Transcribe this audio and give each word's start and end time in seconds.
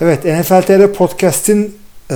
Evet 0.00 0.24
NFL 0.24 0.62
TR 0.62 0.92
Podcast'in 0.92 1.76
e, 2.10 2.14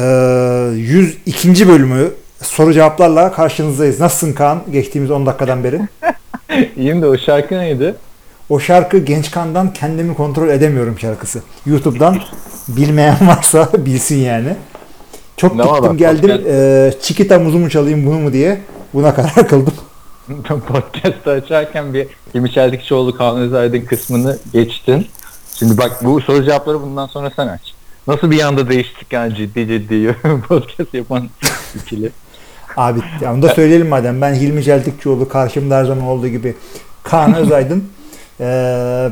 102. 0.74 1.68
bölümü 1.68 2.10
soru 2.42 2.72
cevaplarla 2.72 3.32
karşınızdayız. 3.32 4.00
Nasılsın 4.00 4.32
Kaan 4.32 4.62
geçtiğimiz 4.72 5.10
10 5.10 5.26
dakikadan 5.26 5.64
beri? 5.64 5.80
İyiyim 6.76 7.02
de 7.02 7.06
o 7.06 7.18
şarkı 7.18 7.58
neydi? 7.58 7.94
O 8.50 8.60
şarkı 8.60 8.98
Genç 8.98 9.30
Kan'dan 9.30 9.72
Kendimi 9.72 10.14
Kontrol 10.14 10.48
Edemiyorum 10.48 10.98
şarkısı. 10.98 11.42
YouTube'dan 11.66 12.18
bilmeyen 12.68 13.16
varsa 13.28 13.68
bilsin 13.78 14.16
yani. 14.18 14.56
Çok 15.36 15.56
Ne 15.56 15.62
gittim 15.62 15.82
var 15.82 15.94
geldim 15.94 16.30
podcast- 16.30 16.88
e, 16.88 17.00
Çikita 17.02 17.38
muzu 17.38 17.58
mu 17.58 17.70
çalayım 17.70 18.06
bunu 18.06 18.18
mu 18.18 18.32
diye 18.32 18.60
buna 18.94 19.14
karar 19.14 19.48
kıldım. 19.48 19.74
Podcast'ı 20.48 21.30
açarken 21.30 21.94
bir 21.94 22.06
Hilmi 22.34 22.52
Çeltikçioğlu 22.52 23.16
Kaan 23.16 23.36
Özaydın 23.36 23.80
kısmını 23.80 24.38
geçtin. 24.52 25.06
Şimdi 25.58 25.78
bak 25.78 26.04
bu 26.04 26.20
soru 26.20 26.44
cevapları 26.44 26.82
bundan 26.82 27.06
sonra 27.06 27.30
sen 27.36 27.46
aç. 27.48 27.74
Nasıl 28.06 28.30
bir 28.30 28.40
anda 28.40 28.68
değiştik 28.68 29.12
yani 29.12 29.34
ciddi 29.34 29.66
ciddi 29.66 30.16
podcast 30.48 30.94
yapan 30.94 31.28
ikili. 31.74 32.10
Abi 32.76 33.00
ya 33.20 33.34
onu 33.34 33.42
da 33.42 33.48
söyleyelim 33.48 33.88
madem. 33.88 34.20
Ben 34.20 34.34
Hilmi 34.34 34.62
Celtikçioğlu 34.62 35.28
karşımda 35.28 35.76
her 35.76 35.84
zaman 35.84 36.04
olduğu 36.04 36.28
gibi 36.28 36.54
Kaan 37.02 37.34
Özaydın. 37.36 37.84
Ee, 38.40 39.10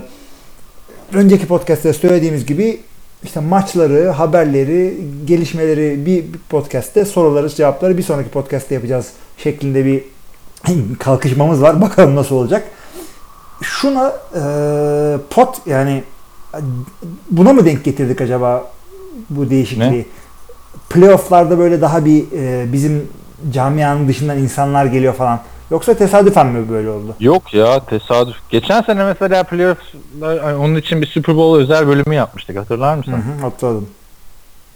önceki 1.13 1.47
podcast'te 1.47 1.93
söylediğimiz 1.93 2.47
gibi 2.47 2.81
işte 3.25 3.41
maçları, 3.41 4.09
haberleri, 4.09 4.99
gelişmeleri 5.25 6.07
bir, 6.07 6.33
bir 6.33 6.39
podcast'te 6.49 7.05
soruları, 7.05 7.49
cevapları 7.49 7.99
bir 7.99 8.03
sonraki 8.03 8.31
podcast'te 8.31 8.75
yapacağız 8.75 9.07
şeklinde 9.39 9.85
bir 9.85 10.05
kalkışmamız 10.99 11.63
var. 11.63 11.81
Bakalım 11.81 12.17
nasıl 12.17 12.37
olacak. 12.37 12.65
Şuna 13.63 14.13
e, 14.35 14.43
pot 15.31 15.67
yani 15.67 16.05
buna 17.31 17.53
mı 17.53 17.65
denk 17.67 17.85
getirdik 17.85 18.21
acaba 18.21 18.73
bu 19.31 19.51
değişikliği? 19.51 19.99
Ne? 19.99 20.05
Playoff'larda 20.91 21.59
böyle 21.59 21.81
daha 21.81 22.05
bir 22.05 22.25
e, 22.33 22.73
bizim 22.73 23.09
camianın 23.53 24.09
dışından 24.09 24.39
insanlar 24.39 24.87
geliyor 24.87 25.15
falan. 25.15 25.41
Yoksa 25.71 25.95
tesadüfen 25.95 26.47
mi 26.47 26.69
böyle 26.69 26.91
oldu? 26.91 27.15
Yok 27.21 27.55
ya 27.55 27.85
tesadüf. 27.85 28.37
Geçen 28.51 28.83
sene 28.83 29.05
mesela 29.05 29.43
playoff'lar 29.43 30.45
ay, 30.45 30.57
onun 30.57 30.77
için 30.77 31.01
bir 31.01 31.07
Super 31.07 31.37
Bowl 31.37 31.63
özel 31.63 31.87
bölümü 31.87 32.15
yapmıştık 32.15 32.59
hatırlar 32.59 32.95
mısın? 32.97 33.13
Hı 33.13 33.17
hı, 33.17 33.43
hatırladım. 33.43 33.89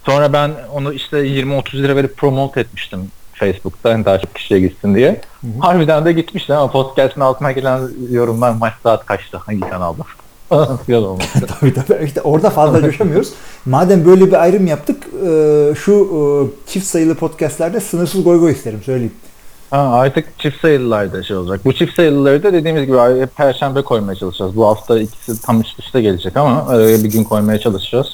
Sonra 0.07 0.33
ben 0.33 0.51
onu 0.73 0.93
işte 0.93 1.17
20-30 1.17 1.83
lira 1.83 1.97
verip 1.97 2.17
promote 2.17 2.61
etmiştim 2.61 3.11
Facebook'ta 3.33 3.93
hani 3.93 4.05
daha 4.05 4.19
çok 4.19 4.35
kişiye 4.35 4.61
gitsin 4.61 4.95
diye. 4.95 5.21
Hı 5.41 5.47
hı. 5.47 5.61
Harbiden 5.61 6.05
de 6.05 6.13
gitmişti 6.13 6.55
ama 6.55 6.73
podcast'ın 6.73 7.21
altına 7.21 7.53
gelen 7.53 7.81
yorumlar 8.11 8.51
maç 8.51 8.75
saat 8.83 9.07
kaçta 9.07 9.39
hangi 9.39 9.61
kanalda 9.61 10.03
falan 10.49 10.77
filan 10.77 11.05
olmuştu. 11.05 11.41
tabii 11.61 11.75
tabii. 11.75 12.05
İşte 12.05 12.21
orada 12.21 12.51
fazla 12.51 12.81
coşamıyoruz. 12.83 13.33
Madem 13.67 14.05
böyle 14.05 14.27
bir 14.27 14.43
ayrım 14.43 14.67
yaptık 14.67 15.03
e, 15.27 15.75
şu 15.75 15.93
e, 15.93 16.21
çift 16.73 16.87
sayılı 16.87 17.15
podcastlerde 17.15 17.81
sınırsız 17.81 18.25
goy 18.25 18.41
goy 18.41 18.53
isterim 18.53 18.83
söyleyeyim. 18.85 19.15
Ha, 19.71 19.79
artık 19.79 20.39
çift 20.39 20.61
sayılılarda 20.61 21.23
şey 21.23 21.37
olacak. 21.37 21.61
Bu 21.65 21.73
çift 21.73 21.97
sayılıları 21.97 22.43
da 22.43 22.53
dediğimiz 22.53 22.87
gibi 22.87 23.27
perşembe 23.37 23.83
koymaya 23.83 24.15
çalışacağız. 24.19 24.57
Bu 24.57 24.67
hafta 24.67 24.99
ikisi 24.99 25.43
tam 25.43 25.61
üst 25.61 25.79
üste 25.79 26.03
gelecek 26.03 26.37
ama 26.37 26.67
araya 26.69 27.05
bir 27.05 27.11
gün 27.11 27.25
koymaya 27.25 27.59
çalışacağız. 27.59 28.07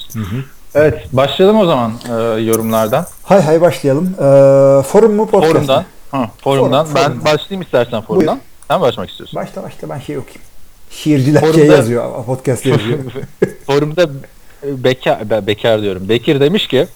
Evet 0.75 1.07
başlayalım 1.13 1.59
o 1.59 1.65
zaman 1.65 1.91
e, 2.09 2.13
yorumlardan. 2.41 3.05
Hay 3.23 3.41
hay 3.41 3.61
başlayalım. 3.61 4.15
E, 4.19 4.23
forum 4.83 5.15
mu 5.15 5.27
podcast 5.27 5.53
Forumdan. 5.53 5.83
Ha, 6.11 6.31
forumdan. 6.43 6.85
Forum, 6.85 6.95
ben 6.95 7.03
forumdan. 7.03 7.25
başlayayım 7.25 7.61
istersen 7.61 8.01
forumdan. 8.01 8.39
Sen 8.67 8.81
başlamak 8.81 9.09
istiyorsun. 9.09 9.41
Başla 9.41 9.63
başla 9.63 9.89
ben 9.89 9.99
şey 9.99 10.17
okuyayım. 10.17 10.52
Şiirciler 10.93 11.41
şey 11.41 11.49
Forumda- 11.49 11.65
yazıyor. 11.75 12.25
Podcast 12.25 12.65
yazıyor. 12.65 12.99
Forumda 13.65 14.09
Bekar, 14.63 15.29
Be- 15.29 15.47
Bekar 15.47 15.81
diyorum. 15.81 16.09
Bekir 16.09 16.39
demiş 16.39 16.67
ki 16.67 16.87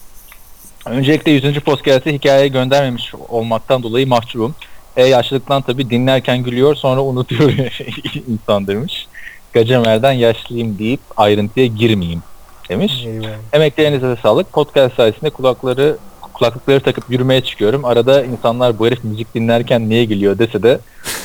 öncelikle 0.85 1.31
100. 1.31 1.59
podcast'e 1.59 2.13
hikaye 2.13 2.47
göndermemiş 2.47 3.13
olmaktan 3.29 3.83
dolayı 3.83 4.07
mahcubum. 4.07 4.55
E 4.97 5.05
yaşlılıktan 5.05 5.61
tabii 5.61 5.89
dinlerken 5.89 6.43
gülüyor 6.43 6.75
sonra 6.75 7.01
unutuyor 7.03 7.51
insan 8.27 8.67
demiş. 8.67 9.07
Gacemer'den 9.53 10.11
yaşlıyım 10.11 10.79
deyip 10.79 10.99
ayrıntıya 11.17 11.65
girmeyeyim 11.65 12.23
demiş. 12.69 12.93
Eyvallah. 13.05 13.29
Emeklerinize 13.53 14.07
de 14.07 14.15
sağlık. 14.23 14.53
Podcast 14.53 14.95
sayesinde 14.95 15.29
kulakları 15.29 15.97
kulaklıkları 16.33 16.79
takıp 16.79 17.03
yürümeye 17.09 17.41
çıkıyorum. 17.41 17.85
Arada 17.85 18.23
insanlar 18.23 18.79
bu 18.79 18.87
herif 18.87 19.03
müzik 19.03 19.35
dinlerken 19.35 19.89
niye 19.89 20.05
gülüyor 20.05 20.39
dese 20.39 20.63
de 20.63 20.79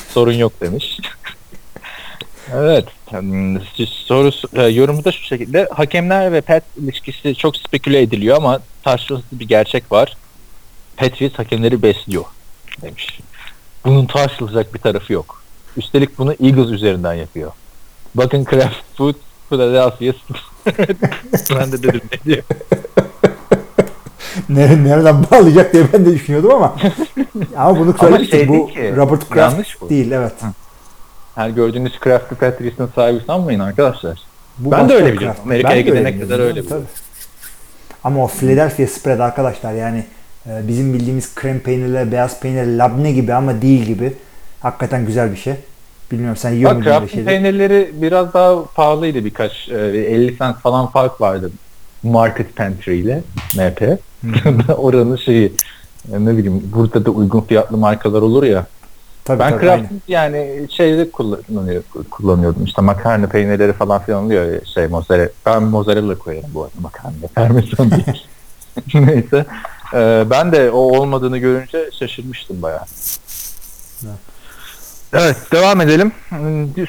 sorun 0.09 0.33
yok 0.33 0.53
demiş. 0.61 0.97
evet. 2.53 2.85
hmm, 3.09 3.59
Soru 3.87 4.31
e, 4.53 4.63
yorumu 4.63 5.05
da 5.05 5.11
şu 5.11 5.23
şekilde. 5.23 5.67
Hakemler 5.73 6.31
ve 6.31 6.41
Pet 6.41 6.63
ilişkisi 6.77 7.35
çok 7.35 7.57
speküle 7.57 8.01
ediliyor 8.01 8.37
ama 8.37 8.59
tartışmasız 8.83 9.25
bir 9.31 9.47
gerçek 9.47 9.91
var. 9.91 10.17
Patriots 10.97 11.39
hakemleri 11.39 11.81
besliyor 11.81 12.23
demiş. 12.81 13.19
Bunun 13.85 14.05
tartışılacak 14.05 14.73
bir 14.73 14.79
tarafı 14.79 15.13
yok. 15.13 15.43
Üstelik 15.77 16.17
bunu 16.17 16.31
Eagles 16.31 16.69
üzerinden 16.69 17.13
yapıyor. 17.13 17.51
Bakın 18.15 18.43
Kraft 18.43 18.75
Food 18.97 19.15
Philadelphia 19.49 20.13
ben 21.59 21.71
de 21.71 21.83
dedim 21.83 22.01
ne 22.11 22.23
diyor. 22.25 22.43
Nere- 24.49 24.83
Nereden 24.83 25.23
bağlayacak 25.31 25.73
diye 25.73 25.83
ben 25.93 26.05
de 26.05 26.11
düşünüyordum 26.13 26.51
ama 26.53 26.75
ama 27.57 27.79
bunu 27.79 27.89
Ama 27.89 27.97
söylemiştik. 27.99 28.39
şey 28.39 28.47
bu 28.47 28.53
değil 28.53 28.67
ki, 28.67 28.95
Robert 28.95 29.29
Kraft 29.29 29.81
bu. 29.81 29.89
değil 29.89 30.11
evet. 30.11 30.33
Her 31.35 31.49
gördüğünüz 31.49 31.93
Crafty 32.03 32.35
Patriots'ın 32.35 32.89
sahibi 32.95 33.23
sanmayın 33.27 33.59
arkadaşlar. 33.59 34.19
Bu 34.57 34.71
Ben 34.71 34.89
de 34.89 34.93
öyle 34.93 35.13
biliyorum. 35.13 35.37
Amerika'ya 35.45 35.81
gidene 35.81 36.19
kadar 36.19 36.39
öyle 36.39 36.63
biliyorum. 36.63 36.87
Ama 38.03 38.23
o 38.23 38.27
Philadelphia 38.27 38.87
spread 38.87 39.19
arkadaşlar 39.19 39.73
yani 39.73 40.05
e, 40.47 40.67
bizim 40.67 40.93
bildiğimiz 40.93 41.35
krem 41.35 41.59
peynirle 41.59 42.11
beyaz 42.11 42.39
peynir 42.39 42.65
labne 42.65 43.11
gibi 43.11 43.33
ama 43.33 43.61
değil 43.61 43.81
gibi. 43.85 44.13
Hakikaten 44.59 45.05
güzel 45.05 45.31
bir 45.31 45.37
şey. 45.37 45.53
Bilmiyorum 46.11 46.37
sen 46.37 46.51
yiyor 46.51 46.71
muydun 46.71 46.91
böyle 46.91 47.07
şeyleri? 47.07 47.25
peynirleri 47.25 47.91
biraz 47.93 48.33
daha 48.33 48.65
pahalıydı 48.65 49.25
birkaç. 49.25 49.69
e, 49.69 49.75
50 49.75 50.37
cent 50.37 50.57
falan 50.59 50.87
fark 50.87 51.21
vardı. 51.21 51.51
Market 52.03 52.55
Pantry 52.55 52.99
ile 52.99 53.23
MP. 53.55 53.99
Oranın 54.77 55.15
şeyi 55.15 55.53
e, 56.13 56.25
ne 56.25 56.37
bileyim 56.37 56.71
burada 56.75 57.05
da 57.05 57.11
uygun 57.11 57.41
fiyatlı 57.41 57.77
markalar 57.77 58.21
olur 58.21 58.43
ya. 58.43 58.65
Tabii, 59.25 59.39
ben 59.39 59.49
tabii, 59.49 59.61
Kraft'ın 59.61 60.01
yani 60.07 60.67
şeyde 60.69 61.11
kullanıyor, 61.11 61.83
kullanıyordum. 62.11 62.65
İşte 62.65 62.81
makarna 62.81 63.27
peynirleri 63.27 63.73
falan 63.73 64.01
filan 64.01 64.25
oluyor 64.25 64.53
ya, 64.53 64.65
şey 64.65 64.87
mozzarella. 64.87 65.29
Ben 65.45 65.63
mozzarella 65.63 66.17
koyarım 66.17 66.49
bu 66.53 66.63
arada 66.63 66.75
makarna. 66.81 67.13
Parmesan 67.35 67.91
değil. 67.91 68.27
Neyse. 68.93 69.45
Ee, 69.93 70.23
ben 70.29 70.51
de 70.51 70.71
o 70.71 70.77
olmadığını 70.77 71.37
görünce 71.37 71.89
şaşırmıştım 71.99 72.61
bayağı. 72.61 72.85
Evet. 74.03 74.15
Evet 75.13 75.37
devam 75.51 75.81
edelim. 75.81 76.11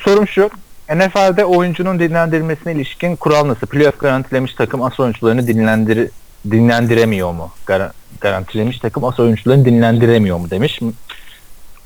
Sorum 0.01 0.29
şu. 0.29 0.51
NFL'de 0.95 1.45
oyuncunun 1.45 1.99
dinlendirilmesine 1.99 2.73
ilişkin 2.73 3.17
kural 3.17 3.49
nasıl? 3.49 3.67
Playoff 3.67 3.99
garantilemiş 3.99 4.55
takım 4.55 4.83
as 4.83 5.01
oyuncularını 5.01 5.47
dinlendir 5.47 6.11
dinlendiremiyor 6.51 7.33
mu? 7.33 7.51
Gar- 7.67 7.93
garantilemiş 8.21 8.79
takım 8.79 9.05
as 9.05 9.21
oyuncularını 9.21 9.65
dinlendiremiyor 9.65 10.39
mu 10.39 10.51
demiş. 10.51 10.81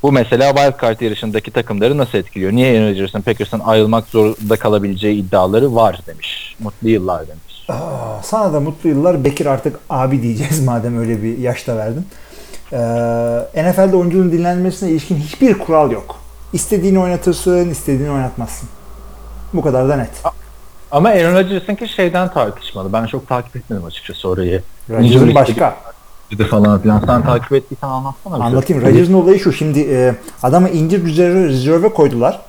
Bu 0.02 0.12
mesela 0.12 0.54
wildcard 0.54 1.00
yarışındaki 1.00 1.50
takımları 1.50 1.98
nasıl 1.98 2.18
etkiliyor? 2.18 2.52
Niye 2.52 2.78
Aaron 2.78 2.90
Rodgers'ın 2.90 3.20
Packers'ın 3.20 3.60
ayrılmak 3.60 4.06
zorunda 4.06 4.56
kalabileceği 4.56 5.16
iddiaları 5.16 5.74
var 5.74 5.98
demiş. 6.06 6.56
Mutlu 6.60 6.88
yıllar 6.88 7.28
demiş. 7.28 7.64
Aa, 7.68 8.22
sana 8.22 8.52
da 8.52 8.60
mutlu 8.60 8.88
yıllar. 8.88 9.24
Bekir 9.24 9.46
artık 9.46 9.80
abi 9.90 10.22
diyeceğiz 10.22 10.60
madem 10.64 10.98
öyle 10.98 11.22
bir 11.22 11.38
yaşta 11.38 11.76
verdin. 11.76 12.06
Ee, 12.72 13.70
NFL'de 13.70 13.96
oyuncunun 13.96 14.32
dinlenmesine 14.32 14.90
ilişkin 14.90 15.16
hiçbir 15.16 15.58
kural 15.58 15.90
yok. 15.90 16.16
İstediğini 16.52 16.98
oynatırsın, 16.98 17.70
istediğini 17.70 18.10
oynatmazsın. 18.10 18.68
Bu 19.52 19.62
kadar 19.62 19.88
da 19.88 19.96
net. 19.96 20.10
Ama 20.90 21.08
Aaron 21.08 21.34
Rodgers'ınki 21.34 21.88
şeyden 21.88 22.32
tartışmalı. 22.32 22.92
Ben 22.92 23.06
çok 23.06 23.28
takip 23.28 23.56
etmedim 23.56 23.84
açıkçası 23.84 24.28
orayı. 24.28 24.62
Rodgers'ın 24.90 25.34
başka. 25.34 25.76
Bir 26.30 26.38
de 26.38 26.44
falan 26.44 26.80
filan. 26.80 27.00
Sen 27.06 27.22
takip 27.22 27.52
ettiysen 27.52 27.88
anlatsana. 27.88 28.34
bize. 28.34 28.44
Anlatayım. 28.44 28.82
Rodgers'ın 28.82 29.14
olayı 29.14 29.40
şu. 29.40 29.52
Şimdi 29.52 29.80
e, 29.80 30.14
adamı 30.42 30.68
injured 30.68 31.06
reserve, 31.06 31.48
reserve'e 31.48 31.88
koydular. 31.88 32.40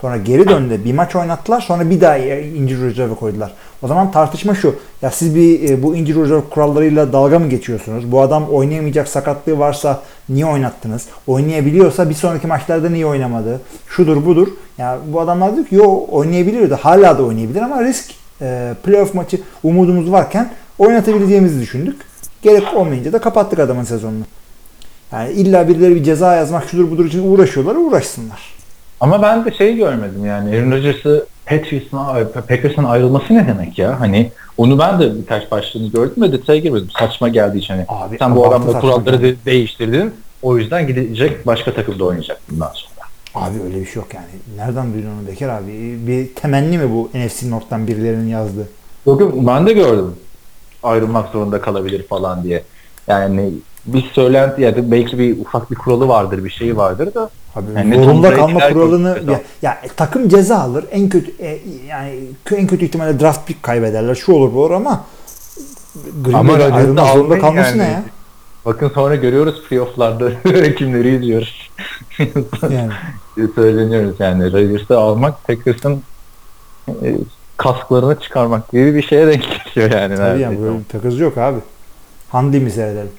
Sonra 0.00 0.16
geri 0.16 0.48
döndü. 0.48 0.80
Bir 0.84 0.94
maç 0.94 1.16
oynattılar. 1.16 1.60
Sonra 1.60 1.90
bir 1.90 2.00
daha 2.00 2.16
injured 2.16 2.90
reserve'e 2.90 3.14
koydular. 3.14 3.52
O 3.82 3.88
zaman 3.88 4.10
tartışma 4.10 4.54
şu. 4.54 4.74
Ya 5.02 5.10
siz 5.10 5.34
bir 5.34 5.70
e, 5.70 5.82
bu 5.82 5.96
injured 5.96 6.24
reserve 6.24 6.42
kurallarıyla 6.50 7.12
dalga 7.12 7.38
mı 7.38 7.48
geçiyorsunuz? 7.48 8.12
Bu 8.12 8.20
adam 8.20 8.48
oynayamayacak 8.48 9.08
sakatlığı 9.08 9.58
varsa 9.58 10.02
niye 10.28 10.46
oynattınız? 10.46 11.06
Oynayabiliyorsa 11.26 12.10
bir 12.10 12.14
sonraki 12.14 12.46
maçlarda 12.46 12.90
niye 12.90 13.06
oynamadı? 13.06 13.60
Şudur 13.88 14.26
budur. 14.26 14.48
Ya 14.78 14.98
bu 15.06 15.20
adamlar 15.20 15.56
diyor 15.56 15.66
ki 15.66 15.74
yo 15.74 16.00
oynayabiliyordu. 16.10 16.78
Hala 16.80 17.18
da 17.18 17.22
oynayabilir 17.22 17.62
ama 17.62 17.84
risk 17.84 18.10
e, 18.40 18.74
playoff 18.84 19.14
maçı 19.14 19.40
umudumuz 19.62 20.12
varken 20.12 20.50
oynatabileceğimizi 20.78 21.60
düşündük. 21.60 22.07
Gerek 22.42 22.76
olmayınca 22.76 23.12
da 23.12 23.20
kapattık 23.20 23.58
adamın 23.58 23.84
sezonunu. 23.84 24.24
Yani 25.12 25.32
illa 25.32 25.68
birileri 25.68 25.94
bir 25.94 26.04
ceza 26.04 26.34
yazmak 26.34 26.68
şudur 26.68 26.90
budur 26.90 27.04
için 27.04 27.32
uğraşıyorlar 27.32 27.74
uğraşsınlar. 27.74 28.40
Ama 29.00 29.22
ben 29.22 29.44
de 29.44 29.54
şey 29.54 29.76
görmedim 29.76 30.26
yani 30.26 30.56
Aaron 30.56 30.70
Rodgers'ı 30.70 31.26
Packers'ın 32.48 32.84
ayrılması 32.84 33.34
ne 33.34 33.48
demek 33.48 33.78
ya? 33.78 34.00
Hani 34.00 34.30
onu 34.56 34.78
ben 34.78 35.00
de 35.00 35.16
birkaç 35.18 35.50
başlığını 35.50 35.88
gördüm 35.88 36.22
ve 36.22 36.32
detaya 36.32 36.58
girmedim. 36.58 36.88
Saçma 36.98 37.28
geldiği 37.28 37.58
için 37.58 37.74
hani 37.74 37.84
Abi, 37.88 38.18
sen 38.18 38.36
bu 38.36 38.48
adamla 38.48 38.80
kuralları 38.80 39.22
de- 39.22 39.36
değiştirdin. 39.46 40.14
O 40.42 40.58
yüzden 40.58 40.86
gidecek 40.86 41.46
başka 41.46 41.74
takımda 41.74 42.04
oynayacak 42.04 42.40
bundan 42.50 42.70
sonra. 42.74 42.98
Abi 43.34 43.62
öyle 43.64 43.80
bir 43.80 43.86
şey 43.86 43.94
yok 43.94 44.14
yani. 44.14 44.26
Nereden 44.56 44.94
duydun 44.94 45.08
onu 45.08 45.28
Bekir 45.28 45.48
abi? 45.48 45.98
Bir 46.06 46.34
temenni 46.34 46.78
mi 46.78 46.90
bu 46.90 47.10
NFC 47.14 47.50
North'tan 47.50 47.86
birilerinin 47.86 48.28
yazdığı? 48.28 48.68
Bugün 49.06 49.46
ben 49.46 49.66
de 49.66 49.72
gördüm. 49.72 50.14
Ayrılmak 50.82 51.28
zorunda 51.28 51.60
kalabilir 51.60 52.06
falan 52.06 52.42
diye. 52.42 52.62
Yani 53.06 53.52
bir 53.86 54.02
söylenti 54.12 54.62
ya 54.62 54.76
da 54.76 54.90
belki 54.90 55.18
bir 55.18 55.40
ufak 55.40 55.70
bir 55.70 55.76
kuralı 55.76 56.08
vardır, 56.08 56.44
bir 56.44 56.50
şeyi 56.50 56.76
vardır 56.76 57.14
da 57.14 57.30
Abi 57.58 57.66
Yani 57.76 58.04
zorunda 58.04 58.34
kalma 58.34 58.68
kuralını 58.72 59.18
ya, 59.30 59.42
ya 59.62 59.80
takım 59.96 60.28
ceza 60.28 60.58
alır. 60.58 60.84
En 60.90 61.08
kötü 61.08 61.32
e, 61.38 61.60
yani 61.88 62.20
en 62.56 62.66
kötü 62.66 62.84
ihtimalle 62.84 63.20
draft 63.20 63.46
pick 63.46 63.62
kaybederler. 63.62 64.14
Şu 64.14 64.32
olur 64.32 64.54
bu 64.54 64.60
olur 64.60 64.70
ama 64.70 65.04
Green 66.24 66.48
Bay'de 66.48 66.72
ayrılmak 66.72 67.12
zorunda 67.12 67.38
kalması 67.38 67.68
yani. 67.68 67.78
ne 67.78 67.92
ya? 67.92 68.02
bakın 68.64 68.88
sonra 68.94 69.14
görüyoruz 69.14 69.62
playoff'larda 69.68 70.42
kimleri 70.74 71.16
izliyoruz. 71.16 71.70
Yani 72.62 72.90
Söyleniyoruz 73.54 74.16
yani. 74.18 74.52
Rodgers'ı 74.52 74.98
almak 74.98 75.34
e, 76.88 77.16
kasklarını 77.58 78.20
çıkarmak 78.20 78.72
gibi 78.72 78.94
bir 78.94 79.02
şeye 79.02 79.26
denk 79.26 79.44
geliyor 79.74 80.00
yani. 80.00 80.16
tabii 80.16 80.40
yani 80.40 80.62
böyle 80.62 80.78
bir 80.78 80.84
takız 80.84 81.20
yok 81.20 81.38
abi. 81.38 81.58
Handi 82.28 82.60
mi 82.60 82.70
seyredelim? 82.70 83.10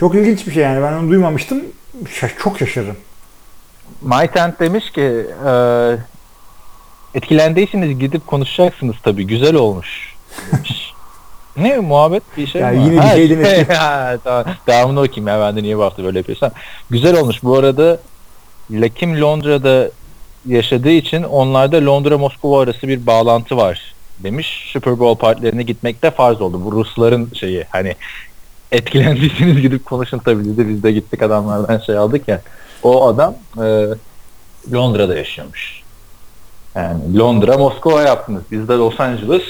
Çok 0.00 0.14
ilginç 0.14 0.46
bir 0.46 0.52
şey 0.52 0.62
yani. 0.62 0.82
Ben 0.82 0.92
onu 0.92 1.10
duymamıştım. 1.10 1.62
Şaş- 2.08 2.38
çok 2.42 2.58
şaşırırım. 2.58 2.96
MyTent 4.02 4.60
demiş 4.60 4.90
ki 4.90 5.26
e, 5.46 5.52
etkilendiyseniz 7.14 7.98
gidip 7.98 8.26
konuşacaksınız 8.26 8.96
tabii. 9.02 9.26
Güzel 9.26 9.54
olmuş. 9.54 10.14
Demiş. 10.52 10.92
ne 11.56 11.76
muhabbet 11.78 12.22
bir 12.36 12.46
şey 12.46 12.60
Ya 12.62 12.70
mi? 12.70 12.82
yine 12.84 13.02
bir 13.02 13.08
şey 13.08 13.30
demek 13.30 13.68
tamam. 14.24 14.44
Devamını 14.66 15.00
okuyayım 15.00 15.28
ya 15.28 15.40
ben 15.40 15.56
de 15.56 15.62
niye 15.62 15.78
bu 15.78 15.82
hafta 15.82 16.04
böyle 16.04 16.18
yapıyorsam. 16.18 16.50
Güzel 16.90 17.20
olmuş. 17.20 17.42
Bu 17.42 17.58
arada 17.58 17.98
Lakim 18.70 19.20
Londra'da 19.20 19.90
yaşadığı 20.46 20.90
için 20.90 21.22
onlarda 21.22 21.76
Londra-Moskova 21.76 22.62
arası 22.62 22.88
bir 22.88 23.06
bağlantı 23.06 23.56
var 23.56 23.94
demiş. 24.18 24.70
Super 24.72 24.98
Bowl 24.98 25.20
partilerine 25.20 25.62
gitmekte 25.62 26.10
farz 26.10 26.40
oldu. 26.40 26.64
Bu 26.64 26.72
Rusların 26.72 27.28
şeyi 27.34 27.64
hani 27.70 27.94
etkilendiyseniz 28.72 29.60
gidip 29.60 29.86
konuşun 29.86 30.18
tabii 30.18 30.44
dedi. 30.44 30.68
Biz 30.68 30.82
de 30.82 30.92
gittik 30.92 31.22
adamlardan 31.22 31.78
şey 31.78 31.96
aldık 31.96 32.28
ya. 32.28 32.40
O 32.82 33.06
adam 33.08 33.34
e, 33.62 33.86
Londra'da 34.72 35.16
yaşıyormuş. 35.16 35.82
Yani 36.74 37.18
Londra, 37.18 37.58
Moskova 37.58 38.02
yaptınız. 38.02 38.42
Biz 38.50 38.68
de 38.68 38.72
Los 38.72 39.00
Angeles 39.00 39.42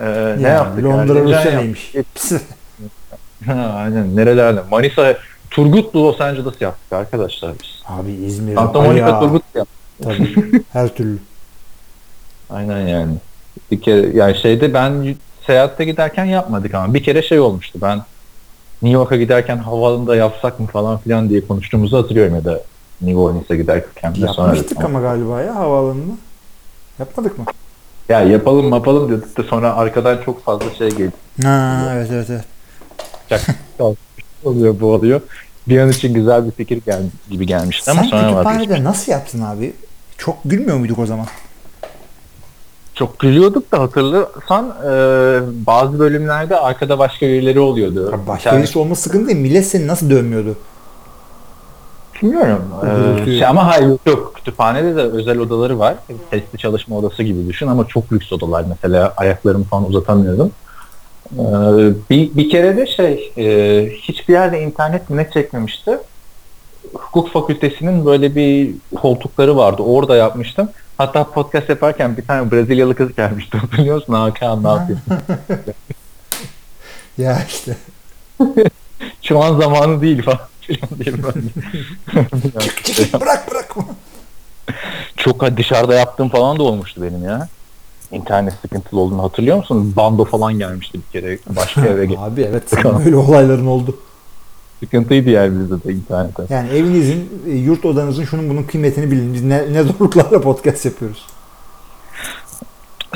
e, 0.00 0.04
ne 0.38 0.42
Ya, 0.42 0.48
yaptık? 0.48 0.84
Londra 0.84 1.18
Erzincan 1.18 1.38
Rusya 1.38 1.60
neymiş? 1.60 1.92
Aynen. 3.48 4.16
Nerelerde? 4.16 4.60
Manisa, 4.70 5.14
Turgutlu 5.50 6.04
Los 6.04 6.20
Angeles 6.20 6.60
yaptık 6.60 6.92
arkadaşlar 6.92 7.52
biz. 7.62 7.82
Abi 7.86 8.12
İzmir. 8.12 8.54
Santa 8.54 8.80
Monica 8.80 9.04
Aya, 9.04 9.20
Turgut 9.20 9.42
yaptık. 9.54 9.83
Tabii. 10.02 10.62
Her 10.72 10.94
türlü. 10.94 11.18
Aynen 12.50 12.86
yani. 12.86 13.14
Bir 13.70 13.80
kere 13.80 14.16
yani 14.16 14.36
şeyde 14.36 14.74
ben 14.74 15.14
seyahatte 15.46 15.84
giderken 15.84 16.24
yapmadık 16.24 16.74
ama 16.74 16.94
bir 16.94 17.02
kere 17.02 17.22
şey 17.22 17.40
olmuştu. 17.40 17.78
Ben 17.82 17.96
New 18.82 18.98
York'a 18.98 19.16
giderken 19.16 19.56
havaalanında 19.56 20.16
yapsak 20.16 20.60
mı 20.60 20.66
falan 20.66 20.98
filan 20.98 21.28
diye 21.28 21.46
konuştuğumuzu 21.46 21.96
hatırlıyorum 21.96 22.34
ya 22.34 22.44
da 22.44 22.60
New 23.00 23.18
Orleans'a 23.18 23.56
giderken 23.56 24.14
de 24.14 24.26
sonra. 24.28 24.48
Yapmıştık 24.48 24.84
ama 24.84 25.00
galiba 25.00 25.42
ya 25.42 25.54
havaalanını. 25.54 26.12
Yapmadık 26.98 27.38
mı? 27.38 27.44
Ya 28.08 28.20
yapalım 28.20 28.72
yapalım 28.72 29.12
dedik 29.12 29.38
de 29.38 29.42
sonra 29.42 29.76
arkadan 29.76 30.22
çok 30.24 30.44
fazla 30.44 30.70
şey 30.78 30.90
geldi. 30.90 31.12
Ha 31.42 31.90
evet 31.94 32.08
evet 32.12 32.30
evet. 32.30 33.46
oluyor 34.44 34.80
bu 34.80 34.86
oluyor. 34.86 35.20
Bir 35.68 35.78
an 35.80 35.90
için 35.90 36.14
güzel 36.14 36.46
bir 36.46 36.50
fikir 36.50 36.82
gel 36.86 37.02
gibi 37.30 37.46
gelmişti 37.46 37.90
ama 37.90 38.02
Sen 38.02 38.08
sonra 38.08 38.22
vazgeçtim. 38.22 38.52
kütüphanede 38.58 38.84
nasıl 38.84 39.12
yaptın 39.12 39.42
abi? 39.42 39.72
Çok 40.24 40.36
gülmüyor 40.44 40.76
muyduk 40.78 40.98
o 40.98 41.06
zaman? 41.06 41.26
Çok 42.94 43.18
gülüyorduk 43.18 43.72
da 43.72 43.80
hatırlarsan 43.80 44.74
e, 44.86 44.90
bazı 45.66 45.98
bölümlerde 45.98 46.56
arkada 46.56 46.98
başka 46.98 47.26
birileri 47.26 47.60
oluyordu. 47.60 48.10
Abi 48.14 48.22
Bir 48.22 48.26
başka 48.26 48.50
tane- 48.50 48.62
birisi 48.62 48.78
olması 48.78 49.02
sıkıntı 49.02 49.26
değil. 49.26 49.38
Millet 49.38 49.66
seni 49.66 49.86
nasıl 49.86 50.10
dövmüyordu? 50.10 50.56
Bilmiyorum. 52.22 52.62
Ee, 53.20 53.24
şey, 53.24 53.46
ama 53.46 53.66
hayır 53.66 53.98
yok. 54.06 54.32
Kütüphanede 54.34 54.96
de 54.96 55.00
özel 55.00 55.38
odaları 55.38 55.78
var. 55.78 55.94
Testli 56.30 56.58
çalışma 56.58 56.96
odası 56.96 57.22
gibi 57.22 57.48
düşün 57.48 57.66
ama 57.66 57.86
çok 57.88 58.12
lüks 58.12 58.32
odalar. 58.32 58.64
Mesela 58.68 59.14
ayaklarımı 59.16 59.64
falan 59.64 59.88
uzatamıyordum. 59.88 60.50
Ee, 61.32 61.42
bir, 62.10 62.36
bir 62.36 62.50
kere 62.50 62.76
de 62.76 62.86
şey 62.86 63.32
e, 63.38 63.88
hiçbir 63.90 64.32
yerde 64.34 64.60
internet 64.62 65.10
mi 65.10 65.16
ne 65.16 65.30
çekmemişti. 65.30 65.98
Hukuk 66.94 67.30
fakültesinin 67.32 68.06
böyle 68.06 68.34
bir 68.34 68.70
koltukları 68.96 69.56
vardı. 69.56 69.82
Orada 69.82 70.16
yapmıştım. 70.16 70.68
Hatta 70.98 71.24
podcast 71.24 71.68
yaparken 71.68 72.16
bir 72.16 72.26
tane 72.26 72.50
Brezilyalı 72.50 72.94
kız 72.94 73.14
gelmişti. 73.16 73.58
Hatırlıyor 73.58 73.94
musun? 73.96 74.12
Hakan 74.12 74.64
ne 74.64 74.68
yapıyorsun? 74.68 75.04
Ya 77.18 77.38
işte. 77.48 77.76
Şu 79.22 79.42
an 79.42 79.60
zamanı 79.60 80.00
değil 80.02 80.22
falan. 80.22 80.40
filan 80.60 80.88
diye 81.04 81.22
böyle. 81.22 81.40
Çekil 82.84 83.20
bırak 83.20 83.50
bırak. 83.50 83.74
Çok 85.16 85.56
dışarıda 85.56 85.94
yaptığım 85.94 86.28
falan 86.28 86.58
da 86.58 86.62
olmuştu 86.62 87.02
benim 87.02 87.24
ya. 87.24 87.48
İnternet 88.12 88.54
sıkıntılı 88.62 89.00
olduğunu 89.00 89.22
hatırlıyor 89.22 89.56
musun? 89.56 89.92
Bando 89.96 90.24
falan 90.24 90.58
gelmişti 90.58 90.98
bir 90.98 91.20
kere 91.20 91.38
başka 91.46 91.86
eve. 91.86 92.18
abi 92.18 92.42
evet 92.42 92.62
öyle 93.04 93.16
olayların 93.16 93.66
oldu. 93.66 93.98
Sıkıntıydı 94.80 95.30
yani 95.30 95.60
bizde 95.60 95.84
de 95.84 95.92
internete. 95.92 96.42
Yani 96.50 96.68
evinizin, 96.68 97.30
e, 97.48 97.50
yurt 97.50 97.84
odanızın 97.84 98.24
şunun 98.24 98.48
bunun 98.48 98.62
kıymetini 98.62 99.10
bilin. 99.10 99.34
Biz 99.34 99.42
ne, 99.42 99.72
ne 99.72 99.82
zorluklarla 99.82 100.40
podcast 100.40 100.84
yapıyoruz. 100.84 101.26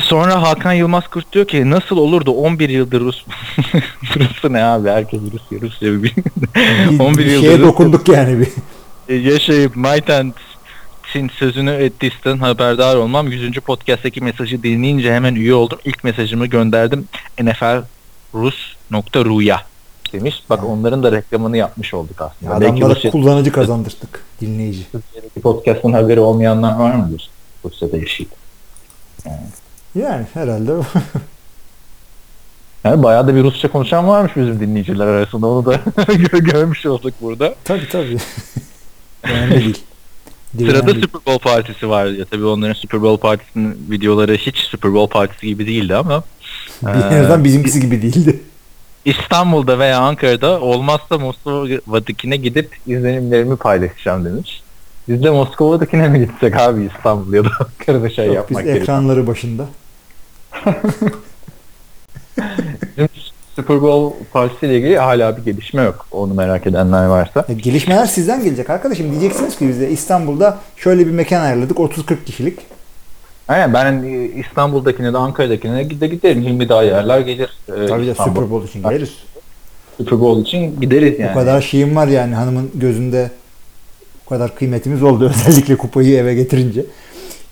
Sonra 0.01 0.43
Hakan 0.43 0.73
Yılmaz 0.73 1.09
Kurt 1.09 1.33
diyor 1.33 1.47
ki 1.47 1.71
nasıl 1.71 1.97
olur 1.97 2.27
da 2.27 2.31
11 2.31 2.69
yıldır 2.69 3.01
Rus 3.01 3.25
Rus'u 4.17 4.53
ne 4.53 4.65
abi 4.65 4.89
herkes 4.89 5.21
Rusya 5.21 5.61
Rusya 5.61 6.03
bir 6.03 6.03
Bir, 6.03 6.99
11 6.99 7.19
bir 7.25 7.31
yıldır 7.31 7.47
şeye 7.47 7.61
dokunduk 7.61 8.09
yani 8.09 8.45
bir. 9.09 9.15
yaşayıp 9.15 9.77
Maytent'in 9.77 11.29
sözünü 11.29 11.71
ettiysen 11.71 12.39
haberdar 12.39 12.97
olmam. 12.97 13.29
100. 13.29 13.53
podcast'taki 13.53 14.21
mesajı 14.21 14.63
dinleyince 14.63 15.15
hemen 15.15 15.35
üye 15.35 15.55
oldum. 15.55 15.79
İlk 15.85 16.05
mesajımı 16.05 16.47
gönderdim 16.47 17.09
NFL 17.41 17.83
Rus.ru'ya 18.35 19.63
demiş. 20.13 20.43
Bak 20.51 20.65
onların 20.65 21.03
da 21.03 21.13
reklamını 21.13 21.57
yapmış 21.57 21.95
olduk 21.95 22.21
aslında. 22.21 22.55
Ya 22.55 22.61
Belki 22.61 22.73
adamlara 22.73 22.95
Rusya 22.97 23.11
kullanıcı 23.11 23.53
kazandırdık. 23.53 24.25
Dinleyici. 24.41 24.87
Türkiye'deki 24.93 25.41
podcast'ın 25.41 25.93
haberi 25.93 26.21
olmayanlar 26.21 26.77
var 26.79 26.95
mıdır? 26.95 27.31
Rusya'da 27.65 27.97
yaşayıp. 27.97 28.31
Yani 29.95 30.27
herhalde. 30.35 30.73
Yani 32.85 33.03
bayağı 33.03 33.27
da 33.29 33.35
bir 33.35 33.43
Rusça 33.45 33.69
konuşan 33.71 34.09
varmış 34.09 34.33
bizim 34.37 34.61
dinleyiciler 34.61 35.07
arasında. 35.07 35.47
Onu 35.47 35.67
da 35.67 35.75
gö- 35.97 36.45
görmüş 36.53 36.87
olduk 36.87 37.15
burada. 37.21 37.55
tabii 37.65 37.89
tabii. 37.89 38.17
Önemli 39.23 39.55
değil. 39.55 39.83
Sırada 40.59 40.87
değil. 40.87 41.01
Super 41.03 41.21
Bowl 41.27 41.49
partisi 41.49 41.89
var 41.89 42.07
ya. 42.07 42.25
Tabii 42.25 42.45
onların 42.45 42.73
Super 42.75 43.03
Bowl 43.03 43.21
partisinin 43.23 43.87
videoları 43.91 44.35
hiç 44.35 44.59
Super 44.59 44.95
Bowl 44.95 45.13
partisi 45.13 45.47
gibi 45.47 45.67
değildi 45.67 45.97
ama 45.97 46.25
Bir 46.83 46.89
yerden 47.17 47.45
bizimkisi 47.45 47.81
gibi 47.81 48.03
değildi. 48.03 48.43
İstanbul'da 49.09 49.79
veya 49.79 49.99
Ankara'da 49.99 50.61
olmazsa 50.61 51.19
Moskova'dakine 51.19 52.37
gidip 52.37 52.77
izlenimlerimi 52.87 53.57
paylaşacağım 53.57 54.25
demiş. 54.25 54.63
Biz 55.09 55.23
de 55.23 55.31
Moskova'dakine 55.31 56.09
mi 56.09 56.19
gitsek 56.19 56.57
abi 56.57 56.91
İstanbul 56.97 57.33
ya 57.33 57.45
da 57.45 57.49
Ankara'da 57.61 58.11
şey 58.11 58.27
Yok, 58.27 58.35
biz 58.35 58.37
yapmak 58.37 58.63
gerekiyor. 58.65 58.83
ekranları 58.83 59.27
başında. 59.27 59.67
Super 63.57 63.83
Bowl 63.83 64.25
partisiyle 64.33 64.77
ilgili 64.77 64.99
hala 64.99 65.37
bir 65.37 65.45
gelişme 65.45 65.83
yok. 65.83 66.07
Onu 66.11 66.35
merak 66.35 66.67
edenler 66.67 67.07
varsa. 67.07 67.45
Ya 67.49 67.55
gelişmeler 67.55 68.07
sizden 68.07 68.45
gelecek 68.45 68.71
arkadaşım. 68.71 69.11
Diyeceksiniz 69.11 69.59
ki 69.59 69.69
bize 69.69 69.89
İstanbul'da 69.89 70.59
şöyle 70.77 71.07
bir 71.07 71.11
mekan 71.13 71.41
ayarladık 71.41 71.77
30-40 71.77 72.25
kişilik. 72.25 72.59
Aynen 73.49 73.75
ben 73.75 74.03
e, 74.03 74.25
İstanbul'dakine 74.41 75.13
de 75.13 75.19
Ankara'dakine 75.19 76.01
de 76.01 76.07
giderim. 76.07 76.43
Hilmi 76.43 76.69
daha 76.69 76.83
yerler 76.83 77.21
gelir. 77.21 77.51
e, 77.69 77.87
Tabii 77.87 78.07
de. 78.07 78.15
Super 78.15 78.51
Bowl 78.51 78.69
için 78.69 78.83
geliriz. 78.83 79.13
Super 79.99 80.21
Bowl 80.21 80.41
için 80.41 80.81
gideriz 80.81 81.19
yani. 81.21 81.31
O 81.31 81.35
kadar 81.35 81.61
şeyim 81.61 81.97
var 81.97 82.09
yani 82.09 82.35
hanımın 82.35 82.71
gözünde 82.75 83.31
o 84.27 84.29
kadar 84.29 84.55
kıymetimiz 84.55 85.03
oldu 85.03 85.33
özellikle 85.47 85.77
kupayı 85.77 86.17
eve 86.17 86.35
getirince. 86.35 86.85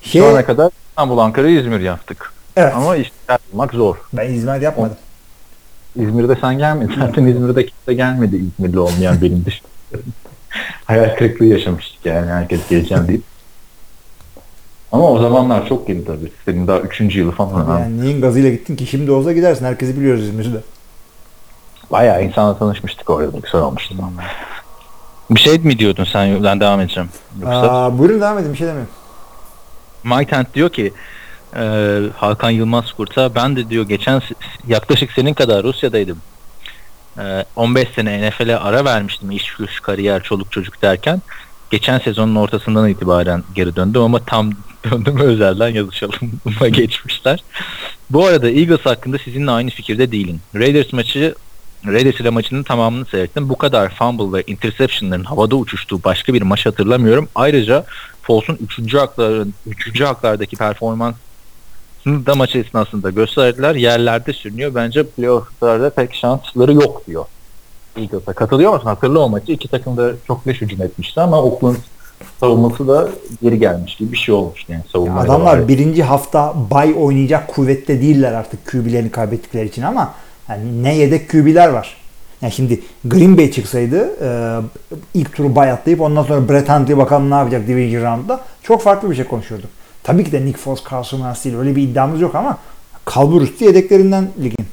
Şey, 0.02 0.22
Şu 0.22 0.28
ana 0.28 0.44
kadar 0.44 0.70
İstanbul, 0.90 1.18
Ankara, 1.18 1.48
İzmir 1.48 1.80
yaptık. 1.80 2.32
evet, 2.56 2.72
Ama 2.74 2.96
işte 2.96 3.14
yapmak 3.28 3.72
zor. 3.74 3.96
ben 4.12 4.30
İzmir 4.32 4.60
yapmadım. 4.60 4.96
İzmir'de 5.96 6.36
sen 6.40 6.58
gelmedin. 6.58 6.94
Zaten 7.00 7.26
İzmir'de 7.26 7.66
kimse 7.66 7.94
gelmedi 7.94 8.36
İzmirli 8.36 8.78
olmayan 8.78 9.22
benim 9.22 9.44
dışında. 9.44 9.68
Hayal 10.84 11.16
kırıklığı 11.16 11.44
yaşamıştık 11.44 12.06
yani 12.06 12.30
herkes 12.30 12.60
geleceğim 12.70 13.08
deyip. 13.08 13.22
Ama 14.96 15.10
o 15.10 15.18
zamanlar 15.18 15.68
çok 15.68 15.88
yeni 15.88 16.04
tabii. 16.04 16.32
Senin 16.44 16.66
daha 16.66 16.78
3. 16.80 17.16
yılı 17.16 17.32
falan. 17.32 17.64
ha. 17.64 17.80
Yani 17.80 18.00
neyin 18.00 18.20
gazıyla 18.20 18.50
gittin 18.50 18.76
ki 18.76 18.86
şimdi 18.86 19.10
olsa 19.10 19.32
gidersin. 19.32 19.64
Herkesi 19.64 19.96
biliyoruz 20.00 20.22
İzmir'de. 20.22 20.60
Bayağı 21.90 22.24
insanla 22.24 22.58
tanışmıştık 22.58 23.10
orada. 23.10 23.38
Güzel 23.38 23.60
olmuştu. 23.60 23.94
Bir 25.30 25.40
şey 25.40 25.58
mi 25.58 25.78
diyordun 25.78 26.04
sen? 26.04 26.44
Ben 26.44 26.60
devam 26.60 26.80
edeceğim. 26.80 27.08
Yoksa 27.40 27.72
Aa, 27.72 27.98
buyurun 27.98 28.20
devam 28.20 28.38
edin 28.38 28.52
bir 28.52 28.58
şey 28.58 28.66
demiyorum. 28.66 28.90
Mike 30.04 30.30
Tent 30.30 30.54
diyor 30.54 30.70
ki 30.70 30.92
e, 31.56 32.00
Hakan 32.16 32.50
Yılmaz 32.50 32.92
Kurt'a 32.92 33.34
ben 33.34 33.56
de 33.56 33.70
diyor 33.70 33.88
geçen 33.88 34.22
yaklaşık 34.68 35.12
senin 35.12 35.34
kadar 35.34 35.62
Rusya'daydım. 35.62 36.18
E, 37.18 37.44
15 37.56 37.88
sene 37.88 38.28
NFL'e 38.28 38.58
ara 38.58 38.84
vermiştim 38.84 39.30
iş 39.30 39.54
güç 39.54 39.82
kariyer 39.82 40.22
çoluk 40.22 40.52
çocuk 40.52 40.82
derken 40.82 41.22
geçen 41.70 41.98
sezonun 41.98 42.36
ortasından 42.36 42.88
itibaren 42.88 43.44
geri 43.54 43.76
döndüm 43.76 44.02
ama 44.02 44.18
tam 44.18 44.50
döndüm 44.90 45.20
özelden 45.20 45.68
yazışalım'a 45.68 46.68
geçmişler. 46.72 47.44
Bu 48.10 48.26
arada 48.26 48.50
Eagles 48.50 48.86
hakkında 48.86 49.18
sizinle 49.18 49.50
aynı 49.50 49.70
fikirde 49.70 50.12
değilim. 50.12 50.40
Raiders 50.54 50.92
maçı 50.92 51.34
Raiders 51.86 52.20
ile 52.20 52.30
maçının 52.30 52.62
tamamını 52.62 53.06
seyrettim. 53.06 53.48
Bu 53.48 53.58
kadar 53.58 53.94
fumble 53.94 54.38
ve 54.38 54.44
interceptionların 54.46 55.24
havada 55.24 55.56
uçuştuğu 55.56 56.04
başka 56.04 56.34
bir 56.34 56.42
maç 56.42 56.66
hatırlamıyorum. 56.66 57.28
Ayrıca 57.34 57.84
Foles'un 58.22 58.58
3. 58.78 58.94
hakların 58.94 59.54
3. 59.66 60.00
haklardaki 60.00 60.56
performansını 60.56 61.16
da 62.06 62.34
maç 62.34 62.56
esnasında 62.56 63.10
gösterdiler. 63.10 63.74
Yerlerde 63.74 64.32
sürünüyor. 64.32 64.74
Bence 64.74 65.06
playoff'larda 65.06 65.90
pek 65.90 66.14
şansları 66.14 66.72
yok 66.72 67.06
diyor. 67.06 67.24
Eagles'a 67.96 68.32
katılıyor 68.32 68.72
musun? 68.72 68.86
Hatırla 68.86 69.18
o 69.18 69.28
maçı. 69.28 69.52
İki 69.52 69.68
takım 69.68 69.96
da 69.96 70.12
çok 70.26 70.46
leş 70.46 70.60
hücum 70.60 70.82
etmişti 70.82 71.20
ama 71.20 71.42
Oakland 71.42 71.76
savunması 72.40 72.88
da 72.88 73.08
geri 73.42 73.58
gelmiş 73.58 73.96
gibi 73.96 74.12
bir 74.12 74.16
şey 74.16 74.34
olmuş 74.34 74.64
yani 74.68 74.82
savunma. 74.92 75.20
Adamlar 75.20 75.68
birinci 75.68 76.02
hafta 76.02 76.54
bay 76.70 76.94
oynayacak 76.98 77.48
kuvvette 77.48 78.00
değiller 78.00 78.32
artık 78.32 78.66
QB'lerini 78.66 79.10
kaybettikleri 79.10 79.68
için 79.68 79.82
ama 79.82 80.14
yani 80.48 80.82
ne 80.82 80.96
yedek 80.96 81.30
QB'ler 81.30 81.68
var. 81.68 81.96
Yani 82.42 82.52
şimdi 82.52 82.80
Green 83.04 83.38
Bay 83.38 83.50
çıksaydı 83.50 84.10
e, 84.22 84.60
ilk 85.14 85.36
turu 85.36 85.56
bay 85.56 85.70
atlayıp 85.70 86.00
ondan 86.00 86.22
sonra 86.22 86.48
Brett 86.48 86.68
Hundley 86.68 86.96
bakalım 86.98 87.30
ne 87.30 87.34
yapacak 87.34 87.66
Division 87.66 88.02
Round'da 88.02 88.40
çok 88.62 88.82
farklı 88.82 89.10
bir 89.10 89.16
şey 89.16 89.24
konuşuyorduk. 89.24 89.70
Tabii 90.02 90.24
ki 90.24 90.32
de 90.32 90.44
Nick 90.44 90.58
Foles, 90.58 90.80
Carson 90.90 91.18
Wentz 91.18 91.44
değil 91.44 91.56
öyle 91.56 91.76
bir 91.76 91.82
iddiamız 91.82 92.20
yok 92.20 92.34
ama 92.34 92.58
kalbur 93.04 93.42
üstü 93.42 93.64
yedeklerinden 93.64 94.28
ligin. 94.42 94.66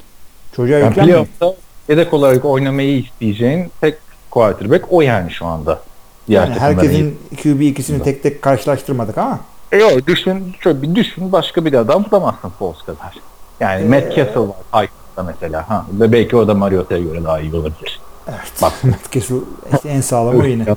Çocuğa 0.55 0.77
yani 0.77 0.88
yüklenmeyin. 0.88 1.25
playoff'ta 1.25 1.62
yedek 1.89 2.13
olarak 2.13 2.46
oynamayı 2.46 3.00
isteyeceğin 3.00 3.72
tek 3.82 3.98
quarterback 4.32 4.86
o 4.89 5.01
yani 5.01 5.32
şu 5.32 5.46
anda. 5.46 5.79
Diğer 6.27 6.48
Yani 6.48 6.60
herkesin 6.60 7.20
QB 7.44 7.62
ikisini 7.62 8.03
tek 8.03 8.24
tek 8.24 8.42
karşılaştırmadık 8.42 9.18
ama 9.18 9.39
E 9.72 9.77
yok 9.77 10.08
düşün 10.08 10.56
şöyle 10.60 10.82
bir 10.82 10.96
düşün 10.96 11.32
başka 11.32 11.65
bir 11.65 11.74
adam 11.74 12.06
bulamazsın 12.12 12.50
Foles 12.50 12.82
kadar. 12.82 13.13
Yani 13.60 13.82
Ee, 13.86 13.88
Matt 13.88 14.15
Castle 14.15 14.39
var 14.72 14.88
Titans'ta 15.15 15.24
mesela. 15.24 15.70
Ha, 15.70 15.86
ve 15.92 16.12
belki 16.12 16.36
o 16.36 16.48
da 16.48 16.53
Mariota'ya 16.53 17.03
göre 17.03 17.24
daha 17.24 17.39
iyi 17.39 17.56
olabilir. 17.56 18.00
evet. 18.27 18.53
Bak. 18.62 18.74
Matt 18.84 19.12
Castle 19.12 19.36
işte 19.74 19.89
en 19.89 20.01
sağlamı 20.01 20.44
o 20.44 20.46
yine. 20.46 20.65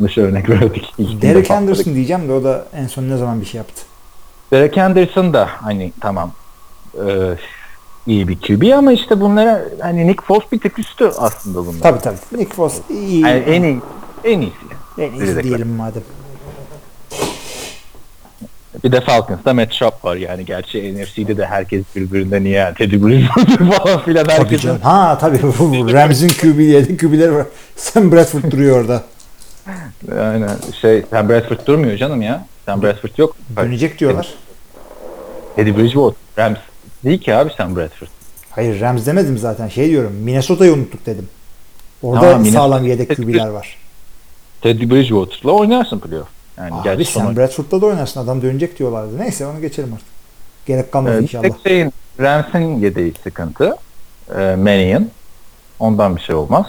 Yanlış 0.00 0.18
örnek 0.18 0.50
verdik. 0.50 0.94
Derek. 0.98 1.50
Henderson 1.50 1.94
diyeceğim 1.94 2.28
de 2.28 2.32
o 2.32 2.44
da 2.44 2.66
en 2.74 2.86
son 2.86 3.08
ne 3.08 3.16
zaman 3.16 3.40
bir 3.40 3.46
şey 3.46 3.58
yaptı. 3.58 3.82
Derek 4.52 4.76
Henderson 4.76 5.32
da 5.32 5.48
hani 5.60 5.92
tamam 6.00 6.30
e, 7.06 7.36
iyi 8.06 8.28
bir 8.28 8.38
QB 8.40 8.78
ama 8.78 8.92
işte 8.92 9.20
bunlara 9.20 9.64
hani 9.82 10.06
Nick 10.06 10.24
Foles 10.24 10.52
bir 10.52 10.60
tık 10.60 10.78
üstü 10.78 11.10
aslında 11.18 11.66
bunlar. 11.66 11.80
Tabii 11.80 11.98
tabii. 11.98 12.16
Nick 12.32 12.54
Foles 12.54 12.80
iyi. 12.90 13.20
Yani 13.20 13.38
en 13.38 13.62
iyi 13.62 13.80
en 14.24 14.40
iyisi. 14.40 14.54
en 14.98 15.12
iyisi 15.12 15.42
diyelim 15.42 15.68
madem. 15.68 16.02
Bir 18.84 18.92
de 18.92 19.00
Falcons'ta 19.00 19.54
Matt 19.54 19.72
Schaub 19.72 19.92
var 20.04 20.16
yani 20.16 20.44
gerçi 20.44 20.94
NFC'de 20.94 21.36
de 21.36 21.46
herkes 21.46 21.84
birbirinden 21.96 22.44
iyi 22.44 22.54
yani 22.54 22.74
Teddy 22.74 23.02
Bridgewater 23.02 23.56
falan 23.84 24.00
filan 24.04 24.56
canım. 24.56 24.80
Ha 24.82 25.18
tabii. 25.20 25.42
Rams'in 25.92 26.28
QB'leri 26.28 26.96
QB'leri 26.96 27.34
var. 27.34 27.46
Sam 27.76 28.12
Bradford 28.12 28.50
duruyor 28.52 28.80
orada. 28.80 29.02
Aynen 30.20 30.50
şey 30.80 31.02
Sam 31.10 31.28
Bradford 31.28 31.66
durmuyor 31.66 31.96
canım 31.96 32.22
ya. 32.22 32.46
Sam 32.66 32.82
Bradford 32.82 33.18
yok. 33.18 33.36
Dönecek 33.56 33.98
diyorlar. 33.98 34.34
Teddy 35.56 35.76
Bridgewater. 35.76 36.18
Rams 36.38 36.58
değil 37.04 37.18
ki 37.20 37.34
abi 37.34 37.50
Sam 37.56 37.76
Bradford. 37.76 38.08
Hayır 38.50 38.80
Rams 38.80 39.06
demedim 39.06 39.38
zaten. 39.38 39.68
Şey 39.68 39.90
diyorum. 39.90 40.12
Minnesota'yı 40.12 40.72
unuttuk 40.72 41.06
dedim. 41.06 41.28
Orada 42.02 42.20
Tamam, 42.20 42.46
sağlam 42.46 42.86
yedek 42.86 43.16
QB'ler 43.16 43.48
var. 43.48 43.76
Teddy 44.64 44.90
Bridgewater'la 44.90 45.52
oynarsın 45.52 45.98
playoff. 45.98 46.28
Yani 46.58 46.74
Abi 46.74 46.82
gerçi 46.84 47.04
Sam 47.04 47.22
sonu- 47.22 47.36
Bradford'la 47.36 47.80
da 47.80 47.86
oynarsın. 47.86 48.20
Adam 48.20 48.42
dönecek 48.42 48.78
diyorlardı. 48.78 49.18
Neyse 49.18 49.46
onu 49.46 49.60
geçelim 49.60 49.92
artık. 49.94 50.06
Gerek 50.66 50.92
kalmadı 50.92 51.18
Ee, 51.18 51.22
inşallah. 51.22 51.42
Tek 51.42 51.54
şeyin 51.66 51.92
Rams'in 52.20 52.80
yedeği 52.80 53.12
sıkıntı. 53.24 53.76
E, 54.38 54.56
Mannion. 54.56 55.08
Ondan 55.78 56.16
bir 56.16 56.20
şey 56.20 56.34
olmaz. 56.34 56.66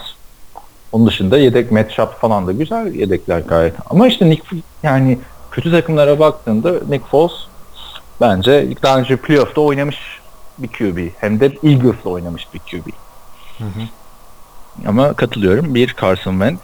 Onun 0.91 1.07
dışında 1.07 1.37
yedek 1.37 1.71
matchup 1.71 2.19
falan 2.21 2.47
da 2.47 2.51
güzel 2.51 2.93
yedekler 2.95 3.39
gayet. 3.39 3.73
Ama 3.89 4.07
işte 4.07 4.29
Nick 4.29 4.43
yani 4.83 5.19
kötü 5.51 5.71
takımlara 5.71 6.19
baktığında 6.19 6.71
Nick 6.89 7.05
Foles 7.05 7.31
bence 8.21 8.67
daha 8.83 8.97
önce 8.97 9.15
playoff'ta 9.17 9.61
oynamış 9.61 9.97
bir 10.57 10.67
QB. 10.67 11.09
Hem 11.19 11.39
de 11.39 11.45
Eagles'la 11.45 12.09
oynamış 12.09 12.47
bir 12.53 12.59
QB. 12.59 12.87
Ama 14.87 15.13
katılıyorum. 15.13 15.75
Bir 15.75 15.95
Carson 16.01 16.31
Wentz 16.31 16.59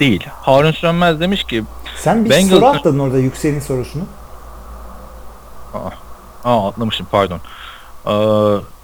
değil. 0.00 0.24
Harun 0.42 0.70
Sönmez 0.72 1.20
demiş 1.20 1.44
ki 1.44 1.64
Sen 1.96 2.24
bir 2.24 2.30
Bengals- 2.30 2.48
soru 2.50 2.66
atladın 2.66 2.98
orada 2.98 3.18
Yüksel'in 3.18 3.60
sorusunu. 3.60 4.02
Aa 6.44 6.68
atlamışım 6.68 7.06
pardon. 7.10 7.40
Ee, 8.06 8.10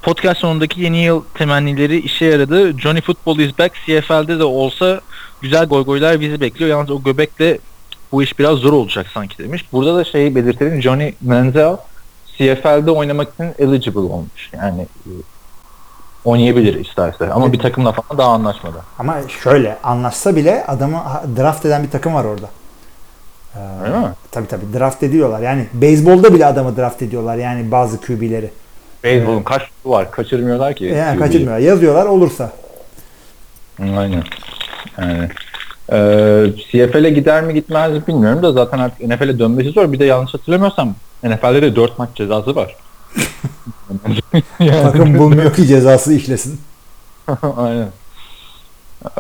podcast 0.03 0.41
sonundaki 0.41 0.81
yeni 0.81 0.99
yıl 1.05 1.23
temennileri 1.35 1.99
işe 2.01 2.25
yaradı. 2.25 2.79
Johnny 2.79 3.01
Football 3.01 3.39
is 3.39 3.59
back. 3.59 3.75
CFL'de 3.87 4.39
de 4.39 4.45
olsa 4.45 5.01
güzel 5.41 5.67
goygoylar 5.67 6.21
bizi 6.21 6.41
bekliyor. 6.41 6.71
Yalnız 6.71 6.91
o 6.91 7.03
göbekle 7.03 7.59
bu 8.13 8.23
iş 8.23 8.39
biraz 8.39 8.59
zor 8.59 8.73
olacak 8.73 9.07
sanki 9.15 9.39
demiş. 9.39 9.65
Burada 9.73 9.97
da 9.97 10.05
şeyi 10.05 10.35
belirtelim. 10.37 10.83
Johnny 10.83 11.13
Manziel 11.21 11.77
CFL'de 12.39 12.91
oynamak 12.91 13.35
için 13.35 13.55
eligible 13.59 13.99
olmuş. 13.99 14.51
Yani 14.53 14.87
oynayabilir 16.25 16.85
isterse. 16.87 17.31
Ama 17.33 17.53
bir 17.53 17.59
takımla 17.59 17.93
falan 17.93 18.19
daha 18.19 18.29
anlaşmadı. 18.33 18.77
Ama 18.99 19.17
şöyle 19.43 19.79
anlaşsa 19.83 20.37
bile 20.37 20.65
adamı 20.67 21.03
draft 21.37 21.67
eden 21.67 21.83
bir 21.83 21.91
takım 21.91 22.15
var 22.15 22.25
orada. 22.25 22.47
Ee, 23.57 23.59
Öyle 23.85 23.99
mi? 23.99 24.13
Tabii 24.31 24.47
tabii 24.49 24.65
draft 24.79 25.03
ediyorlar. 25.03 25.41
Yani 25.41 25.67
beyzbolda 25.75 26.35
bile 26.35 26.47
adamı 26.47 26.77
draft 26.77 27.03
ediyorlar 27.03 27.37
yani 27.37 27.71
bazı 27.71 28.01
QB'leri. 28.01 28.51
Beyzbolun 29.05 29.43
kaç 29.43 29.63
turu 29.63 29.93
var? 29.93 30.11
Kaçırmıyorlar 30.11 30.75
ki. 30.75 30.85
Yani 30.85 31.17
QB'yi. 31.19 31.19
kaçırmıyor. 31.19 31.59
Yazıyorlar 31.59 32.07
olursa. 32.07 32.51
Aynen. 33.81 34.23
Yani, 34.99 35.29
e, 35.93 35.97
CFL'e 36.71 37.11
gider 37.11 37.43
mi 37.45 37.55
gitmez 37.55 37.93
mi 37.93 38.03
bilmiyorum 38.07 38.43
da 38.43 38.53
zaten 38.53 38.79
artık 38.79 39.01
NFL'e 39.09 39.39
dönmesi 39.39 39.71
zor. 39.71 39.93
Bir 39.93 39.99
de 39.99 40.05
yanlış 40.05 40.35
hatırlamıyorsam 40.35 40.95
NFL'de 41.23 41.63
de 41.63 41.77
4 41.77 41.99
maç 41.99 42.09
cezası 42.15 42.57
var. 42.57 42.77
yani, 44.59 44.83
Takım 44.83 45.19
bulmuyor 45.19 45.55
ki 45.55 45.67
cezası 45.67 46.15
işlesin. 46.15 46.61
aynen. 47.57 47.89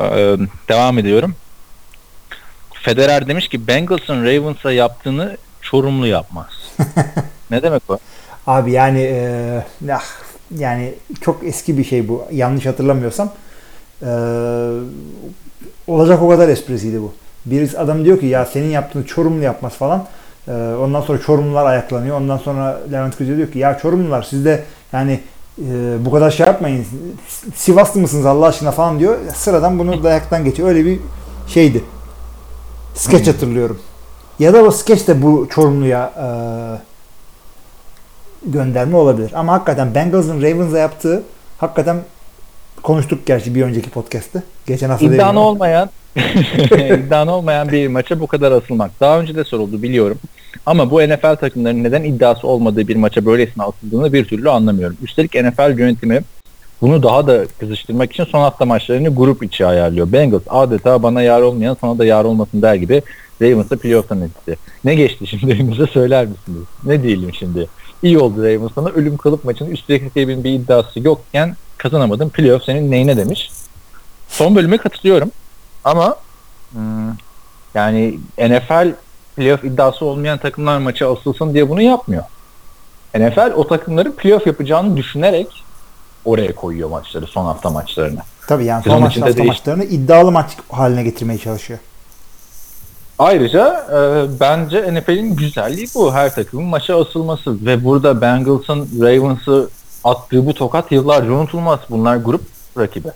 E, 0.01 0.37
devam 0.69 0.99
ediyorum. 0.99 1.35
Federer 2.75 3.29
demiş 3.29 3.49
ki 3.49 3.67
Bengals'ın 3.67 4.25
Ravens'a 4.25 4.73
yaptığını 4.73 5.37
Çorumlu 5.63 6.07
yapmaz. 6.07 6.47
ne 7.51 7.63
demek 7.63 7.83
o? 7.89 7.99
Abi 8.47 8.73
yani 8.73 9.01
e, 9.01 9.65
ah, 9.93 10.05
yani 10.59 10.95
çok 11.21 11.45
eski 11.45 11.79
bir 11.79 11.85
şey 11.85 12.09
bu. 12.09 12.25
Yanlış 12.33 12.67
hatırlamıyorsam. 12.67 13.33
E, 14.03 14.11
olacak 15.87 16.23
o 16.23 16.29
kadar 16.29 16.49
esprisiydi 16.49 17.01
bu. 17.01 17.15
Birisi 17.47 17.79
adam 17.79 18.05
diyor 18.05 18.21
ki 18.21 18.27
ya 18.27 18.47
senin 18.47 18.71
yaptığını 18.71 19.07
Çorumlu 19.07 19.43
yapmaz 19.43 19.73
falan. 19.73 20.07
E, 20.49 20.53
ondan 20.81 21.01
sonra 21.01 21.21
Çorumlular 21.21 21.67
ayaklanıyor. 21.67 22.17
Ondan 22.17 22.39
sonra 22.39 22.81
Levent 22.93 23.17
Kızı 23.17 23.37
diyor 23.37 23.53
ki 23.53 23.59
ya 23.59 23.79
Çorumlular 23.79 24.23
siz 24.23 24.45
de 24.45 24.65
yani 24.93 25.21
e, 25.59 25.97
bu 26.05 26.11
kadar 26.11 26.31
şey 26.31 26.47
yapmayın. 26.47 26.87
Sivaslı 27.55 28.01
mısınız 28.01 28.27
Allah 28.27 28.47
aşkına 28.47 28.71
falan 28.71 28.99
diyor. 28.99 29.19
Sıradan 29.35 29.79
bunu 29.79 30.03
dayaktan 30.05 30.45
geçiyor. 30.45 30.69
Öyle 30.69 30.85
bir 30.85 31.01
şeydi. 31.47 31.85
Skeç 32.95 33.29
hatırlıyorum. 33.29 33.79
Ya 34.39 34.55
da 34.55 34.63
o 34.63 34.71
skeç 34.71 35.09
de 35.09 35.23
bu 35.23 35.49
Çorumlu'ya 35.51 36.13
e, 36.17 36.27
gönderme 38.51 38.97
olabilir. 38.97 39.33
Ama 39.35 39.53
hakikaten 39.53 39.95
Bengals'ın 39.95 40.43
Ravens'a 40.43 40.79
yaptığı 40.79 41.23
hakikaten 41.59 41.97
konuştuk 42.83 43.27
gerçi 43.27 43.55
bir 43.55 43.63
önceki 43.63 43.91
podcast'te. 43.91 44.43
Geçen 44.67 44.89
hafta 44.89 45.07
İddianı 45.07 45.41
olmayan 45.41 45.91
iddianı 46.75 47.35
olmayan 47.35 47.73
bir 47.73 47.89
maça 47.89 48.21
bu 48.21 48.27
kadar 48.27 48.53
asılmak. 48.53 49.01
Daha 49.01 49.21
önce 49.21 49.35
de 49.35 49.45
soruldu 49.45 49.83
biliyorum. 49.83 50.19
Ama 50.67 50.91
bu 50.91 51.03
NFL 51.03 51.37
takımlarının 51.37 51.85
neden 51.85 52.05
iddiası 52.05 52.47
olmadığı 52.49 52.89
bir 52.89 52.97
maça 52.97 53.27
böylesine 53.27 53.65
atıldığını 53.65 54.13
bir 54.13 54.25
türlü 54.25 54.51
anlamıyorum. 54.51 54.97
Üstelik 55.03 55.35
NFL 55.35 55.79
yönetimi 55.79 56.23
bunu 56.81 57.03
daha 57.03 57.27
da 57.27 57.47
kızıştırmak 57.61 58.13
için 58.13 58.25
son 58.25 58.41
hafta 58.41 58.65
maçlarını 58.65 59.15
grup 59.15 59.43
içi 59.43 59.67
ayarlıyor. 59.67 60.13
Bengals 60.13 60.43
adeta 60.49 61.03
bana 61.03 61.23
yar 61.23 61.43
olmayan 61.43 61.77
sana 61.81 61.99
da 61.99 62.05
yar 62.05 62.25
olmasın 62.25 62.63
der 62.63 62.75
gibi 62.75 63.03
Ravens'a 63.43 63.77
playoff'tan 63.77 64.21
etti. 64.21 64.57
Ne 64.85 64.95
geçti 64.95 65.27
şimdi 65.27 65.53
elimize 65.53 65.87
söyler 65.87 66.27
misiniz? 66.27 66.67
Ne 66.85 67.03
diyelim 67.03 67.35
şimdi? 67.35 67.69
İyi 68.03 68.19
oldu 68.19 68.43
Ravens 68.43 68.73
sana 68.75 68.89
ölüm 68.89 69.17
kalıp 69.17 69.45
maçının 69.45 69.71
üstelik 69.71 70.05
rakibin 70.05 70.45
bir 70.45 70.51
iddiası 70.51 71.01
yokken 71.01 71.57
kazanamadın. 71.83 72.29
Playoff 72.29 72.65
senin 72.65 72.91
neyine 72.91 73.17
demiş. 73.17 73.51
Son 74.29 74.57
bölüme 74.57 74.79
katılıyorum. 74.79 75.31
Ama 75.85 76.17
hmm, 76.73 77.09
yani 77.75 78.19
NFL 78.39 78.93
playoff 79.37 79.65
iddiası 79.65 80.05
olmayan 80.05 80.39
takımlar 80.39 80.79
maçı 80.79 81.09
asılsın 81.09 81.55
diye 81.55 81.69
bunu 81.69 81.83
yapmıyor. 81.83 82.25
NFL 83.15 83.53
o 83.57 83.67
takımların 83.67 84.13
playoff 84.13 84.47
yapacağını 84.47 84.97
düşünerek 84.97 85.65
oraya 86.25 86.55
koyuyor 86.55 86.91
maçları, 86.91 87.27
son 87.27 87.45
hafta 87.45 87.71
maçlarını. 87.71 88.21
Tabii 88.49 88.65
yani 88.65 88.85
son 88.85 89.01
maçta 89.01 89.27
değiş- 89.27 89.47
maçlarını 89.47 89.85
iddialı 89.85 90.33
maç 90.33 90.51
haline 90.71 91.03
getirmeye 91.03 91.39
çalışıyor. 91.39 91.79
Ayrıca 93.19 93.87
e, 93.93 94.41
bence 94.41 94.95
NFL'in 94.95 95.37
güzelliği 95.37 95.87
bu. 95.95 96.15
Her 96.15 96.35
takımın 96.35 96.67
maça 96.67 97.01
asılması 97.01 97.67
ve 97.67 97.85
burada 97.85 98.21
Bengals'ın 98.21 98.89
Ravens'ı 99.01 99.69
attığı 100.05 100.47
bu 100.47 100.55
tokat 100.55 100.93
yıllarca 100.93 101.33
unutulmaz. 101.33 101.81
Bunlar 101.91 102.17
grup 102.17 102.43
rakibi. 102.79 103.09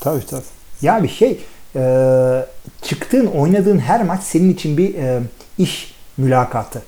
Tabii 0.00 0.26
tabii. 0.26 0.42
Ya 0.82 1.02
bir 1.02 1.08
şey 1.08 1.40
e, 1.76 1.82
çıktığın 2.82 3.26
oynadığın 3.26 3.78
her 3.78 4.04
maç 4.04 4.22
senin 4.22 4.52
için 4.52 4.76
bir 4.76 4.94
e, 4.94 5.20
iş 5.58 5.94
mülakatı. 6.16 6.82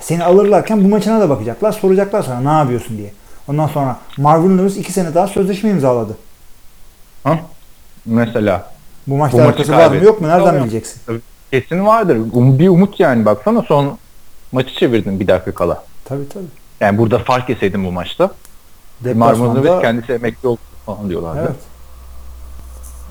Seni 0.00 0.24
alırlarken 0.24 0.84
bu 0.84 0.88
maçına 0.88 1.20
da 1.20 1.30
bakacaklar. 1.30 1.72
Soracaklar 1.72 2.22
sana 2.22 2.40
ne 2.40 2.58
yapıyorsun 2.58 2.98
diye. 2.98 3.12
Ondan 3.48 3.66
sonra 3.66 3.96
Marvin 4.16 4.58
Lewis 4.58 4.76
iki 4.76 4.92
sene 4.92 5.14
daha 5.14 5.26
sözleşme 5.28 5.70
imzaladı. 5.70 6.16
Ha? 7.24 7.38
Mesela 8.06 8.72
Bu 9.06 9.16
maçta 9.16 9.38
Bu 9.38 9.42
maçı 9.42 9.52
arkası 9.58 9.72
var 9.72 9.90
mı 9.90 10.04
yok 10.04 10.20
mu? 10.20 10.28
Nereden 10.28 10.44
Tabii. 10.46 10.60
bileceksin? 10.60 11.00
kesin 11.50 11.86
vardır. 11.86 12.16
Um- 12.16 12.58
Bir 12.58 12.68
umut 12.68 13.00
yani 13.00 13.24
baksana 13.24 13.62
son 13.62 13.98
maçı 14.52 14.74
çevirdin 14.74 15.20
bir 15.20 15.26
dakika 15.26 15.54
kala. 15.54 15.84
Tabii 16.04 16.28
tabii. 16.28 16.44
Yani 16.80 16.98
burada 16.98 17.18
fark 17.18 17.48
yeseydin 17.48 17.84
bu 17.84 17.92
maçta. 17.92 18.30
Lewis 19.04 19.14
Deplasmanda 19.16 19.80
kendisi 19.80 20.12
emekli 20.12 20.48
oldu 20.48 20.60
falan 20.86 21.08
diyorlardı. 21.08 21.38
Evet. 21.40 21.56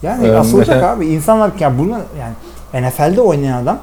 Yani 0.02 0.28
Ee, 0.28 0.36
asılacak 0.36 0.76
mesela- 0.76 0.92
abi. 0.94 1.08
İnsanlar 1.08 1.52
ya 1.60 1.78
bunu 1.78 1.98
yani 2.20 2.34
NFL'de 2.88 3.22
oynayan 3.22 3.64
adam 3.64 3.80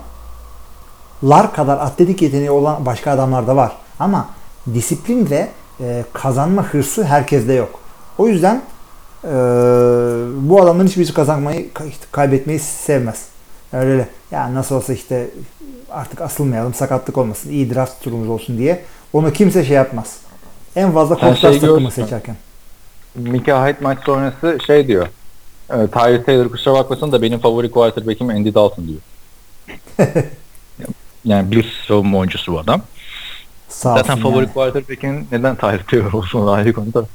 lar 1.24 1.52
kadar 1.54 1.78
atletik 1.78 2.22
yeteneği 2.22 2.50
olan 2.50 2.86
başka 2.86 3.10
adamlar 3.10 3.46
da 3.46 3.56
var. 3.56 3.72
Ama 3.98 4.28
disiplin 4.74 5.30
ve 5.30 5.48
e, 5.80 6.04
kazanma 6.12 6.62
hırsı 6.64 7.04
herkeste 7.04 7.52
yok. 7.52 7.80
O 8.18 8.28
yüzden 8.28 8.62
e, 9.24 9.28
bu 10.50 10.62
adamların 10.62 10.86
hiçbirisi 10.88 11.14
kazanmayı 11.14 11.72
kay- 11.72 11.92
kaybetmeyi 12.12 12.58
sevmez. 12.58 13.26
Yani 13.72 13.84
Öyle 13.84 14.08
ya 14.30 14.54
nasıl 14.54 14.74
olsa 14.76 14.92
işte 14.92 15.30
artık 15.90 16.20
asılmayalım 16.20 16.74
sakatlık 16.74 17.18
olmasın 17.18 17.50
iyi 17.50 17.74
draft 17.74 18.02
turumuz 18.02 18.28
olsun 18.28 18.58
diye 18.58 18.82
onu 19.12 19.32
kimse 19.32 19.64
şey 19.64 19.76
yapmaz. 19.76 20.16
En 20.76 20.92
fazla 20.92 21.34
şey 21.34 21.60
takımı 21.60 21.90
seçerken. 21.90 22.36
Mika 23.14 23.66
Hyde 23.66 23.78
maç 23.80 23.98
sonrası 24.06 24.58
şey 24.66 24.86
diyor. 24.88 25.06
E, 25.70 25.86
Tyree 25.86 26.24
Taylor 26.24 26.48
kusura 26.48 26.74
bakmasın 26.74 27.12
da 27.12 27.22
benim 27.22 27.38
favori 27.38 27.70
quarterback'im 27.70 28.28
Andy 28.28 28.54
Dalton 28.54 28.84
diyor. 28.88 29.00
yani 31.24 31.50
bir 31.50 31.82
savunma 31.88 32.18
oyuncusu 32.18 32.52
bu 32.52 32.58
adam. 32.58 32.82
Sağ 33.68 33.96
Zaten 33.96 34.18
favori 34.18 34.44
yani. 34.44 34.52
quarterback'in 34.52 35.26
neden 35.32 35.56
Tyree 35.56 35.84
Taylor 35.90 36.12
olsun 36.12 36.46
ayrı 36.46 36.72
konuda. 36.72 37.06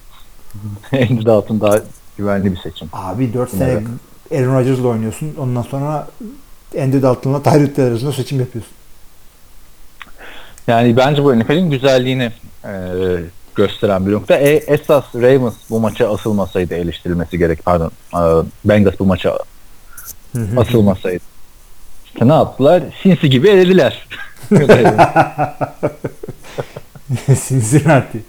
Andy 0.93 1.25
Dalton 1.25 1.61
daha 1.61 1.79
güvenli 2.17 2.51
bir 2.51 2.57
seçim. 2.57 2.89
Abi 2.93 3.33
4 3.33 3.49
sene 3.49 3.71
Evet. 3.71 3.83
Aaron 4.31 4.55
Rodgers'la 4.55 4.87
oynuyorsun. 4.87 5.35
Ondan 5.37 5.61
sonra 5.61 6.07
Andy 6.81 7.01
Dalton'la 7.01 7.43
Tyrod 7.43 7.75
Taylor 7.75 7.91
arasında 7.91 8.11
seçim 8.11 8.39
yapıyorsun. 8.39 8.73
Yani 10.67 10.97
bence 10.97 11.23
bu 11.23 11.39
NFL'in 11.39 11.69
güzelliğini 11.71 12.31
e, 12.65 12.71
gösteren 13.57 14.05
bir 14.07 14.11
nokta. 14.11 14.35
E, 14.35 14.49
esas 14.49 15.03
Ravens 15.15 15.53
bu 15.69 15.79
maça 15.79 16.13
asılmasaydı 16.13 16.75
eleştirilmesi 16.75 17.37
gerek. 17.37 17.65
Pardon. 17.65 17.91
E, 18.13 18.19
Bengals 18.65 18.99
bu 18.99 19.05
maça 19.05 19.39
asılmasaydı. 20.57 21.23
İşte 22.05 22.27
ne 22.27 22.33
yaptılar? 22.33 22.83
Sinsi 23.03 23.29
gibi 23.29 23.49
elediler. 23.49 24.07
Cincinnati. 27.47 28.23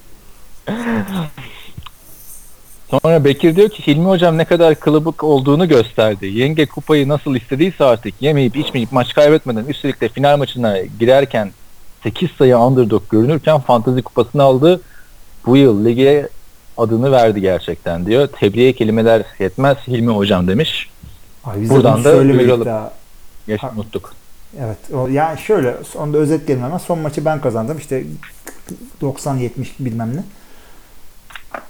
Sonra 2.91 3.25
Bekir 3.25 3.57
diyor 3.57 3.69
ki 3.69 3.87
Hilmi 3.87 4.09
hocam 4.09 4.39
ne 4.39 4.45
kadar 4.45 4.75
kılıbık 4.75 5.25
olduğunu 5.25 5.69
gösterdi. 5.69 6.27
Yenge 6.27 6.67
kupayı 6.67 7.09
nasıl 7.09 7.37
istediyse 7.37 7.85
artık 7.85 8.15
yemeyip 8.21 8.57
içmeyip 8.57 8.93
maç 8.93 9.15
kaybetmeden 9.15 9.65
üstelik 9.65 10.01
de 10.01 10.09
final 10.09 10.39
maçına 10.39 10.79
girerken 11.01 11.51
8 12.03 12.31
sayı 12.31 12.59
underdog 12.59 13.03
görünürken 13.11 13.61
fantezi 13.61 14.03
kupasını 14.03 14.43
aldı. 14.43 14.81
Bu 15.49 15.57
yıl 15.57 15.85
lige 15.85 16.29
adını 16.77 17.13
verdi 17.13 17.41
gerçekten 17.41 18.07
diyor. 18.07 18.27
Tebriğe 18.27 18.73
kelimeler 18.73 19.25
yetmez 19.39 19.79
Hilmi 19.89 20.13
hocam 20.13 20.49
demiş. 20.49 20.91
Ay 21.45 21.61
biz 21.61 21.71
Buradan 21.71 22.05
da 22.05 22.23
duyuralım. 22.23 22.89
Geç 23.47 23.61
unuttuk. 23.77 24.15
Evet. 24.61 24.79
O, 24.95 25.09
yani 25.09 25.39
şöyle 25.39 25.77
onu 25.99 26.13
da 26.13 26.19
özetleyelim 26.19 26.65
hemen. 26.65 26.79
Son 26.79 26.99
maçı 26.99 27.25
ben 27.25 27.41
kazandım. 27.41 27.79
İşte 27.79 28.05
90-70 29.03 29.51
bilmem 29.81 30.17
ne. 30.17 30.23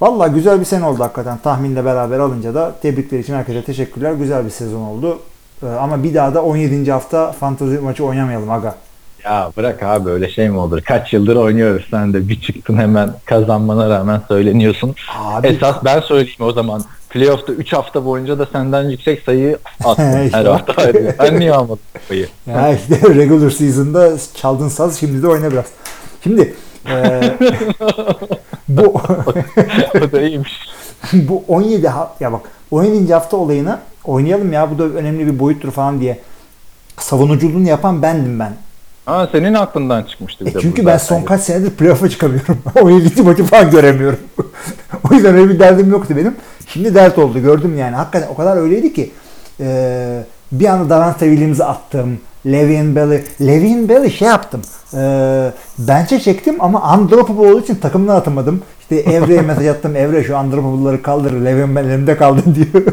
Valla 0.01 0.27
güzel 0.27 0.61
bir 0.61 0.65
sene 0.65 0.85
oldu 0.85 1.03
hakikaten. 1.03 1.39
Tahminle 1.39 1.85
beraber 1.85 2.19
alınca 2.19 2.55
da 2.55 2.75
tebrikler 2.83 3.19
için 3.19 3.35
herkese 3.35 3.65
teşekkürler. 3.65 4.13
Güzel 4.13 4.45
bir 4.45 4.51
sezon 4.51 4.81
oldu. 4.81 5.19
Ee, 5.63 5.67
ama 5.67 6.03
bir 6.03 6.15
daha 6.15 6.35
da 6.35 6.45
17. 6.45 6.93
hafta 6.93 7.33
fantazi 7.33 7.79
maçı 7.79 8.05
oynamayalım 8.05 8.51
aga. 8.51 8.75
Ya 9.29 9.53
bırak 9.57 9.83
abi 9.83 10.11
öyle 10.11 10.31
şey 10.31 10.49
mi 10.49 10.59
olur? 10.59 10.81
Kaç 10.83 11.13
yıldır 11.13 11.37
oynuyoruz 11.37 11.87
sen 11.91 12.13
de 12.15 12.29
bir 12.29 12.41
çıktın 12.41 12.77
hemen 12.77 13.11
kazanmana 13.25 13.89
rağmen 13.91 14.21
söyleniyorsun. 14.29 14.95
Abi 15.19 15.47
Esas 15.47 15.77
ben 15.85 16.01
söyleyeyim 16.01 16.41
o 16.41 16.53
zaman. 16.53 16.83
Playoff'ta 17.11 17.53
3 17.53 17.73
hafta 17.73 18.05
boyunca 18.05 18.39
da 18.39 18.47
senden 18.53 18.83
yüksek 18.89 19.23
sayı 19.23 19.59
attın 19.85 20.23
İşte 20.25 20.39
her 20.39 20.45
hafta. 20.45 20.93
Sen 21.21 21.41
niye 21.41 21.53
almadın 21.53 21.81
kupayı? 21.95 22.29
Ya 22.47 22.75
işte 22.75 23.01
regular 23.15 23.51
season'da 23.51 24.13
çaldın 24.35 24.69
saz 24.69 25.01
şimdi 25.01 25.23
de 25.23 25.29
oyna 25.29 25.51
biraz. 25.51 25.67
Şimdi 26.25 26.55
e, 26.91 27.21
bu 28.69 29.01
o 29.95 30.13
da 30.13 30.21
iyiymiş. 30.23 30.53
bu 31.13 31.45
17 31.49 31.89
ha- 31.89 32.15
ya 32.21 32.33
bak 32.33 32.41
17. 32.71 33.13
hafta 33.15 33.37
olayını 33.37 33.79
oynayalım 34.05 34.53
ya 34.53 34.71
bu 34.71 34.79
da 34.79 34.85
önemli 34.85 35.27
bir 35.27 35.39
boyuttur 35.39 35.71
falan 35.71 36.01
diye 36.01 36.19
savunuculuğunu 36.97 37.69
yapan 37.69 38.03
bendim 38.03 38.39
ben. 38.39 38.53
Aa, 39.09 39.27
senin 39.33 39.55
aklından 39.55 40.03
çıkmıştı 40.03 40.47
bir 40.47 40.51
E 40.51 40.55
de 40.55 40.61
çünkü 40.61 40.87
ben 40.87 40.99
son 40.99 41.23
kaç 41.23 41.41
senedir 41.41 41.71
playoff'a 41.71 42.09
çıkamıyorum. 42.09 42.59
17. 42.83 43.23
maçı 43.23 43.45
falan 43.45 43.71
göremiyorum. 43.71 44.19
o 45.11 45.15
yüzden 45.15 45.35
öyle 45.35 45.49
bir 45.49 45.59
derdim 45.59 45.91
yoktu 45.91 46.15
benim. 46.17 46.37
Şimdi 46.73 46.95
dert 46.95 47.19
oldu 47.19 47.39
gördüm 47.39 47.79
yani. 47.79 47.97
Hakikaten 47.97 48.29
o 48.29 48.35
kadar 48.35 48.57
öyleydi 48.57 48.93
ki 48.93 49.11
e, 49.61 50.23
bir 50.53 50.67
anda 50.67 50.91
Davante 50.91 51.27
Williams'ı 51.27 51.67
attım. 51.67 52.19
Le'Veon 52.47 52.97
Bell'i. 52.97 53.25
Le'Veon 53.41 53.89
Bell'i 53.89 54.11
şey 54.11 54.29
yaptım. 54.29 54.63
E, 54.95 55.01
bench'e 55.79 56.21
çektim 56.21 56.57
ama 56.61 56.99
undroppable 56.99 57.51
olduğu 57.51 57.61
için 57.61 57.75
takımdan 57.75 58.17
atamadım. 58.17 58.63
İşte 58.81 58.97
Evre'ye 58.97 59.41
mesaj 59.43 59.67
attım. 59.67 59.97
Evre 59.97 60.25
şu 60.25 60.37
undroppable'ları 60.37 61.03
kaldır. 61.03 61.33
Le'Veon 61.33 61.77
Bell 61.77 61.85
elimde 61.85 62.17
kaldı 62.17 62.43
diyor. 62.55 62.85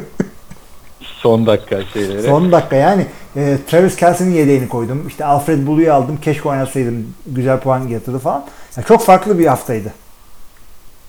Son 1.01 1.47
dakika 1.47 1.83
şeyleri. 1.93 2.23
Son 2.23 2.51
dakika 2.51 2.75
yani 2.75 3.05
e, 3.35 3.57
Travis 3.67 3.95
Kelsey'nin 3.95 4.33
yedeğini 4.33 4.69
koydum. 4.69 5.07
İşte 5.07 5.25
Alfred 5.25 5.67
Bulu'yu 5.67 5.93
aldım. 5.93 6.17
Keşke 6.21 6.49
oynasaydım. 6.49 7.07
Güzel 7.27 7.59
puan 7.59 7.87
getirdi 7.87 8.19
falan. 8.19 8.45
Yani 8.77 8.87
çok 8.87 9.01
farklı 9.01 9.39
bir 9.39 9.45
haftaydı. 9.45 9.93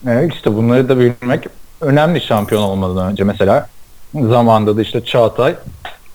Evet 0.07 0.35
işte 0.35 0.57
bunları 0.57 0.89
da 0.89 0.99
bilmek 0.99 1.47
önemli 1.81 2.21
şampiyon 2.21 2.63
olmadan 2.63 3.13
önce 3.13 3.25
mesela 3.25 3.69
zamanda 4.15 4.77
da 4.77 4.83
işte 4.83 5.05
Çağatay 5.05 5.55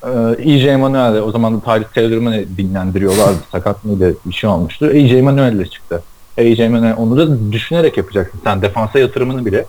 e, 0.04 0.10
EJ 0.52 0.66
Manuel 0.66 1.22
o 1.22 1.32
zaman 1.32 1.56
da 1.56 1.60
Tyrese 1.64 1.94
Taylor'ı 1.96 2.58
dinlendiriyorlardı 2.58 3.38
sakat 3.52 3.86
mıydı 3.86 4.16
bir 4.26 4.34
şey 4.34 4.50
olmuştu 4.50 4.92
EJ 4.92 5.22
Manuel 5.22 5.54
ile 5.54 5.66
çıktı 5.66 6.04
EJ 6.38 6.60
Manuel 6.60 6.96
onu 6.98 7.18
da 7.18 7.52
düşünerek 7.52 7.98
yapacaksın 7.98 8.40
sen 8.44 8.62
defansa 8.62 9.00
yatırımını 9.00 9.46
bile 9.46 9.66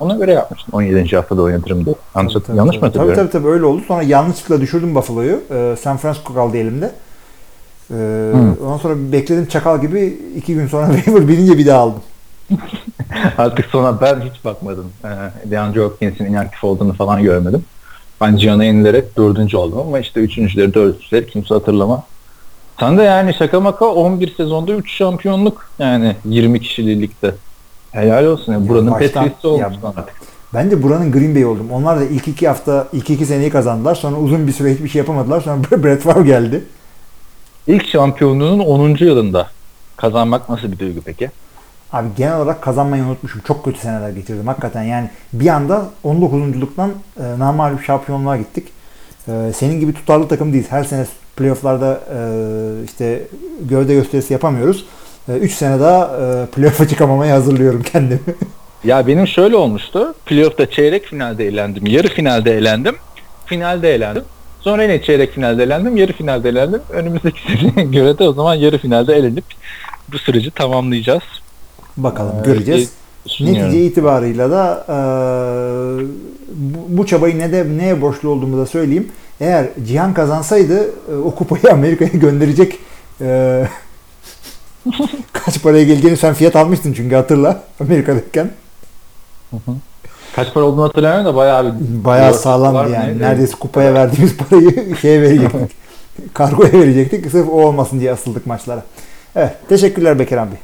ona 0.00 0.14
göre 0.14 0.32
yapmıştın 0.32 0.72
17. 0.72 1.16
haftada 1.16 1.42
o 1.42 1.48
yatırımda 1.48 1.90
yanlış, 2.16 2.34
Tabii, 2.34 2.56
yanlış 2.56 2.76
mı 2.76 2.80
tabii, 2.80 2.92
tabii, 2.92 2.98
hatırlıyorum? 2.98 3.16
tabii 3.16 3.32
tabii 3.42 3.52
öyle 3.52 3.64
oldu. 3.64 3.82
Sonra 3.88 4.02
yanlışlıkla 4.02 4.60
düşürdüm 4.60 4.94
Buffalo'yu. 4.94 5.40
Ee, 5.50 5.76
San 5.82 5.96
Francisco 5.96 6.34
kaldı 6.34 6.56
elimde. 6.56 6.92
Ee, 7.90 7.94
ondan 8.64 8.78
sonra 8.78 9.12
bekledim 9.12 9.46
çakal 9.46 9.80
gibi 9.80 10.18
iki 10.36 10.54
gün 10.54 10.66
sonra 10.66 10.92
waiver 10.96 11.28
binince 11.28 11.58
bir 11.58 11.66
daha 11.66 11.80
aldım. 11.80 12.02
Artık 13.38 13.66
sonra 13.66 14.00
ben 14.00 14.20
hiç 14.20 14.44
bakmadım. 14.44 14.86
Ee, 15.04 15.08
DeAndre 15.50 15.80
Hopkins'in 15.80 16.24
inaktif 16.24 16.64
olduğunu 16.64 16.92
falan 16.92 17.22
görmedim. 17.22 17.64
Ben 18.20 18.36
Cihan'a 18.36 18.64
yenilerek 18.64 19.16
dördüncü 19.16 19.56
oldum 19.56 19.78
ama 19.78 19.98
işte 19.98 20.20
üçüncüleri, 20.20 20.74
dördüncüleri 20.74 21.26
kimse 21.26 21.54
hatırlama. 21.54 22.02
Sen 22.80 22.98
de 22.98 23.02
yani 23.02 23.34
şaka 23.34 23.60
maka 23.60 23.84
11 23.86 24.34
sezonda 24.36 24.72
3 24.72 24.92
şampiyonluk 24.92 25.70
yani 25.78 26.16
20 26.24 26.60
kişili 26.60 27.02
ligde. 27.02 27.34
Helal 27.94 28.24
olsun. 28.24 28.52
Yani 28.52 28.62
Ya 28.64 28.68
buranın 28.68 28.90
baştan- 28.90 29.22
Patriots'ı 29.24 29.48
olmuş 29.48 29.60
ya- 29.60 29.88
artık. 29.96 30.14
Bence 30.54 30.82
buranın 30.82 31.12
Green 31.12 31.34
Bay 31.34 31.44
oldum. 31.46 31.66
Onlar 31.72 32.00
da 32.00 32.04
ilk 32.04 32.28
iki 32.28 32.48
hafta, 32.48 32.88
ilk 32.92 33.10
iki 33.10 33.26
seneyi 33.26 33.50
kazandılar. 33.50 33.94
Sonra 33.94 34.16
uzun 34.16 34.46
bir 34.46 34.52
süre 34.52 34.74
hiçbir 34.74 34.88
şey 34.88 34.98
yapamadılar. 34.98 35.40
Sonra 35.40 35.58
Brett 35.84 36.02
Favre 36.02 36.26
geldi. 36.26 36.64
ilk 37.66 37.86
şampiyonluğunun 37.88 38.58
10. 38.64 39.04
yılında 39.04 39.46
kazanmak 39.96 40.48
nasıl 40.48 40.72
bir 40.72 40.78
duygu 40.78 41.00
peki? 41.04 41.30
Abi 41.92 42.08
genel 42.16 42.36
olarak 42.36 42.62
kazanmayı 42.62 43.04
unutmuşum. 43.04 43.40
Çok 43.46 43.64
kötü 43.64 43.78
seneler 43.78 44.10
geçirdim 44.10 44.46
hakikaten. 44.46 44.82
Yani 44.82 45.10
bir 45.32 45.46
anda 45.48 45.86
19.luktan 46.04 46.90
e, 47.20 47.38
namağlup 47.38 47.82
şampiyonluğa 47.82 48.36
gittik. 48.36 48.68
E, 49.28 49.52
senin 49.56 49.80
gibi 49.80 49.94
tutarlı 49.94 50.28
takım 50.28 50.52
değiliz. 50.52 50.72
Her 50.72 50.84
sene 50.84 51.06
playofflarda 51.36 52.00
e, 52.14 52.18
işte 52.84 53.22
gövde 53.60 53.94
gösterisi 53.94 54.32
yapamıyoruz. 54.32 54.86
3 55.28 55.52
e, 55.52 55.54
sene 55.54 55.80
daha 55.80 56.04
e, 56.06 56.46
playoff'a 56.46 56.88
çıkamamaya 56.88 57.34
hazırlıyorum 57.34 57.82
kendimi. 57.82 58.20
Ya 58.84 59.06
benim 59.06 59.26
şöyle 59.26 59.56
olmuştu. 59.56 60.14
Playoff'ta 60.26 60.70
çeyrek 60.70 61.04
finalde 61.04 61.46
elendim. 61.46 61.86
Yarı 61.86 62.08
finalde 62.08 62.56
elendim. 62.56 62.96
Finalde 63.46 63.94
elendim. 63.94 64.22
Sonra 64.60 64.82
yine 64.82 65.02
çeyrek 65.02 65.32
finalde 65.32 65.62
elendim. 65.62 65.96
Yarı 65.96 66.12
finalde 66.12 66.48
elendim. 66.48 66.80
Önümüzdeki 66.90 67.40
seneye 67.60 67.86
göre 67.86 68.18
de 68.18 68.28
o 68.28 68.32
zaman 68.32 68.54
yarı 68.54 68.78
finalde 68.78 69.14
elenip 69.14 69.44
bu 70.12 70.18
süreci 70.18 70.50
tamamlayacağız. 70.50 71.22
Bakalım 71.96 72.36
ee, 72.40 72.46
göreceğiz. 72.46 72.90
Netice 73.40 73.84
itibarıyla 73.84 74.50
da 74.50 74.84
e, 74.88 74.96
bu, 76.48 76.98
bu 76.98 77.06
çabayı 77.06 77.38
ne 77.38 77.52
de 77.52 77.66
neye 77.78 78.00
borçlu 78.00 78.28
olduğumu 78.28 78.58
da 78.58 78.66
söyleyeyim. 78.66 79.08
Eğer 79.40 79.66
Cihan 79.86 80.14
kazansaydı 80.14 80.84
e, 81.12 81.14
o 81.24 81.34
kupayı 81.34 81.62
Amerika'ya 81.72 82.10
gönderecek 82.14 82.78
e, 83.20 83.62
kaç 85.32 85.62
paraya 85.62 85.84
geleceğini 85.84 86.16
sen 86.16 86.34
fiyat 86.34 86.56
almıştın 86.56 86.92
çünkü 86.92 87.14
hatırla 87.14 87.62
Amerika'dayken. 87.80 88.50
Kaç 90.36 90.54
para 90.54 90.64
olduğunu 90.64 90.84
hatırlamıyorum 90.84 91.26
da 91.26 91.36
bayağı 91.36 91.64
bir 91.80 92.04
bayağı 92.04 92.34
sağlamdı 92.34 92.92
yani. 92.92 93.08
Neydi? 93.08 93.22
Neredeyse 93.22 93.56
kupaya 93.56 93.94
verdiğimiz 93.94 94.36
parayı 94.50 94.96
şeye 94.96 95.22
verecektik. 95.22 95.76
Kargoya 96.34 96.72
verecektik. 96.72 97.30
Sırf 97.30 97.48
o 97.48 97.52
olmasın 97.52 98.00
diye 98.00 98.12
asıldık 98.12 98.46
maçlara. 98.46 98.82
Evet. 99.36 99.56
Teşekkürler 99.68 100.18
Bekir 100.18 100.36
abi. 100.36 100.54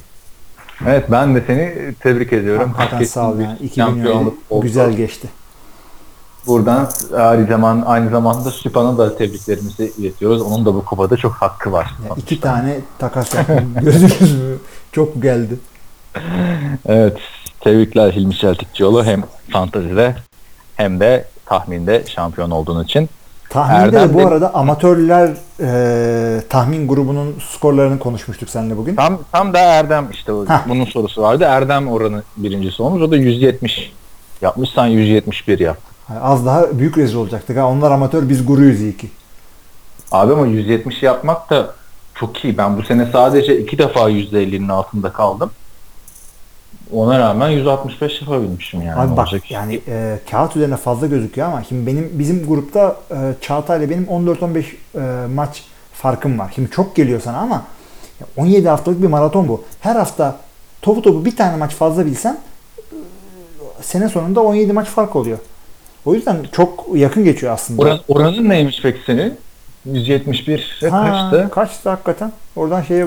Evet 0.86 1.04
ben 1.10 1.34
de 1.34 1.42
seni 1.46 1.94
tebrik 1.94 2.32
ediyorum. 2.32 2.72
Hakikaten 2.76 3.04
sağ 3.04 3.30
ol 3.30 3.40
yani. 3.40 3.58
2017 3.58 4.30
güzel 4.62 4.92
geçti. 4.92 5.28
Buradan 6.50 6.88
aynı 7.16 7.46
zaman 7.46 7.82
aynı 7.86 8.10
zamanda 8.10 8.50
Süpan'a 8.50 8.98
da 8.98 9.16
tebriklerimizi 9.16 9.92
iletiyoruz. 9.98 10.42
Onun 10.42 10.66
da 10.66 10.74
bu 10.74 10.84
kupada 10.84 11.16
çok 11.16 11.32
hakkı 11.32 11.72
var. 11.72 11.94
Ya 12.08 12.14
iki 12.16 12.40
tane 12.40 12.76
takas 12.98 13.34
yaptım. 13.34 13.74
Gördünüz 13.80 14.20
mü? 14.20 14.56
Çok 14.92 15.22
geldi. 15.22 15.58
evet. 16.86 17.18
Tebrikler 17.60 18.12
Hilmi 18.12 18.34
Çeltikçioğlu 18.34 19.04
hem 19.04 19.22
fantazide 19.52 20.16
hem 20.76 21.00
de 21.00 21.24
tahminde 21.46 22.04
şampiyon 22.06 22.50
olduğun 22.50 22.84
için. 22.84 23.08
Tahminde 23.50 23.92
de 23.92 24.14
bu 24.14 24.18
de, 24.18 24.26
arada 24.26 24.54
amatörler 24.54 25.30
e, 25.60 26.40
tahmin 26.48 26.88
grubunun 26.88 27.34
skorlarını 27.50 27.98
konuşmuştuk 27.98 28.50
seninle 28.50 28.76
bugün. 28.76 28.96
Tam 28.96 29.18
tam 29.32 29.54
da 29.54 29.58
Erdem 29.58 30.08
işte 30.12 30.32
Heh. 30.32 30.68
bunun 30.68 30.84
sorusu 30.84 31.22
vardı. 31.22 31.44
Erdem 31.44 31.88
oranı 31.88 32.22
birincisi 32.36 32.82
olmuş. 32.82 33.02
O 33.02 33.10
da 33.10 33.16
170 33.16 33.92
yapmış. 34.42 34.70
Sen 34.70 34.86
171 34.86 35.58
yaptın. 35.58 35.89
Az 36.22 36.46
daha 36.46 36.78
büyük 36.78 36.98
rezil 36.98 37.16
olacaktık. 37.16 37.56
Ha. 37.56 37.66
Onlar 37.66 37.90
amatör 37.90 38.28
biz 38.28 38.46
guruyuz 38.46 38.80
iyi 38.80 38.96
ki. 38.96 39.10
Abi 40.12 40.32
ama 40.32 40.46
170 40.46 41.02
yapmak 41.02 41.50
da 41.50 41.74
çok 42.14 42.44
iyi. 42.44 42.58
Ben 42.58 42.78
bu 42.78 42.82
sene 42.82 43.08
sadece 43.12 43.58
iki 43.58 43.78
defa 43.78 44.10
%50'nin 44.10 44.68
altında 44.68 45.12
kaldım. 45.12 45.50
Ona 46.92 47.18
rağmen 47.18 47.48
165 47.48 48.20
yapabilmişim 48.20 48.82
yani. 48.82 49.00
Abi 49.00 49.16
bak 49.16 49.18
Olacak 49.18 49.50
yani 49.50 49.80
e, 49.88 50.18
kağıt 50.30 50.56
üzerine 50.56 50.76
fazla 50.76 51.06
gözüküyor 51.06 51.48
ama 51.48 51.64
şimdi 51.64 51.86
benim 51.86 52.10
bizim 52.12 52.46
grupta 52.46 52.96
e, 53.10 53.34
Çağatay 53.40 53.78
ile 53.78 53.90
benim 53.90 54.04
14-15 54.04 54.64
e, 54.94 55.26
maç 55.26 55.64
farkım 55.92 56.38
var. 56.38 56.52
Şimdi 56.54 56.70
çok 56.70 56.96
geliyor 56.96 57.20
sana 57.20 57.38
ama 57.38 57.64
17 58.36 58.68
haftalık 58.68 59.02
bir 59.02 59.06
maraton 59.06 59.48
bu. 59.48 59.64
Her 59.80 59.96
hafta 59.96 60.36
topu 60.82 61.02
topu 61.02 61.24
bir 61.24 61.36
tane 61.36 61.56
maç 61.56 61.74
fazla 61.74 62.06
bilsen 62.06 62.38
e, 62.92 62.96
sene 63.82 64.08
sonunda 64.08 64.40
17 64.40 64.72
maç 64.72 64.88
fark 64.88 65.16
oluyor. 65.16 65.38
O 66.04 66.14
yüzden 66.14 66.36
çok 66.52 66.86
yakın 66.94 67.24
geçiyor 67.24 67.52
aslında. 67.52 67.82
Oran, 67.82 68.00
oranın 68.08 68.48
neymiş 68.48 68.80
peki 68.82 68.98
senin? 69.06 69.38
171 69.84 70.80
ha, 70.90 71.06
kaçtı? 71.10 71.50
Kaçtı 71.50 71.90
hakikaten. 71.90 72.32
Oradan 72.56 72.82
şeye 72.82 73.06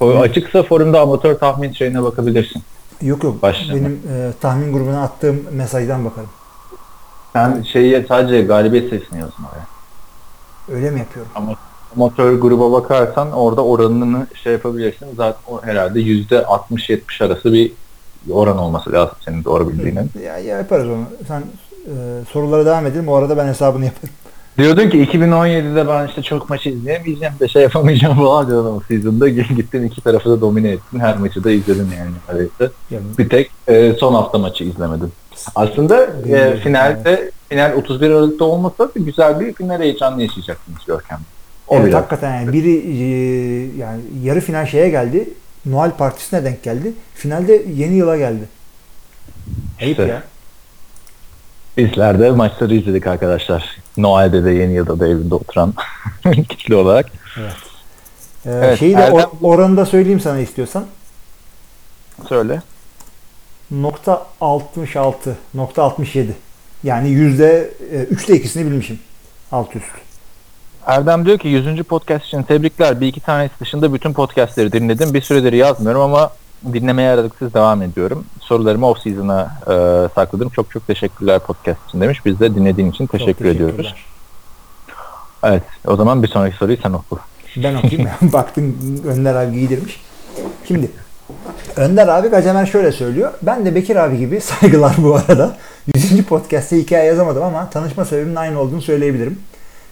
o 0.00 0.06
açıksa 0.06 0.62
forumda 0.62 1.00
amatör 1.00 1.34
tahmin 1.34 1.72
şeyine 1.72 2.02
bakabilirsin. 2.02 2.62
Yok 3.02 3.24
yok. 3.24 3.42
Başlama. 3.42 3.74
Benim 3.74 4.02
e, 4.12 4.30
tahmin 4.40 4.72
grubuna 4.72 5.02
attığım 5.02 5.46
mesajdan 5.52 6.04
bakarım. 6.04 6.28
Sen 7.32 7.62
şeyi 7.62 8.06
sadece 8.08 8.42
galibiyet 8.42 8.88
sayısını 8.88 9.18
yazın 9.18 9.44
oraya. 9.52 9.66
Öyle 10.76 10.90
mi 10.90 10.98
yapıyorum? 10.98 11.32
Ama 11.34 11.54
amatör 11.96 12.34
gruba 12.34 12.72
bakarsan 12.72 13.32
orada 13.32 13.64
oranını 13.64 14.26
şey 14.42 14.52
yapabilirsin. 14.52 15.06
Zaten 15.16 15.40
o 15.46 15.62
herhalde 15.62 16.00
yüzde 16.00 16.38
60-70 16.38 17.24
arası 17.24 17.52
bir 17.52 17.72
oran 18.30 18.58
olması 18.58 18.92
lazım 18.92 19.14
senin 19.24 19.44
doğru 19.44 19.68
bildiğinin. 19.68 20.10
Ya, 20.24 20.38
ya 20.38 20.58
yaparız 20.58 20.86
onu. 20.86 21.04
Sen 21.28 21.42
e, 21.86 21.92
sorulara 22.32 22.66
devam 22.66 22.86
edelim. 22.86 23.08
O 23.08 23.14
arada 23.14 23.36
ben 23.36 23.46
hesabını 23.46 23.84
yaparım. 23.84 24.14
Diyordun 24.58 24.90
ki 24.90 25.04
2017'de 25.04 25.88
ben 25.88 26.08
işte 26.08 26.22
çok 26.22 26.50
maçı 26.50 26.68
izleyemeyeceğim 26.68 27.34
de 27.40 27.48
şey 27.48 27.62
yapamayacağım 27.62 28.16
falan 28.16 28.46
diyordun 28.46 28.76
o 28.76 28.80
season'da. 28.88 29.28
Gittin 29.28 29.82
iki 29.82 30.00
tarafı 30.00 30.30
da 30.30 30.40
domine 30.40 30.70
ettin. 30.70 31.00
Her 31.00 31.16
maçı 31.16 31.44
da 31.44 31.50
izledin 31.50 31.88
yani 31.98 32.10
neredeyse. 32.28 32.74
Yani, 32.90 33.04
bir 33.18 33.28
tek 33.28 33.50
e, 33.68 33.92
son 33.92 34.14
hafta 34.14 34.38
maçı 34.38 34.64
izlemedin. 34.64 35.12
Aslında 35.54 36.06
e, 36.28 36.56
finalde 36.56 37.10
yani. 37.10 37.30
final 37.48 37.76
31 37.76 38.10
Aralık'ta 38.10 38.44
olmasa 38.44 38.84
da 38.84 38.92
güzel 38.94 39.40
bir 39.40 39.52
final 39.52 39.80
heyecanlı 39.80 40.22
yaşayacaksınız 40.22 40.78
Görkem. 40.86 41.18
O 41.68 41.76
evet 41.76 41.86
biraz. 41.86 42.00
hakikaten 42.00 42.40
yani 42.40 42.52
biri 42.52 42.76
e, 42.76 43.06
yani 43.78 44.00
yarı 44.22 44.40
final 44.40 44.66
şeye 44.66 44.88
geldi. 44.88 45.28
Noel 45.66 45.90
partisine 45.90 46.44
denk 46.44 46.62
geldi. 46.62 46.92
Finalde 47.14 47.64
yeni 47.74 47.94
yıla 47.94 48.16
geldi. 48.16 48.48
Ayıp 49.80 49.98
işte. 49.98 50.02
ya. 50.02 50.22
Bizler 51.76 52.20
de 52.20 52.30
maçları 52.30 52.74
izledik 52.74 53.06
arkadaşlar. 53.06 53.76
Noel'de 53.96 54.44
de 54.44 54.50
yeni 54.50 54.72
yılda 54.72 55.00
da 55.00 55.08
evinde 55.08 55.34
oturan 55.34 55.74
kitle 56.48 56.76
olarak. 56.76 57.06
Evet. 57.40 57.52
Ee, 58.46 58.50
evet 58.50 58.78
şeyi 58.78 58.96
de 58.96 59.00
Erdem... 59.00 59.28
oranı 59.42 59.76
da 59.76 59.86
söyleyeyim 59.86 60.20
sana 60.20 60.38
istiyorsan. 60.38 60.86
Söyle. 62.28 62.62
Nokta 63.70 64.26
66, 64.40 65.36
nokta 65.54 65.82
67. 65.82 66.34
Yani 66.84 67.08
yüzde 67.10 67.70
e, 67.92 67.96
üçte 67.96 68.36
ikisini 68.36 68.66
bilmişim. 68.66 68.98
Alt 69.52 69.76
üst. 69.76 69.86
Erdem 70.86 71.26
diyor 71.26 71.38
ki 71.38 71.48
100. 71.48 71.82
podcast 71.82 72.24
için 72.24 72.42
tebrikler. 72.42 73.00
Bir 73.00 73.06
iki 73.06 73.20
tanesi 73.20 73.60
dışında 73.60 73.94
bütün 73.94 74.12
podcastleri 74.12 74.72
dinledim. 74.72 75.14
Bir 75.14 75.22
süredir 75.22 75.52
yazmıyorum 75.52 76.00
ama 76.00 76.30
dinlemeye 76.72 77.10
aralıksız 77.10 77.54
devam 77.54 77.82
ediyorum. 77.82 78.24
Sorularımı 78.40 78.86
off 78.86 78.98
season'a 78.98 79.42
e, 79.66 79.74
sakladım. 80.14 80.48
Çok 80.48 80.70
çok 80.70 80.86
teşekkürler 80.86 81.38
podcast 81.38 81.88
için 81.88 82.00
demiş. 82.00 82.26
Biz 82.26 82.40
de 82.40 82.54
dinlediğin 82.54 82.90
için 82.90 83.06
teşekkür 83.06 83.44
ediyoruz. 83.44 83.94
Evet. 85.42 85.62
O 85.86 85.96
zaman 85.96 86.22
bir 86.22 86.28
sonraki 86.28 86.56
soruyu 86.56 86.76
sen 86.82 86.92
oku. 86.92 87.18
Ben 87.56 87.74
okuyayım. 87.74 88.10
Baktım 88.32 88.76
Önder 89.06 89.34
abi 89.34 89.52
giydirmiş. 89.52 90.00
Şimdi 90.68 90.90
Önder 91.76 92.08
abi 92.08 92.28
Gacemer 92.28 92.66
şöyle 92.66 92.92
söylüyor. 92.92 93.32
Ben 93.42 93.66
de 93.66 93.74
Bekir 93.74 93.96
abi 93.96 94.18
gibi 94.18 94.40
saygılar 94.40 94.94
bu 94.98 95.14
arada. 95.16 95.56
100. 95.94 96.24
podcast'te 96.24 96.76
hikaye 96.76 97.04
yazamadım 97.04 97.42
ama 97.42 97.70
tanışma 97.70 98.04
sebebimin 98.04 98.36
aynı 98.36 98.60
olduğunu 98.60 98.82
söyleyebilirim. 98.82 99.38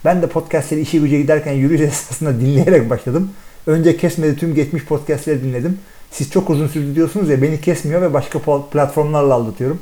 Ben 0.04 0.22
de 0.22 0.26
podcastleri 0.26 0.80
işi 0.80 1.00
güce 1.00 1.18
giderken 1.18 1.52
yürüyüş 1.52 1.80
esnasında 1.92 2.40
dinleyerek 2.40 2.90
başladım. 2.90 3.30
Önce 3.66 3.96
kesmedi 3.96 4.36
tüm 4.36 4.54
geçmiş 4.54 4.84
podcastleri 4.84 5.42
dinledim. 5.42 5.78
Siz 6.10 6.30
çok 6.30 6.50
uzun 6.50 6.66
sürdü 6.66 6.94
diyorsunuz 6.94 7.28
ya 7.28 7.42
beni 7.42 7.60
kesmiyor 7.60 8.02
ve 8.02 8.12
başka 8.12 8.38
platformlarla 8.72 9.34
aldatıyorum. 9.34 9.80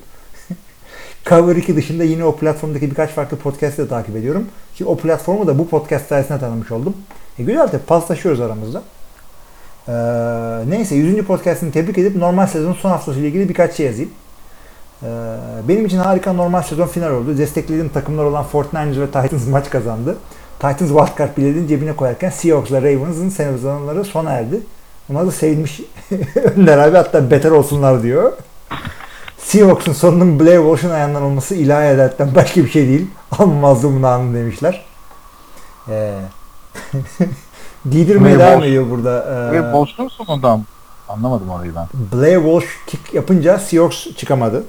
Cover 1.27 1.57
2 1.57 1.77
dışında 1.77 2.05
yine 2.05 2.25
o 2.25 2.37
platformdaki 2.37 2.91
birkaç 2.91 3.11
farklı 3.11 3.37
podcast'ı 3.37 3.83
da 3.85 3.89
takip 3.89 4.17
ediyorum. 4.17 4.47
Ki 4.75 4.85
o 4.85 4.97
platformu 4.97 5.47
da 5.47 5.59
bu 5.59 5.69
podcast 5.69 6.09
sayesinde 6.09 6.39
tanımış 6.39 6.73
oldum. 6.73 6.97
E 7.39 7.43
güzel 7.43 7.73
de 7.73 7.79
paslaşıyoruz 7.79 8.41
aramızda. 8.41 8.83
Ee, 9.89 9.93
neyse 10.71 10.95
100. 10.95 11.25
podcast'ini 11.25 11.73
tebrik 11.73 11.99
edip 11.99 12.17
normal 12.17 12.47
sezonun 12.47 12.75
son 12.75 12.91
haftası 12.91 13.21
ile 13.21 13.29
ilgili 13.29 13.49
birkaç 13.49 13.75
şey 13.75 13.87
yazayım. 13.87 14.11
Ee, 15.03 15.09
benim 15.69 15.87
için 15.87 15.99
harika 15.99 16.33
normal 16.33 16.63
sezon 16.63 16.87
final 16.87 17.11
oldu. 17.11 17.39
Desteklediğim 17.39 17.89
takımlar 17.89 18.25
olan 18.25 18.45
Fortnite 18.45 19.01
ve 19.01 19.07
Titans 19.07 19.47
maç 19.51 19.71
kazandı. 19.71 20.17
Titans 20.59 20.89
wildcard 20.89 21.37
biletini 21.37 21.69
cebine 21.69 21.97
koyarken 21.97 22.31
Seahawks 22.31 22.73
ve 22.73 22.83
Ravens'ın 22.83 23.29
sezonları 23.29 24.05
sona 24.05 24.31
erdi. 24.31 24.61
Ona 25.13 25.27
da 25.27 25.31
sevinmiş 25.31 25.81
Önder 26.57 26.79
abi 26.79 26.97
hatta 26.97 27.31
beter 27.31 27.51
olsunlar 27.51 28.03
diyor. 28.03 28.33
Seahawks'un 29.39 29.93
sonunun 29.93 30.41
Blair 30.41 30.57
Walsh'un 30.57 30.91
ayağından 30.91 31.23
olması 31.23 31.55
ilahi 31.55 31.87
ederekten 31.87 32.35
başka 32.35 32.65
bir 32.65 32.71
şey 32.71 32.89
değil. 32.89 33.07
Almamazdı 33.39 33.87
bunu 33.87 34.07
anı 34.07 34.35
demişler. 34.35 34.85
Ee, 35.89 36.15
giydirmeye 37.91 38.39
devam 38.39 38.63
ediyor 38.63 38.91
burada. 38.91 39.21
Ee, 39.21 39.53
Blair 39.53 39.63
Walsh'un 39.63 40.09
sonunda 40.09 40.61
Anlamadım 41.09 41.51
orayı 41.51 41.73
ben. 41.75 41.87
Blair 42.13 42.37
Walsh 42.37 42.67
kick 42.87 43.15
yapınca 43.15 43.59
Seahawks 43.59 44.07
çıkamadı. 44.17 44.65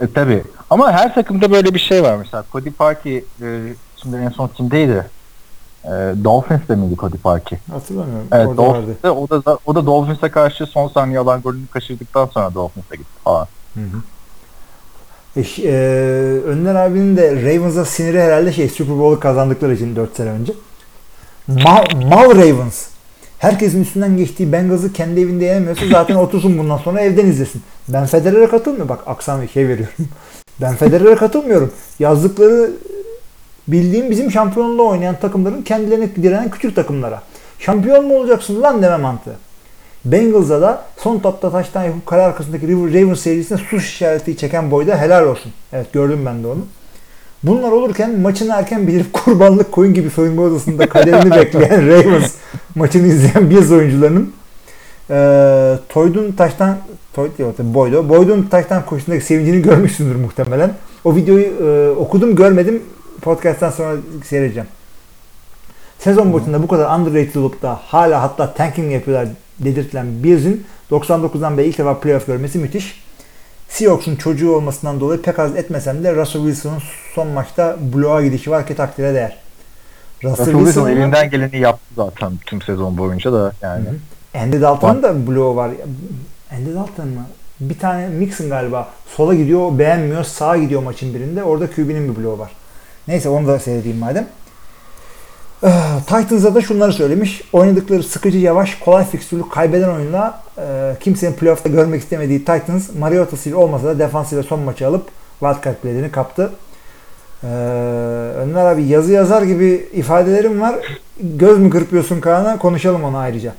E, 0.00 0.12
tabii. 0.12 0.42
Ama 0.70 0.92
her 0.92 1.14
takımda 1.14 1.50
böyle 1.50 1.74
bir 1.74 1.78
şey 1.78 2.02
var 2.02 2.16
mesela. 2.16 2.44
Cody 2.52 2.70
Parkey 2.70 3.16
e, 3.42 3.74
şimdi 4.02 4.16
en 4.16 4.28
son 4.28 4.48
kimdeydi? 4.48 5.06
e, 5.84 5.88
Dolphins'te 6.24 6.74
miydi 6.74 6.96
Cody 6.98 7.16
Parkey? 7.16 7.58
Hatırlamıyorum. 7.72 8.26
Evet 8.32 8.46
Orada 8.46 8.62
vardı. 8.62 8.76
Dolphins'te 9.02 9.10
o 9.10 9.28
da 9.30 9.58
o 9.66 9.74
da 9.74 9.86
Dolphins'e 9.86 10.28
karşı 10.28 10.66
son 10.66 10.88
saniye 10.88 11.18
alan 11.18 11.40
golünü 11.40 11.66
kaçırdıktan 11.66 12.26
sonra 12.26 12.54
Dolphins'e 12.54 12.96
gitti 12.96 13.18
falan. 13.24 13.46
Hı 13.74 13.80
hı. 13.80 14.02
E, 15.40 15.44
ş- 15.44 15.62
e, 15.62 15.72
Önler 16.46 16.74
abinin 16.74 17.16
de 17.16 17.36
Ravens'a 17.42 17.84
siniri 17.84 18.20
herhalde 18.20 18.52
şey 18.52 18.68
Super 18.68 18.98
Bowl'u 18.98 19.20
kazandıkları 19.20 19.74
için 19.74 19.96
4 19.96 20.16
sene 20.16 20.30
önce. 20.30 20.52
Mal, 21.48 21.84
mal 22.08 22.30
Ravens. 22.30 22.86
Herkesin 23.42 23.82
üstünden 23.82 24.16
geçtiği 24.16 24.52
Bengals'ı 24.52 24.92
kendi 24.92 25.20
evinde 25.20 25.44
yenemiyorsa 25.44 25.86
zaten 25.90 26.14
otursun 26.24 26.58
bundan 26.58 26.76
sonra 26.76 27.00
evden 27.00 27.26
izlesin. 27.26 27.62
Ben 27.88 28.06
Federer'e 28.06 28.46
katılmıyorum. 28.46 28.88
Bak 28.88 29.00
aksan 29.06 29.42
bir 29.42 29.48
şey 29.48 29.68
veriyorum. 29.68 30.08
Ben 30.60 30.76
Federer'e 30.76 31.14
katılmıyorum. 31.14 31.72
Yazdıkları 31.98 32.70
bildiğim 33.68 34.10
bizim 34.10 34.30
şampiyonluğu 34.30 34.88
oynayan 34.88 35.16
takımların 35.20 35.62
kendilerine 35.62 36.16
direnen 36.16 36.50
küçük 36.50 36.76
takımlara. 36.76 37.22
Şampiyon 37.58 38.04
mu 38.04 38.18
olacaksın 38.18 38.62
lan 38.62 38.82
deme 38.82 38.96
mantığı. 38.96 39.36
Bengals'a 40.04 40.60
da 40.60 40.84
son 40.96 41.18
topta 41.18 41.50
taştan 41.50 41.84
yapıp 41.84 42.06
kale 42.06 42.22
arkasındaki 42.22 42.68
River 42.68 43.02
Ravens 43.02 43.20
serisinde 43.20 43.58
sus 43.58 43.84
işareti 43.84 44.36
çeken 44.36 44.70
boyda 44.70 45.00
helal 45.00 45.26
olsun. 45.26 45.52
Evet 45.72 45.92
gördüm 45.92 46.22
ben 46.26 46.42
de 46.42 46.46
onu. 46.46 46.66
Bunlar 47.42 47.72
olurken 47.72 48.20
maçını 48.20 48.52
erken 48.52 48.86
bilip 48.86 49.12
kurbanlık 49.24 49.72
koyun 49.72 49.94
gibi 49.94 50.10
soyunma 50.10 50.42
odasında 50.42 50.88
kaderini 50.88 51.30
bekleyen 51.30 51.88
Ravens 51.88 52.34
maçını 52.74 53.06
izleyen 53.06 53.50
Bills 53.50 53.70
oyuncularının 53.70 54.32
e, 55.10 55.78
Toydun 55.88 56.32
taştan 56.32 56.78
Toyd 57.12 57.38
yok 57.38 57.56
tabii 57.56 57.74
Boyd'u. 57.74 58.08
Boyd'un 58.08 58.42
taştan 58.42 58.86
koşusundaki 58.86 59.24
sevincini 59.24 59.62
görmüşsündür 59.62 60.16
muhtemelen. 60.16 60.74
O 61.04 61.16
videoyu 61.16 61.44
e, 61.44 61.90
okudum 61.90 62.36
görmedim. 62.36 62.82
Podcast'tan 63.20 63.70
sonra 63.70 63.96
seyredeceğim. 64.24 64.68
Sezon 65.98 66.32
başında 66.32 66.62
bu 66.62 66.68
kadar 66.68 66.98
underrated 66.98 67.34
olup 67.34 67.62
da 67.62 67.80
hala 67.84 68.22
hatta 68.22 68.54
tanking 68.54 68.92
yapıyorlar 68.92 69.28
dedirtilen 69.58 70.06
Bills'in 70.22 70.64
99'dan 70.90 71.58
beri 71.58 71.68
ilk 71.68 71.78
defa 71.78 72.00
playoff 72.00 72.26
görmesi 72.26 72.58
müthiş. 72.58 73.02
Seahawks'un 73.72 74.16
çocuğu 74.16 74.52
olmasından 74.52 75.00
dolayı 75.00 75.22
pek 75.22 75.38
az 75.38 75.56
etmesem 75.56 76.04
de 76.04 76.14
Russell 76.14 76.42
Wilson'ın 76.42 76.82
son 77.14 77.28
maçta 77.28 77.76
bloğa 77.94 78.22
gidişi 78.22 78.50
var 78.50 78.66
ki 78.66 78.74
takdire 78.74 79.14
değer. 79.14 79.36
Russell 80.24 80.52
Wilson 80.52 80.90
elinden 80.90 81.30
geleni 81.30 81.58
yaptı 81.58 81.94
zaten 81.96 82.32
tüm 82.46 82.62
sezon 82.62 82.98
boyunca 82.98 83.32
da 83.32 83.52
yani. 83.62 83.84
Hı. 83.84 84.38
Andy 84.38 84.60
Dalton'un 84.60 85.02
da 85.02 85.26
bloğu 85.26 85.56
var. 85.56 85.70
Andy 86.52 86.74
Dalton 86.74 87.08
mı? 87.08 87.26
Bir 87.60 87.78
tane 87.78 88.08
Mixon 88.08 88.48
galiba. 88.48 88.88
Sola 89.06 89.34
gidiyor, 89.34 89.78
beğenmiyor. 89.78 90.24
Sağa 90.24 90.56
gidiyor 90.56 90.82
maçın 90.82 91.14
birinde. 91.14 91.42
Orada 91.42 91.70
QB'nin 91.70 92.16
bir 92.16 92.22
bloğu 92.22 92.38
var. 92.38 92.50
Neyse 93.08 93.28
onu 93.28 93.46
da 93.46 93.58
seyredeyim 93.58 93.98
madem. 93.98 94.26
Ah, 95.62 96.00
Titans'a 96.06 96.54
da 96.54 96.60
şunları 96.60 96.92
söylemiş. 96.92 97.42
Oynadıkları 97.52 98.02
sıkıcı, 98.02 98.38
yavaş, 98.38 98.74
kolay 98.74 99.04
fikstürlük 99.04 99.52
kaybeden 99.52 99.88
oyunla 99.88 100.40
e, 100.58 100.96
kimsenin 101.00 101.32
playoff'ta 101.32 101.68
görmek 101.68 102.02
istemediği 102.02 102.38
Titans 102.38 102.88
Mariota'sıyla 102.98 103.58
olmasa 103.58 103.86
da 103.86 103.98
defansıyla 103.98 104.42
son 104.42 104.60
maçı 104.60 104.86
alıp 104.86 105.08
wildcard 105.40 105.84
biletini 105.84 106.10
kaptı. 106.12 106.50
Ee, 107.44 107.46
Önler 108.36 108.66
abi 108.66 108.82
yazı 108.82 109.12
yazar 109.12 109.42
gibi 109.42 109.88
ifadelerim 109.92 110.60
var. 110.60 110.74
Göz 111.20 111.58
mü 111.58 111.70
kırpıyorsun 111.70 112.20
Kaan'a? 112.20 112.58
Konuşalım 112.58 113.04
onu 113.04 113.16
ayrıca. 113.16 113.52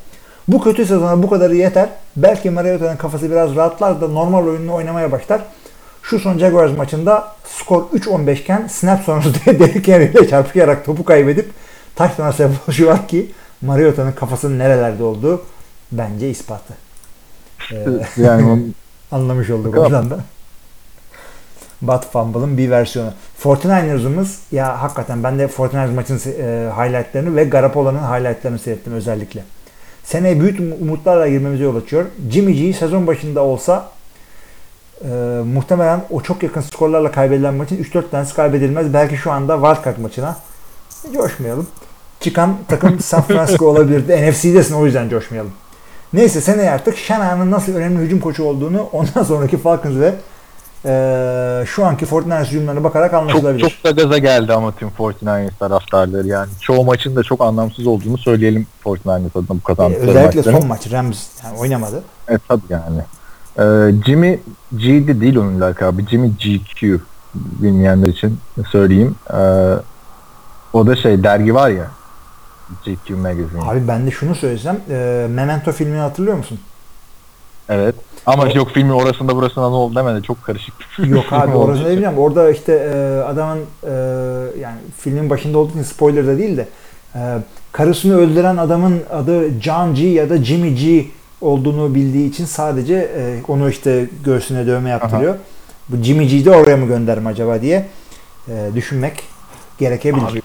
Bu 0.48 0.62
kötü 0.63 0.86
sezona 0.86 1.24
bu 1.24 1.30
kadarı 1.30 1.56
yeter. 1.56 1.89
Belki 2.16 2.50
Mariota'nın 2.50 2.98
kafası 2.98 3.32
biraz 3.32 3.56
rahatlar 3.56 4.02
da 4.02 4.08
normal 4.08 4.48
oyununu 4.48 4.74
oynamaya 4.74 5.12
başlar. 5.12 5.42
Şu 6.04 6.20
son 6.20 6.38
Jaguars 6.38 6.78
maçında 6.78 7.28
skor 7.46 7.82
3-15 7.82 8.34
iken 8.34 8.68
snap 8.68 9.04
sonrası 9.04 9.30
Derrick 9.46 9.94
Henry 9.94 10.06
ile 10.06 10.28
çarpışarak 10.28 10.86
topu 10.86 11.06
kaybedip 11.06 11.50
taştan 11.95 12.32
sebep 12.32 12.79
var 12.79 13.08
ki 13.08 13.32
Mariota'nın 13.62 14.12
kafasının 14.12 14.60
nerelerde 14.60 15.03
olduğu 15.03 15.41
bence 15.91 16.29
ispatı. 16.29 16.73
Ee, 17.71 17.86
yani 18.17 18.65
anlamış 19.12 19.49
olduk 19.49 19.77
oradan 19.77 20.10
da. 20.10 20.19
Bat 21.82 22.12
Fumble'ın 22.12 22.58
bir 22.58 22.69
versiyonu. 22.69 23.13
49ers'ımız 23.43 24.38
ya 24.51 24.82
hakikaten 24.82 25.23
ben 25.23 25.39
de 25.39 25.45
49ers 25.45 25.93
maçın 25.93 26.15
e, 26.15 26.71
highlightlarını 26.77 27.36
ve 27.36 27.43
Garoppolo'nun 27.43 27.99
highlightlarını 27.99 28.60
seyrettim 28.60 28.93
özellikle. 28.93 29.43
Seneye 30.03 30.39
büyük 30.41 30.60
umutlarla 30.82 31.27
girmemize 31.27 31.63
yol 31.63 31.75
açıyor. 31.75 32.06
Jimmy 32.32 32.53
G 32.53 32.73
sezon 32.73 33.08
başında 33.08 33.41
olsa 33.43 33.89
e, 35.01 35.08
muhtemelen 35.53 36.06
o 36.10 36.21
çok 36.21 36.43
yakın 36.43 36.62
skorlarla 36.62 37.12
kaybedilen 37.12 37.53
maçın 37.53 37.84
3-4 37.84 38.10
tanesi 38.10 38.36
kaybedilmez. 38.36 38.93
Belki 38.93 39.17
şu 39.17 39.32
anda 39.32 39.56
wildcard 39.56 39.97
maçına 39.97 40.38
coşmayalım. 41.13 41.67
Çıkan 42.23 42.57
takım 42.67 42.99
San 42.99 43.21
Francisco 43.21 43.65
olabilirdi. 43.65 44.12
NFC'desin 44.29 44.75
o 44.75 44.86
yüzden 44.86 45.09
coşmayalım. 45.09 45.51
Neyse 46.13 46.41
seneye 46.41 46.71
artık 46.71 46.97
Shanahan'ın 46.97 47.51
nasıl 47.51 47.75
önemli 47.75 47.99
hücum 48.05 48.19
koçu 48.19 48.43
olduğunu 48.43 48.81
ondan 48.91 49.23
sonraki 49.27 49.57
Falcons 49.57 49.95
ve 49.95 50.15
e, 50.86 51.65
şu 51.65 51.86
anki 51.86 52.05
49ers 52.05 52.45
hücumlarına 52.47 52.83
bakarak 52.83 53.12
çok, 53.12 53.19
anlaşılabilir. 53.21 53.69
çok 53.69 53.83
da 53.83 54.01
gaza 54.03 54.17
geldi 54.17 54.53
ama 54.53 54.71
tüm 54.71 54.89
49ers 54.89 55.49
taraftarları 55.59 56.27
yani. 56.27 56.49
Çoğu 56.62 56.83
maçın 56.86 57.15
da 57.15 57.23
çok 57.23 57.41
anlamsız 57.41 57.88
olduğunu 57.88 58.17
söyleyelim 58.17 58.67
49ers 58.86 59.29
adına 59.36 59.49
bu 59.49 59.55
E, 59.57 59.63
kazandıkları 59.63 60.09
özellikle 60.09 60.38
maçların. 60.39 60.59
son 60.59 60.67
maç 60.67 60.91
Rams 60.91 61.19
yani 61.43 61.57
oynamadı. 61.57 62.03
Evet 62.27 62.41
tabii 62.47 62.62
yani. 62.69 63.01
Ee, 63.59 63.91
Jimmy 64.05 64.39
G'de 64.71 65.21
değil 65.21 65.36
onun 65.38 65.62
lakabı. 65.62 66.01
Jimmy 66.01 66.31
GQ 66.31 66.99
bilmeyenler 67.36 68.07
için 68.07 68.38
söyleyeyim. 68.71 69.15
Ee, 69.33 69.38
o 70.73 70.88
da 70.88 70.95
şey 70.95 71.23
dergi 71.23 71.55
var 71.55 71.69
ya 71.69 71.88
GQ 72.86 73.15
Magazine. 73.15 73.62
Abi 73.62 73.88
ben 73.88 74.08
de 74.08 74.12
şunu 74.12 74.36
söylesem 74.36 74.78
e, 74.89 75.28
Memento 75.30 75.71
filmini 75.71 75.99
hatırlıyor 75.99 76.38
musun? 76.38 76.60
Evet. 77.69 77.95
Ama 78.26 78.47
yok 78.49 78.69
filmi 78.73 78.93
orasında 78.93 79.36
burasında 79.36 79.69
ne 79.69 79.76
oldu 79.76 79.95
demedi. 79.95 80.23
Çok 80.23 80.43
karışık 80.43 80.73
Yok 81.06 81.26
abi 81.32 81.52
oldu. 81.56 81.65
orasını 81.65 81.89
bilmiyorum. 81.89 82.17
Orada 82.19 82.52
işte 82.52 82.73
e, 82.73 83.21
adamın 83.21 83.60
e, 83.84 83.91
yani 84.62 84.78
filmin 84.97 85.30
başında 85.30 85.58
olduğu 85.58 85.71
için 85.71 85.84
spoiler 85.84 86.28
da 86.28 86.38
değil 86.38 86.58
de 86.58 86.67
e, 87.15 87.19
karısını 87.71 88.17
öldüren 88.17 88.58
adamın 88.58 89.02
adı 89.12 89.62
John 89.62 89.95
G 89.95 90.08
ya 90.08 90.30
da 90.30 90.38
Jimmy 90.43 90.76
G 90.76 91.06
olduğunu 91.41 91.95
bildiği 91.95 92.30
için 92.30 92.45
sadece 92.45 92.95
e, 92.95 93.41
onu 93.47 93.69
işte 93.69 94.10
göğsüne 94.26 94.67
dövme 94.67 94.89
yaptırıyor. 94.89 95.36
Bu 95.89 96.04
Jimmy 96.04 96.28
G'yi 96.28 96.45
de 96.45 96.52
oraya 96.52 96.78
mı 96.78 96.86
gönderme 96.86 97.30
acaba 97.30 97.62
diye 97.62 97.88
e, 98.47 98.69
düşünmek 98.76 99.23
gerekebilir. 99.78 100.23
Abi, 100.32 100.41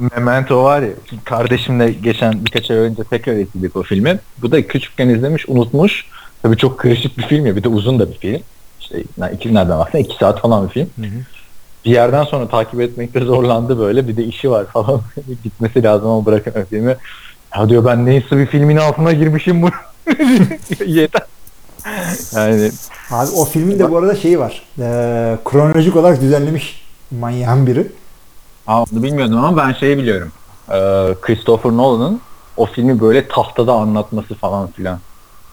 Memento 0.00 0.64
var 0.64 0.82
ya 0.82 0.90
kardeşimle 1.24 1.92
geçen 1.92 2.44
birkaç 2.44 2.70
ay 2.70 2.76
önce 2.76 3.04
tekrar 3.04 3.32
izledik 3.32 3.76
o 3.76 3.82
filmi. 3.82 4.18
Bu 4.42 4.52
da 4.52 4.66
küçükken 4.66 5.08
izlemiş 5.08 5.48
unutmuş. 5.48 6.04
Tabii 6.42 6.56
çok 6.56 6.78
karışık 6.78 7.18
bir 7.18 7.22
film 7.22 7.46
ya 7.46 7.56
bir 7.56 7.64
de 7.64 7.68
uzun 7.68 7.98
da 7.98 8.10
bir 8.10 8.18
film. 8.18 8.40
İşte 8.80 9.04
iki 9.32 9.54
nereden 9.54 9.78
baksana 9.78 10.00
iki 10.00 10.16
saat 10.16 10.40
falan 10.40 10.66
bir 10.68 10.72
film. 10.72 10.88
Hı 10.96 11.02
hı. 11.02 11.20
bir 11.84 11.90
yerden 11.90 12.24
sonra 12.24 12.48
takip 12.48 12.80
etmekte 12.80 13.20
zorlandı 13.20 13.78
böyle. 13.78 14.08
Bir 14.08 14.16
de 14.16 14.24
işi 14.24 14.50
var 14.50 14.66
falan. 14.66 15.00
Gitmesi 15.44 15.82
lazım 15.82 16.08
ama 16.08 16.26
bırakamıyor 16.26 16.66
filmi. 16.66 16.96
Ya 17.56 17.68
diyor 17.68 17.84
ben 17.84 18.06
neyse 18.06 18.36
bir 18.36 18.46
filmin 18.46 18.76
altına 18.76 19.12
girmişim 19.12 19.62
bu. 19.62 19.68
Yeter. 20.86 21.22
Yani 22.34 22.70
Abi 23.10 23.30
o 23.36 23.44
filmin 23.44 23.78
de 23.78 23.90
bu 23.90 23.98
arada 23.98 24.14
şeyi 24.16 24.38
var. 24.38 24.62
E, 24.78 25.38
kronolojik 25.44 25.96
olarak 25.96 26.20
düzenlemiş 26.20 26.82
manyağın 27.10 27.66
biri. 27.66 27.86
Aa, 28.66 28.82
onu 28.82 29.02
bilmiyordum 29.02 29.44
ama 29.44 29.56
ben 29.56 29.72
şeyi 29.72 29.98
biliyorum. 29.98 30.32
Ee, 30.70 31.14
Christopher 31.20 31.70
Nolan'ın 31.70 32.20
o 32.56 32.66
filmi 32.66 33.00
böyle 33.00 33.28
tahtada 33.28 33.72
anlatması 33.72 34.34
falan 34.34 34.70
filan. 34.70 34.98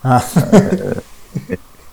Ha. 0.03 0.23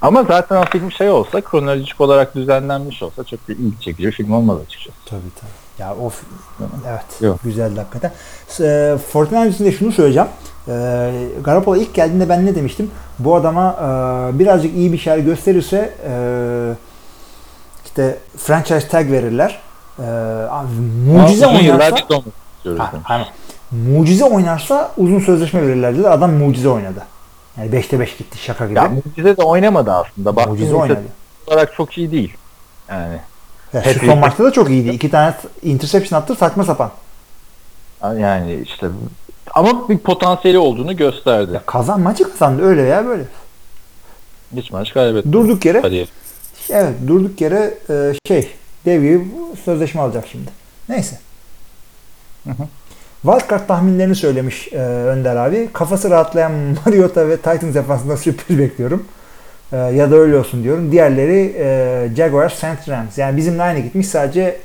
Ama 0.02 0.22
zaten 0.22 0.56
o 0.56 0.64
film 0.64 0.92
şey 0.92 1.10
olsa 1.10 1.40
kronolojik 1.40 2.00
olarak 2.00 2.34
düzenlenmiş 2.34 3.02
olsa 3.02 3.24
çok 3.24 3.48
bir 3.48 3.56
ilgi 3.58 3.80
çekici 3.80 4.08
bir 4.08 4.12
film 4.12 4.32
olmaz 4.32 4.58
açıkçası. 4.66 4.96
Tabii 5.06 5.20
tabii. 5.40 5.64
Ya 5.78 5.94
o 5.94 6.10
evet 6.88 7.04
Yok. 7.20 7.40
güzeldi 7.44 7.80
hakikaten. 7.80 8.12
E, 8.60 8.98
Fortnite 9.12 9.48
için 9.48 9.64
de 9.64 9.72
şunu 9.72 9.92
söyleyeceğim. 9.92 10.28
E, 10.68 10.72
Garoppolo 11.44 11.76
ilk 11.76 11.94
geldiğinde 11.94 12.28
ben 12.28 12.46
ne 12.46 12.54
demiştim? 12.54 12.90
Bu 13.18 13.36
adama 13.36 13.72
e, 13.72 14.38
birazcık 14.38 14.76
iyi 14.76 14.92
bir 14.92 14.98
şeyler 14.98 15.18
gösterirse 15.18 15.94
e, 16.08 16.14
işte 17.84 18.18
franchise 18.36 18.88
tag 18.88 19.10
verirler. 19.10 19.60
E, 19.98 20.02
abi, 20.50 20.68
mucize 21.06 21.46
Ama 21.46 21.58
oynarsa. 21.58 21.96
Ha, 22.78 22.92
hani 23.02 23.24
mucize 23.70 24.24
oynarsa 24.24 24.92
uzun 24.96 25.20
sözleşme 25.20 25.62
verirler 25.62 25.98
dedi. 25.98 26.08
Adam 26.08 26.32
mucize 26.32 26.68
oynadı. 26.68 27.02
Yani 27.58 27.70
5'te 27.70 28.00
5 28.00 28.16
gitti 28.16 28.38
şaka 28.38 28.66
gibi. 28.66 28.78
Ya 28.78 28.88
mucize 29.06 29.36
de 29.36 29.42
oynamadı 29.42 29.92
aslında. 29.92 30.36
Baktığın 30.36 30.52
mucize 30.52 30.74
oynadı. 30.74 31.02
olarak 31.46 31.74
çok 31.74 31.98
iyi 31.98 32.10
değil. 32.10 32.36
Yani 32.88 33.18
Ya 33.72 33.82
şu 33.82 34.06
son 34.06 34.18
maçta 34.18 34.44
da 34.44 34.52
çok 34.52 34.70
iyiydi. 34.70 34.88
İki 34.90 35.10
tane 35.10 35.34
interception 35.62 36.20
attı 36.20 36.34
saçma 36.34 36.64
sapan. 36.64 36.90
yani 38.02 38.54
işte 38.64 38.86
ama 39.54 39.88
bir 39.88 39.98
potansiyeli 39.98 40.58
olduğunu 40.58 40.96
gösterdi. 40.96 41.54
Ya 41.54 41.62
kazan 41.66 42.00
maçı 42.00 42.24
kazandı 42.24 42.62
öyle 42.62 42.82
ya 42.82 43.06
böyle. 43.06 43.24
Hiç 44.56 44.70
maç 44.70 44.94
kaybetti. 44.94 45.32
Durduk 45.32 45.64
yere 45.64 45.80
Kariyer. 45.82 46.08
evet 46.70 46.94
durduk 47.06 47.40
yere 47.40 47.78
e, 47.90 48.12
şey 48.28 48.54
dev 48.84 49.02
gibi 49.02 49.24
sözleşme 49.64 50.00
alacak 50.00 50.24
şimdi. 50.32 50.50
Neyse. 50.88 51.18
Hı 52.44 52.50
hı. 52.50 52.66
Wildcard 53.22 53.66
tahminlerini 53.68 54.14
söylemiş 54.14 54.68
e, 54.72 54.78
Önder 54.78 55.36
abi. 55.36 55.70
Kafası 55.72 56.10
rahatlayan 56.10 56.52
Mariota 56.86 57.28
ve 57.28 57.36
Titans 57.36 57.74
defansında 57.74 58.16
sürpriz 58.16 58.58
bekliyorum. 58.58 59.06
E, 59.72 59.76
ya 59.76 60.10
da 60.10 60.16
öyle 60.16 60.36
olsun 60.36 60.64
diyorum. 60.64 60.92
Diğerleri 60.92 61.54
e, 61.58 62.08
Jaguars, 62.16 62.54
Saints, 62.54 62.88
Rams. 62.88 63.18
Yani 63.18 63.36
bizimle 63.36 63.62
aynı 63.62 63.78
gitmiş. 63.80 64.08
Sadece 64.08 64.60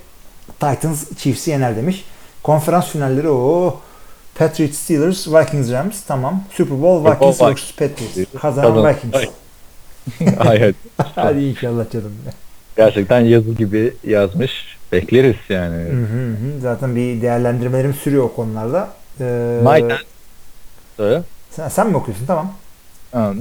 Titans 0.60 1.06
Chiefs'i 1.18 1.52
yener 1.52 1.76
demiş. 1.76 2.06
Konferans 2.44 2.88
finalleri 2.88 3.30
o. 3.30 3.80
Patriots, 4.36 4.78
Steelers, 4.78 5.28
Vikings, 5.28 5.72
Rams. 5.72 6.02
Tamam. 6.08 6.44
Super 6.54 6.82
Bowl, 6.82 7.06
Vikings. 7.12 7.72
Patriots. 7.76 8.34
Kazanan- 8.42 8.90
Vikings. 8.96 9.30
Hayır. 10.38 10.76
Hadi 11.16 11.44
inşallah 11.44 11.92
canım. 11.92 12.12
Gerçekten 12.80 13.20
yazı 13.20 13.52
gibi 13.52 13.94
yazmış. 14.04 14.78
Bekleriz 14.92 15.36
yani. 15.50 15.76
Hı 15.76 15.96
hı 15.96 16.30
hı. 16.32 16.60
Zaten 16.62 16.96
bir 16.96 17.22
değerlendirmelerim 17.22 17.94
sürüyor 17.94 18.24
o 18.24 18.34
konularda. 18.34 18.90
Ee, 19.22 19.60
Mayten. 19.64 19.98
Sen, 21.52 21.68
sen 21.70 21.90
mi 21.90 21.98
okuyorsun? 21.98 22.26
Tamam. 22.26 22.54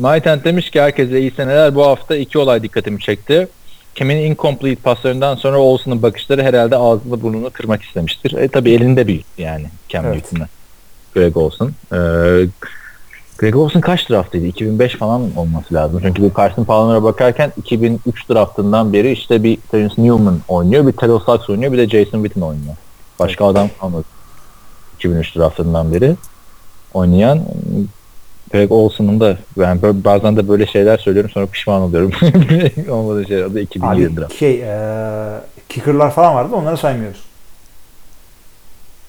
Maytent 0.00 0.44
demiş 0.44 0.70
ki 0.70 0.80
herkese 0.80 1.20
iyi 1.20 1.30
seneler. 1.30 1.74
Bu 1.74 1.86
hafta 1.86 2.16
iki 2.16 2.38
olay 2.38 2.62
dikkatimi 2.62 3.00
çekti. 3.00 3.48
Kimin 3.94 4.16
incomplete 4.16 4.82
paslarından 4.82 5.34
sonra 5.34 5.58
Olsen'ın 5.58 6.02
bakışları 6.02 6.42
herhalde 6.42 6.76
ağzını 6.76 7.22
burnunu 7.22 7.50
kırmak 7.50 7.82
istemiştir. 7.82 8.32
E 8.32 8.48
tabi 8.48 8.70
elinde 8.70 9.06
büyük 9.06 9.24
yani 9.38 9.66
Cam 9.88 10.06
Evet. 10.06 10.32
Greg 11.14 11.36
Olsen. 11.36 11.68
Ee, 11.92 11.96
Greg 13.38 13.56
Olsen 13.56 13.80
kaç 13.80 14.10
draftıydı? 14.10 14.46
2005 14.46 14.96
falan 14.96 15.36
olması 15.36 15.74
lazım. 15.74 16.00
Çünkü 16.02 16.22
bu 16.22 16.30
Carson 16.36 16.64
Palmer'a 16.64 17.02
bakarken 17.02 17.52
2003 17.56 18.28
draftından 18.28 18.92
beri 18.92 19.10
işte 19.12 19.42
bir 19.42 19.58
Terence 19.70 19.94
Newman 19.98 20.40
oynuyor, 20.48 20.86
bir 20.86 20.92
Terrell 20.92 21.18
Suggs 21.18 21.50
oynuyor, 21.50 21.72
bir 21.72 21.78
de 21.78 21.88
Jason 21.88 22.22
Witten 22.22 22.40
oynuyor. 22.40 22.76
Başka 23.18 23.46
adam 23.46 23.68
kalmadı. 23.80 24.04
2003 24.96 25.36
draftından 25.36 25.92
beri 25.92 26.16
oynayan 26.94 27.42
Greg 28.52 28.72
Olsen'ın 28.72 29.20
da 29.20 29.38
böyle- 29.56 30.04
bazen 30.04 30.36
de 30.36 30.48
böyle 30.48 30.66
şeyler 30.66 30.98
söylüyorum 30.98 31.30
sonra 31.30 31.46
pişman 31.46 31.82
oluyorum. 31.82 32.10
Olmadığı 32.90 33.26
şey 33.26 33.44
o 33.44 33.54
da 33.54 33.60
2007 33.60 34.06
Abi 34.06 34.16
draft. 34.16 34.38
şey 34.38 34.62
ee, 34.62 35.40
kicker'lar 35.68 36.10
falan 36.10 36.34
vardı 36.34 36.54
onları 36.54 36.76
saymıyoruz. 36.76 37.20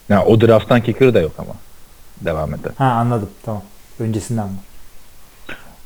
Yani 0.10 0.24
o 0.24 0.42
drafttan 0.42 0.82
kicker 0.82 1.14
da 1.14 1.20
yok 1.20 1.32
ama. 1.38 1.54
Devam 2.22 2.54
eder. 2.54 2.72
Ha 2.78 2.86
anladım. 2.86 3.30
Tamam. 3.46 3.62
Öncesinden 4.00 4.48
mi? 4.48 4.58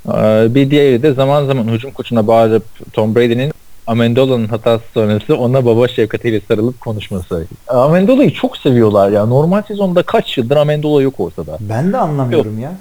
Ee, 0.07 0.55
bir 0.55 0.71
diğeri 0.71 1.03
de 1.03 1.13
zaman 1.13 1.45
zaman 1.45 1.67
hücum 1.67 1.91
koçuna 1.91 2.27
bağırıp 2.27 2.63
Tom 2.93 3.15
Brady'nin 3.15 3.51
Amendola'nın 3.87 4.47
hatası 4.47 4.83
sonrası 4.93 5.37
ona 5.37 5.65
baba 5.65 5.87
şefkatiyle 5.87 6.41
sarılıp 6.47 6.81
konuşması. 6.81 7.47
Amendola'yı 7.67 8.33
çok 8.33 8.57
seviyorlar 8.57 9.09
ya. 9.11 9.25
Normal 9.25 9.61
sezonda 9.61 10.03
kaç 10.03 10.37
yıldır 10.37 10.57
Amendola 10.57 11.01
yok 11.01 11.19
ortada. 11.19 11.57
Ben 11.59 11.93
de 11.93 11.97
anlamıyorum 11.97 12.59
ya. 12.59 12.71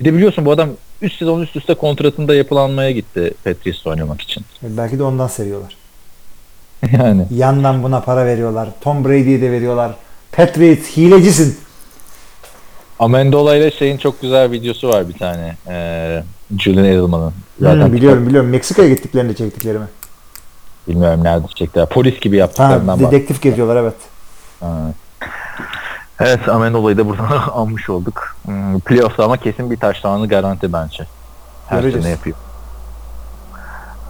Bir 0.00 0.04
de 0.04 0.14
biliyorsun 0.14 0.46
bu 0.46 0.52
adam 0.52 0.68
3 1.02 1.12
sezon 1.18 1.40
üst 1.40 1.56
üste 1.56 1.74
kontratında 1.74 2.34
yapılanmaya 2.34 2.90
gitti 2.90 3.34
Patrice'le 3.44 3.86
oynamak 3.90 4.20
için. 4.20 4.44
Belki 4.62 4.98
de 4.98 5.02
ondan 5.02 5.28
seviyorlar. 5.28 5.76
yani. 6.92 7.26
Yandan 7.30 7.82
buna 7.82 8.00
para 8.00 8.26
veriyorlar. 8.26 8.68
Tom 8.80 9.04
Brady'ye 9.04 9.40
de 9.40 9.50
veriyorlar. 9.52 9.94
Patriots 10.32 10.96
hilecisin. 10.96 11.58
Amendola 12.98 13.56
ile 13.56 13.70
şeyin 13.70 13.96
çok 13.98 14.20
güzel 14.20 14.50
videosu 14.50 14.88
var 14.88 15.08
bir 15.08 15.18
tane. 15.18 15.56
Ee, 15.68 16.22
Julian 16.58 16.84
Edelman'ın. 16.84 17.32
Hmm, 17.58 17.92
biliyorum 17.92 18.26
biliyorum. 18.26 18.50
Meksika'ya 18.50 18.88
gittiklerinde 18.88 19.34
çektiklerimi. 19.34 19.86
Bilmiyorum 20.88 21.24
nerede 21.24 21.46
çektiler. 21.54 21.86
Polis 21.88 22.20
gibi 22.20 22.36
Ha, 22.36 22.40
yaptıklarından 22.40 23.02
bak. 23.02 23.12
dedektif 23.12 23.42
geziyorlar 23.42 23.76
evet. 23.76 23.94
Evet 26.20 26.48
Amendola'yı 26.48 26.98
da 26.98 27.08
buradan 27.08 27.26
almış 27.52 27.90
olduk. 27.90 28.36
Hmm, 28.44 28.80
Playoff'ta 28.80 29.24
ama 29.24 29.36
kesin 29.36 29.70
bir 29.70 29.76
taştanı 29.76 30.28
garanti 30.28 30.72
bence. 30.72 31.04
Her 31.68 31.80
Göreceğiz. 31.80 32.04
sene 32.04 32.12
yapıyor. 32.12 32.36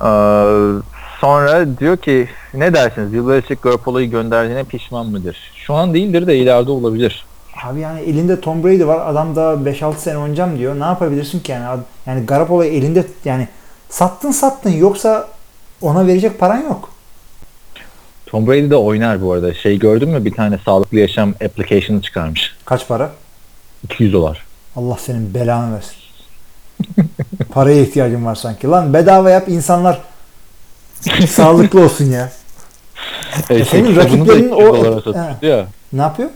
Ee, 0.00 0.82
sonra 1.20 1.78
diyor 1.78 1.96
ki 1.96 2.28
ne 2.54 2.74
dersiniz? 2.74 3.12
Bill 3.12 3.28
Belichick 3.28 3.62
Garoppolo'yu 3.62 4.10
gönderdiğine 4.10 4.64
pişman 4.64 5.06
mıdır? 5.06 5.36
Şu 5.54 5.74
an 5.74 5.94
değildir 5.94 6.26
de 6.26 6.36
ileride 6.36 6.70
olabilir. 6.70 7.24
Abi 7.64 7.80
yani 7.80 8.00
elinde 8.00 8.40
Tom 8.40 8.64
Brady 8.64 8.86
var. 8.86 9.06
Adam 9.10 9.36
da 9.36 9.40
5-6 9.42 9.96
sene 9.96 10.18
oynayacağım 10.18 10.58
diyor. 10.58 10.80
Ne 10.80 10.84
yapabilirsin 10.84 11.40
ki 11.40 11.52
yani? 11.52 11.80
Yani 12.06 12.26
Garoppolo'yu 12.26 12.70
elinde 12.70 13.04
yani 13.24 13.48
sattın 13.88 14.30
sattın 14.30 14.70
yoksa 14.70 15.28
ona 15.80 16.06
verecek 16.06 16.38
paran 16.38 16.62
yok. 16.62 16.90
Tom 18.26 18.46
Brady 18.46 18.70
de 18.70 18.76
oynar 18.76 19.22
bu 19.22 19.32
arada. 19.32 19.54
Şey 19.54 19.78
gördün 19.78 20.08
mü? 20.08 20.24
Bir 20.24 20.32
tane 20.34 20.58
sağlıklı 20.64 20.98
yaşam 20.98 21.30
application'ı 21.30 22.02
çıkarmış. 22.02 22.54
Kaç 22.64 22.88
para? 22.88 23.10
200 23.84 24.12
dolar. 24.12 24.44
Allah 24.76 24.96
senin 24.98 25.34
belanı 25.34 25.74
versin. 25.74 25.96
Paraya 27.52 27.82
ihtiyacın 27.82 28.26
var 28.26 28.34
sanki. 28.34 28.68
Lan 28.68 28.94
bedava 28.94 29.30
yap 29.30 29.48
insanlar 29.48 30.00
sağlıklı 31.28 31.84
olsun 31.84 32.04
ya. 32.04 32.32
E, 33.50 33.64
senin 33.64 33.86
kitabını 33.88 33.96
da 33.96 34.04
rakiplerin 34.04 34.52
200 34.52 34.52
o- 34.52 35.00
satıyordu 35.00 35.46
ya. 35.46 35.66
Ne 35.92 36.00
yapıyor? 36.02 36.30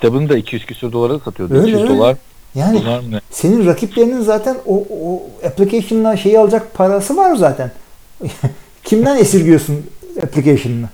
Kitabını 0.00 0.28
da 0.28 0.36
200 0.36 0.66
küsur 0.66 0.92
dolara 0.92 1.18
satıyordu. 1.18 1.54
Öyle, 1.54 1.62
200 1.68 1.82
öyle. 1.82 1.94
dolar. 1.94 2.16
Yani 2.54 2.82
Dolar 2.82 3.00
mı 3.00 3.10
ne? 3.10 3.20
senin 3.30 3.66
rakiplerinin 3.66 4.20
zaten 4.20 4.56
o, 4.66 4.84
o 5.02 5.22
application'la 5.46 6.16
şeyi 6.16 6.38
alacak 6.38 6.74
parası 6.74 7.16
var 7.16 7.36
zaten. 7.36 7.72
Kimden 8.84 9.16
esirgiyorsun 9.16 9.86
application'ını? 10.22 10.88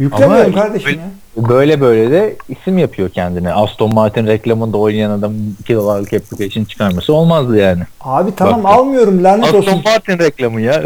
Yüklemiyorum 0.00 0.52
Ama 0.54 0.62
kardeşim 0.62 0.86
böyle- 0.90 1.00
ya. 1.00 1.08
Böyle 1.48 1.80
böyle 1.80 2.10
de 2.10 2.36
isim 2.48 2.78
yapıyor 2.78 3.08
kendine. 3.08 3.52
Aston 3.52 3.94
Martin 3.94 4.26
reklamında 4.26 4.76
oynayan 4.78 5.10
adam 5.10 5.32
2 5.60 5.74
dolarlık 5.74 6.12
application 6.12 6.64
çıkarması 6.64 7.12
olmazdı 7.14 7.56
yani. 7.56 7.82
Abi 8.00 8.30
tamam 8.36 8.64
Bak- 8.64 8.72
almıyorum 8.72 9.24
lanet 9.24 9.44
Aston 9.44 9.58
olsun. 9.58 9.82
Martin 9.84 10.18
reklamı 10.18 10.60
ya. 10.60 10.82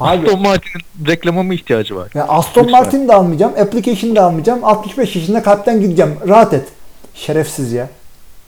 Abi- 0.00 0.26
Aston 0.26 0.42
Martin'in 0.42 1.06
reklamı 1.10 1.44
mı 1.44 1.54
ihtiyacı 1.54 1.96
var? 1.96 2.08
Ya 2.14 2.24
Aston. 2.28 2.70
Martin 2.70 3.08
de 3.08 3.14
almayacağım, 3.14 3.52
application 3.60 4.16
da 4.16 4.24
almayacağım. 4.24 4.64
65 4.64 5.16
yaşında 5.16 5.42
kalpten 5.42 5.80
gideceğim. 5.80 6.14
Rahat 6.28 6.54
et. 6.54 6.64
Şerefsiz 7.14 7.72
ya. 7.72 7.88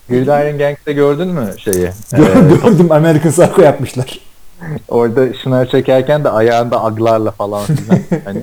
Gridiron 0.09 0.59
Gang'de 0.59 0.93
gördün 0.93 1.29
mü 1.29 1.49
şeyi? 1.59 1.85
Ee, 2.15 2.17
Gördüm 2.65 2.93
American 2.93 3.33
Psycho 3.33 3.63
yapmışlar. 3.63 4.19
orada 4.89 5.35
şınav 5.43 5.67
çekerken 5.67 6.25
de 6.25 6.31
ayağında 6.31 6.85
aglarla 6.85 7.31
falan 7.31 7.63
hani, 8.25 8.39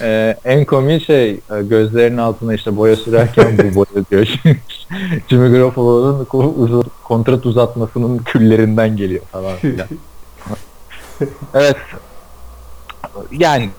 e, 0.00 0.36
en 0.44 0.64
komik 0.64 1.06
şey 1.06 1.30
e, 1.30 1.62
gözlerinin 1.62 2.18
altına 2.18 2.54
işte 2.54 2.76
boya 2.76 2.96
sürerken 2.96 3.58
bu 3.58 3.74
boya 3.74 4.04
diyor. 4.10 4.26
Jimmy 5.28 5.52
Garoppolo'nun 5.52 6.26
kontrat 7.04 7.46
uzatmasının 7.46 8.18
küllerinden 8.18 8.96
geliyor 8.96 9.22
falan 9.32 9.56
filan. 9.56 9.88
evet. 11.54 11.76
Yani 13.32 13.70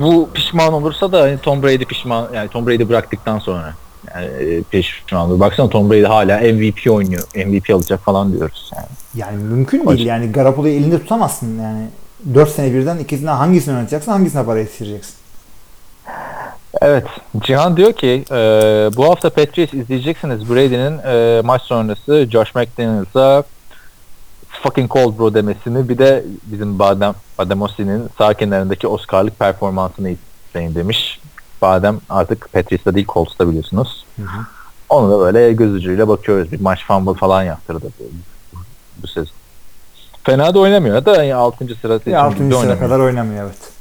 bu 0.00 0.28
pişman 0.34 0.72
olursa 0.72 1.12
da 1.12 1.20
hani 1.20 1.38
Tom 1.38 1.62
Brady 1.62 1.84
pişman 1.84 2.28
yani 2.34 2.48
Tom 2.48 2.66
Brady 2.66 2.88
bıraktıktan 2.88 3.38
sonra 3.38 3.74
yani 4.14 4.26
e, 4.26 4.62
pişman 4.62 5.30
olur. 5.30 5.40
Baksana 5.40 5.68
Tom 5.68 5.90
Brady 5.90 6.04
hala 6.04 6.38
MVP 6.38 6.90
oynuyor. 6.90 7.22
MVP 7.46 7.70
alacak 7.70 8.00
falan 8.00 8.32
diyoruz 8.32 8.70
yani. 8.76 8.86
Yani 9.14 9.42
mümkün 9.42 9.86
Hoş. 9.86 9.96
değil 9.96 10.06
yani 10.06 10.32
Garoppolo'yu 10.32 10.74
elinde 10.74 10.98
tutamazsın 10.98 11.60
yani. 11.62 11.88
4 12.34 12.50
sene 12.50 12.74
birden 12.74 12.98
ikisinden 12.98 13.36
hangisini 13.36 13.74
oynatacaksın 13.74 14.12
hangisine 14.12 14.44
para 14.44 14.58
yetiştireceksin? 14.58 15.14
Evet. 16.82 17.06
Cihan 17.38 17.76
diyor 17.76 17.92
ki 17.92 18.24
e, 18.30 18.36
bu 18.96 19.04
hafta 19.04 19.30
Patriots 19.30 19.74
izleyeceksiniz. 19.74 20.50
Brady'nin 20.50 20.98
e, 20.98 21.42
maç 21.44 21.62
sonrası 21.62 22.28
Josh 22.30 22.54
McDaniels'a 22.54 23.42
fucking 24.62 24.92
cold 24.92 25.18
bro 25.18 25.34
demesini 25.34 25.88
bir 25.88 25.98
de 25.98 26.24
bizim 26.42 26.78
Badem, 26.78 27.14
Bademosi'nin 27.38 28.08
sağ 28.18 28.34
kenarındaki 28.34 28.88
Oscar'lık 28.88 29.38
performansını 29.38 30.10
izleyin 30.50 30.74
demiş. 30.74 31.20
Badem 31.62 32.00
artık 32.10 32.52
Patriots'ta 32.52 32.94
değil 32.94 33.06
Colts'ta 33.08 33.48
biliyorsunuz. 33.48 34.06
Onu 34.88 35.10
da 35.12 35.18
böyle 35.20 35.52
göz 35.52 35.74
ucuyla 35.74 36.08
bakıyoruz. 36.08 36.52
Bir 36.52 36.60
maç 36.60 36.86
fumble 36.86 37.14
falan 37.14 37.42
yaptırdı 37.42 37.86
bu, 38.00 38.58
bu 39.02 39.06
sezon. 39.06 39.34
Fena 40.24 40.54
da 40.54 40.58
oynamıyor 40.58 41.04
da 41.04 41.24
yani 41.24 41.34
6. 41.34 41.74
sırası 41.74 42.02
için 42.02 42.10
Ya 42.10 42.22
6. 42.22 42.40
bizde 42.40 42.60
sıra 42.60 42.78
kadar 42.78 42.98
oynamıyor 43.00 43.44
evet. 43.44 43.75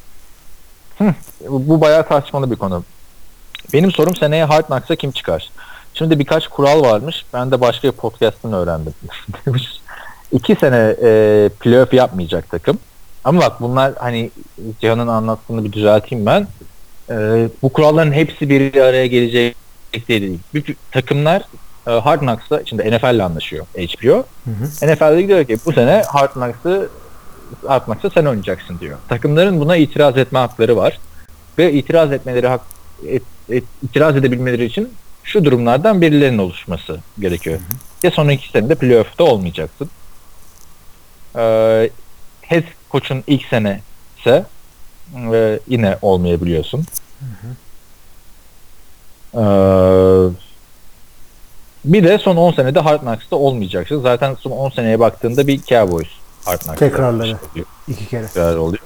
Bu 1.00 1.68
bu 1.68 1.82
bayağı 1.82 2.08
tartışmalı 2.08 2.52
bir 2.52 2.56
konu. 2.56 2.84
Benim 3.74 3.92
sorum 3.92 4.16
seneye 4.16 4.46
Hard 4.46 4.66
Knocks'a 4.66 4.96
kim 4.96 5.12
çıkar? 5.12 5.50
Şimdi 5.94 6.20
birkaç 6.20 6.48
kural 6.48 6.82
varmış. 6.82 7.26
Ben 7.34 7.52
de 7.52 7.62
başka 7.62 7.88
bir 7.88 7.94
podcast'ten 7.94 8.54
öğrendim. 8.54 8.94
İki 10.32 10.56
sene 10.56 10.96
e, 11.04 11.50
playoff 11.60 11.94
yapmayacak 11.94 12.50
takım. 12.50 12.80
Ama 13.24 13.42
bak 13.42 13.62
bunlar 13.62 13.94
hani 14.00 14.32
Cihan'ın 14.82 15.08
anlattığını 15.08 15.64
bir 15.64 15.72
düzelteyim 15.72 16.26
ben. 16.26 16.48
E, 17.10 17.48
bu 17.62 17.70
kuralların 17.70 18.12
hepsi 18.12 18.50
bir 18.50 18.82
araya 18.82 19.08
gelecek 19.08 19.56
değil. 20.08 20.40
Bütün 20.54 20.78
takımlar 20.92 21.42
e, 21.88 21.92
Hard 21.92 22.20
Knocks'la 22.20 22.62
şimdi 22.66 22.92
NFL 22.92 23.16
ile 23.16 23.24
anlaşıyor 23.24 23.66
HBO. 23.78 24.14
Hı 24.46 24.52
hı. 24.52 24.94
NFL'de 24.94 25.28
diyor 25.28 25.46
ki 25.46 25.58
bu 25.66 25.74
sene 25.74 26.04
Hard 26.08 26.32
Knocks'ı 26.32 26.90
Knocks'ı 27.86 28.10
sen 28.10 28.26
oynayacaksın 28.26 28.80
diyor. 28.80 28.98
Takımların 29.10 29.60
buna 29.60 29.76
itiraz 29.76 30.18
etme 30.18 30.40
hakları 30.40 30.78
var. 30.78 31.00
Ve 31.58 31.74
itiraz 31.74 32.12
etmeleri 32.12 32.48
hak 32.48 32.62
et, 33.08 33.24
et- 33.50 33.64
itiraz 33.84 34.16
edebilmeleri 34.16 34.66
için 34.66 34.94
şu 35.24 35.46
durumlardan 35.46 36.02
birilerinin 36.02 36.38
oluşması 36.38 37.00
gerekiyor. 37.20 37.60
Ya 38.04 38.12
son 38.12 38.30
iki 38.30 38.50
senede 38.50 38.76
playoff'ta 38.76 39.24
olmayacaksın. 39.24 39.90
Ee, 41.36 41.90
head 42.42 42.64
koçun 42.90 43.24
ilk 43.28 43.46
sene 43.46 43.82
ise 44.20 44.46
e, 45.34 45.60
yine 45.68 45.98
olmayabiliyorsun. 46.02 46.86
Ee, 49.34 49.40
bir 51.86 52.04
de 52.04 52.18
son 52.18 52.36
10 52.36 52.52
senede 52.52 52.80
Hard 52.80 53.00
Knocks'ta 53.00 53.36
olmayacaksın. 53.36 54.02
Zaten 54.02 54.36
son 54.40 54.52
10 54.52 54.70
seneye 54.70 55.00
baktığında 55.00 55.48
bir 55.48 55.62
Cowboys 55.62 56.08
Knocks'ta 56.46 56.76
Tekrarları. 56.76 57.38
oluyor 57.54 57.66
İki 57.88 58.06
kere. 58.08 58.28
tekrar 58.28 58.56
oluyor. 58.58 58.84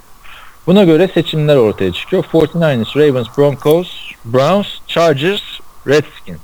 Buna 0.67 0.83
göre 0.83 1.07
seçimler 1.13 1.55
ortaya 1.55 1.93
çıkıyor. 1.93 2.23
49ers, 2.23 2.95
Ravens, 2.99 3.27
Broncos, 3.37 3.87
Browns, 4.25 4.67
Chargers, 4.87 5.41
Redskins. 5.87 6.37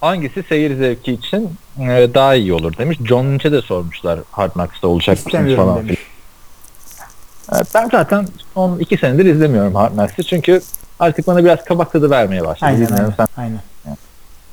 Hangisi 0.00 0.42
seyir 0.48 0.76
zevki 0.78 1.12
için 1.12 1.50
e, 1.80 2.08
daha 2.14 2.34
iyi 2.34 2.52
olur 2.54 2.76
demiş. 2.76 2.98
John 3.04 3.26
Lynch'e 3.26 3.52
de 3.52 3.62
sormuşlar 3.62 4.20
Hard 4.30 4.52
Knocks'ta 4.52 4.88
olacak 4.88 5.26
mısınız 5.26 5.56
falan 5.56 5.76
demiş. 5.78 5.98
filan. 7.48 7.60
E, 7.60 7.64
Ben 7.74 7.88
zaten 7.88 8.26
son 8.54 8.78
iki 8.78 8.96
senedir 8.96 9.24
izlemiyorum 9.24 9.74
Hard 9.74 9.92
Knocks'ı 9.92 10.22
çünkü 10.22 10.60
artık 11.00 11.26
bana 11.26 11.44
biraz 11.44 11.64
kabak 11.64 11.92
tadı 11.92 12.10
vermeye 12.10 12.44
başladı. 12.44 12.64
Aynen 12.70 12.80
Bilmiyorum 12.86 13.14
aynen. 13.18 13.26
sen 13.36 13.42
aynen. 13.42 13.60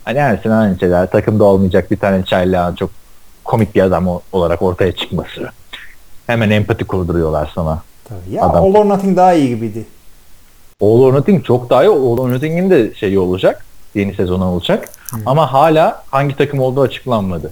hani 0.05 0.17
Ersin 0.17 0.49
aynı 0.49 0.79
şeyler 0.79 1.11
takımda 1.11 1.43
olmayacak 1.43 1.91
bir 1.91 1.97
tane 1.97 2.25
çaylağın 2.25 2.75
çok 2.75 2.89
komik 3.43 3.75
bir 3.75 3.81
adam 3.81 4.21
olarak 4.31 4.61
ortaya 4.61 4.91
çıkması. 4.91 5.51
Hemen 6.27 6.49
empati 6.49 6.83
kurduruyorlar 6.85 7.51
sana. 7.55 7.81
Tabii. 8.05 8.35
Ya 8.35 8.43
Adam- 8.43 8.63
All 8.63 8.75
or 8.75 8.89
Nothing 8.89 9.17
daha 9.17 9.33
iyi 9.33 9.49
gibiydi. 9.49 9.85
All 10.81 10.99
or 10.99 11.13
Nothing 11.13 11.45
çok 11.45 11.69
daha 11.69 11.83
iyi. 11.83 11.89
All 11.89 12.17
or 12.17 12.31
Nothing'in 12.31 12.69
de 12.69 12.93
şeyi 12.93 13.19
olacak. 13.19 13.65
Yeni 13.95 14.13
sezonu 14.15 14.45
olacak. 14.45 14.89
Ama 15.25 15.53
hala 15.53 16.03
hangi 16.11 16.35
takım 16.35 16.59
olduğu 16.59 16.81
açıklanmadı. 16.81 17.51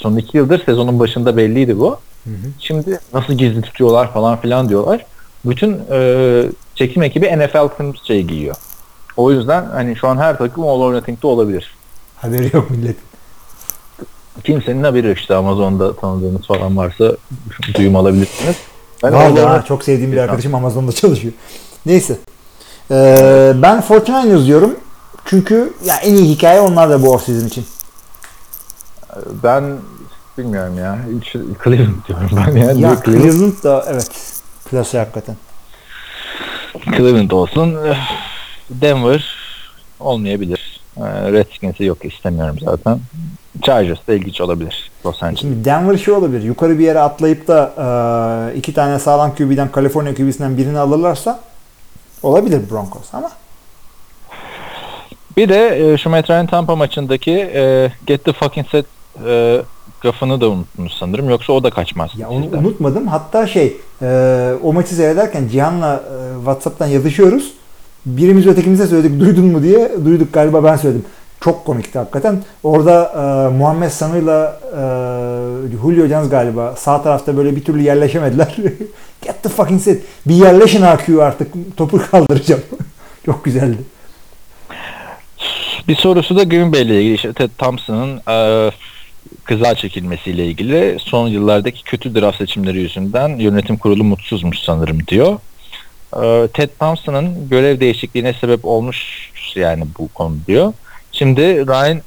Son 0.00 0.16
iki 0.16 0.36
yıldır 0.36 0.64
sezonun 0.64 0.98
başında 0.98 1.36
belliydi 1.36 1.78
bu. 1.78 1.96
Hı 2.24 2.30
hı. 2.30 2.34
Şimdi 2.60 3.00
nasıl 3.14 3.32
gizli 3.32 3.62
tutuyorlar 3.62 4.12
falan 4.12 4.36
filan 4.40 4.68
diyorlar. 4.68 5.06
Bütün 5.44 5.80
e, 5.92 6.42
çekim 6.74 7.02
ekibi 7.02 7.26
NFL 7.38 7.68
kırmızı 7.68 8.06
şey 8.06 8.22
giyiyor. 8.22 8.56
O 9.16 9.32
yüzden 9.32 9.64
hani 9.64 9.96
şu 9.96 10.08
an 10.08 10.16
her 10.18 10.38
takım 10.38 10.64
All 10.64 10.80
or 10.80 10.94
Nothing'de 10.94 11.26
olabilir. 11.26 11.74
Haberi 12.16 12.50
yok 12.56 12.70
milletin. 12.70 13.11
Kimsenin 14.44 14.84
haberi 14.84 15.06
yok 15.06 15.18
işte 15.18 15.34
Amazon'da 15.34 15.96
tanıdığınız 15.96 16.46
falan 16.46 16.76
varsa 16.76 17.16
duyum 17.74 17.96
alabilirsiniz. 17.96 18.56
Ben 19.02 19.12
ha, 19.12 19.18
Nothing- 19.28 19.64
çok 19.66 19.84
sevdiğim 19.84 20.12
bir 20.12 20.16
arkadaşım 20.18 20.54
Amazon'da 20.54 20.92
çalışıyor. 20.92 21.32
Neyse. 21.86 22.18
Ee, 22.90 23.52
ben 23.56 23.80
49ers 23.80 24.46
diyorum. 24.46 24.76
Çünkü 25.24 25.72
ya 25.84 25.96
en 25.96 26.14
iyi 26.14 26.28
hikaye 26.34 26.60
onlar 26.60 26.90
da 26.90 27.02
bu 27.02 27.12
offseason 27.12 27.46
için. 27.46 27.64
Ben 29.42 29.64
bilmiyorum 30.38 30.78
ya. 30.78 30.98
Hiç 31.20 31.32
Cleveland 31.64 32.06
diyorum 32.08 32.30
ben 32.46 32.56
ya. 32.56 32.64
Ya 32.64 32.74
Cleveland. 32.74 33.02
Cleveland 33.04 33.62
da 33.64 33.84
evet. 33.88 34.10
Plase 34.70 34.98
hakikaten. 34.98 35.36
Cleveland 36.96 37.30
olsun. 37.30 37.76
Denver 38.70 39.36
olmayabilir. 40.00 40.80
Ee, 40.96 41.02
Redskins'i 41.32 41.84
yok 41.84 42.04
istemiyorum 42.04 42.56
zaten. 42.60 43.00
Chargers 43.62 43.98
da 44.08 44.14
ilginç 44.14 44.40
olabilir. 44.40 44.90
Los 45.06 45.22
Angeles. 45.22 45.40
Şimdi 45.40 45.64
Denver 45.64 45.96
şey 45.96 46.14
olabilir. 46.14 46.42
Yukarı 46.42 46.78
bir 46.78 46.84
yere 46.84 47.00
atlayıp 47.00 47.48
da 47.48 47.72
e, 48.52 48.58
iki 48.58 48.74
tane 48.74 48.98
sağlam 48.98 49.34
QB'den 49.34 49.72
Kaliforniya 49.72 50.14
QB'sinden 50.14 50.56
birini 50.56 50.78
alırlarsa 50.78 51.40
olabilir 52.22 52.60
Broncos 52.70 53.14
ama 53.14 53.30
Bir 55.36 55.48
de 55.48 55.92
e, 55.92 55.98
şu 55.98 56.10
Ryan 56.10 56.46
Tampa 56.46 56.76
maçındaki 56.76 57.30
e, 57.32 57.92
get 58.06 58.24
the 58.24 58.32
fucking 58.32 58.66
set 58.68 58.86
e, 59.26 59.62
gafını 60.00 60.40
da 60.40 60.48
unuttunuz 60.48 60.96
sanırım. 61.00 61.30
Yoksa 61.30 61.52
o 61.52 61.62
da 61.62 61.70
kaçmaz. 61.70 62.10
ya 62.16 62.28
onu 62.28 62.44
sizden. 62.44 62.58
unutmadım. 62.58 63.06
Hatta 63.06 63.46
şey 63.46 63.76
e, 64.02 64.52
o 64.62 64.72
maçı 64.72 64.94
seyrederken 64.94 65.48
Cihan'la 65.48 65.94
e, 65.96 66.36
WhatsApp'tan 66.36 66.86
yazışıyoruz. 66.86 67.52
Birimiz 68.06 68.46
ötekimize 68.46 68.86
söyledik 68.86 69.20
duydun 69.20 69.44
mu 69.44 69.62
diye. 69.62 69.92
Duyduk 70.04 70.32
galiba 70.32 70.64
ben 70.64 70.76
söyledim. 70.76 71.04
Çok 71.44 71.64
komikti 71.64 71.98
hakikaten. 71.98 72.42
Orada 72.62 73.12
e, 73.14 73.56
Muhammed 73.56 73.90
Sanu'yla 73.90 74.60
e, 74.72 74.82
Julio 75.82 76.06
Jones 76.06 76.30
galiba 76.30 76.74
sağ 76.76 77.02
tarafta 77.02 77.36
böyle 77.36 77.56
bir 77.56 77.64
türlü 77.64 77.82
yerleşemediler. 77.82 78.56
Get 79.22 79.42
the 79.42 79.48
fucking 79.48 79.80
set. 79.80 80.02
Bir 80.26 80.34
yerleşin 80.34 80.82
AQ 80.82 81.22
artık. 81.22 81.76
Topu 81.76 82.02
kaldıracağım. 82.10 82.62
Çok 83.26 83.44
güzeldi. 83.44 83.78
Bir 85.88 85.96
sorusu 85.96 86.36
da 86.36 86.42
Green 86.42 86.72
Bay 86.72 86.82
ile 86.82 87.00
ilgili. 87.00 87.14
İşte 87.14 87.32
Ted 87.32 87.50
Thompson'ın 87.58 88.20
e, 88.28 88.70
kıza 89.44 89.74
çekilmesiyle 89.74 90.46
ilgili 90.46 90.96
son 91.00 91.28
yıllardaki 91.28 91.84
kötü 91.84 92.14
draft 92.14 92.38
seçimleri 92.38 92.78
yüzünden 92.78 93.28
yönetim 93.28 93.76
kurulu 93.76 94.04
mutsuzmuş 94.04 94.58
sanırım 94.58 95.06
diyor. 95.06 95.38
E, 96.22 96.48
Ted 96.48 96.70
Thompson'ın 96.80 97.48
görev 97.48 97.80
değişikliğine 97.80 98.32
sebep 98.32 98.64
olmuş 98.64 99.30
yani 99.54 99.84
bu 99.98 100.08
konu 100.08 100.36
diyor. 100.46 100.72
Şimdi 101.12 101.42
Ryan 101.66 102.00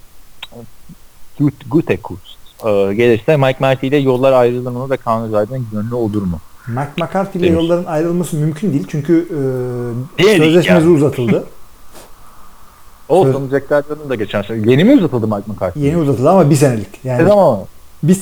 Gut- 1.39 1.70
Gutekunst 1.70 2.22
e, 2.66 2.70
gelirse 2.93 3.38
Mike 3.38 3.58
Marty 3.60 3.88
ile 3.88 3.97
yollar 3.97 4.34
ayrılır 4.34 4.72
mı 4.72 4.89
ve 4.89 4.97
Kaan 4.97 5.24
Özaydın 5.24 5.68
gönlü 5.72 5.95
olur 5.95 6.22
mu? 6.22 6.39
Mike 6.68 6.91
McCarthy 7.06 7.39
ile 7.45 7.53
yolların 7.53 7.86
ayrılması 7.86 8.36
mümkün 8.36 8.74
değil. 8.74 8.86
Çünkü 8.89 9.28
e, 9.30 10.24
Değil 10.24 10.38
sözleşmesi 10.38 10.86
ya. 10.88 10.91
uzatıldı. 10.91 11.45
Olsun 13.10 13.49
Jack 13.49 13.70
Gardner'ın 13.70 14.10
da 14.10 14.16
geçen 14.16 14.41
sene. 14.41 14.72
Yeni 14.72 14.84
mi 14.84 14.93
uzatıldı 14.95 15.28
Mike 15.28 15.51
McCarthy? 15.51 15.86
Yeni 15.86 15.97
uzatıldı 15.97 16.30
ama 16.30 16.49
bir 16.49 16.56
senelik. 16.56 16.88
Yani 17.03 17.24
Ne 17.24 17.28
zaman? 17.28 17.60
bir 18.03 18.16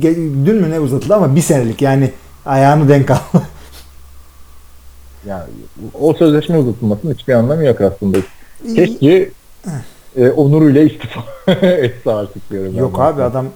ge- 0.00 0.46
dün 0.46 0.56
mü 0.56 0.70
ne 0.70 0.80
uzatıldı 0.80 1.14
ama 1.14 1.36
bir 1.36 1.40
senelik. 1.40 1.82
Yani 1.82 2.12
ayağını 2.46 2.88
denk 2.88 3.10
al. 3.10 3.16
Yani 5.26 5.42
o 6.00 6.14
sözleşme 6.14 6.58
uzatılmasının 6.58 7.14
hiçbir 7.14 7.34
anlamı 7.34 7.64
yok 7.64 7.80
aslında. 7.80 8.18
Keşke 8.74 9.30
e, 10.16 10.30
onuruyla 10.30 10.82
istifa 10.82 11.20
etse 11.62 12.12
artık 12.12 12.50
diyorum. 12.50 12.72
ben 12.74 12.80
Yok 12.80 12.96
ben. 12.98 13.04
abi 13.04 13.22
adam 13.22 13.46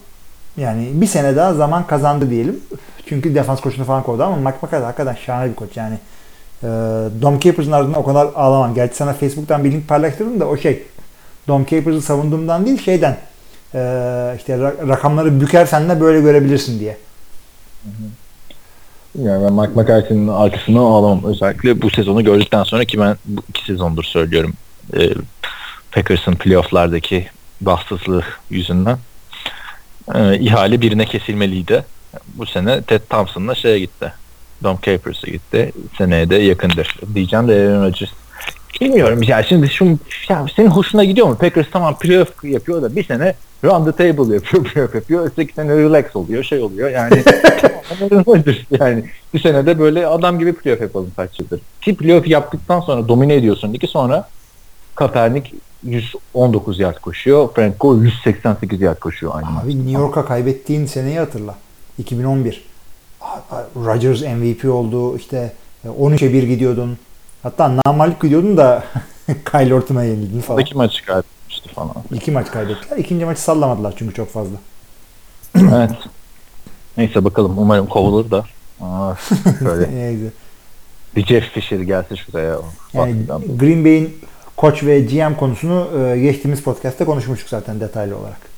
yani 0.57 0.88
bir 0.92 1.07
sene 1.07 1.36
daha 1.36 1.55
zaman 1.55 1.86
kazandı 1.86 2.30
diyelim. 2.30 2.61
Çünkü 3.09 3.34
defans 3.34 3.61
koçunu 3.61 3.84
falan 3.84 4.02
kovdu 4.02 4.22
ama 4.22 4.36
Mike 4.36 4.57
McCarthy 4.62 4.84
hakikaten 4.84 5.14
şahane 5.14 5.50
bir 5.50 5.55
koç 5.55 5.76
yani. 5.76 5.98
Ee, 6.62 6.66
Dom 7.22 7.40
Capers'ın 7.40 7.72
ardından 7.72 8.00
o 8.00 8.05
kadar 8.05 8.28
ağlamam. 8.34 8.74
Gerçi 8.74 8.96
sana 8.96 9.12
Facebook'tan 9.12 9.64
bir 9.64 9.72
link 9.72 9.88
paylaştırdım 9.88 10.40
da 10.40 10.46
o 10.48 10.57
şey. 10.57 10.82
Dom 11.48 11.64
Capers'ı 11.70 12.00
savunduğumdan 12.02 12.66
değil 12.66 12.82
şeyden. 12.84 13.16
Ee, 13.74 14.34
işte 14.38 14.52
ra- 14.52 14.88
rakamları 14.88 15.40
bükersen 15.40 15.88
de 15.88 16.00
böyle 16.00 16.20
görebilirsin 16.20 16.80
diye. 16.80 16.96
Yani 19.18 19.44
ben 19.44 19.52
Mike 19.52 19.72
McCarthy'nin 19.80 20.28
arkasından 20.28 20.80
ağlamam. 20.80 21.20
Özellikle 21.24 21.82
bu 21.82 21.90
sezonu 21.90 22.24
gördükten 22.24 22.64
sonra 22.64 22.84
ki 22.84 22.98
ben 23.00 23.16
bu 23.24 23.42
iki 23.48 23.64
sezondur 23.64 24.05
söylüyorum. 24.05 24.52
E, 24.96 25.11
Packers'ın 25.95 26.34
playofflardaki 26.34 27.26
bahtsızlığı 27.61 28.22
yüzünden 28.51 28.99
e, 30.14 30.38
ihale 30.38 30.80
birine 30.80 31.05
kesilmeliydi. 31.05 31.84
Bu 32.34 32.47
sene 32.47 32.82
Ted 32.82 33.01
Thompson'la 33.11 33.55
şeye 33.55 33.78
gitti. 33.78 34.12
Dom 34.62 34.78
Capers'a 34.82 35.26
gitti. 35.26 35.72
Seneye 35.99 36.30
de 36.30 36.36
yakındır. 36.36 36.97
Diyeceğim 37.14 37.49
de 37.49 37.53
Aaron 37.53 37.84
Rodgers 37.84 38.11
Bilmiyorum 38.80 39.22
ya 39.22 39.42
şimdi 39.42 39.68
şu 39.68 39.99
ya 40.28 40.47
senin 40.57 40.68
hoşuna 40.68 41.05
gidiyor 41.05 41.26
mu? 41.26 41.38
Packers 41.38 41.66
tamam 41.72 41.99
playoff 41.99 42.45
yapıyor 42.45 42.82
da 42.82 42.97
bir 42.97 43.05
sene 43.05 43.34
round 43.64 43.86
the 43.86 43.92
table 43.92 44.34
yapıyor, 44.34 44.64
playoff 44.72 44.95
yapıyor. 44.95 45.26
Öteki 45.26 45.55
sene 45.55 45.76
relax 45.76 46.16
oluyor, 46.16 46.45
şey 46.45 46.62
oluyor. 46.62 46.90
Yani 46.90 47.22
yani 48.80 49.05
bir 49.34 49.40
sene 49.40 49.66
de 49.66 49.78
böyle 49.78 50.07
adam 50.07 50.38
gibi 50.38 50.53
playoff 50.53 50.80
yapalım 50.80 51.12
kaç 51.16 51.40
yıldır. 51.40 51.61
Ki 51.80 51.97
playoff 51.97 52.28
yaptıktan 52.28 52.80
sonra 52.80 53.09
domine 53.09 53.34
ediyorsun 53.34 53.74
ligi 53.74 53.86
sonra 53.86 54.28
Kaepernick 54.95 55.55
119 55.85 56.78
yard 56.80 56.97
koşuyor. 57.01 57.49
Frank 57.55 57.80
Gore 57.80 58.05
188 58.05 58.80
yard 58.80 58.99
koşuyor 58.99 59.32
aynı 59.37 59.51
maç. 59.51 59.64
Abi 59.64 59.76
New 59.78 59.93
York'a 60.03 60.24
kaybettiğin 60.24 60.87
seneyi 60.87 61.18
hatırla. 61.18 61.55
2011. 61.99 62.64
Rodgers 63.76 64.22
MVP 64.22 64.64
oldu. 64.64 65.16
İşte 65.16 65.53
13'e 65.87 66.32
1 66.32 66.43
gidiyordun. 66.43 66.99
Hatta 67.43 67.76
namalip 67.87 68.22
gidiyordun 68.22 68.57
da 68.57 68.85
Kyle 69.26 69.74
Orton'a 69.74 70.05
yenildin 70.05 70.41
falan. 70.41 70.61
İki 70.61 70.76
maçı 70.76 71.07
kaybetmişti 71.07 71.68
falan. 71.68 71.95
İki 72.12 72.30
maç 72.30 72.51
kaybettiler. 72.51 72.97
İkinci 72.97 73.24
maçı 73.24 73.41
sallamadılar 73.41 73.95
çünkü 73.99 74.14
çok 74.14 74.30
fazla. 74.30 74.57
evet. 75.57 75.91
Neyse 76.97 77.24
bakalım 77.24 77.59
umarım 77.59 77.87
kovulur 77.87 78.30
da. 78.30 78.45
Aa, 78.80 79.14
böyle 79.64 79.95
Neyse. 79.95 80.32
bir 81.16 81.26
Jeff 81.26 81.45
Fisher 81.45 81.80
gelse 81.80 82.16
şuraya. 82.16 82.57
Yani 82.93 83.16
Green 83.59 83.85
Bay'in 83.85 84.18
koç 84.57 84.82
ve 84.82 85.00
GM 85.00 85.34
konusunu 85.34 85.88
e, 85.98 86.20
geçtiğimiz 86.20 86.62
podcast'ta 86.62 87.05
konuşmuştuk 87.05 87.48
zaten 87.48 87.80
detaylı 87.80 88.16
olarak. 88.18 88.55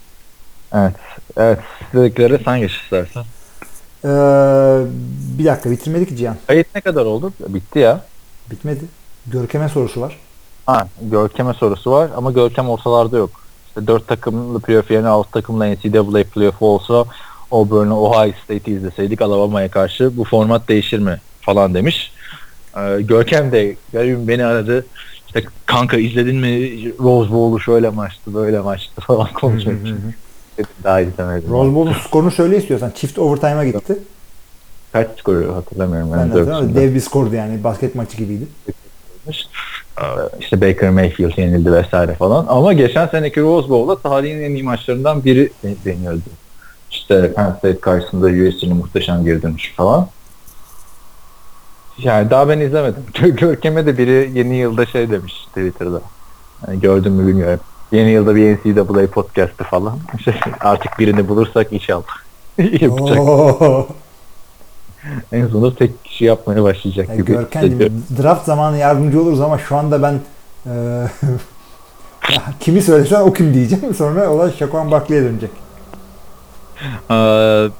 Evet. 0.74 0.94
Evet. 1.36 1.58
Dedikleri 1.94 2.42
sen 2.44 2.60
geç 2.60 2.72
istersen. 2.72 3.24
Ee, 4.04 4.08
bir 5.38 5.44
dakika 5.44 5.70
bitirmedik 5.70 6.08
ki 6.08 6.16
Cihan. 6.16 6.36
Kayıt 6.46 6.66
ne 6.74 6.80
kadar 6.80 7.04
oldu? 7.04 7.32
Bitti 7.48 7.78
ya. 7.78 8.00
Bitmedi. 8.50 8.84
Görkem'e 9.26 9.68
sorusu 9.68 10.00
var. 10.00 10.16
Ha, 10.66 10.88
Görkem'e 11.02 11.54
sorusu 11.54 11.90
var 11.90 12.10
ama 12.16 12.30
Görkem 12.30 12.68
ortalarda 12.68 13.16
yok. 13.16 13.30
İşte 13.68 13.86
4 13.86 14.08
takımlı 14.08 14.60
playoff 14.60 14.90
yerine 14.90 15.08
6 15.08 15.30
takımla 15.30 15.66
NCAA 15.66 16.24
playoff 16.34 16.62
olsa 16.62 17.04
Auburn'u 17.50 18.00
Ohio 18.00 18.32
State'i 18.44 18.74
izleseydik 18.74 19.22
Alabama'ya 19.22 19.70
karşı 19.70 20.16
bu 20.16 20.24
format 20.24 20.68
değişir 20.68 20.98
mi 20.98 21.20
falan 21.40 21.74
demiş. 21.74 22.12
Ee, 22.76 23.00
Görkem 23.00 23.52
de 23.52 23.76
garibim 23.92 24.28
beni 24.28 24.44
aradı. 24.44 24.86
İşte 25.36 25.48
kanka 25.66 25.96
izledin 25.96 26.36
mi 26.36 26.48
Rose 26.98 27.32
Bowl'u 27.32 27.60
şöyle 27.60 27.88
maçtı 27.90 28.34
böyle 28.34 28.60
maçtı 28.60 29.00
falan 29.00 29.32
konuşmak 29.32 29.74
için. 29.80 29.98
Dedim, 30.58 30.70
Daha 30.84 31.00
izlemedim. 31.00 31.50
Rose 31.50 31.74
Bowl'un 31.74 31.92
skorunu 31.92 32.30
söyle 32.30 32.56
istiyorsan. 32.56 32.90
Çift 32.94 33.18
overtime'a 33.18 33.64
gitti. 33.64 33.98
Kaç 34.92 35.18
skoru 35.18 35.54
hatırlamıyorum. 35.54 36.12
Ben 36.12 36.18
Ben 36.18 36.26
de 36.28 36.32
hatırlamıyorum. 36.32 36.74
Dev 36.74 36.94
bir 36.94 37.00
skordu 37.00 37.34
yani. 37.34 37.64
Basket 37.64 37.94
maçı 37.94 38.16
gibiydi. 38.16 38.44
Ee, 39.28 39.32
İşte 40.40 40.60
Baker 40.60 40.90
Mayfield 40.90 41.38
yenildi 41.38 41.72
vesaire 41.72 42.14
falan. 42.14 42.46
Ama 42.48 42.72
geçen 42.72 43.06
seneki 43.06 43.40
Rose 43.40 43.68
Bowl'da 43.68 43.98
tarihin 43.98 44.42
en 44.42 44.50
iyi 44.50 44.62
maçlarından 44.62 45.24
biri 45.24 45.50
deniyordu. 45.84 46.20
İşte 46.90 47.32
Penn 47.34 47.50
State 47.50 47.80
karşısında 47.80 48.26
USC'nin 48.26 48.76
muhteşem 48.76 49.24
geri 49.24 49.42
dönüşü 49.42 49.74
falan. 49.74 50.08
Yani 51.98 52.30
daha 52.30 52.48
ben 52.48 52.60
izlemedim. 52.60 53.02
Gö- 53.14 53.36
Görkem'e 53.36 53.86
de 53.86 53.98
biri 53.98 54.30
yeni 54.34 54.56
yılda 54.56 54.86
şey 54.86 55.10
demiş 55.10 55.46
Twitter'da. 55.46 56.00
Yani 56.68 56.80
gördüm 56.80 57.12
mü 57.12 57.26
bilmiyorum. 57.26 57.60
Yeni 57.92 58.10
yılda 58.10 58.36
bir 58.36 58.56
NCAA 58.56 59.06
podcast'ı 59.06 59.64
falan. 59.64 59.98
Şey, 60.24 60.34
artık 60.60 60.98
birini 60.98 61.28
bulursak 61.28 61.72
inşallah. 61.72 62.04
Yapacak. 62.58 63.18
Oo. 63.18 63.86
En 65.32 65.46
sonunda 65.46 65.74
tek 65.74 66.04
kişi 66.04 66.24
yapmaya 66.24 66.62
başlayacak 66.62 67.08
Yani 67.08 67.16
gibi. 67.16 67.38
Hissediyorum. 67.38 68.02
draft 68.22 68.44
zamanı 68.46 68.76
yardımcı 68.76 69.22
oluruz 69.22 69.40
ama 69.40 69.58
şu 69.58 69.76
anda 69.76 70.02
ben 70.02 70.20
e, 70.66 70.72
kimi 72.60 72.82
söylesen 72.82 73.20
o 73.20 73.32
kim 73.32 73.54
diyeceğim. 73.54 73.94
Sonra 73.94 74.30
olay 74.30 74.52
Şakuan 74.58 74.90
Barkley'e 74.90 75.22
dönecek. 75.22 75.50
Ee, 77.10 77.14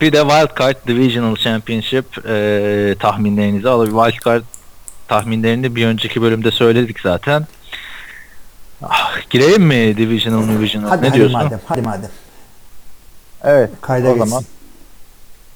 bir 0.00 0.12
de 0.12 0.20
Wild 0.20 0.58
Card 0.58 0.76
Divisional 0.86 1.36
Championship 1.36 2.28
e, 2.28 2.94
tahminlerinizi 2.98 3.68
alalım. 3.68 4.04
Wild 4.04 4.24
Card 4.24 4.42
tahminlerini 5.08 5.76
bir 5.76 5.86
önceki 5.86 6.22
bölümde 6.22 6.50
söyledik 6.50 7.00
zaten. 7.00 7.46
Ah, 8.82 9.30
gireyim 9.30 9.62
mi 9.62 9.96
Divisional 9.96 10.48
Divisional? 10.48 10.88
Hadi 10.88 11.02
ne 11.02 11.08
hadi 11.08 11.18
diyorsun? 11.18 11.42
madem. 11.42 11.60
Hadi 11.66 11.82
madem. 11.82 12.10
Evet. 13.44 13.70
Kayda 13.80 14.08
o 14.08 14.14
geçsin. 14.14 14.28
zaman 14.28 14.44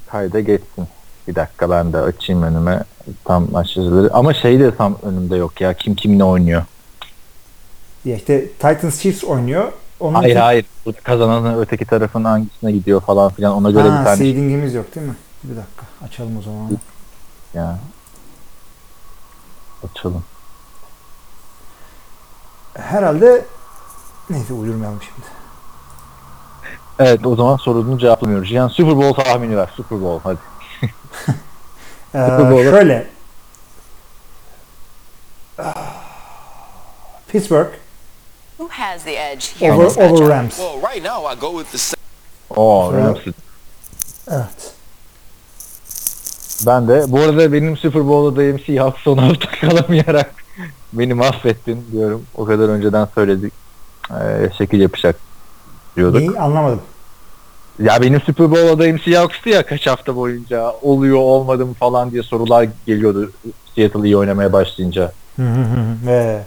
kayda 0.06 0.40
geçsin. 0.40 0.88
Bir 1.28 1.34
dakika 1.34 1.70
ben 1.70 1.92
de 1.92 1.98
açayım 1.98 2.42
önüme 2.42 2.84
tam 3.24 3.50
maçları. 3.50 4.10
Ama 4.12 4.34
şey 4.34 4.60
de 4.60 4.76
tam 4.76 4.98
önümde 5.02 5.36
yok 5.36 5.60
ya. 5.60 5.74
Kim 5.74 5.94
kimle 5.94 6.24
oynuyor? 6.24 6.64
Ya 8.04 8.16
işte 8.16 8.46
Titans 8.48 9.00
Chiefs 9.02 9.24
oynuyor. 9.24 9.72
Onun 10.00 10.14
Hayır 10.14 10.30
için- 10.30 10.40
hayır. 10.40 10.66
Bu 10.86 10.92
Kazanan 11.04 11.58
öteki 11.58 11.84
tarafın 11.84 12.24
hangisine 12.24 12.72
gidiyor 12.72 13.00
falan 13.00 13.30
filan. 13.32 13.54
Ona 13.54 13.70
göre 13.70 13.88
ha, 13.88 14.00
bir 14.00 14.04
tane 14.04 14.16
seeding'imiz 14.16 14.74
yok 14.74 14.94
değil 14.94 15.06
mi? 15.06 15.14
Bir 15.44 15.56
dakika. 15.56 15.86
Açalım 16.04 16.38
o 16.38 16.42
zaman. 16.42 16.78
ya. 17.54 17.78
Açalım. 19.90 20.24
Herhalde 22.74 23.44
neyse 24.30 24.52
uydurmayalım 24.52 25.00
şimdi. 25.02 25.26
Evet 26.98 27.26
o 27.26 27.36
zaman 27.36 27.56
sorunu 27.56 27.98
cevaplamıyoruz. 27.98 28.50
Yani 28.50 28.70
Super 28.70 28.96
Bowl 28.96 29.22
tahmini 29.22 29.56
ver. 29.56 29.70
Super 29.76 30.00
Bowl 30.00 30.28
hadi. 30.28 30.38
Ee, 32.14 32.18
Bowl'a- 32.18 32.70
şöyle. 32.70 33.06
Ah, 35.58 35.74
Pittsburgh 37.28 37.68
Who 38.60 38.68
has 38.68 39.04
the 39.04 39.16
edge 39.16 39.46
here 39.46 39.72
in 39.72 39.76
over, 39.76 39.84
this 39.84 39.96
matchup? 39.96 40.10
over 40.10 40.28
Rams. 40.28 40.58
Well, 40.58 40.78
right 40.80 41.02
now 41.02 41.24
I 41.24 41.34
go 41.34 41.50
with 41.58 41.72
the 41.72 41.78
same. 41.78 42.00
Oo 42.50 42.92
Ramsey. 42.92 43.32
Evet. 44.28 44.74
Ben 46.66 46.88
de. 46.88 47.04
Bu 47.08 47.18
arada 47.20 47.52
benim 47.52 47.76
Super 47.76 48.08
Bowl'dayım 48.08 48.60
Seahawks 48.60 49.02
son 49.02 49.18
hafta 49.18 49.50
kalamayarak 49.60 50.34
beni 50.92 51.14
mahvettin 51.14 51.86
diyorum. 51.92 52.26
O 52.34 52.44
kadar 52.44 52.68
önceden 52.68 53.08
söyledik. 53.14 53.52
Ee, 54.10 54.50
şekil 54.58 54.80
yapacak 54.80 55.16
diyorduk. 55.96 56.20
Neyi 56.20 56.40
anlamadım. 56.40 56.82
Ya 57.78 58.02
benim 58.02 58.20
Super 58.20 58.50
Bowl 58.50 58.68
adayım 58.68 58.98
Seahawks'tı 58.98 59.48
ya 59.48 59.66
kaç 59.66 59.86
hafta 59.86 60.16
boyunca 60.16 60.70
oluyor 60.82 61.18
olmadı 61.18 61.66
mı 61.66 61.74
falan 61.74 62.10
diye 62.10 62.22
sorular 62.22 62.68
geliyordu 62.86 63.32
Seattle 63.74 64.04
iyi 64.04 64.16
oynamaya 64.16 64.52
başlayınca. 64.52 65.12
Hı 65.36 65.42
hı 65.42 65.62
hı 65.62 65.80
hı. 65.80 66.06
Ve 66.06 66.42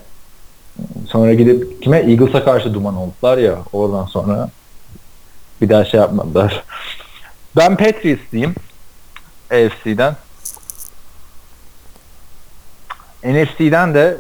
Sonra 1.08 1.34
gidip 1.34 1.84
kime 1.84 1.98
Eagles'a 1.98 2.46
karşı 2.46 2.74
duman 2.74 2.96
oldular 2.96 3.38
ya 3.38 3.60
oradan 3.74 4.06
sonra 4.06 4.50
bir 5.62 5.70
daha 5.70 5.86
şey 5.86 6.00
yapmadılar. 6.00 6.64
Ben 7.56 7.78
Patriots 7.78 8.22
diyeyim. 8.32 8.56
AFC'den. 9.52 10.16
NFC'den 13.24 13.94
de 13.94 14.18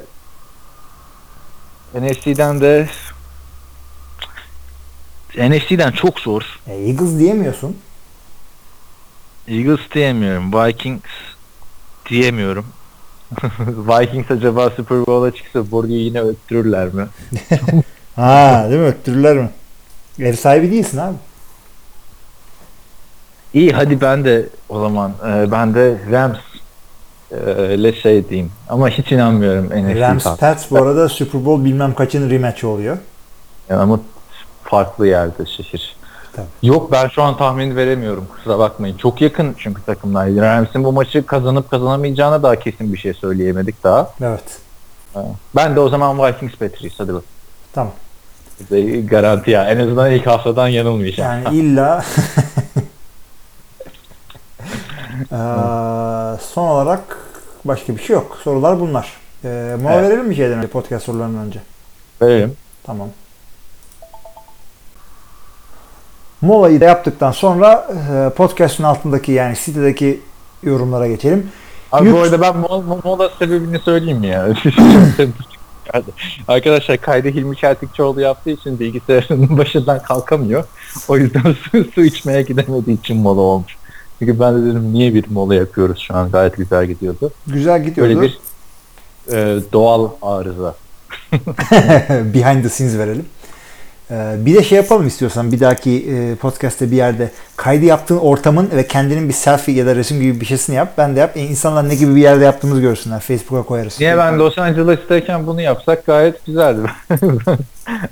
NFC'den 1.95 2.61
de 2.61 2.87
NFC'den 5.37 5.91
çok 5.91 6.19
zor. 6.19 6.59
e, 6.67 6.73
Eagles 6.73 7.19
diyemiyorsun. 7.19 7.77
Eagles 9.47 9.79
diyemiyorum. 9.93 10.53
Vikings 10.53 11.01
diyemiyorum. 12.09 12.65
Vikings 13.67 14.31
acaba 14.31 14.69
Super 14.69 15.07
Bowl'a 15.07 15.31
çıksa 15.31 15.71
Borgu'yu 15.71 15.99
yine 15.99 16.21
öttürürler 16.21 16.87
mi? 16.87 17.07
Ha 18.15 18.65
değil 18.69 18.81
mi? 18.81 18.87
Öttürürler 18.87 19.37
mi? 19.37 19.49
Ev 20.19 20.33
sahibi 20.33 20.71
değilsin 20.71 20.97
abi. 20.97 21.15
İyi 23.53 23.71
hadi 23.71 24.01
ben 24.01 24.25
de 24.25 24.45
o 24.69 24.79
zaman 24.79 25.11
e, 25.27 25.51
ben 25.51 25.75
de 25.75 25.97
Rams 26.11 26.37
e, 27.31 27.73
ile 27.75 27.93
şey 27.93 28.29
diyeyim. 28.29 28.51
Ama 28.69 28.89
hiç 28.89 29.11
inanmıyorum 29.11 29.65
NFC 29.65 29.99
Rams. 29.99 30.23
Pats 30.37 30.71
bu 30.71 30.77
arada 30.77 31.09
Super 31.09 31.45
Bowl 31.45 31.65
bilmem 31.65 31.93
kaçın 31.93 32.29
rematch 32.29 32.63
oluyor. 32.63 32.97
Yani 33.69 33.81
ama 33.81 33.99
farklı 34.63 35.07
yerde 35.07 35.45
şehir. 35.45 35.95
Tabii. 36.35 36.45
Yok 36.63 36.91
ben 36.91 37.07
şu 37.07 37.23
an 37.23 37.37
tahmin 37.37 37.75
veremiyorum 37.75 38.27
kusura 38.35 38.59
bakmayın. 38.59 38.97
Çok 38.97 39.21
yakın 39.21 39.55
çünkü 39.57 39.81
takımlar. 39.85 40.27
Rams'in 40.35 40.83
bu 40.83 40.91
maçı 40.91 41.25
kazanıp 41.25 41.71
kazanamayacağına 41.71 42.43
daha 42.43 42.55
kesin 42.55 42.93
bir 42.93 42.97
şey 42.97 43.13
söyleyemedik 43.13 43.83
daha. 43.83 44.11
Evet. 44.21 44.59
Ben 45.55 45.75
de 45.75 45.79
o 45.79 45.89
zaman 45.89 46.17
Vikings 46.19 46.55
Patriots 46.55 46.99
hadi 46.99 47.13
bak. 47.13 47.23
Tamam. 47.73 47.93
Garanti 49.09 49.51
ya. 49.51 49.65
En 49.69 49.79
azından 49.79 50.11
ilk 50.11 50.27
haftadan 50.27 50.67
yanılmayacağım. 50.67 51.43
Yani 51.43 51.57
illa 51.57 52.05
Ee, 55.31 55.35
son 56.41 56.67
olarak 56.67 57.17
başka 57.65 57.95
bir 57.95 58.01
şey 58.01 58.13
yok. 58.13 58.37
Sorular 58.43 58.79
bunlar. 58.79 59.13
Ee, 59.45 59.75
mola 59.81 59.93
Evet. 59.93 60.09
verelim 60.09 60.25
mi 60.27 60.35
şeyden 60.35 60.57
önce 60.57 60.67
podcast 60.67 61.05
sorularından 61.05 61.45
önce? 61.45 61.59
Verelim. 62.21 62.53
Tamam. 62.83 63.09
Molayı 66.43 66.81
da 66.81 66.85
yaptıktan 66.85 67.31
sonra 67.31 67.87
e, 68.11 68.29
podcast'ın 68.29 68.83
altındaki 68.83 69.31
yani 69.31 69.55
sitedeki 69.55 70.21
yorumlara 70.63 71.07
geçelim. 71.07 71.47
Abi 71.91 72.07
Yük- 72.07 72.15
bu 72.15 72.19
arada 72.19 72.41
ben 72.41 72.57
mola, 72.57 72.97
mola 73.03 73.29
sebebini 73.39 73.79
söyleyeyim 73.79 74.17
mi 74.17 74.27
ya? 74.27 74.47
Arkadaşlar 76.47 76.97
kaydı 76.97 77.27
Hilmi 77.27 77.57
Çeltikçioğlu 77.57 78.21
yaptığı 78.21 78.49
için 78.49 78.79
bilgisayarının 78.79 79.57
başından 79.57 80.03
kalkamıyor. 80.03 80.63
O 81.07 81.17
yüzden 81.17 81.41
su, 81.71 81.85
su 81.95 82.05
içmeye 82.05 82.41
gidemediği 82.41 82.99
için 82.99 83.17
mola 83.17 83.41
olmuş. 83.41 83.77
Çünkü 84.19 84.39
ben 84.39 84.55
de 84.61 84.65
dedim 84.65 84.93
niye 84.93 85.13
bir 85.13 85.25
mola 85.31 85.55
yapıyoruz 85.55 85.99
şu 86.07 86.15
an 86.15 86.31
gayet 86.31 86.57
güzel 86.57 86.85
gidiyordu. 86.85 87.31
Güzel 87.47 87.83
gidiyordu. 87.83 88.15
Böyle 88.15 88.21
bir 88.21 88.39
e, 89.31 89.59
doğal 89.73 90.09
arıza. 90.21 90.75
Behind 92.09 92.63
the 92.63 92.69
scenes 92.69 92.97
verelim. 92.97 93.25
Ee, 94.11 94.33
bir 94.37 94.53
de 94.55 94.63
şey 94.63 94.75
yapalım 94.77 95.07
istiyorsan 95.07 95.51
bir 95.51 95.59
dahaki 95.59 95.91
e, 96.15 96.35
podcast'te 96.35 96.91
bir 96.91 96.95
yerde 96.95 97.31
kaydı 97.55 97.85
yaptığın 97.85 98.17
ortamın 98.17 98.69
ve 98.75 98.87
kendinin 98.87 99.29
bir 99.29 99.33
selfie 99.33 99.75
ya 99.75 99.85
da 99.85 99.95
resim 99.95 100.21
gibi 100.21 100.41
bir 100.41 100.45
şeysini 100.45 100.75
yap. 100.75 100.93
Ben 100.97 101.15
de 101.15 101.19
yap. 101.19 101.37
E, 101.37 101.41
insanlar 101.41 101.89
ne 101.89 101.95
gibi 101.95 102.15
bir 102.15 102.21
yerde 102.21 102.43
yaptığımızı 102.43 102.81
görsünler. 102.81 103.19
Facebook'a 103.19 103.63
koyarız. 103.63 103.99
Niye 103.99 104.17
ben 104.17 104.39
Los 104.39 104.57
Angeles'tayken 104.57 105.47
bunu 105.47 105.61
yapsak 105.61 106.05
gayet 106.05 106.45
güzeldi 106.45 106.81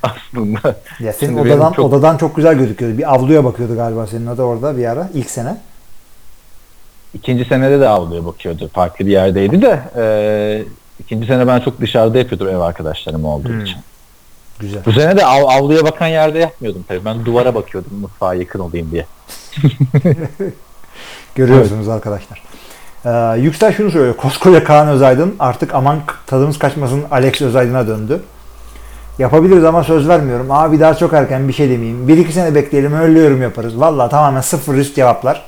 aslında. 0.04 0.76
Ya 1.00 1.14
senin 1.14 1.38
Şimdi 1.38 1.42
odadan 1.54 1.72
çok- 1.72 1.86
odadan 1.86 2.18
çok 2.18 2.36
güzel 2.36 2.56
gözüküyordu. 2.56 2.98
Bir 2.98 3.14
avluya 3.14 3.44
bakıyordu 3.44 3.76
galiba 3.76 4.08
senin 4.08 4.28
oda 4.28 4.44
orada 4.44 4.78
bir 4.78 4.86
ara 4.86 5.10
ilk 5.14 5.30
sene. 5.30 5.58
İkinci 7.14 7.46
senede 7.46 7.80
de 7.80 7.88
avluya 7.88 8.26
bakıyordu. 8.26 8.70
Farklı 8.74 9.06
bir 9.06 9.12
yerdeydi 9.12 9.62
de 9.62 9.80
e, 9.98 10.04
ikinci 11.00 11.28
sene 11.28 11.48
ben 11.48 11.60
çok 11.60 11.82
dışarıda 11.82 12.18
yapıyordum 12.18 12.48
ev 12.48 12.60
arkadaşlarım 12.60 13.26
olduğu 13.26 13.50
Hmm. 13.50 13.62
için. 13.66 13.78
Güzel. 14.62 14.86
Bu 14.86 14.92
sene 14.92 15.18
de 15.18 15.26
av, 15.26 15.44
avluya 15.44 15.84
bakan 15.84 16.08
yerde 16.08 16.40
yapmıyordum 16.40 16.84
tabii. 16.88 17.06
Ben 17.06 17.26
duvara 17.26 17.56
bakıyordum 17.56 17.92
mutfağa 18.00 18.34
yakın 18.34 18.60
olayım 18.60 18.92
diye. 18.92 19.06
Görüyorsunuz 21.36 21.90
arkadaşlar. 21.90 22.42
Ee, 23.06 23.40
Yüksel 23.40 23.74
şunu 23.74 23.92
söylüyor. 23.92 24.18
Koskoca 24.18 24.64
Kaan 24.64 24.88
Özaydın 24.88 25.36
artık 25.40 25.76
aman 25.76 26.00
tadımız 26.28 26.60
kaçmasın 26.60 27.04
Alex 27.12 27.42
Özaydın'a 27.42 27.88
döndü. 27.88 28.22
Yapabiliriz 29.20 29.64
ama 29.64 29.84
söz 29.84 30.08
vermiyorum. 30.08 30.52
Abi 30.52 30.80
daha 30.80 30.96
çok 30.96 31.14
erken 31.14 31.48
bir 31.48 31.54
şey 31.54 31.70
demeyeyim. 31.70 32.08
Bir 32.08 32.18
iki 32.18 32.34
sene 32.34 32.56
bekleyelim 32.56 32.94
öyle 32.94 33.20
yorum 33.20 33.42
yaparız. 33.42 33.80
Valla 33.80 34.10
tamamen 34.10 34.42
sıfır 34.42 34.76
risk 34.76 34.96
cevaplar. 34.96 35.46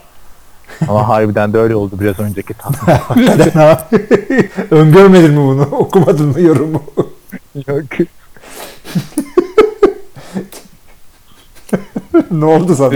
Ama 0.87 1.07
harbiden 1.07 1.53
de 1.53 1.57
öyle 1.57 1.75
oldu 1.75 1.95
biraz 1.99 2.19
önceki 2.19 2.53
ha. 3.53 3.87
Öngörmedin 4.71 5.31
mi 5.31 5.37
bunu? 5.37 5.61
Okumadın 5.71 6.27
mı 6.27 6.41
yorumu? 6.41 6.83
Yok. 7.67 8.07
ne 12.31 12.45
oldu 12.45 12.75
sana? 12.75 12.91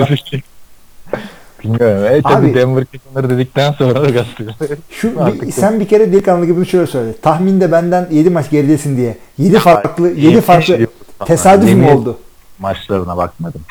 Bilmiyorum. 1.64 2.06
E, 2.06 2.10
Abi- 2.10 2.24
tabii 2.24 2.54
Denver 2.56 2.86
kazanır 2.86 3.30
dedikten 3.30 3.72
sonra 3.72 4.02
da 4.02 4.10
gazeteci. 4.10 4.52
Şu 4.90 5.14
Artık 5.24 5.42
bir, 5.42 5.52
sen 5.52 5.80
bir 5.80 5.88
kere 5.88 6.12
delikanlı 6.12 6.46
gibi 6.46 6.66
şöyle 6.66 6.88
söyle. 6.88 7.14
Tahminde 7.22 7.72
benden 7.72 8.08
7 8.12 8.30
maç 8.30 8.50
geridesin 8.50 8.98
diye. 8.98 9.18
7 9.38 9.60
farklı 9.60 10.08
7 10.10 10.26
Yemin 10.26 10.42
farklı 10.42 10.88
tesadüf 11.26 11.74
mü 11.74 11.92
oldu? 11.92 12.18
maçlarına 12.60 13.18
bakmadım. 13.18 13.62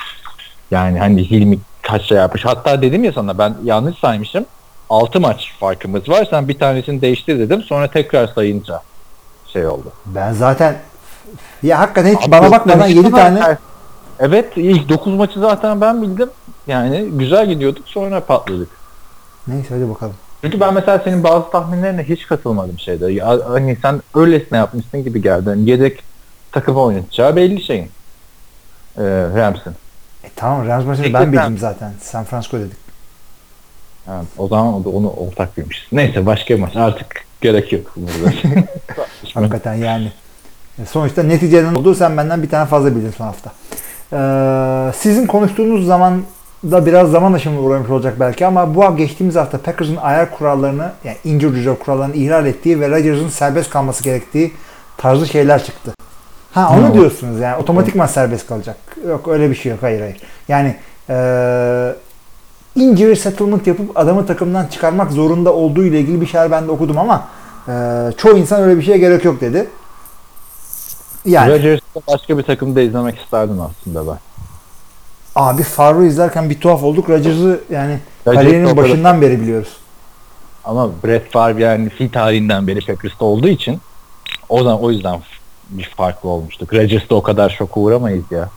Yani 0.71 0.99
hani 0.99 1.31
Hilmi 1.31 1.59
kaç 1.83 2.03
şey 2.03 2.19
yapmış. 2.19 2.45
Hatta 2.45 2.83
dedim 2.83 3.05
ya 3.05 3.13
sana 3.13 3.39
ben 3.39 3.55
yanlış 3.65 3.99
saymışım. 3.99 4.45
6 4.91 5.21
maç 5.21 5.53
farkımız 5.61 6.09
var. 6.09 6.27
Sen 6.31 6.49
bir 6.49 6.59
tanesini 6.59 7.01
değiştir 7.01 7.39
dedim. 7.39 7.63
Sonra 7.63 7.91
tekrar 7.91 8.27
sayınca 8.27 8.81
şey 9.53 9.67
oldu. 9.67 9.93
Ben 10.07 10.33
zaten 10.33 10.77
ya 11.63 11.79
hakikaten 11.79 12.17
hiç 12.17 12.25
Abi 12.25 12.31
bana 12.31 12.51
bakmadan 12.51 12.81
demiştim 12.81 13.05
7 13.05 13.07
ama 13.07 13.17
tane 13.17 13.59
Evet 14.19 14.53
ilk 14.57 14.89
9 14.89 15.15
maçı 15.15 15.41
zaten 15.41 15.81
ben 15.81 16.03
bildim. 16.03 16.31
Yani 16.67 17.09
güzel 17.11 17.49
gidiyorduk 17.49 17.89
sonra 17.89 18.21
patladık. 18.21 18.69
Neyse 19.49 19.75
hadi 19.75 19.91
bakalım. 19.91 20.15
Çünkü 20.43 20.61
ben 20.61 20.75
mesela 20.75 20.99
senin 20.99 21.25
bazı 21.25 21.51
tahminlerine 21.51 22.03
hiç 22.05 22.27
katılmadım 22.27 22.79
şeyde. 22.79 23.13
Ya, 23.13 23.39
hani 23.49 23.77
sen 23.83 24.03
öylesine 24.15 24.59
yapmışsın 24.59 25.05
gibi 25.05 25.23
geldi. 25.23 25.49
Hani 25.49 25.71
yedek 25.71 26.03
takımı 26.53 26.81
oynatacağı 26.81 27.37
belli 27.37 27.63
şeyin. 27.63 27.91
Ee, 28.99 29.03
Rams'ın. 29.37 29.75
E 30.25 30.29
tamam 30.37 30.67
Rams 30.67 30.85
maçını 30.87 31.13
ben 31.15 31.33
bildim 31.33 31.59
zaten. 31.59 31.93
San 32.01 32.25
Francisco 32.25 32.59
dedik. 32.59 32.79
Ha, 34.07 34.23
o 34.39 34.49
zaman 34.49 34.75
o 34.75 34.85
da 34.85 34.89
onu 34.89 35.11
ortak 35.11 35.57
bilmişiz. 35.57 35.87
Neyse 35.93 36.27
başka 36.27 36.55
bir 36.55 36.61
maç. 36.61 36.77
Artık 36.77 37.25
gerek 37.41 37.73
yok 37.73 37.93
burada. 37.97 38.37
Hakikaten 39.35 39.75
yani. 39.75 40.13
E, 40.83 40.87
Sonuçta 40.87 41.23
neticenin 41.23 41.75
olduğu 41.75 41.95
sen 41.95 42.17
benden 42.17 42.43
bir 42.43 42.49
tane 42.49 42.67
fazla 42.67 42.97
bildin 42.97 43.11
son 43.19 43.25
hafta. 43.27 43.51
Ee, 44.13 44.93
sizin 44.99 45.27
konuştuğunuz 45.27 45.87
zaman 45.87 46.23
da 46.65 46.87
biraz 46.87 47.11
zaman 47.11 47.33
aşımına 47.33 47.61
uğramış 47.61 47.91
olacak 47.91 48.15
belki 48.21 48.47
ama 48.47 48.75
bu 48.75 48.97
geçtiğimiz 48.97 49.37
hafta 49.37 49.59
Packers'ın 49.59 49.97
ayar 49.97 50.31
kurallarını 50.31 50.93
yani 51.05 51.17
injury 51.25 51.57
reserve 51.61 51.79
kurallarını 51.79 52.15
ihlal 52.15 52.47
ettiği 52.47 52.81
ve 52.81 52.91
Rodgers'ın 52.91 53.29
serbest 53.29 53.71
kalması 53.71 54.05
gerektiği 54.05 54.53
tarzı 54.97 55.27
şeyler 55.27 55.65
çıktı. 55.65 55.93
Ha 56.53 56.73
onu 56.79 56.87
Hmm. 56.89 56.95
diyorsunuz 56.95 57.41
yani 57.41 57.57
otomatikman 57.57 58.07
serbest 58.07 58.47
kalacak. 58.47 58.77
Yok 59.09 59.29
öyle 59.29 59.51
bir 59.51 59.55
şey 59.55 59.73
yok 59.73 59.83
hayır 59.83 60.01
hayır. 60.01 60.17
Yani 60.49 60.77
eee 61.09 61.95
injury 62.77 63.17
settlement 63.17 63.67
yapıp 63.67 63.99
adamı 63.99 64.27
takımdan 64.27 64.67
çıkarmak 64.67 65.11
zorunda 65.13 65.53
olduğu 65.53 65.85
ile 65.85 66.01
ilgili 66.01 66.21
bir 66.21 66.27
şeyler 66.27 66.51
ben 66.51 66.67
de 66.69 66.71
okudum 66.71 66.99
ama 66.99 67.29
eee, 67.69 67.75
çoğu 68.17 68.37
insan 68.39 68.63
öyle 68.63 68.77
bir 68.79 68.83
şeye 68.83 68.99
gerek 68.99 69.25
yok 69.25 69.41
dedi. 69.41 69.67
Yani 71.27 71.53
Rodgers'ı 71.53 71.83
başka 72.09 72.39
bir 72.39 72.43
takımda 72.43 72.81
izlemek 72.81 73.19
isterdim 73.19 73.61
aslında 73.61 74.07
ben. 74.07 74.19
abi 75.35 75.63
Favre 75.63 76.07
izlerken 76.07 76.51
bir 76.51 76.61
tuhaf 76.61 76.83
olduk. 76.83 77.11
Rodgers'ı 77.11 77.61
yani 77.71 77.99
Rodgers 78.27 78.43
kariyerinin 78.45 78.77
başından 78.77 79.21
beri 79.21 79.41
biliyoruz. 79.41 79.77
Ama 80.65 80.91
Brett 81.05 81.33
Favre 81.33 81.63
yani 81.63 81.89
fil 81.89 82.11
tarihinden 82.11 82.67
beri 82.67 82.81
Packers'ta 82.81 83.25
olduğu 83.25 83.49
için 83.49 83.81
o 84.49 84.63
zaman 84.63 84.81
o 84.83 84.91
yüzden 84.91 85.21
bir 85.71 85.85
farklı 85.97 86.29
olmuştuk. 86.29 86.75
Rodgers'ta 86.75 87.15
o 87.15 87.23
kadar 87.23 87.51
şoka 87.51 87.81
uğramayız 87.81 88.25
ya. 88.31 88.49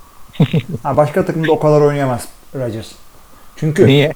Ha, 0.84 0.98
başka 0.98 1.26
takımda 1.26 1.52
o 1.52 1.60
kadar 1.60 1.82
oynayamaz 1.82 2.28
Rodgers. 2.56 2.92
Çünkü 3.56 3.88
Niye? 3.88 4.14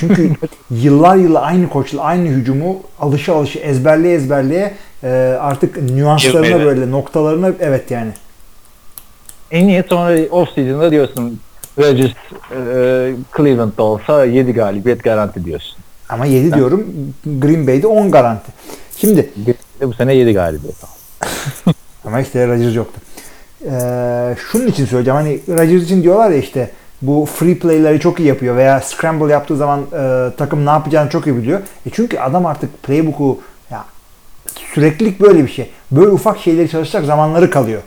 Çünkü 0.00 0.30
yıllar 0.70 1.16
yılı 1.16 1.40
aynı 1.40 1.68
koçla 1.68 2.02
aynı 2.02 2.28
hücumu 2.28 2.82
alışı 3.00 3.34
alışı 3.34 3.58
ezberleye 3.58 4.14
ezberleye 4.14 4.74
e, 5.04 5.08
artık 5.40 5.82
nüanslarına 5.82 6.46
Girmedi. 6.46 6.64
böyle 6.64 6.90
noktalarına 6.90 7.52
evet 7.60 7.90
yani. 7.90 8.12
En 9.50 9.68
iyi 9.68 9.84
sonra 9.88 10.28
off 10.30 10.48
season'da 10.54 10.90
diyorsun 10.90 11.40
Rodgers 11.78 12.10
e, 12.10 13.14
Cleveland'da 13.36 13.82
olsa 13.82 14.24
7 14.24 14.52
galibiyet 14.52 15.04
garanti 15.04 15.44
diyorsun. 15.44 15.76
Ama 16.08 16.26
7 16.26 16.52
diyorum 16.52 16.86
Green 17.24 17.66
Bay'de 17.66 17.86
10 17.86 18.10
garanti. 18.10 18.52
Şimdi 18.96 19.30
bu 19.82 19.94
sene 19.94 20.14
7 20.14 20.32
galibiyet 20.32 20.76
ama 22.04 22.20
işte 22.20 22.46
Rodgers 22.48 22.76
yoktu. 22.76 23.00
Ee, 23.70 24.36
şunun 24.38 24.66
için 24.66 24.86
söyleyeceğim 24.86 25.16
hani 25.16 25.40
Rodgers 25.48 25.82
için 25.82 26.02
diyorlar 26.02 26.30
ya 26.30 26.36
işte 26.36 26.70
bu 27.02 27.26
free 27.34 27.58
play'leri 27.58 28.00
çok 28.00 28.20
iyi 28.20 28.28
yapıyor 28.28 28.56
veya 28.56 28.80
scramble 28.80 29.32
yaptığı 29.32 29.56
zaman 29.56 29.80
e, 29.80 30.30
takım 30.36 30.66
ne 30.66 30.70
yapacağını 30.70 31.10
çok 31.10 31.26
iyi 31.26 31.36
biliyor. 31.36 31.60
E 31.86 31.90
çünkü 31.92 32.18
adam 32.18 32.46
artık 32.46 32.82
playbook'u 32.82 33.38
ya 33.70 33.84
süreklilik 34.54 35.20
böyle 35.20 35.44
bir 35.44 35.50
şey. 35.50 35.70
Böyle 35.90 36.10
ufak 36.10 36.38
şeyleri 36.38 36.68
çalışacak 36.68 37.04
zamanları 37.04 37.50
kalıyor. 37.50 37.82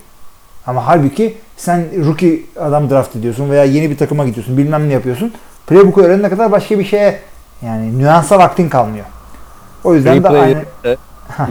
Ama 0.68 0.88
halbuki 0.88 1.38
sen 1.58 2.06
rookie 2.06 2.42
adam 2.60 2.90
draft 2.90 3.16
ediyorsun 3.16 3.50
veya 3.50 3.64
yeni 3.64 3.90
bir 3.90 3.98
takıma 3.98 4.26
gidiyorsun 4.26 4.58
bilmem 4.58 4.90
ne 4.90 4.94
yapıyorsun. 4.94 5.34
Playbook'u 5.68 6.02
öğrenene 6.02 6.30
kadar 6.30 6.52
başka 6.52 6.80
bir 6.80 6.86
şeye 6.86 7.20
yani 7.62 8.00
nüansa 8.00 8.40
vaktin 8.40 8.70
kalmıyor. 8.70 9.06
O 9.84 9.96
yüzden 9.96 10.24
de 10.24 10.30
aynı 10.30 10.64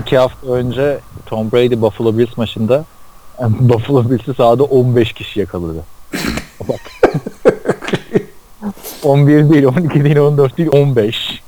iki 0.00 0.18
hafta 0.18 0.52
önce 0.52 0.98
Tom 1.26 1.52
Brady 1.52 1.80
Buffalo 1.80 2.18
Bills 2.18 2.36
maçında 2.36 2.84
Buffalo 3.40 4.10
Bills'i 4.10 4.34
sahada 4.34 4.64
15 4.64 5.12
kişi 5.12 5.40
yakaladı. 5.40 5.84
Bak. 6.68 6.80
11 9.04 9.50
değil, 9.50 9.64
12 9.64 10.04
değil, 10.04 10.16
14 10.16 10.58
değil, 10.58 10.68
15. 10.72 11.42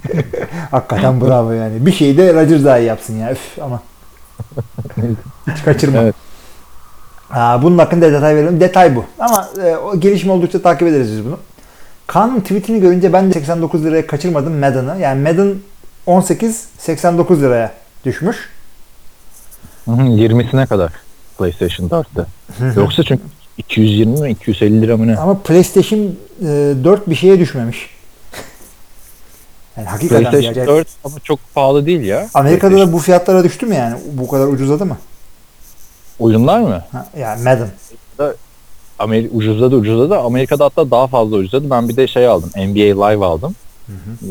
Hakikaten 0.70 1.20
bravo 1.20 1.52
yani. 1.52 1.86
Bir 1.86 1.92
şeyi 1.92 2.18
de 2.18 2.34
Rodgers 2.34 2.64
daha 2.64 2.78
iyi 2.78 2.86
yapsın 2.86 3.18
ya. 3.18 3.32
Üf, 3.32 3.58
ama. 3.60 3.82
Hiç 5.46 5.64
kaçırma. 5.64 5.98
Evet. 5.98 6.14
Aa, 7.30 7.62
bunun 7.62 7.78
hakkında 7.78 8.12
detay 8.12 8.36
verelim. 8.36 8.60
Detay 8.60 8.96
bu. 8.96 9.04
Ama 9.18 9.48
e, 9.64 9.76
o 9.76 10.00
gelişme 10.00 10.32
oldukça 10.32 10.62
takip 10.62 10.88
ederiz 10.88 11.12
biz 11.12 11.24
bunu. 11.24 11.38
Kaan'ın 12.06 12.40
tweetini 12.40 12.80
görünce 12.80 13.12
ben 13.12 13.28
de 13.28 13.32
89 13.32 13.84
liraya 13.84 14.06
kaçırmadım 14.06 14.58
Madden'ı. 14.58 15.00
Yani 15.00 15.22
Madden 15.22 15.54
18 16.06 16.68
89 16.78 17.42
liraya 17.42 17.72
düşmüş. 18.04 18.36
Hı 19.84 19.90
hı, 19.90 20.02
20'sine 20.02 20.66
kadar 20.66 20.92
PlayStation 21.38 21.88
4'te. 21.88 22.24
Yoksa 22.80 23.02
çünkü 23.02 23.22
220 23.60 24.20
mi 24.20 24.30
250 24.30 24.82
lira 24.82 24.96
mı 24.96 25.06
ne? 25.06 25.16
Ama 25.16 25.38
PlayStation 25.38 25.98
e, 25.98 26.44
4 26.84 27.10
bir 27.10 27.14
şeye 27.14 27.38
düşmemiş. 27.38 27.90
Yani 29.76 29.88
hakikaten 29.88 30.20
PlayStation 30.20 30.50
acayip. 30.50 30.68
4 30.68 30.88
ama 31.04 31.20
çok 31.24 31.38
pahalı 31.54 31.86
değil 31.86 32.00
ya. 32.00 32.28
Amerika'da 32.34 32.78
da 32.78 32.92
bu 32.92 32.98
fiyatlara 32.98 33.44
düştü 33.44 33.66
mü 33.66 33.74
yani? 33.74 33.96
Bu 34.12 34.28
kadar 34.28 34.46
ucuzladı 34.46 34.86
mı? 34.86 34.96
oyunlar 36.20 36.60
mı? 36.60 36.84
Ha, 36.92 37.06
yani 37.18 37.42
Madden. 37.42 37.70
Amer 38.98 39.24
ucuzladı 39.32 39.76
ucuzladı. 39.76 40.18
Amerika'da 40.18 40.64
hatta 40.64 40.90
daha 40.90 41.06
fazla 41.06 41.36
ucuzladı. 41.36 41.70
Ben 41.70 41.88
bir 41.88 41.96
de 41.96 42.06
şey 42.06 42.26
aldım. 42.26 42.50
NBA 42.56 43.06
Live 43.06 43.24
aldım. 43.24 43.54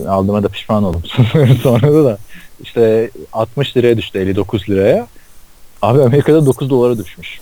Aldığıma 0.08 0.44
da 0.44 0.48
pişman 0.48 0.84
oldum. 0.84 1.04
Sonra 1.64 1.94
da, 1.94 2.06
da 2.06 2.18
işte 2.64 3.12
60 3.34 3.78
liraya 3.78 3.98
düştü 3.98 4.20
59 4.20 4.70
liraya. 4.70 5.08
Abi 5.82 6.04
Amerika'da 6.04 6.46
9 6.46 6.70
dolara 6.70 6.98
düşmüş. 6.98 7.40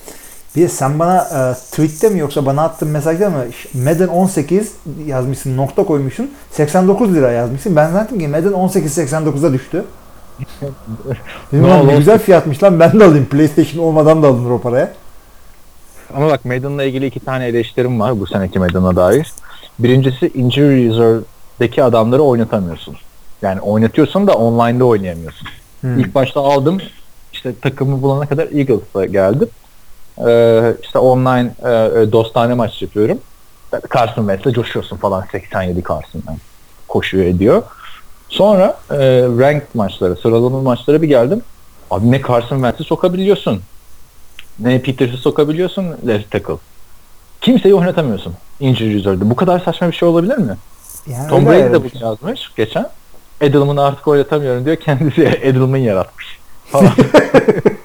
Bir 0.58 0.62
de 0.62 0.68
sen 0.68 1.00
bana 1.00 1.18
e, 1.18 1.54
tweette 1.54 2.10
mi 2.10 2.20
yoksa 2.20 2.46
bana 2.46 2.64
attığın 2.64 2.88
mesajda 2.88 3.30
mı 3.30 3.46
Madden 3.74 4.08
18 4.08 4.74
yazmışsın 5.06 5.58
nokta 5.58 5.84
koymuşsun 5.84 6.32
89 6.52 7.14
lira 7.14 7.32
yazmışsın. 7.32 7.76
Ben 7.76 7.92
zannettim 7.92 8.20
ki 8.20 8.28
Madden 8.28 8.54
18 8.54 8.98
89'a 8.98 9.54
düştü. 9.54 9.86
Dedim 10.62 11.64
Ne 11.64 11.68
lan 11.68 11.88
ne 11.88 11.98
güzel 11.98 12.20
fiyatmış 12.20 12.64
lan 12.64 12.80
ben 12.80 13.00
de 13.00 13.04
alayım. 13.04 13.26
PlayStation 13.26 13.84
olmadan 13.84 14.24
da 14.24 14.28
alınır 14.28 14.50
o 14.50 14.62
paraya. 14.62 14.94
Ama 16.16 16.30
bak 16.30 16.46
Madden'la 16.46 16.84
ilgili 16.84 17.06
iki 17.06 17.20
tane 17.20 17.48
eleştirim 17.48 18.00
var 18.00 18.20
bu 18.20 18.28
seneki 18.28 18.60
Madden'a 18.60 18.96
dair. 18.96 19.34
Birincisi 19.80 20.32
injury 20.36 20.90
reserve'deki 20.90 21.84
adamları 21.84 22.22
oynatamıyorsun. 22.22 22.96
Yani 23.42 23.62
oynatıyorsun 23.62 24.28
da 24.28 24.34
online'da 24.34 24.86
oynayamıyorsun. 24.86 25.48
Hmm. 25.82 26.00
İlk 26.00 26.16
başta 26.16 26.42
aldım. 26.42 26.78
işte 27.34 27.54
takımı 27.62 28.02
bulana 28.02 28.26
kadar 28.26 28.48
Eagles'a 28.52 29.06
geldim. 29.06 29.50
Ee, 30.28 30.76
işte 30.84 31.00
online 31.00 31.52
e, 31.64 31.70
e, 31.70 32.12
dostane 32.12 32.54
maç 32.54 32.82
yapıyorum. 32.82 33.20
Carson 33.96 34.28
Wentz'le 34.28 34.56
coşuyorsun 34.56 34.98
falan 34.98 35.26
87 35.32 35.84
Carson'dan 35.84 36.38
koşuyor 36.88 37.26
ediyor. 37.26 37.64
Sonra 38.30 38.78
e, 38.92 38.98
ranked 39.40 39.68
maçlara, 39.74 40.16
sıralama 40.16 40.62
maçlara 40.62 41.02
bir 41.02 41.08
geldim. 41.08 41.42
Abi 41.92 42.12
ne 42.12 42.22
Carson 42.22 42.56
Wentz'i 42.56 42.84
sokabiliyorsun. 42.84 43.62
Ne 44.60 44.82
Peters'ı 44.82 45.18
sokabiliyorsun 45.18 45.86
left 46.08 46.32
tackle. 46.32 46.58
Kimseyi 47.42 47.76
oynatamıyorsun 47.76 48.34
injury 48.60 48.94
reserve'de. 48.94 49.30
Bu 49.30 49.36
kadar 49.36 49.60
saçma 49.60 49.88
bir 49.88 49.96
şey 49.96 50.10
olabilir 50.10 50.38
mi? 50.38 50.58
Yani 51.08 51.30
Tom 51.30 51.46
Brady 51.46 51.74
de 51.74 51.84
bunu 51.84 52.04
yazmış 52.04 52.52
geçen. 52.56 52.90
Edelman'ı 53.42 53.84
artık 53.84 54.08
oynatamıyorum 54.08 54.66
diyor. 54.66 54.76
Kendisi 54.76 55.22
Edelman 55.42 55.78
yaratmış. 55.78 56.40
Falan. 56.66 56.92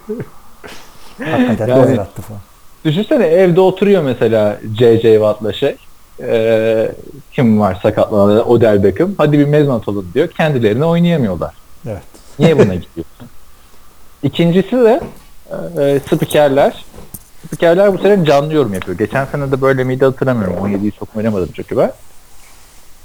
Hakikaten 1.31 1.67
Yani- 1.69 1.83
de 1.83 1.87
o 1.87 1.91
yarattı 1.91 2.23
falan. 2.23 2.41
Düşünsene 2.85 3.27
evde 3.27 3.61
oturuyor 3.61 4.03
mesela 4.03 4.59
J.J. 4.79 5.13
Watt'la 5.13 5.53
şey. 5.53 5.77
Ee, 6.23 6.93
kim 7.33 7.61
var 7.61 7.79
sakatlanan 7.83 8.49
Odell 8.51 8.83
Beckham. 8.83 9.11
Hadi 9.19 9.39
bir 9.39 9.45
mezun 9.45 9.75
atalım 9.75 10.11
diyor. 10.15 10.29
Kendilerini 10.29 10.85
oynayamıyorlar. 10.85 11.55
Evet. 11.87 12.03
Niye 12.39 12.55
buna 12.59 12.75
gidiyorsun? 12.75 13.29
İkincisi 14.23 14.73
de 14.77 15.01
e, 15.81 16.01
spikerler. 16.01 16.85
Spikerler 17.47 17.93
bu 17.95 17.99
sene 17.99 18.25
canlı 18.25 18.55
yorum 18.55 18.75
yapıyor. 18.75 18.99
Geçen 18.99 19.25
sene 19.25 19.53
de 19.53 19.61
böyle 19.61 19.85
miydi 19.85 20.05
hatırlamıyorum. 20.05 20.55
17'yi 20.57 20.93
çok 20.93 21.17
oynamadım 21.17 21.49
çünkü 21.57 21.77
ben. 21.77 21.93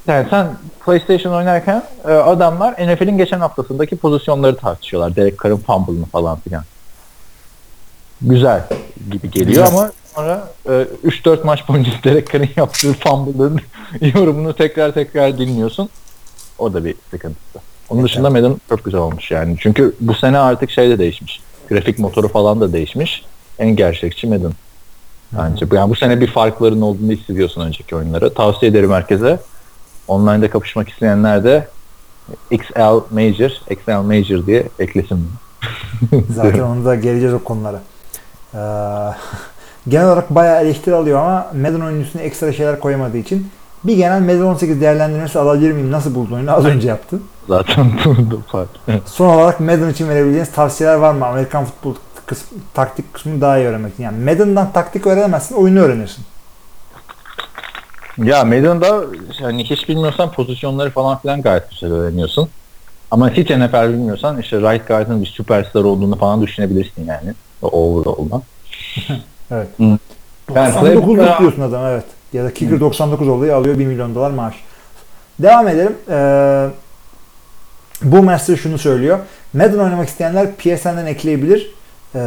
Yani 0.08 0.28
sen 0.30 0.48
PlayStation 0.86 1.34
oynarken 1.34 1.84
e, 2.08 2.12
adamlar 2.12 2.74
NFL'in 2.74 3.18
geçen 3.18 3.40
haftasındaki 3.40 3.96
pozisyonları 3.98 4.56
tartışıyorlar. 4.58 5.16
Derek 5.16 5.44
Carr'ın 5.44 5.58
fumble'ını 5.58 6.06
falan 6.06 6.40
filan. 6.40 6.64
Güzel 8.22 8.64
gibi 9.12 9.32
geliyor 9.32 9.66
Güzel. 9.66 9.68
ama 9.68 9.92
sonra 10.16 10.50
e, 10.66 10.72
3-4 11.06 11.44
maç 11.44 11.68
boyunca 11.68 11.92
Derek 12.04 12.34
Carr'ın 12.34 12.50
yaptığı 12.56 12.94
fumble'ın 12.94 13.62
yorumunu 14.16 14.54
tekrar 14.54 14.94
tekrar 14.94 15.38
dinliyorsun. 15.38 15.90
O 16.60 16.74
da 16.74 16.86
bir 16.86 16.96
sıkıntısı. 17.12 17.60
Onun 17.90 18.04
dışında 18.04 18.30
Madden 18.30 18.56
çok 18.70 18.86
güzel 18.86 19.02
olmuş 19.02 19.32
yani. 19.32 19.56
Çünkü 19.60 19.96
bu 20.00 20.14
sene 20.14 20.38
artık 20.38 20.72
şey 20.72 20.90
de 20.90 21.00
değişmiş. 21.00 21.42
Grafik 21.70 22.00
motoru 22.00 22.28
falan 22.28 22.62
da 22.62 22.74
değişmiş. 22.74 23.26
En 23.60 23.76
gerçekçi 23.76 24.28
Madden. 24.28 24.54
Bence. 25.32 25.66
Yani 25.74 25.90
bu 25.90 25.96
sene 25.96 26.22
bir 26.22 26.28
farkların 26.28 26.82
olduğunu 26.82 27.12
hissediyorsun 27.12 27.62
önceki 27.62 27.96
oyunları. 27.96 28.34
Tavsiye 28.34 28.72
ederim 28.72 28.92
herkese. 28.92 29.40
Online'da 30.08 30.50
kapışmak 30.50 30.90
isteyenler 30.90 31.44
de 31.44 31.68
XL 32.52 33.02
Major, 33.12 33.62
XL 33.70 34.02
Major 34.02 34.48
diye 34.48 34.68
eklesin. 34.80 35.30
Zaten 36.36 36.60
onu 36.60 36.86
da 36.86 36.96
geleceğiz 36.96 37.34
o 37.34 37.44
konulara. 37.44 37.82
Ee, 38.54 38.58
genel 39.88 40.08
olarak 40.08 40.36
bayağı 40.36 40.62
eleştiri 40.62 40.96
alıyor 40.96 41.20
ama 41.20 41.48
Madden 41.54 41.82
oyuncusuna 41.82 42.22
ekstra 42.22 42.54
şeyler 42.54 42.80
koyamadığı 42.80 43.18
için 43.18 43.52
bir 43.84 43.98
genel 43.98 44.22
Madden 44.22 44.42
18 44.42 44.82
değerlendirmesi 44.82 45.40
alabilir 45.40 45.72
miyim? 45.72 45.92
Nasıl 45.92 46.16
buldun 46.16 46.36
oyunu? 46.36 46.52
Az 46.52 46.66
önce 46.66 46.88
yaptın. 46.88 47.24
Zaten 47.48 47.92
bu 48.32 48.42
fark. 48.48 48.70
Son 49.06 49.28
olarak 49.28 49.60
Madden 49.60 49.90
için 49.90 50.10
verebileceğiniz 50.10 50.52
tavsiyeler 50.52 50.96
var 50.96 51.14
mı? 51.14 51.26
Amerikan 51.26 51.66
futbol 51.66 51.96
kısmı, 52.26 52.58
taktik 52.74 53.14
kısmını 53.14 53.42
daha 53.42 53.58
iyi 53.58 53.68
öğrenmek 53.68 53.94
için. 53.94 54.04
Yani 54.04 54.24
Madden'dan 54.24 54.72
taktik 54.72 55.08
öğrenemezsin, 55.08 55.56
oyunu 55.56 55.80
öğrenirsin. 55.80 56.26
Ya 58.18 58.46
Madden'da 58.46 59.04
hani 59.42 59.64
hiç 59.64 59.90
bilmiyorsan 59.90 60.32
pozisyonları 60.32 60.90
falan 60.90 61.18
filan 61.18 61.42
gayet 61.42 61.70
güzel 61.70 61.92
öğreniyorsun. 61.92 62.50
Ama 63.12 63.30
hiç 63.30 63.50
NFL 63.50 63.90
bilmiyorsan 63.90 64.40
işte 64.40 64.58
right 64.58 64.88
guard'ın 64.88 65.22
bir 65.22 65.26
süperstar 65.26 65.84
olduğunu 65.84 66.16
falan 66.16 66.42
düşünebilirsin 66.42 67.06
yani. 67.06 67.34
O 67.62 67.68
overall'dan. 67.68 68.42
Evet. 69.52 69.68
Yani 69.80 70.00
99 70.74 70.82
playbook'ta- 70.82 71.40
diyorsun 71.40 71.62
adam 71.62 71.86
evet. 71.86 72.04
Ya 72.34 72.44
da 72.44 72.54
kicker 72.54 72.80
99 72.80 73.28
oluyor 73.28 73.56
alıyor 73.56 73.80
1 73.80 73.86
milyon 73.86 74.16
dolar 74.16 74.32
maaş. 74.32 74.56
Devam 75.40 75.68
edelim. 75.68 75.96
Ee, 76.10 76.68
bu 78.04 78.24
master 78.24 78.56
şunu 78.56 78.78
söylüyor. 78.78 79.20
Madden 79.54 79.80
oynamak 79.80 80.08
isteyenler 80.10 80.56
PSN'den 80.56 81.06
ekleyebilir. 81.06 81.72
Ee, 82.16 82.20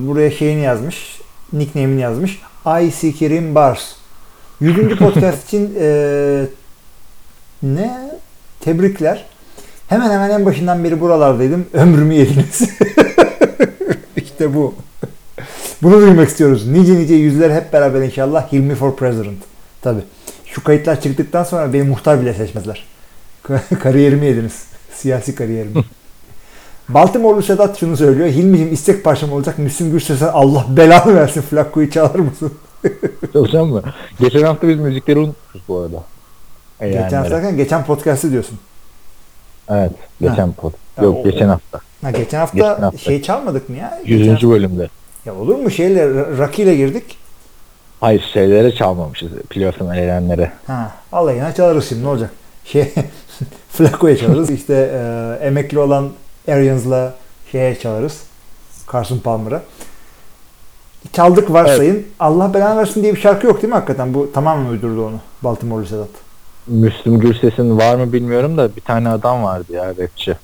buraya 0.00 0.30
şeyini 0.30 0.60
yazmış. 0.60 1.20
Nickname'ini 1.52 2.00
yazmış. 2.00 2.40
I 3.02 3.14
Kerim 3.14 3.54
Bars. 3.54 3.80
100. 4.60 4.96
podcast 4.98 5.46
için 5.46 5.74
ee, 5.80 6.44
ne? 7.62 8.10
Tebrikler. 8.60 9.24
Hemen 9.88 10.10
hemen 10.10 10.30
en 10.30 10.46
başından 10.46 10.84
beri 10.84 11.00
buralardaydım. 11.00 11.66
Ömrümü 11.72 12.14
yediniz. 12.14 12.70
İşte 14.36 14.54
bu. 14.54 14.74
Bunu 15.82 16.00
duymak 16.00 16.28
istiyoruz. 16.28 16.68
Nice 16.68 16.94
nice 16.94 17.14
yüzler 17.14 17.50
hep 17.50 17.72
beraber 17.72 18.00
inşallah. 18.00 18.52
Hilmi 18.52 18.74
for 18.74 18.96
President. 18.96 19.38
Tabi. 19.82 20.00
Şu 20.46 20.64
kayıtlar 20.64 21.00
çıktıktan 21.00 21.44
sonra 21.44 21.72
beni 21.72 21.82
muhtar 21.82 22.20
bile 22.20 22.34
seçmezler. 22.34 22.84
kariyerimi 23.80 24.26
yediniz. 24.26 24.64
Siyasi 24.94 25.34
kariyerimi. 25.34 25.84
Baltimore'lu 26.88 27.42
Sedat 27.42 27.78
şunu 27.80 27.96
söylüyor. 27.96 28.28
Hilmi'cim 28.28 28.72
istek 28.72 29.04
parçam 29.04 29.32
olacak. 29.32 29.58
Müslüm 29.58 29.90
Gürses'e 29.90 30.30
Allah 30.30 30.66
belanı 30.68 31.14
versin. 31.14 31.40
Flakko'yu 31.40 31.90
çalar 31.90 32.14
mısın? 32.14 32.52
Çalışan 33.32 33.66
mı? 33.66 33.82
Geçen 34.20 34.42
hafta 34.42 34.68
biz 34.68 34.78
müzikleri 34.78 35.18
unutmuşuz 35.18 35.68
bu 35.68 35.78
arada. 35.78 36.02
Geçen 36.80 36.98
Eğlenleri. 36.98 37.34
hafta 37.34 37.50
geçen 37.50 37.84
podcast'ı 37.84 38.30
diyorsun. 38.30 38.58
Evet. 39.70 39.92
Geçen 40.20 40.52
pod. 40.52 40.72
Ha, 40.96 41.04
Yok 41.04 41.16
o- 41.16 41.24
geçen 41.30 41.48
hafta. 41.48 41.80
Ha, 42.06 42.10
geçen 42.10 42.38
hafta, 42.38 42.56
Geçen 42.56 42.82
hafta. 42.82 42.98
şey 42.98 43.22
çalmadık 43.22 43.68
mı 43.68 43.76
ya? 43.76 44.00
100. 44.04 44.28
Geçen- 44.28 44.50
bölümde. 44.50 44.88
Ya 45.24 45.34
olur 45.34 45.56
mu? 45.56 45.70
Şeyle 45.70 46.08
Rocky 46.38 46.68
ile 46.68 46.76
girdik. 46.76 47.18
Hayır 48.00 48.30
şeylere 48.32 48.74
çalmamışız. 48.74 49.32
Playoff'un 49.50 49.94
elenlere. 49.94 50.52
Ha, 50.66 50.92
alayına 51.12 51.54
çalarız 51.54 51.88
şimdi 51.88 52.04
ne 52.04 52.08
olacak? 52.08 52.30
Şey, 52.64 52.92
Flacco'ya 53.70 54.16
çalarız. 54.16 54.50
İşte 54.50 54.74
e, 54.94 55.46
emekli 55.46 55.78
olan 55.78 56.10
Arians'la 56.48 57.14
şeye 57.52 57.78
çalarız. 57.78 58.22
Carson 58.92 59.18
Palmer'a. 59.18 59.62
Çaldık 61.12 61.52
varsayın. 61.52 62.06
Allah 62.20 62.54
belanı 62.54 62.78
versin 62.78 63.02
diye 63.02 63.14
bir 63.14 63.20
şarkı 63.20 63.46
yok 63.46 63.62
değil 63.62 63.68
mi 63.68 63.74
hakikaten? 63.74 64.14
Bu 64.14 64.32
tamamen 64.32 64.70
uydurdu 64.70 65.06
onu. 65.06 65.20
Baltimore'lu 65.42 65.86
Sedat. 65.86 66.08
Müslüm 66.66 67.18
Gürses'in 67.20 67.78
var 67.78 67.94
mı 67.94 68.12
bilmiyorum 68.12 68.56
da 68.56 68.76
bir 68.76 68.80
tane 68.80 69.08
adam 69.08 69.42
vardı 69.44 69.72
ya 69.72 69.88
rapçi. 69.88 70.36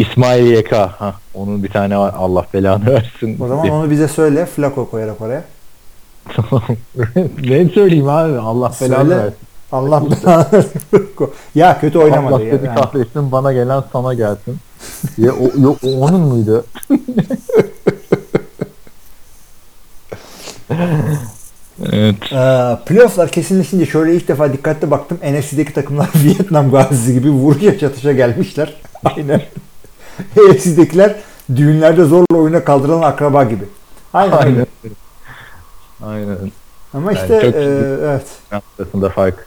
İsmail 0.00 0.46
YK. 0.46 0.72
Ha, 0.72 1.14
onun 1.34 1.62
bir 1.62 1.68
tane 1.68 1.98
var. 1.98 2.14
Allah 2.18 2.46
belanı 2.54 2.86
versin. 2.86 3.36
O 3.40 3.48
zaman 3.48 3.68
onu 3.70 3.90
bize 3.90 4.08
söyle. 4.08 4.46
Flacco 4.46 4.90
koyarak 4.90 5.20
oraya. 5.20 5.44
ne 7.42 7.68
söyleyeyim 7.68 8.08
abi? 8.08 8.38
Allah 8.38 8.72
belanı 8.80 9.08
Söyle. 9.08 9.16
versin. 9.16 9.36
Allah 9.72 10.02
belanı. 10.10 10.64
Ya 11.54 11.80
kötü 11.80 11.98
oynamadı 11.98 12.34
Allah 12.34 12.44
ya. 12.44 12.56
seni 12.58 12.66
Yani. 12.66 12.78
kahretsin 12.78 13.32
bana 13.32 13.52
gelen 13.52 13.82
sana 13.92 14.14
gelsin. 14.14 14.56
ya, 15.18 15.32
o, 15.32 15.60
yok, 15.60 15.78
o 15.84 15.88
onun 15.88 16.20
muydu? 16.20 16.64
evet. 21.92 22.14
Ee, 22.32 22.78
playofflar 22.86 23.28
kesinleşince 23.28 23.86
şöyle 23.86 24.14
ilk 24.14 24.28
defa 24.28 24.52
dikkatli 24.52 24.90
baktım. 24.90 25.18
NFC'deki 25.32 25.72
takımlar 25.72 26.08
Vietnam 26.24 26.70
gazisi 26.70 27.12
gibi 27.14 27.30
vuruşa 27.30 27.78
çatışa 27.78 28.12
gelmişler. 28.12 28.74
Aynen. 29.04 29.42
AFC'dekiler 30.50 31.16
düğünlerde 31.56 32.04
zorla 32.04 32.36
oyuna 32.36 32.64
kaldırılan 32.64 33.02
akraba 33.02 33.44
gibi. 33.44 33.64
Aynen. 34.12 34.36
Aynen. 34.36 34.66
Aynen. 36.02 36.36
Ama 36.94 37.12
Yani 37.12 37.22
işte 37.22 37.40
çok 37.40 37.54
e, 37.54 37.58
evet. 38.02 38.26
Arasında 38.78 39.08
fark. 39.08 39.46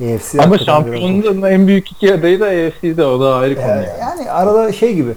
AFC 0.00 0.42
Ama 0.42 0.58
şampiyonluğun 0.58 1.42
en 1.42 1.66
büyük 1.66 1.92
iki 1.92 2.14
adayı 2.14 2.40
da 2.40 2.46
AFC'de. 2.46 3.04
O 3.04 3.20
da 3.20 3.34
ayrı 3.36 3.54
konu. 3.54 3.66
Ee, 3.66 3.68
yani. 3.70 3.88
yani 4.00 4.30
arada 4.30 4.72
şey 4.72 4.94
gibi. 4.94 5.14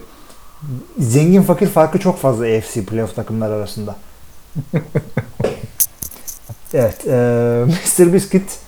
Zengin 0.99 1.41
fakir 1.41 1.67
farkı 1.67 1.99
çok 1.99 2.19
fazla 2.19 2.45
AFC 2.45 2.85
playoff 2.85 3.15
takımlar 3.15 3.51
arasında. 3.51 3.95
evet. 6.73 7.07
E, 7.07 7.15
Mr. 7.65 8.13
Biscuit 8.13 8.59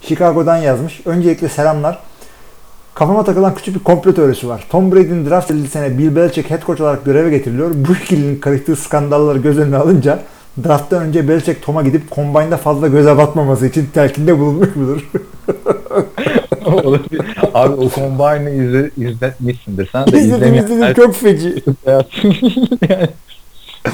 Chicago'dan 0.00 0.56
yazmış. 0.56 1.00
Öncelikle 1.06 1.48
selamlar. 1.48 1.98
Kafama 2.98 3.24
takılan 3.24 3.54
küçük 3.54 3.74
bir 3.74 3.80
komplo 3.80 4.14
teorisi 4.14 4.48
var. 4.48 4.64
Tom 4.70 4.92
Brady'nin 4.92 5.30
draft 5.30 5.50
edildiği 5.50 5.68
sene 5.68 5.98
Bill 5.98 6.16
Belichick 6.16 6.50
head 6.50 6.62
coach 6.66 6.80
olarak 6.80 7.04
göreve 7.04 7.30
getiriliyor. 7.30 7.70
Bu 7.74 7.92
ikilinin 7.92 8.40
karıştığı 8.40 8.76
skandalları 8.76 9.38
göz 9.38 9.58
önüne 9.58 9.76
alınca 9.76 10.18
drafttan 10.64 11.02
önce 11.02 11.28
Belichick 11.28 11.62
Tom'a 11.62 11.82
gidip 11.82 12.10
kombayında 12.10 12.56
fazla 12.56 12.88
göze 12.88 13.16
batmaması 13.16 13.66
için 13.66 13.86
telkinde 13.94 14.38
bulunmuş 14.38 14.76
mudur? 14.76 15.10
Olabilir. 16.84 17.20
Abi 17.54 17.74
o 17.74 17.90
Combine'ı 17.90 18.50
izle, 18.50 18.90
izletmişsindir. 18.96 19.88
Sen 19.92 20.06
de 20.06 20.18
izledim 20.18 20.54
izledim 20.54 20.94
çok 20.94 21.14
feci. 21.14 21.48
yani 21.86 23.08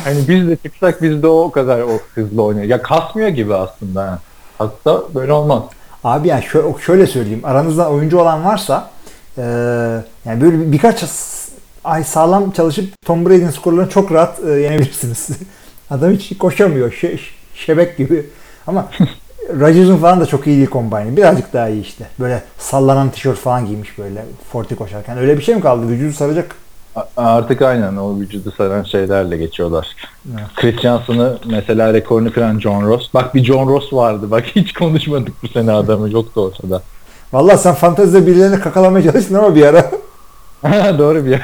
hani 0.04 0.18
biz 0.28 0.48
de 0.48 0.56
çıksak 0.56 1.02
biz 1.02 1.22
de 1.22 1.26
o 1.26 1.50
kadar 1.50 1.80
o 1.80 1.98
hızlı 2.14 2.42
oynuyor. 2.42 2.66
Ya 2.66 2.82
kasmıyor 2.82 3.28
gibi 3.28 3.54
aslında. 3.54 4.02
ha. 4.02 4.18
Hatta 4.58 5.02
böyle 5.14 5.32
olmaz. 5.32 5.62
Abi 6.04 6.28
yani 6.28 6.42
şöyle, 6.44 6.68
şöyle 6.86 7.06
söyleyeyim. 7.06 7.40
Aranızda 7.44 7.90
oyuncu 7.90 8.18
olan 8.18 8.44
varsa 8.44 8.90
eee, 9.38 9.44
yani 10.24 10.40
böyle 10.40 10.58
bir- 10.60 10.72
birkaç 10.72 11.04
ay 11.84 12.04
sağlam 12.04 12.50
çalışıp 12.50 13.02
Tom 13.06 13.26
Brady'nin 13.26 13.50
skorlarını 13.50 13.90
çok 13.90 14.12
rahat 14.12 14.40
e, 14.44 14.50
yenebilirsiniz. 14.50 15.28
Adam 15.90 16.10
hiç 16.12 16.38
koşamıyor. 16.38 16.92
Şe- 16.92 17.18
şebek 17.54 17.96
gibi. 17.96 18.26
Ama 18.66 18.88
Rodgers'ın 19.60 19.96
falan 19.96 20.20
da 20.20 20.26
çok 20.26 20.46
iyi 20.46 20.56
değil 20.56 20.70
combine. 20.72 21.16
Birazcık 21.16 21.52
daha 21.52 21.68
iyi 21.68 21.82
işte. 21.82 22.04
Böyle 22.20 22.42
sallanan 22.58 23.10
tişört 23.10 23.38
falan 23.38 23.66
giymiş 23.66 23.98
böyle 23.98 24.24
forti 24.52 24.76
koşarken. 24.76 25.18
Öyle 25.18 25.38
bir 25.38 25.42
şey 25.42 25.54
mi 25.54 25.60
kaldı? 25.60 25.88
Vücudu 25.88 26.12
saracak. 26.12 26.54
Artık 27.16 27.62
aynen 27.62 27.96
o 27.96 28.20
vücudu 28.20 28.52
saran 28.56 28.82
şeylerle 28.82 29.36
geçiyorlar. 29.36 29.96
Evet. 30.30 30.44
Chris 30.54 30.80
Johnson'ı 30.80 31.38
mesela 31.44 31.94
rekorunu 31.94 32.32
kıran 32.32 32.60
John 32.60 32.86
Ross. 32.86 33.14
Bak 33.14 33.34
bir 33.34 33.44
John 33.44 33.68
Ross 33.68 33.92
vardı. 33.92 34.30
Bak 34.30 34.44
hiç 34.46 34.72
konuşmadık 34.72 35.34
bu 35.42 35.48
sene 35.48 35.72
adamı. 35.72 36.10
Yoktu 36.10 36.40
ortada. 36.40 36.82
Vallahi 37.32 37.58
sen 37.58 37.74
fantezide 37.74 38.26
birilerini 38.26 38.60
kakalamaya 38.60 39.12
çalıştın 39.12 39.34
ama 39.34 39.54
bir 39.54 39.62
ara. 39.62 39.90
Doğru 40.98 41.24
bir 41.24 41.30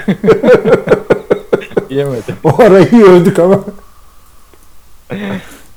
Yemedi. 1.91 2.35
O 2.45 2.63
arayı 2.63 2.89
iyi 2.93 3.05
övdük 3.05 3.39
ama. 3.39 3.61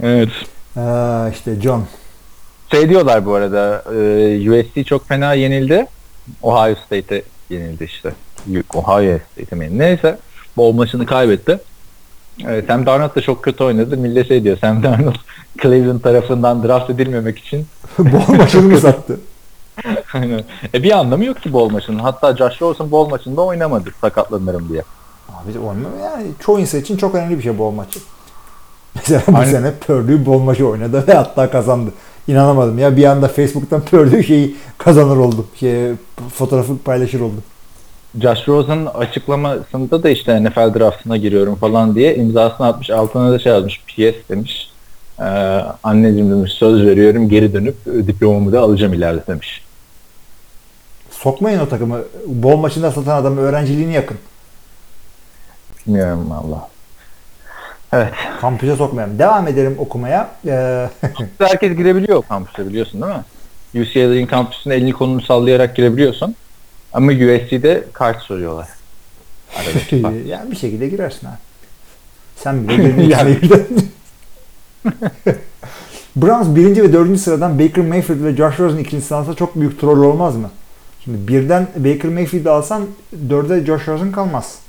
Evet. 0.03 0.29
Aa, 0.77 1.29
işte 1.29 1.61
John. 1.61 1.83
Şey 2.71 2.89
diyorlar 2.89 3.25
bu 3.25 3.33
arada 3.33 3.83
e, 3.95 4.51
USC 4.51 4.83
çok 4.83 5.07
fena 5.07 5.33
yenildi. 5.33 5.85
Ohio 6.41 6.75
State'e 6.85 7.23
yenildi 7.53 7.83
işte. 7.83 8.13
Ohio 8.73 9.19
State'e 9.31 9.59
mi? 9.59 9.79
Neyse. 9.79 10.17
Bowl 10.57 10.77
maçını 10.77 11.05
kaybetti. 11.05 11.59
E, 12.47 12.63
Sam 12.67 12.85
Darnold 12.85 13.15
da 13.15 13.21
çok 13.21 13.43
kötü 13.43 13.63
oynadı. 13.63 13.97
Millet 13.97 14.27
şey 14.27 14.43
diyor. 14.43 14.57
Sam 14.57 14.83
Darnold 14.83 15.15
Cleveland 15.61 16.01
tarafından 16.01 16.63
draft 16.63 16.89
edilmemek 16.89 17.39
için 17.39 17.67
Bol 17.99 18.35
maçını 18.35 18.61
mı 18.69 18.77
sattı? 18.79 19.19
Aynen. 20.13 20.43
e 20.73 20.83
bir 20.83 20.91
anlamı 20.91 21.25
yok 21.25 21.41
ki 21.41 21.53
bol 21.53 21.69
maçının. 21.69 21.99
Hatta 21.99 22.35
Josh 22.35 22.61
Rosen 22.61 22.91
bol 22.91 23.09
maçında 23.09 23.41
oynamadı 23.41 23.89
sakatlanırım 24.01 24.69
diye. 24.69 24.83
Abi 25.29 25.59
olmuyor 25.59 25.89
yani 26.03 26.27
çoğu 26.39 26.59
insan 26.59 26.81
için 26.81 26.97
çok 26.97 27.15
önemli 27.15 27.37
bir 27.37 27.43
şey 27.43 27.57
bol 27.57 27.71
maçı. 27.71 27.99
Mesela 28.95 29.21
bu 29.27 29.37
Aynen. 29.37 29.51
sene 29.51 29.73
Purdue 29.87 30.25
bol 30.25 30.39
maçı 30.39 30.67
oynadı 30.67 31.07
ve 31.07 31.13
hatta 31.13 31.49
kazandı. 31.51 31.91
İnanamadım 32.27 32.79
ya 32.79 32.97
bir 32.97 33.03
anda 33.03 33.27
Facebook'tan 33.27 33.81
Purdue 33.85 34.23
şeyi 34.23 34.55
kazanır 34.77 35.17
oldum. 35.17 35.47
Şey, 35.59 35.91
fotoğrafı 36.33 36.77
paylaşır 36.77 37.19
oldum. 37.19 37.43
Josh 38.21 38.47
Rosen 38.47 38.85
açıklamasında 38.85 40.03
da 40.03 40.09
işte 40.09 40.43
NFL 40.43 40.79
draftına 40.79 41.17
giriyorum 41.17 41.55
falan 41.55 41.95
diye 41.95 42.15
imzasını 42.15 42.67
atmış. 42.67 42.89
Altına 42.89 43.31
da 43.31 43.39
şey 43.39 43.51
yazmış. 43.51 43.81
PS 43.87 44.29
demiş. 44.29 44.69
Ee, 45.19 45.23
anneciğim 45.83 46.31
demiş 46.31 46.51
söz 46.51 46.85
veriyorum 46.85 47.29
geri 47.29 47.53
dönüp 47.53 47.75
e, 47.87 48.07
diplomamı 48.07 48.51
da 48.51 48.61
alacağım 48.61 48.93
ileride 48.93 49.27
demiş. 49.27 49.61
Sokmayın 51.11 51.59
o 51.59 51.69
takımı. 51.69 51.99
Bol 52.27 52.57
maçında 52.57 52.91
satan 52.91 53.21
adamı 53.21 53.41
öğrenciliğini 53.41 53.93
yakın. 53.93 54.17
Bilmiyorum 55.87 56.29
valla. 56.29 56.72
Evet. 57.93 58.13
Kampüse 58.41 58.75
sokmayalım. 58.75 59.19
Devam 59.19 59.47
edelim 59.47 59.75
okumaya. 59.77 60.31
Ee, 60.47 60.89
Herkes 61.39 61.77
girebiliyor 61.77 62.23
kampüse 62.29 62.67
biliyorsun 62.67 63.01
değil 63.01 63.13
mi? 63.13 63.23
UCLA'nin 63.83 64.25
kampüsüne 64.25 64.75
elini 64.75 64.91
kolunu 64.93 65.21
sallayarak 65.21 65.75
girebiliyorsun. 65.75 66.35
Ama 66.93 67.11
USC'de 67.11 67.83
kart 67.93 68.21
soruyorlar. 68.21 68.67
Yani 70.27 70.51
bir 70.51 70.55
şekilde 70.55 70.87
girersin 70.87 71.27
abi. 71.27 71.37
Sen 72.35 72.67
bile 72.67 73.05
girdin. 73.05 73.91
Browns 76.15 76.55
birinci 76.55 76.83
ve 76.83 76.93
dördüncü 76.93 77.19
sıradan 77.19 77.59
Baker 77.59 77.85
Mayfield 77.85 78.23
ve 78.23 78.35
Josh 78.35 78.59
Rosen 78.59 78.77
ikincisi 78.77 79.15
alsa 79.15 79.33
çok 79.33 79.55
büyük 79.55 79.81
troll 79.81 80.03
olmaz 80.03 80.35
mı? 80.35 80.49
Şimdi 81.03 81.27
birden 81.27 81.67
Baker 81.75 82.11
Mayfield'i 82.11 82.49
alsan 82.49 82.85
dörde 83.29 83.65
Josh 83.65 83.87
Rosen 83.87 84.11
kalmaz. 84.11 84.62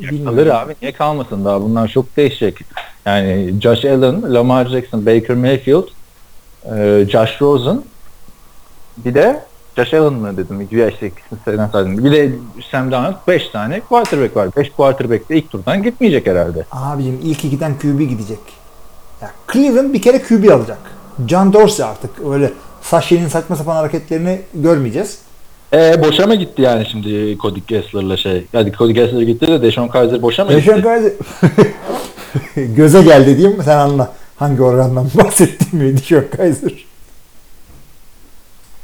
Bilmiyorum. 0.00 0.24
Kalır 0.24 0.46
abi 0.46 0.74
niye 0.82 0.92
kalmasın 0.92 1.44
daha 1.44 1.62
bunlar 1.62 1.88
çok 1.88 2.16
değişecek. 2.16 2.58
Yani 3.06 3.54
Josh 3.60 3.84
Allen, 3.84 4.34
Lamar 4.34 4.66
Jackson, 4.66 5.06
Baker 5.06 5.36
Mayfield, 5.36 5.86
e, 6.64 7.06
Josh 7.10 7.42
Rosen 7.42 7.82
bir 8.96 9.14
de 9.14 9.44
Josh 9.76 9.94
Allen 9.94 10.12
mı 10.12 10.36
dedim? 10.36 10.68
Ya 10.70 10.88
işte 10.88 11.06
ikisini 11.06 11.38
sayıdan 11.44 11.68
saydım. 11.68 12.04
Bir 12.04 12.12
de 12.12 12.32
Sam 12.70 12.92
Darnold 12.92 13.14
5 13.28 13.48
tane 13.48 13.80
quarterback 13.80 14.36
var. 14.36 14.48
5 14.56 14.70
quarterback 14.70 15.28
de 15.28 15.36
ilk 15.36 15.50
turdan 15.50 15.82
gitmeyecek 15.82 16.26
herhalde. 16.26 16.64
Abicim 16.72 17.20
ilk 17.22 17.44
ikiden 17.44 17.78
QB 17.78 17.98
gidecek. 18.00 18.38
Ya 19.22 19.30
Cleveland 19.52 19.94
bir 19.94 20.02
kere 20.02 20.22
QB 20.22 20.48
alacak. 20.52 20.78
John 21.28 21.52
Dorsey 21.52 21.86
artık 21.86 22.10
öyle 22.30 22.52
Sashi'nin 22.82 23.28
saçma 23.28 23.56
sapan 23.56 23.76
hareketlerini 23.76 24.40
görmeyeceğiz. 24.54 25.18
E 25.72 26.02
boşa 26.02 26.26
mı 26.26 26.34
gitti 26.34 26.62
yani 26.62 26.86
şimdi 26.86 27.38
Cody 27.38 27.60
Kessler'la 27.60 28.16
şey? 28.16 28.44
Hadi 28.52 28.72
Cody 28.72 28.94
Kessler 28.94 29.22
gitti 29.22 29.46
de 29.46 29.62
Deshaun 29.62 29.88
Kaiser 29.88 30.22
boşa 30.22 30.44
mı 30.44 30.52
Yaşar 30.52 30.76
gitti? 30.76 30.88
Gazi 30.88 31.16
göze 32.74 33.02
geldi 33.02 33.38
diyeyim 33.38 33.62
sen 33.64 33.76
anla. 33.76 34.12
Hangi 34.36 34.62
organdan 34.62 35.06
bahsettiğimi 35.14 35.96
Dishon 35.96 36.24
Kaiser. 36.36 36.72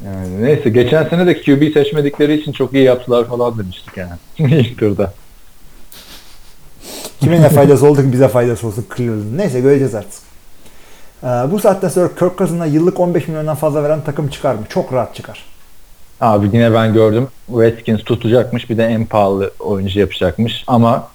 Yani 0.05 0.43
neyse 0.43 0.71
geçen 0.71 1.09
sene 1.09 1.27
de 1.27 1.43
QB 1.43 1.73
seçmedikleri 1.75 2.41
için 2.41 2.53
çok 2.53 2.75
iyi 2.75 2.85
yaptılar 2.85 3.29
falan 3.29 3.59
demiştik 3.59 3.97
yani. 3.97 4.13
ilk 4.39 4.79
turda. 4.79 5.13
Kime 7.21 7.43
ne 7.43 7.49
faydası 7.49 7.87
oldu 7.87 8.03
ki 8.03 8.13
bize 8.13 8.29
faydası 8.29 8.67
olsun 8.67 8.87
Cleveland. 8.97 9.39
Neyse 9.39 9.61
göreceğiz 9.61 9.95
artık. 9.95 10.23
Ee, 11.23 11.27
bu 11.27 11.59
saatten 11.59 11.89
sonra 11.89 12.09
Kirk 12.19 12.39
Cousins'a 12.39 12.67
yıllık 12.67 13.01
15 13.01 13.29
milyondan 13.29 13.57
fazla 13.57 13.83
veren 13.83 14.05
takım 14.05 14.29
çıkar 14.29 14.55
mı? 14.55 14.63
Çok 14.69 14.93
rahat 14.93 15.15
çıkar. 15.15 15.54
Abi 16.21 16.47
yine 16.53 16.75
ben 16.75 16.93
gördüm. 16.93 17.29
Redskins 17.51 18.05
tutacakmış 18.05 18.71
bir 18.71 18.79
de 18.79 18.85
en 18.85 19.07
pahalı 19.07 19.51
oyuncu 19.59 20.01
yapacakmış 20.01 20.65
ama 20.67 21.09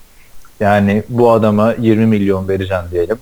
yani 0.59 1.03
bu 1.09 1.31
adama 1.31 1.73
20 1.73 2.05
milyon 2.05 2.47
vereceğim 2.47 2.83
diyelim. 2.91 3.17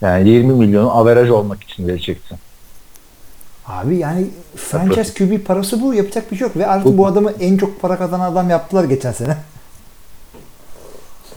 Yani 0.00 0.28
20 0.28 0.52
milyonu 0.52 0.96
averaj 0.96 1.30
olmak 1.30 1.62
için 1.62 1.88
vereceksin. 1.88 2.38
Abi 3.66 3.96
yani 3.96 4.26
franchise 4.56 5.14
QB 5.14 5.46
parası 5.46 5.82
bu. 5.82 5.94
Yapacak 5.94 6.32
bir 6.32 6.36
şey 6.36 6.46
yok. 6.46 6.56
Ve 6.56 6.66
artık 6.66 6.98
bu 6.98 7.06
adamı 7.06 7.30
en 7.30 7.56
çok 7.56 7.80
para 7.80 7.98
kazanan 7.98 8.32
adam 8.32 8.50
yaptılar 8.50 8.84
geçen 8.84 9.12
sene. 9.12 9.36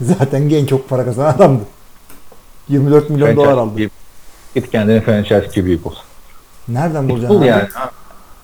Zaten 0.00 0.50
en 0.50 0.66
çok 0.66 0.88
para 0.88 1.04
kazanan 1.04 1.32
adamdı. 1.32 1.62
24 2.68 3.10
milyon 3.10 3.26
Franchise 3.26 3.46
dolar 3.46 3.58
aldı. 3.58 3.80
Git 4.54 4.70
kendine 4.70 5.00
franchise 5.00 5.48
QB 5.54 5.84
bul. 5.84 5.94
Nereden 6.68 7.08
bulacaksın 7.08 7.36
Bul 7.36 7.42
abi? 7.42 7.48
yani. 7.48 7.68
ha. 7.72 7.90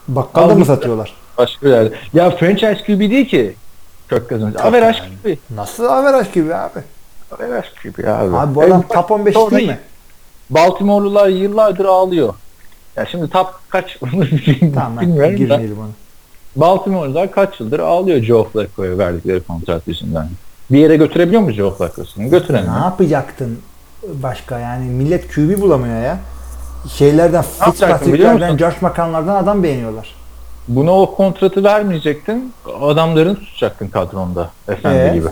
Bakkalda 0.09 0.53
Al 0.53 0.57
mı 0.59 0.64
satıyorlar? 0.64 1.12
Başka 1.38 1.66
bir 1.66 1.70
yerde. 1.70 1.94
Ya 2.14 2.30
franchise 2.30 2.78
QB 2.86 3.00
değil 3.00 3.28
ki. 3.28 3.55
Çok 4.11 4.28
kazanacak. 4.28 4.64
Averaj 4.64 4.96
QB. 5.00 5.36
Nasıl 5.57 5.84
averaj 5.84 6.26
QB 6.32 6.50
abi? 6.50 6.80
Averaj 7.38 7.64
QB 7.82 7.98
abi. 7.98 8.36
Abi 8.36 8.55
bu 8.55 8.62
adam 8.62 8.82
En- 8.90 8.94
top 8.94 9.11
15 9.11 9.34
sonra 9.34 9.57
değil 9.57 9.68
mi? 9.68 9.78
Baltimore'lular 10.50 11.28
yıllardır 11.28 11.84
ağlıyor. 11.84 12.34
Ya 12.96 13.07
şimdi 13.07 13.30
top 13.30 13.46
kaç 13.68 13.98
Tamam 14.74 14.96
ben 14.96 15.00
bilmiyorum 15.00 15.32
da. 15.32 15.36
girmeyelim 15.36 15.78
ona. 15.78 15.88
Baltimore'lular 16.57 17.30
kaç 17.30 17.61
yıldır 17.61 17.80
ağlıyor 17.80 18.22
Joe 18.22 18.44
Flacco'ya 18.44 18.98
verdikleri 18.98 19.40
kontrat 19.42 19.88
yüzünden. 19.88 20.28
Bir 20.70 20.78
yere 20.78 20.96
götürebiliyor 20.96 21.42
mu 21.42 21.53
Joe 21.53 21.70
Flacco'sunu? 21.74 22.24
Ne 22.24 22.28
Götüremiyor. 22.28 22.74
yapacaktın 22.76 23.59
başka 24.03 24.59
yani 24.59 24.84
millet 24.86 25.34
QB 25.34 25.61
bulamıyor 25.61 26.03
ya. 26.03 26.18
Şeylerden 26.89 27.43
Fitzpatrick'lerden? 27.43 28.57
Josh 28.59 28.83
McCown'lardan 28.83 29.43
adam 29.45 29.62
beğeniyorlar. 29.62 30.14
Buna 30.68 31.01
o 31.01 31.14
kontratı 31.14 31.64
vermeyecektin. 31.64 32.53
Adamların 32.80 33.35
tutacaktın 33.35 33.89
kadronda. 33.89 34.51
Efendi 34.68 34.99
Ee? 35.11 35.14
gibi. 35.14 35.28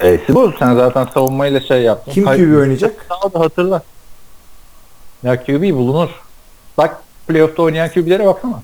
E'si 0.00 0.34
bu. 0.34 0.52
Sen 0.58 0.74
zaten 0.74 1.06
savunmayla 1.14 1.60
şey 1.60 1.82
yaptın. 1.82 2.12
Kim 2.12 2.24
QB 2.24 2.56
oynayacak? 2.58 3.06
Daha 3.10 3.32
da 3.32 3.40
hatırla. 3.40 3.82
Ya 5.22 5.44
QB 5.44 5.74
bulunur. 5.74 6.08
Bak 6.78 7.02
playoff'ta 7.28 7.62
oynayan 7.62 7.88
QB'lere 7.88 8.26
baksana. 8.26 8.62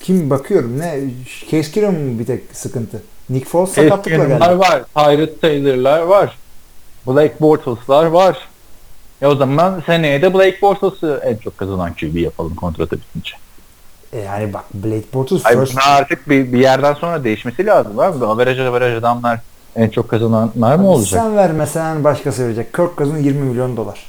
Kim 0.00 0.30
bakıyorum 0.30 0.78
ne? 0.78 1.00
Case 1.50 1.72
Keenum 1.72 1.94
mu 2.00 2.18
bir 2.18 2.26
tek 2.26 2.42
sıkıntı? 2.52 3.02
Nick 3.30 3.48
Foles 3.48 3.70
sakatlıkla 3.72 4.24
geldi. 4.24 4.58
var. 4.58 4.82
Tyrod 4.94 5.40
Taylor'lar 5.40 6.00
var. 6.02 6.38
Blake 7.06 7.34
Bortles'lar 7.40 8.06
var. 8.06 8.38
E 9.22 9.26
o 9.26 9.36
zaman 9.36 9.82
seneye 9.86 10.22
de 10.22 10.34
Blake 10.34 10.58
Bortles'ı 10.62 11.22
en 11.24 11.36
çok 11.36 11.58
kazanan 11.58 11.94
QB 11.94 12.16
yapalım 12.16 12.54
kontratı 12.54 12.96
bitince. 12.96 13.36
E 14.12 14.18
yani 14.18 14.52
bak 14.52 14.64
Blake 14.74 15.06
Bortles 15.14 15.46
Ay 15.46 15.54
first 15.54 15.78
artık 15.86 16.28
bir, 16.28 16.52
bir 16.52 16.58
yerden 16.58 16.94
sonra 16.94 17.24
değişmesi 17.24 17.66
lazım 17.66 17.96
var 17.96 18.08
mı? 18.08 18.26
Averaj 18.26 18.60
averaj 18.60 18.94
adamlar 18.94 19.40
en 19.76 19.88
çok 19.88 20.08
kazananlar 20.08 20.76
mı 20.76 20.90
olacak? 20.90 21.22
Sen 21.22 21.36
vermesen 21.36 22.04
başkası 22.04 22.44
verecek. 22.44 22.74
Kirk 22.74 22.98
Cousins 22.98 23.24
20 23.26 23.40
milyon 23.40 23.76
dolar. 23.76 24.06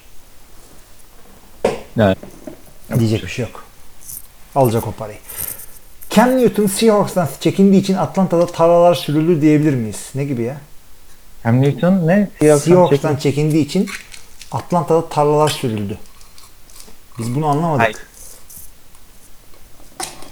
Yani. 1.95 2.15
Diyecek 2.99 3.23
bir 3.23 3.27
şey 3.27 3.45
yok. 3.45 3.63
Alacak 4.55 4.87
o 4.87 4.91
parayı. 4.91 5.17
Cam 6.09 6.37
Newton 6.37 6.67
Seahawks'tan 6.67 7.27
çekindiği 7.39 7.81
için 7.81 7.93
Atlanta'da 7.93 8.45
tarlalar 8.45 8.95
sürüldü 8.95 9.41
diyebilir 9.41 9.73
miyiz? 9.73 10.09
Ne 10.15 10.25
gibi 10.25 10.43
ya? 10.43 10.57
Cam 11.43 11.61
Newton 11.61 12.07
ne? 12.07 12.27
Seahawks'tan 12.39 12.71
Seahawks'tan 12.71 13.15
çekin- 13.15 13.19
çekindiği 13.19 13.65
için 13.65 13.87
Atlanta'da 14.53 15.09
tarlalar 15.09 15.49
sürüldü. 15.49 15.97
Biz 17.19 17.35
bunu 17.35 17.47
anlamadık. 17.47 17.81
Hayır. 17.81 17.97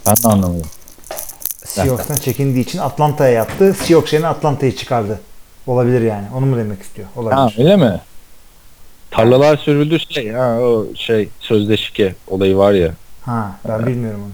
Ben 0.08 0.16
de 0.16 0.28
anlamadım. 0.28 0.70
Seahawks'tan 1.66 2.16
çekindiği 2.16 2.66
için 2.66 2.80
Atlanta'ya 2.80 3.32
yaptı. 3.32 3.74
Seahawks 3.74 4.14
yerine 4.14 4.28
Atlanta'yı 4.28 4.76
çıkardı. 4.76 5.22
Olabilir 5.68 6.02
yani. 6.02 6.28
Onu 6.36 6.46
mu 6.46 6.58
demek 6.58 6.82
istiyor? 6.82 7.08
Ha 7.16 7.22
Olabilir. 7.22 7.60
öyle 7.60 7.76
mi? 7.76 8.02
Tarlalar 9.12 9.58
sürüldü 9.58 10.00
şey 10.10 10.32
ha 10.32 10.60
o 10.60 10.86
şey 10.96 11.30
sözleşike 11.40 12.16
olayı 12.28 12.58
var 12.58 12.74
ya. 12.74 12.92
Ha, 13.26 13.56
ben 13.68 13.86
bilmiyorum 13.88 14.22
onu. 14.26 14.32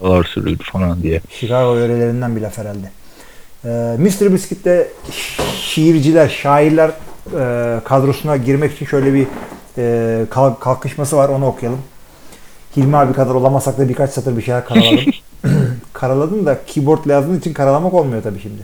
Tarlalar 0.00 0.24
sürüldü 0.24 0.62
falan 0.72 1.02
diye. 1.02 1.20
Chicago 1.30 1.76
yörelerinden 1.76 2.36
bir 2.36 2.40
laf 2.40 2.58
herhalde. 2.58 2.90
Ee, 3.64 3.68
Mr. 3.98 4.32
Biscuit'te 4.32 4.88
şiirciler, 5.60 6.28
şairler 6.28 6.90
e, 7.38 7.80
kadrosuna 7.84 8.36
girmek 8.36 8.72
için 8.72 8.86
şöyle 8.86 9.14
bir 9.14 9.26
e, 9.78 10.26
kalk- 10.30 10.60
kalkışması 10.60 11.16
var. 11.16 11.28
Onu 11.28 11.46
okuyalım. 11.46 11.80
Hilmi 12.76 12.96
abi 12.96 13.12
kadar 13.12 13.34
olamasak 13.34 13.78
da 13.78 13.88
birkaç 13.88 14.10
satır 14.10 14.36
bir 14.36 14.42
şeyler 14.42 14.64
karaladım. 14.64 15.04
karaladım 15.92 16.46
da 16.46 16.58
keyboardla 16.66 17.12
yazdığın 17.12 17.38
için 17.38 17.52
karalamak 17.52 17.94
olmuyor 17.94 18.22
tabii 18.22 18.40
şimdi. 18.40 18.62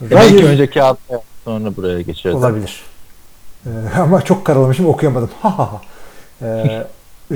Belki 0.00 0.36
Rodgers- 0.36 0.44
önce 0.46 0.70
kağıtta 0.70 1.20
sonra 1.44 1.76
buraya 1.76 2.00
geçeriz. 2.00 2.36
Olabilir. 2.36 2.82
Ee, 3.66 3.70
ama 4.00 4.22
çok 4.22 4.44
karalamışım 4.44 4.86
okuyamadım. 4.86 5.30
Ha 5.42 5.58
ha 5.58 5.72
ha. 5.72 5.80
Ee, 6.42 6.86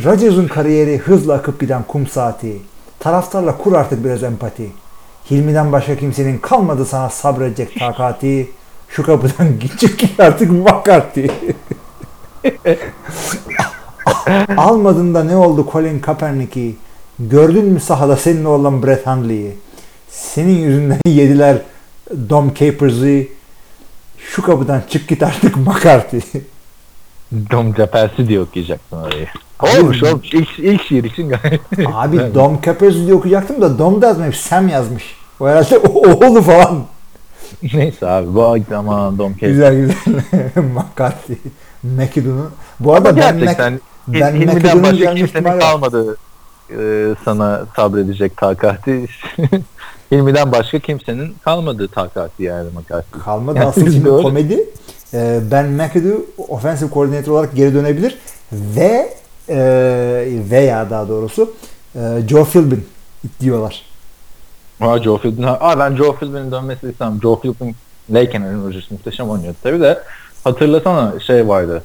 Rodgers'ın 0.04 0.48
kariyeri 0.48 0.98
hızla 0.98 1.34
akıp 1.34 1.60
giden 1.60 1.82
kum 1.82 2.06
saati. 2.06 2.58
Taraftarla 2.98 3.56
kur 3.58 3.72
artık 3.72 4.04
biraz 4.04 4.22
empati. 4.22 4.70
Hilmi'den 5.30 5.72
başka 5.72 5.96
kimsenin 5.96 6.38
kalmadı 6.38 6.84
sana 6.84 7.10
sabredecek 7.10 7.78
takati. 7.78 8.50
Şu 8.88 9.02
kapıdan 9.02 9.48
çık 9.80 9.98
git 9.98 10.20
artık 10.20 10.50
bakarti. 10.64 11.30
Almadın 14.56 15.14
da 15.14 15.24
ne 15.24 15.36
oldu 15.36 15.66
Colin 15.72 15.98
Kaepernick'i? 16.00 16.76
Gördün 17.18 17.64
mü 17.64 17.80
sahada 17.80 18.16
senin 18.16 18.44
oğlan 18.44 18.82
Brett 18.82 19.06
Hundley'i? 19.06 19.56
Senin 20.08 20.58
yüzünden 20.58 20.98
yediler 21.06 21.58
Dom 22.30 22.54
Capers'ı. 22.54 23.22
Şu 24.18 24.42
kapıdan 24.42 24.82
çık 24.90 25.08
git 25.08 25.22
artık 25.22 25.56
McCarthy. 25.56 26.20
Dom 27.32 27.74
Capersi 27.74 28.28
diye 28.28 28.40
okuyacaksın 28.40 28.96
orayı. 28.96 29.26
Olmuş 29.62 30.02
olmuş. 30.02 30.34
İlk, 30.34 30.58
ilk 30.58 30.82
şiir 30.82 31.04
için 31.04 31.28
gayet. 31.28 31.60
Abi 31.94 32.34
Dom 32.34 32.58
Capers 32.64 32.94
diye 32.94 33.14
okuyacaktım 33.14 33.60
da 33.62 33.78
Dom 33.78 34.02
da 34.02 34.06
yazmayıp 34.06 34.36
Sam 34.36 34.68
yazmış. 34.68 35.04
O 35.40 35.48
herhalde 35.48 35.78
o- 35.78 36.26
oğlu 36.26 36.42
falan. 36.42 36.84
Neyse 37.74 38.06
abi 38.06 38.34
bu 38.34 38.56
aman 38.76 39.18
Dom. 39.18 39.34
Güzel 39.40 39.76
güzel. 39.76 39.94
McCarthy. 40.74 41.36
McAdoo'nun. 41.82 42.50
Bu 42.80 42.94
arada 42.94 43.16
ben, 43.16 43.34
Mac, 43.34 43.40
Gerçekten 43.40 43.80
ben 44.08 44.34
Hilmi'den 44.34 44.82
başka 44.82 45.14
kimsenin 45.14 45.60
kalmadı 45.60 46.16
e, 46.70 47.14
sana 47.24 47.66
sabredecek 47.76 48.36
takati. 48.36 49.06
Hilmi'den 50.12 50.52
başka 50.52 50.78
kimsenin 50.78 51.34
kalmadı 51.44 51.88
takati 51.88 52.42
yani 52.42 52.70
makati. 52.74 53.10
Kalmadı 53.10 53.58
Yani 53.58 53.68
asıl 53.68 53.92
şimdi 53.92 54.08
komedi. 54.08 54.64
Ee, 55.14 55.40
ben 55.50 55.66
McAdoo 55.66 56.26
offensive 56.48 56.90
koordinatör 56.90 57.32
olarak 57.32 57.56
geri 57.56 57.74
dönebilir 57.74 58.18
ve 58.52 59.14
e, 59.48 59.58
veya 60.50 60.90
daha 60.90 61.08
doğrusu 61.08 61.52
e, 61.94 62.00
Joe 62.28 62.44
Philbin 62.44 62.86
diyorlar. 63.40 63.87
Aa 64.80 64.98
Joe 64.98 65.18
Philbin. 65.18 65.42
Aa 65.42 65.78
ben 65.78 65.96
Joe 65.96 66.16
Philbin'in 66.16 66.52
dönmesini 66.52 66.90
istemem. 66.90 67.18
Joe 67.22 67.40
Leyken 68.14 68.42
Aaron 68.42 68.66
Rodgers 68.66 68.90
muhteşem 68.90 69.30
oynuyordu 69.30 69.56
tabii 69.62 69.80
de 69.80 70.02
hatırlasana 70.44 71.20
şey 71.20 71.48
vardı. 71.48 71.82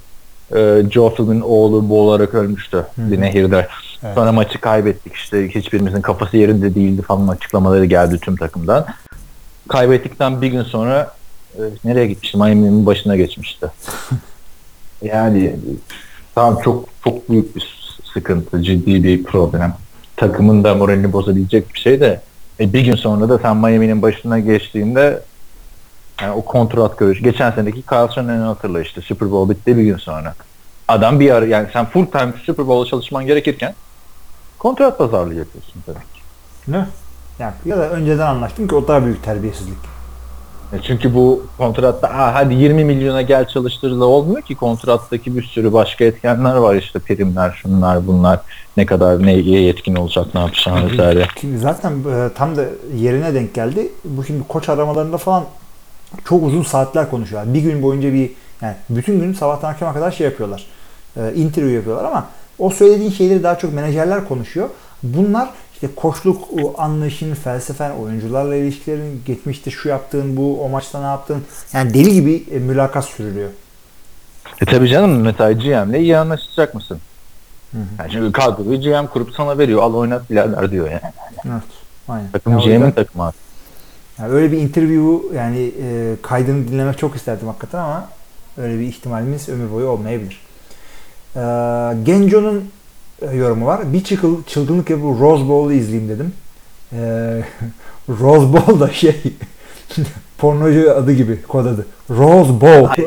Ee, 0.56 0.84
Joe 0.92 1.16
Philbin'in 1.16 1.42
oğlu 1.42 1.90
boğularak 1.90 2.34
ölmüştü 2.34 2.86
bir 2.98 3.22
nehirde. 3.22 3.68
Evet. 4.04 4.16
Sonra 4.16 4.32
maçı 4.32 4.62
kaybettik 4.62 5.14
işte 5.14 5.50
hiçbirimizin 5.50 6.02
kafası 6.02 6.38
yerinde 6.38 6.76
değildi 6.76 7.02
falan 7.02 7.28
açıklamaları 7.28 7.86
geldi 7.86 8.20
tüm 8.20 8.36
takımdan. 8.36 8.86
Kaybettikten 9.68 10.42
bir 10.42 10.48
gün 10.48 10.64
sonra 10.64 11.12
e, 11.56 11.62
nereye 11.86 12.08
gitmişti? 12.08 12.38
Miami'nin 12.38 12.86
başına 12.86 13.16
geçmişti. 13.16 13.68
yani 15.02 15.56
tamam 16.36 16.62
çok 16.64 16.86
çok 17.04 17.30
büyük 17.30 17.56
bir 17.56 17.94
sıkıntı, 18.14 18.64
ciddi 18.64 19.04
bir 19.04 19.24
problem. 19.24 19.74
Takımın 20.18 20.64
da 20.64 20.76
moralini 20.76 21.14
bozabilecek 21.14 21.74
bir 21.74 21.80
şey 21.80 22.00
de 22.00 22.22
e, 22.60 22.74
bir 22.74 22.82
gün 22.82 22.96
sonra 22.96 23.30
da 23.30 23.40
sen 23.40 23.58
Miami'nin 23.58 24.02
başına 24.02 24.40
geçtiğinde 24.40 25.22
yani 26.22 26.32
o 26.32 26.46
kontrat 26.46 26.98
görüş. 26.98 27.22
Geçen 27.22 27.52
seneki 27.52 27.82
Kyle 27.82 28.12
Shanahan'ı 28.16 28.46
hatırla 28.46 28.82
işte 28.82 29.02
Super 29.02 29.32
Bowl 29.32 29.52
bitti 29.52 29.78
bir 29.78 29.84
gün 29.84 29.98
sonra. 29.98 30.36
Adam 30.88 31.20
bir 31.20 31.32
ara 31.32 31.46
yani 31.46 31.68
sen 31.74 31.86
full 31.86 32.06
time 32.06 32.34
Super 32.46 32.68
Bowl'a 32.68 32.90
çalışman 32.90 33.26
gerekirken 33.26 33.74
kontrat 34.60 34.98
pazarlığı 34.98 35.34
yapıyorsun 35.34 35.84
demek. 35.88 36.04
Ne? 36.68 36.88
Yani, 37.40 37.54
ya 37.66 37.78
da 37.78 37.90
önceden 37.90 38.28
anlaştım 38.28 38.68
ki 38.68 38.76
o 38.76 38.88
daha 38.88 39.06
büyük 39.06 39.24
terbiyesizlik. 39.24 39.78
E 40.74 40.82
Çünkü 40.88 41.16
bu 41.16 41.46
kontratta 41.58 42.08
Aa, 42.08 42.36
hadi 42.36 42.54
20 42.54 42.84
milyona 42.84 43.22
gel 43.22 43.48
çalıştırılı 43.48 44.06
olmuyor 44.06 44.42
ki 44.42 44.56
kontrattaki 44.56 45.36
bir 45.36 45.44
sürü 45.44 45.74
başka 45.74 46.06
etkenler 46.06 46.56
var 46.56 46.76
işte 46.76 47.00
primler 47.00 47.52
şunlar 47.52 48.08
bunlar 48.08 48.40
ne 48.78 48.86
kadar 48.86 49.26
neye 49.26 49.62
yetkin 49.62 49.96
olacak 49.96 50.26
ne 50.34 50.40
yapacağını 50.42 50.92
vesaire. 50.92 51.28
Zaten 51.58 51.92
e, 51.92 52.30
tam 52.36 52.56
da 52.56 52.66
yerine 52.96 53.34
denk 53.34 53.54
geldi. 53.54 53.92
Bu 54.06 54.24
şimdi 54.24 54.48
koç 54.48 54.70
aramalarında 54.70 55.18
falan 55.18 55.44
çok 56.26 56.44
uzun 56.44 56.64
saatler 56.64 57.10
konuşuyorlar. 57.10 57.54
Bir 57.54 57.62
gün 57.62 57.82
boyunca 57.82 58.14
bir 58.14 58.32
yani 58.62 58.76
bütün 58.90 59.20
gün 59.20 59.34
sabahtan 59.34 59.72
akşama 59.72 59.94
kadar 59.94 60.12
şey 60.12 60.26
yapıyorlar. 60.26 60.66
E, 61.18 61.34
interview 61.34 61.76
yapıyorlar 61.76 62.06
ama 62.06 62.28
o 62.60 62.70
söylediğin 62.70 63.12
şeyleri 63.12 63.44
daha 63.44 63.58
çok 63.58 63.74
menajerler 63.74 64.28
konuşuyor. 64.28 64.70
Bunlar 65.04 65.50
işte 65.84 65.96
koçluk 65.96 66.44
o 66.64 66.82
anlayışın, 66.82 67.34
felsefen, 67.34 67.92
oyuncularla 67.92 68.56
ilişkilerin, 68.56 69.22
geçmişte 69.26 69.72
şu 69.72 69.90
yaptığın, 69.90 70.38
bu 70.38 70.64
o 70.64 70.70
maçta 70.70 71.00
ne 71.00 71.06
yaptın. 71.06 71.44
Yani 71.74 71.94
deli 71.94 72.14
gibi 72.14 72.44
e, 72.52 72.60
mülakat 72.60 73.06
sürülüyor. 73.06 73.50
E 74.62 74.66
tabii 74.66 74.90
canım 74.90 75.22
mesela 75.22 75.52
GM'le 75.52 76.00
iyi 76.00 76.18
anlaşacak 76.18 76.76
mısın? 76.76 77.00
Yani 78.00 78.12
şimdi 78.12 78.32
kadroyu 78.32 78.82
GM 78.82 79.08
kurup 79.08 79.36
sana 79.36 79.58
veriyor 79.58 79.82
al 79.82 79.94
oynat 79.94 80.30
birader 80.30 80.72
diyor 80.72 80.92
yani. 80.92 81.14
Evet. 81.46 81.64
Aynen. 82.08 82.32
Takım 82.32 82.54
Ya 82.54 82.60
o 82.60 82.62
GM'in 82.62 82.92
takımı 82.92 83.24
abi. 83.24 83.36
Yani 84.20 84.34
öyle 84.34 84.52
bir 84.52 84.58
interview 84.58 85.38
yani 85.38 85.72
e, 85.84 86.16
kaydını 86.22 86.68
dinlemek 86.68 86.98
çok 86.98 87.16
isterdim 87.16 87.48
hakikaten 87.48 87.80
ama 87.80 88.10
öyle 88.58 88.80
bir 88.80 88.86
ihtimalimiz 88.86 89.50
ömür 89.50 89.72
boyu 89.72 89.88
olmayabilir. 89.88 90.42
E, 91.36 91.42
Genco'nun 92.04 92.70
e, 93.22 93.36
yorumu 93.36 93.66
var. 93.66 93.94
Bir 93.94 94.04
çıkıl, 94.04 94.44
çılgınlık 94.44 94.90
yapıp 94.90 95.22
Rose 95.22 95.50
Bowl'u 95.50 95.74
izleyeyim 95.74 96.10
dedim. 96.10 96.34
E, 96.94 97.00
Rose 98.10 98.54
Bowl 98.54 98.80
da 98.80 98.90
şey 98.94 99.22
pornocu 100.38 100.96
adı 100.96 101.12
gibi 101.12 101.42
kod 101.42 101.66
adı. 101.66 101.86
Rose 102.10 102.62
Bowl. 102.62 103.02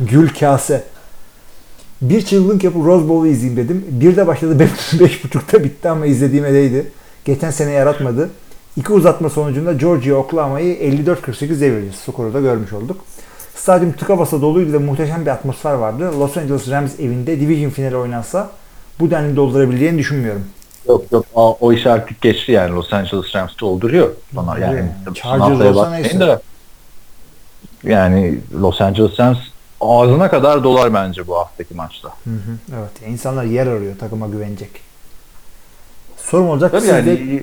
Gül 0.00 0.28
kase. 0.28 0.84
Bir 2.02 2.22
çılgınlık 2.22 2.64
yapıp 2.64 2.86
Rose 2.86 3.08
Bowl'u 3.08 3.26
izleyeyim 3.26 3.56
dedim. 3.56 3.84
Bir 3.90 4.16
de 4.16 4.26
başladı 4.26 4.58
beş, 4.58 4.70
beş 5.00 5.24
buçukta 5.24 5.64
bitti 5.64 5.88
ama 5.88 6.06
izlediğime 6.06 6.52
değdi. 6.52 6.86
Geçen 7.24 7.50
sene 7.50 7.70
yaratmadı. 7.70 8.30
İki 8.76 8.92
uzatma 8.92 9.30
sonucunda 9.30 9.72
Georgia 9.72 10.16
Oklahoma'yı 10.16 10.76
54-48 10.76 11.60
devirdi. 11.60 11.92
Skoru 12.04 12.34
da 12.34 12.40
görmüş 12.40 12.72
olduk. 12.72 13.04
Stadyum 13.54 13.92
tıka 13.92 14.18
basa 14.18 14.40
doluydu 14.40 14.72
ve 14.72 14.78
muhteşem 14.78 15.22
bir 15.26 15.30
atmosfer 15.30 15.74
vardı. 15.74 16.20
Los 16.20 16.36
Angeles 16.36 16.70
Rams 16.70 17.00
evinde 17.00 17.40
division 17.40 17.70
finali 17.70 17.96
oynansa 17.96 18.50
bu 19.00 19.10
denli 19.10 19.36
doldurabileceğini 19.36 19.98
düşünmüyorum. 19.98 20.44
Yok 20.88 21.12
yok 21.12 21.26
o, 21.34 21.56
o 21.60 21.72
iş 21.72 21.86
artık 21.86 22.20
geçti 22.20 22.52
yani 22.52 22.74
Los 22.74 22.92
Angeles 22.92 23.34
Rams 23.36 23.58
dolduruyor. 23.60 24.10
Bana 24.32 24.58
yani 24.58 24.76
Yani 25.06 25.14
Chargers 25.14 25.60
olsa 25.76 25.90
neyse. 25.90 26.20
da 26.20 26.40
yani 27.84 28.38
Los 28.60 28.80
Angeles 28.80 29.20
Rams 29.20 29.38
ağzına 29.80 30.30
kadar 30.30 30.64
dolar 30.64 30.94
bence 30.94 31.26
bu 31.26 31.36
haftaki 31.38 31.74
maçta. 31.74 32.08
Evet. 32.78 33.08
insanlar 33.12 33.44
yer 33.44 33.66
arıyor 33.66 33.98
takıma 33.98 34.26
güvenecek. 34.28 34.70
Sorum 36.16 36.48
olacak. 36.48 36.70
Tabii 36.70 36.80
siz 36.80 36.90
de- 37.06 37.10
yani 37.10 37.42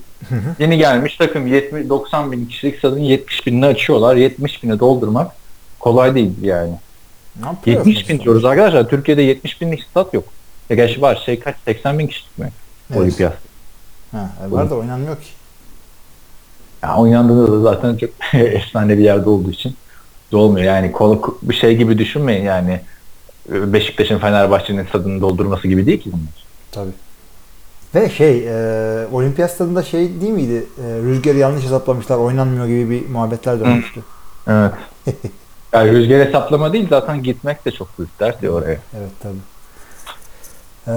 yeni 0.60 0.78
gelmiş 0.78 1.18
takım 1.18 1.48
70 1.48 1.90
90 1.90 2.32
bin 2.32 2.46
kişilik 2.46 2.78
stadın 2.80 3.00
70 3.00 3.48
binini 3.48 3.66
açıyorlar. 3.66 4.16
70 4.16 4.64
bini 4.64 4.80
doldurmak 4.80 5.32
kolay 5.80 6.16
değil 6.16 6.32
yani. 6.42 6.74
Ne 7.42 7.46
yapıyor 7.46 7.78
70 7.86 8.10
bin 8.10 8.20
diyoruz 8.20 8.46
arkadaşlar. 8.46 8.90
Türkiye'de 8.90 9.22
70 9.22 9.62
binlik 9.62 9.84
stat 9.84 10.14
yok. 10.14 10.24
Ya 10.70 10.76
gerçi 10.76 11.02
var 11.02 11.22
şey 11.26 11.40
kaç 11.40 11.56
80 11.66 12.00
bin 12.00 12.08
kişilik 12.08 12.38
mi? 12.38 12.52
Evet. 12.90 13.02
Olimpiyat. 13.02 13.38
Ha, 14.12 14.30
e, 14.48 14.52
var 14.52 14.70
da 14.70 14.76
oynanmıyor 14.76 15.16
ki. 15.16 15.28
Ya 16.84 16.98
oynandığında 16.98 17.52
da 17.52 17.60
zaten 17.60 17.98
çok 17.98 18.10
efsane 18.34 18.98
bir 18.98 19.04
yerde 19.04 19.30
olduğu 19.30 19.52
için 19.52 19.76
dolmuyor. 20.32 20.66
Yani 20.66 20.92
kolu 20.92 21.38
bir 21.42 21.56
şey 21.56 21.78
gibi 21.78 21.98
düşünmeyin 21.98 22.44
yani. 22.44 22.82
Beşiktaş'ın 23.50 24.20
Fenerbahçe'nin 24.20 24.86
stadını 24.86 25.22
doldurması 25.22 25.68
gibi 25.68 25.86
değil 25.86 26.02
ki 26.02 26.12
bunlar. 26.12 26.46
Tabii. 26.72 26.92
Ve 27.96 28.10
şey, 28.10 28.48
e, 28.48 29.08
olimpiyat 29.12 29.52
stadında 29.52 29.84
şey 29.84 30.22
değil 30.22 30.32
miydi? 30.32 30.66
E, 30.78 30.84
rüzgarı 30.84 31.38
yanlış 31.38 31.64
hesaplamışlar, 31.64 32.18
oynanmıyor 32.18 32.68
gibi 32.68 32.90
bir 32.90 33.10
muhabbetler 33.10 33.60
dönmüştü. 33.60 34.04
Evet. 34.48 34.72
yani 35.74 35.92
rüzgar 35.92 36.28
hesaplama 36.28 36.74
değil 36.74 36.88
zaten 36.90 37.24
gitmek 37.24 37.66
de 37.66 37.72
çok 37.72 38.00
büyük 38.00 38.20
dert 38.20 38.44
ya 38.44 38.52
oraya. 38.52 38.78
Evet 38.98 39.12
tabii. 39.24 39.53
Ee, 40.88 40.92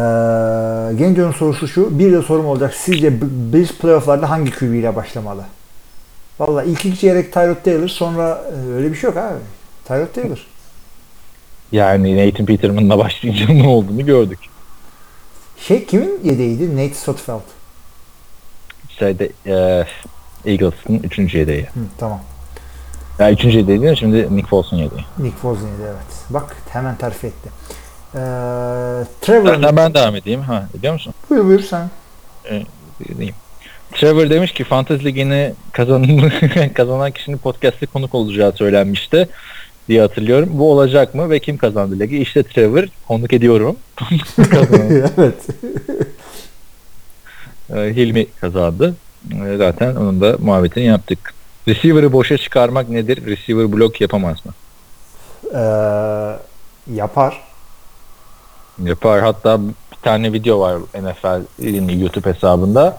Genco'nun 0.98 1.32
sorusu 1.32 1.68
şu. 1.68 1.98
Bir 1.98 2.12
de 2.12 2.22
sorum 2.22 2.46
olacak. 2.46 2.74
Sizce 2.74 3.20
B- 3.20 3.52
Bills 3.52 3.72
playofflarda 3.72 4.30
hangi 4.30 4.50
QB 4.50 4.62
ile 4.74 4.96
başlamalı? 4.96 5.44
Valla 6.40 6.62
ilk 6.62 6.84
iki 6.86 6.98
çeyrek 7.00 7.32
Tyrod 7.32 7.64
Taylor 7.64 7.88
sonra 7.88 8.42
e, 8.52 8.72
öyle 8.72 8.90
bir 8.92 8.96
şey 8.96 9.08
yok 9.10 9.16
abi. 9.16 9.38
Tyrod 9.84 10.14
Taylor. 10.14 10.46
Yani 11.72 12.28
Nathan 12.28 12.46
Peterman'la 12.46 12.98
başlayınca 12.98 13.48
ne 13.54 13.68
olduğunu 13.68 14.06
gördük. 14.06 14.38
Şey 15.58 15.84
kimin 15.86 16.20
yedeğiydi? 16.24 16.76
Nate 16.76 16.94
Sotfeld. 16.94 17.40
Şeyde 18.98 19.30
e, 19.46 19.84
Eagles'ın 20.44 20.98
3. 21.02 21.34
yedeği. 21.34 21.62
Hı, 21.62 21.80
tamam. 21.98 22.20
Ya 23.18 23.32
3. 23.32 23.44
yedeği 23.44 23.66
değil 23.66 23.90
mi? 23.90 23.96
Şimdi 23.96 24.36
Nick 24.36 24.48
Foles'un 24.48 24.76
yedeği. 24.76 25.04
Nick 25.18 25.36
Foles 25.36 25.60
yedi 25.60 25.82
evet. 25.82 26.16
Bak 26.30 26.56
hemen 26.70 26.96
terfi 26.96 27.26
etti. 27.26 27.48
Ee, 28.14 28.18
Trevor 29.20 29.62
Ben, 29.62 29.76
ben 29.76 29.94
devam 29.94 30.16
edeyim. 30.16 30.40
Ha, 30.40 30.68
biliyor 30.74 30.92
musun? 30.92 31.14
buyur 31.30 31.44
buyur 31.44 31.60
sen. 31.60 31.90
Diyeyim. 33.18 33.34
Trevor 33.92 34.30
demiş 34.30 34.52
ki 34.52 34.64
Fantasy 34.64 35.04
Ligi'ni 35.04 35.52
kazanan, 35.72 36.30
kazanan 36.74 37.10
kişinin 37.10 37.38
podcast'te 37.38 37.86
konuk 37.86 38.14
olacağı 38.14 38.52
söylenmişti 38.52 39.28
diye 39.88 40.00
hatırlıyorum. 40.00 40.48
Bu 40.52 40.72
olacak 40.72 41.14
mı 41.14 41.30
ve 41.30 41.38
kim 41.38 41.56
kazandı 41.56 41.98
ligi? 42.00 42.18
İşte 42.18 42.42
Trevor 42.42 42.84
konuk 43.08 43.32
ediyorum. 43.32 43.76
Evet. 45.18 45.46
e, 47.74 47.94
Hilmi 47.96 48.26
kazandı. 48.40 48.94
E, 49.46 49.56
Zaten 49.56 49.96
onun 49.96 50.20
da 50.20 50.36
muhabbetini 50.40 50.84
yaptık. 50.84 51.34
Receiver'ı 51.68 52.12
boşa 52.12 52.38
çıkarmak 52.38 52.88
nedir? 52.88 53.26
Receiver 53.26 53.72
blok 53.72 54.00
yapamaz 54.00 54.36
mı? 54.46 54.52
Ee, 55.54 55.62
yapar. 56.94 57.40
Yapar. 58.84 59.20
Hatta 59.20 59.60
bir 59.68 59.74
tane 60.02 60.32
video 60.32 60.60
var 60.60 60.78
NFL'in 61.02 61.88
YouTube 61.98 62.30
hesabında. 62.34 62.98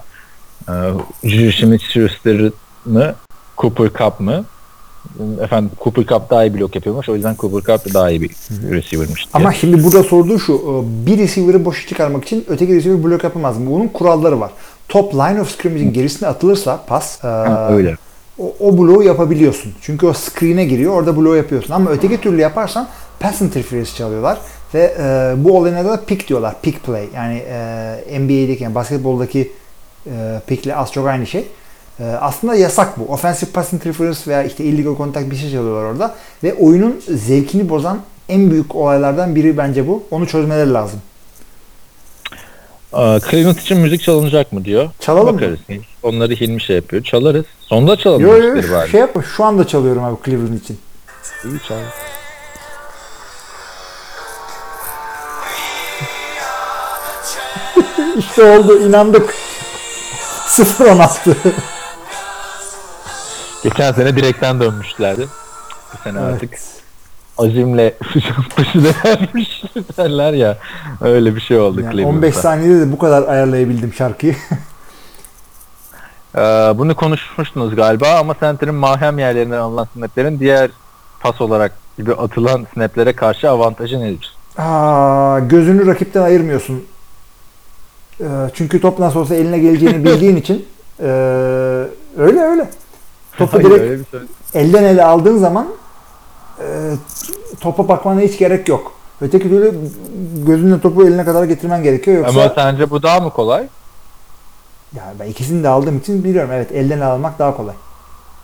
Ee, 0.68 0.72
Juju 1.24 1.52
Smith-Schuster'ını 1.66 3.14
Cooper 3.58 3.90
Cup 3.98 4.20
mı? 4.20 4.44
Efendim 5.42 5.70
Cooper 5.84 6.06
Cup 6.06 6.30
daha 6.30 6.44
iyi 6.44 6.54
blok 6.54 6.74
yapıyormuş. 6.74 7.08
O 7.08 7.14
yüzden 7.14 7.36
Cooper 7.38 7.76
Cup 7.78 7.94
daha 7.94 8.10
iyi 8.10 8.22
bir 8.22 8.30
receiver'mış 8.70 9.20
diye. 9.24 9.30
Ama 9.32 9.52
şimdi 9.52 9.84
burada 9.84 10.02
sorduğu 10.02 10.38
şu. 10.38 10.52
e, 10.54 11.06
Bir 11.06 11.18
receiver'ı 11.18 11.64
boşa 11.64 11.88
çıkarmak 11.88 12.24
için 12.24 12.44
öteki 12.48 12.74
receiver 12.74 13.04
blok 13.04 13.24
yapamaz 13.24 13.58
mı? 13.58 13.70
Bunun 13.70 13.88
kuralları 13.88 14.40
var. 14.40 14.50
Top 14.88 15.14
line 15.14 15.40
of 15.40 15.50
scrimmage'in 15.56 15.92
gerisine 15.92 16.28
atılırsa 16.28 16.84
pas 16.86 17.24
e, 17.24 17.26
Ha, 17.28 17.68
öyle. 17.72 17.96
o, 18.38 18.54
o 18.60 18.78
bloğu 18.78 19.02
yapabiliyorsun. 19.02 19.72
Çünkü 19.80 20.06
o 20.06 20.12
screen'e 20.12 20.64
giriyor. 20.64 20.92
Orada 20.92 21.16
bloğu 21.16 21.36
yapıyorsun. 21.36 21.72
Ama 21.74 21.90
öteki 21.90 22.20
türlü 22.20 22.40
yaparsan 22.40 22.88
pass 23.20 23.40
interference 23.42 23.90
çalıyorlar. 23.94 24.38
Ve 24.74 24.94
e, 25.00 25.34
bu 25.44 25.56
olayına 25.58 25.84
da 25.84 26.04
pick 26.04 26.28
diyorlar. 26.28 26.54
Pick 26.62 26.84
play. 26.84 27.08
Yani 27.14 27.42
e, 28.08 28.20
NBA'deki 28.20 28.64
yani 28.64 28.74
basketboldaki 28.74 29.52
e, 30.06 30.40
pickle 30.46 30.76
az 30.76 30.92
çok 30.92 31.06
aynı 31.06 31.26
şey. 31.26 31.44
E, 32.00 32.04
aslında 32.04 32.54
yasak 32.54 32.98
bu. 32.98 33.12
Offensive 33.12 33.50
pass 33.50 33.72
interference 33.72 34.18
veya 34.26 34.42
işte 34.42 34.64
illegal 34.64 34.96
contact 34.96 35.30
bir 35.30 35.36
şey 35.36 35.50
çalıyorlar 35.50 35.84
orada. 35.84 36.14
Ve 36.42 36.54
oyunun 36.54 37.00
zevkini 37.08 37.68
bozan 37.68 38.00
en 38.28 38.50
büyük 38.50 38.74
olaylardan 38.74 39.34
biri 39.34 39.56
bence 39.56 39.88
bu. 39.88 40.02
Onu 40.10 40.26
çözmeleri 40.26 40.72
lazım. 40.72 41.00
Aa, 42.92 43.20
Cleveland 43.30 43.56
için 43.56 43.78
müzik 43.78 44.02
çalınacak 44.02 44.52
mı 44.52 44.64
diyor. 44.64 44.90
Çalalım 45.00 45.34
mı? 45.34 45.40
Bakarız. 45.40 45.58
Onları 46.02 46.34
Hilmi 46.34 46.60
şey 46.60 46.76
yapıyor. 46.76 47.02
Çalarız. 47.02 47.44
Sonunda 47.60 47.96
çalalım. 47.96 48.22
Yo 48.22 48.36
yo 48.36 48.54
müzikleri 48.54 48.80
bari. 48.80 48.90
şey 48.90 49.00
yapma. 49.00 49.22
Şu 49.36 49.44
anda 49.44 49.66
çalıyorum 49.66 50.04
abi 50.04 50.16
Cleveland 50.24 50.58
için. 50.58 50.78
İyi 51.44 51.58
çal. 51.68 51.76
İşte 58.18 58.42
oldu. 58.58 58.78
inandık. 58.78 59.34
0-16. 60.46 61.34
Geçen 63.62 63.92
sene 63.92 64.16
direkten 64.16 64.60
dönmüşlerdi. 64.60 65.28
Bu 65.92 65.98
sene 66.04 66.18
Evet. 66.22 66.34
artık 66.34 66.50
azimle 67.38 67.94
başı 68.58 68.84
vermiş 69.04 69.62
derler 69.98 70.32
ya. 70.32 70.58
Öyle 71.00 71.36
bir 71.36 71.40
şey 71.40 71.58
oldu 71.58 71.80
Yani 71.80 71.92
Cleveland'da. 71.92 72.16
15 72.16 72.34
saniyede 72.34 72.80
de 72.80 72.92
bu 72.92 72.98
kadar 72.98 73.28
ayarlayabildim 73.28 73.92
şarkıyı. 73.94 74.36
Ee, 76.36 76.40
bunu 76.74 76.94
konuşmuştunuz 76.96 77.76
galiba 77.76 78.08
ama 78.18 78.34
center'ın 78.40 78.74
mahrem 78.74 79.18
yerlerinden 79.18 79.58
alınan 79.58 79.88
snaplerin 79.94 80.40
diğer 80.40 80.70
pas 81.20 81.40
olarak 81.40 81.72
gibi 81.98 82.14
atılan 82.14 82.66
snaplere 82.74 83.12
karşı 83.12 83.50
avantajı 83.50 84.00
nedir? 84.00 84.36
Aa, 84.58 85.38
gözünü 85.38 85.86
rakipten 85.86 86.22
ayırmıyorsun. 86.22 86.84
Ee, 88.20 88.24
çünkü 88.54 88.80
top 88.80 88.98
nasıl 88.98 89.20
olsa 89.20 89.34
eline 89.34 89.58
geleceğini 89.58 90.04
bildiğin 90.04 90.36
için 90.42 90.66
ee, 91.00 91.04
öyle 92.18 92.40
öyle. 92.40 92.70
Topu 93.38 93.56
Hayır, 93.56 93.70
direkt 93.70 94.10
şey. 94.10 94.20
elden 94.54 94.84
ele 94.84 95.04
aldığın 95.04 95.38
zaman 95.38 95.68
ee, 96.60 96.92
topa 97.60 97.88
bakmana 97.88 98.20
hiç 98.20 98.38
gerek 98.38 98.68
yok. 98.68 98.92
Öteki 99.20 99.48
türlü 99.48 99.74
gözünle 100.46 100.80
topu 100.80 101.06
eline 101.06 101.24
kadar 101.24 101.44
getirmen 101.44 101.82
gerekiyor. 101.82 102.16
Yoksa 102.18 102.40
Ama 102.42 102.52
sence 102.54 102.90
bu 102.90 103.02
daha 103.02 103.20
mı 103.20 103.30
kolay? 103.30 103.66
ya 104.96 105.02
ben 105.20 105.26
ikisini 105.26 105.62
de 105.64 105.68
aldığım 105.68 105.98
için 105.98 106.24
biliyorum. 106.24 106.50
Evet 106.52 106.72
elden 106.72 107.00
almak 107.00 107.38
daha 107.38 107.56
kolay. 107.56 107.74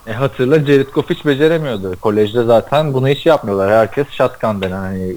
E 0.07 0.13
hatırla 0.13 0.59
Jared 0.59 0.89
Goff 0.95 1.11
hiç 1.11 1.27
beceremiyordu. 1.27 1.97
Kolejde 2.01 2.45
zaten 2.45 2.95
bunu 2.95 3.09
hiç 3.09 3.27
yapmıyorlar. 3.27 3.71
Herkes 3.71 4.07
shotgun 4.11 4.63
denen 4.63 4.81
hani 4.81 5.17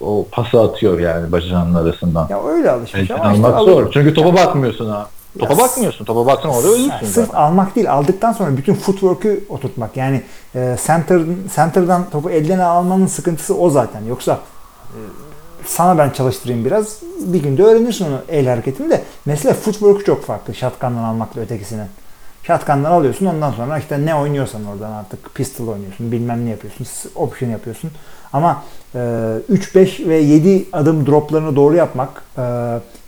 o 0.00 0.26
pası 0.32 0.60
atıyor 0.60 1.00
yani 1.00 1.32
bacağının 1.32 1.74
arasından. 1.74 2.26
Ya 2.30 2.44
öyle 2.44 2.70
alışmış 2.70 3.10
Elden 3.10 3.14
ama 3.20 3.32
işte 3.32 3.46
almak 3.46 3.60
alıyor. 3.60 3.82
zor. 3.82 3.92
Çünkü 3.92 4.14
topa 4.14 4.34
bakmıyorsun 4.34 4.90
ha. 4.90 5.08
Topa 5.38 5.52
Ya 5.52 5.58
bakmıyorsun. 5.58 6.04
Topa 6.04 6.26
baksan 6.26 6.50
orada 6.50 6.68
ölürsün. 6.68 6.82
Yani 6.82 6.90
zaten. 6.92 7.06
sırf 7.06 7.34
almak 7.34 7.76
değil, 7.76 7.92
aldıktan 7.92 8.32
sonra 8.32 8.56
bütün 8.56 8.74
footwork'ü 8.74 9.44
oturtmak. 9.48 9.96
Yani 9.96 10.22
e, 10.54 10.76
center, 10.86 11.20
center'dan 11.56 12.10
topu 12.10 12.30
elden 12.30 12.58
almanın 12.58 13.06
sıkıntısı 13.06 13.56
o 13.56 13.70
zaten. 13.70 14.04
Yoksa 14.04 14.38
e, 14.88 14.98
sana 15.66 15.98
ben 15.98 16.10
çalıştırayım 16.10 16.64
biraz, 16.64 16.98
bir 17.20 17.42
günde 17.42 17.62
öğrenirsin 17.62 18.06
onu 18.06 18.18
el 18.28 18.46
hareketini 18.46 18.90
de. 18.90 19.02
Mesela 19.24 19.54
footwork'ü 19.54 20.04
çok 20.04 20.24
farklı 20.24 20.54
shotgun'dan 20.54 21.02
almakla 21.04 21.40
ötekisinin. 21.40 21.86
Shotgun'dan 22.42 22.90
alıyorsun 22.90 23.26
ondan 23.26 23.52
sonra 23.52 23.78
işte 23.78 24.06
ne 24.06 24.14
oynuyorsan 24.14 24.66
oradan 24.66 24.90
artık 24.90 25.34
pistol 25.34 25.68
oynuyorsun, 25.68 26.12
bilmem 26.12 26.46
ne 26.46 26.50
yapıyorsun, 26.50 26.86
option 27.14 27.50
yapıyorsun. 27.50 27.90
Ama 28.32 28.62
3, 28.94 29.74
5 29.74 30.00
ve 30.00 30.16
7 30.16 30.64
adım 30.72 31.06
droplarını 31.06 31.56
doğru 31.56 31.76
yapmak, 31.76 32.22
e, 32.38 32.42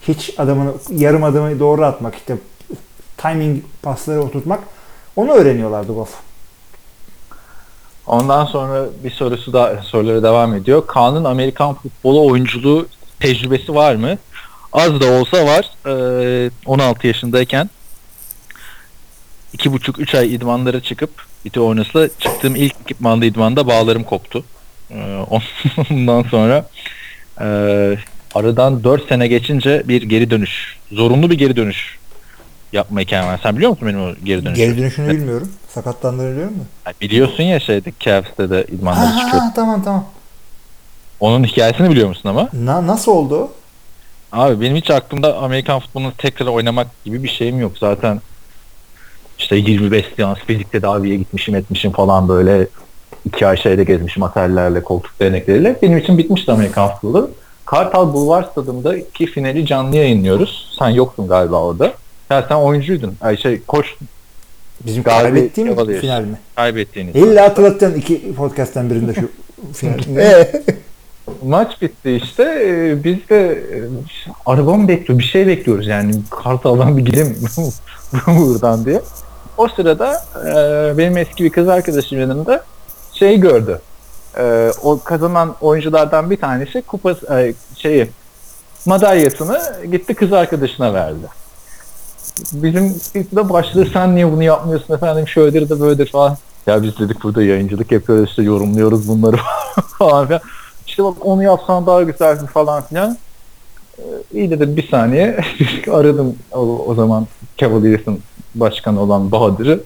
hiç 0.08 0.34
adımını, 0.38 0.72
yarım 0.90 1.24
adımı 1.24 1.60
doğru 1.60 1.84
atmak, 1.84 2.14
işte 2.14 2.36
timing 3.16 3.62
pasları 3.82 4.22
oturtmak 4.22 4.60
onu 5.16 5.30
öğreniyorlardı 5.30 5.92
Goff. 5.92 6.14
Ondan 8.06 8.44
sonra 8.44 8.86
bir 9.04 9.10
sorusu 9.10 9.52
da 9.52 9.80
soruları 9.82 10.22
devam 10.22 10.54
ediyor. 10.54 10.86
Kaan'ın 10.86 11.24
Amerikan 11.24 11.74
futbolu 11.74 12.26
oyunculuğu 12.26 12.86
tecrübesi 13.20 13.74
var 13.74 13.94
mı? 13.94 14.18
Az 14.72 15.00
da 15.00 15.10
olsa 15.10 15.46
var. 15.46 15.70
Ee, 15.86 16.50
16 16.66 17.06
yaşındayken 17.06 17.70
2,5-3 19.56 20.18
ay 20.18 20.34
idmanlara 20.34 20.80
çıkıp 20.80 21.10
İTÜ 21.44 21.60
Oynas'la 21.60 22.08
çıktığım 22.08 22.56
ilk 22.56 22.74
ekipmanda 22.80 23.24
idmanda 23.24 23.66
bağlarım 23.66 24.04
koptu. 24.04 24.44
Ee, 24.92 25.24
ondan 25.90 26.22
sonra 26.22 26.66
e, 27.40 27.46
aradan 28.34 28.84
4 28.84 29.08
sene 29.08 29.26
geçince 29.28 29.82
bir 29.88 30.02
geri 30.02 30.30
dönüş, 30.30 30.76
zorunlu 30.92 31.30
bir 31.30 31.38
geri 31.38 31.56
dönüş 31.56 31.98
yapma 32.72 33.00
hikayem 33.00 33.26
var. 33.26 33.40
Sen 33.42 33.56
biliyor 33.56 33.70
musun 33.70 33.88
benim 33.88 34.00
o 34.00 34.14
geri 34.24 34.44
dönüşü? 34.44 34.62
Geri 34.62 34.78
dönüşünü 34.78 35.08
bilmiyorum. 35.08 35.52
Sakatlandığını 35.68 36.32
biliyorum 36.32 36.54
da. 36.54 36.62
Yani 36.86 36.94
biliyorsun 37.00 37.42
ya 37.42 37.60
şeyde 37.60 37.92
Cavs'te 38.00 38.50
de 38.50 38.64
idmanlara 38.72 39.14
Ha, 39.16 39.18
çıkıyor. 39.18 39.42
ha, 39.42 39.52
tamam 39.56 39.84
tamam. 39.84 40.04
Onun 41.20 41.44
hikayesini 41.44 41.90
biliyor 41.90 42.08
musun 42.08 42.28
ama? 42.28 42.48
Na, 42.52 42.86
nasıl 42.86 43.12
oldu? 43.12 43.50
Abi 44.32 44.60
benim 44.60 44.76
hiç 44.76 44.90
aklımda 44.90 45.36
Amerikan 45.36 45.80
futbolunu 45.80 46.12
tekrar 46.18 46.46
oynamak 46.46 47.04
gibi 47.04 47.22
bir 47.22 47.28
şeyim 47.28 47.60
yok. 47.60 47.72
Zaten 47.78 48.20
işte 49.38 49.56
25 49.56 50.06
seans 50.16 50.38
fizik 50.38 50.72
tedaviye 50.72 51.16
gitmişim 51.16 51.54
etmişim 51.54 51.92
falan 51.92 52.28
böyle 52.28 52.66
iki 53.24 53.46
ay 53.46 53.56
şeyde 53.56 53.84
gezmişim 53.84 54.22
otellerle, 54.22 54.82
koltuk 54.82 55.20
değnekleriyle. 55.20 55.76
Benim 55.82 55.98
için 55.98 56.18
bitmişti 56.18 56.52
Amerikan 56.52 56.88
futbolu. 56.88 57.30
Kartal 57.66 58.12
Bulvar 58.12 58.42
Stadım'da 58.52 58.96
iki 58.96 59.26
finali 59.26 59.66
canlı 59.66 59.96
yayınlıyoruz. 59.96 60.74
Sen 60.78 60.88
yoktun 60.88 61.28
galiba 61.28 61.62
orada. 61.64 61.92
Ya 62.30 62.44
sen 62.48 62.54
oyuncuydun. 62.56 63.14
Ay 63.20 63.36
şey 63.36 63.60
koç 63.62 63.86
Bizim 64.86 65.02
kaybettiğim 65.02 65.76
final 66.00 66.22
mi? 66.22 66.38
kaybettiğiniz. 66.56 67.16
İlla 67.16 67.42
hatırlatacaksın 67.44 67.98
iki 68.00 68.34
podcast'ten 68.34 68.90
birinde 68.90 69.14
şu 69.14 69.28
final. 69.74 70.46
Maç 71.44 71.82
bitti 71.82 72.10
işte. 72.24 72.42
Ee, 72.42 73.04
Biz 73.04 73.16
de 73.30 73.50
e, 73.52 73.76
arabamı 74.46 74.88
bekliyor. 74.88 75.18
Bir 75.18 75.24
şey 75.24 75.46
bekliyoruz 75.46 75.86
yani. 75.86 76.12
Kartal'dan 76.30 76.96
bir 76.96 77.04
gidelim 77.04 77.36
buradan 78.26 78.84
diye. 78.84 79.00
O 79.58 79.68
sırada 79.68 80.12
e, 80.46 80.98
benim 80.98 81.16
eski 81.16 81.44
bir 81.44 81.50
kız 81.50 81.68
arkadaşım 81.68 82.20
yanımda 82.20 82.64
şey 83.22 83.40
gördü. 83.40 83.80
E, 84.38 84.70
o 84.82 85.00
kazanan 85.04 85.54
oyunculardan 85.60 86.30
bir 86.30 86.36
tanesi 86.36 86.82
kupası 86.82 87.34
e, 87.34 87.54
şeyi 87.76 88.08
madalyasını 88.86 89.60
gitti 89.90 90.14
kız 90.14 90.32
arkadaşına 90.32 90.94
verdi. 90.94 91.26
Bizim 92.52 92.94
biz 93.14 93.36
de 93.36 93.48
başladı 93.48 93.88
sen 93.92 94.14
niye 94.14 94.32
bunu 94.32 94.42
yapmıyorsun 94.42 94.94
efendim 94.94 95.28
şöyledir 95.28 95.68
de 95.68 95.80
böyledir 95.80 96.10
falan. 96.10 96.36
Ya 96.66 96.82
biz 96.82 96.98
dedik 96.98 97.22
burada 97.22 97.42
yayıncılık 97.42 97.92
yapıyoruz 97.92 98.28
işte 98.28 98.42
yorumluyoruz 98.42 99.08
bunları 99.08 99.36
falan 99.98 100.26
filan. 100.26 100.40
İşte 100.86 101.04
bak 101.04 101.14
onu 101.20 101.42
yapsan 101.42 101.86
daha 101.86 102.02
güzelsin 102.02 102.46
falan 102.46 102.82
filan. 102.82 103.18
Ee, 103.98 104.02
iyi 104.32 104.50
dedim 104.50 104.76
bir 104.76 104.88
saniye. 104.88 105.40
Aradım 105.92 106.36
o, 106.52 106.84
o 106.86 106.94
zaman 106.94 107.26
Cavaliers'ın 107.58 108.20
başkanı 108.54 109.00
olan 109.00 109.32
Bahadır'ı. 109.32 109.80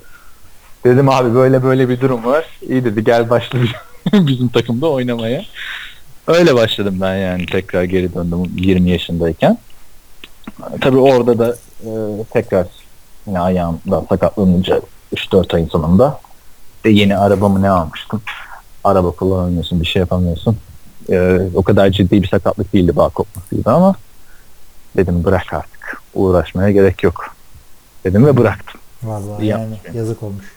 Dedim 0.86 1.08
abi 1.08 1.34
böyle 1.34 1.62
böyle 1.62 1.88
bir 1.88 2.00
durum 2.00 2.24
var. 2.24 2.46
İyi 2.68 2.84
dedi 2.84 3.04
gel 3.04 3.30
başla 3.30 3.58
bizim 4.12 4.48
takımda 4.48 4.90
oynamaya. 4.90 5.42
Öyle 6.26 6.54
başladım 6.54 6.98
ben 7.00 7.14
yani 7.14 7.46
tekrar 7.46 7.84
geri 7.84 8.14
döndüm 8.14 8.52
20 8.56 8.90
yaşındayken. 8.90 9.58
Tabii 10.80 10.98
orada 10.98 11.38
da 11.38 11.56
e, 11.84 11.90
tekrar 12.32 12.66
Yine 13.26 13.40
ayağımda 13.40 14.04
sakatlanınca 14.08 14.80
3-4 15.14 15.56
ayın 15.56 15.68
sonunda 15.68 16.20
de 16.84 16.90
yeni 16.90 17.16
arabamı 17.16 17.62
ne 17.62 17.70
almıştım. 17.70 18.22
Araba 18.84 19.10
kullanamıyorsun, 19.10 19.80
bir 19.80 19.86
şey 19.86 20.00
yapamıyorsun. 20.00 20.56
Ee, 21.10 21.40
o 21.54 21.62
kadar 21.62 21.90
ciddi 21.90 22.22
bir 22.22 22.28
sakatlık 22.28 22.72
değildi 22.72 22.96
bağ 22.96 23.08
kopmasıydı 23.08 23.70
ama 23.70 23.94
dedim 24.96 25.24
bırak 25.24 25.54
artık. 25.54 26.02
Uğraşmaya 26.14 26.70
gerek 26.70 27.02
yok. 27.02 27.34
Dedim 28.04 28.26
ve 28.26 28.36
bıraktım. 28.36 28.80
Vallahi 29.02 29.46
yani 29.46 29.76
yazık 29.94 30.22
olmuş. 30.22 30.55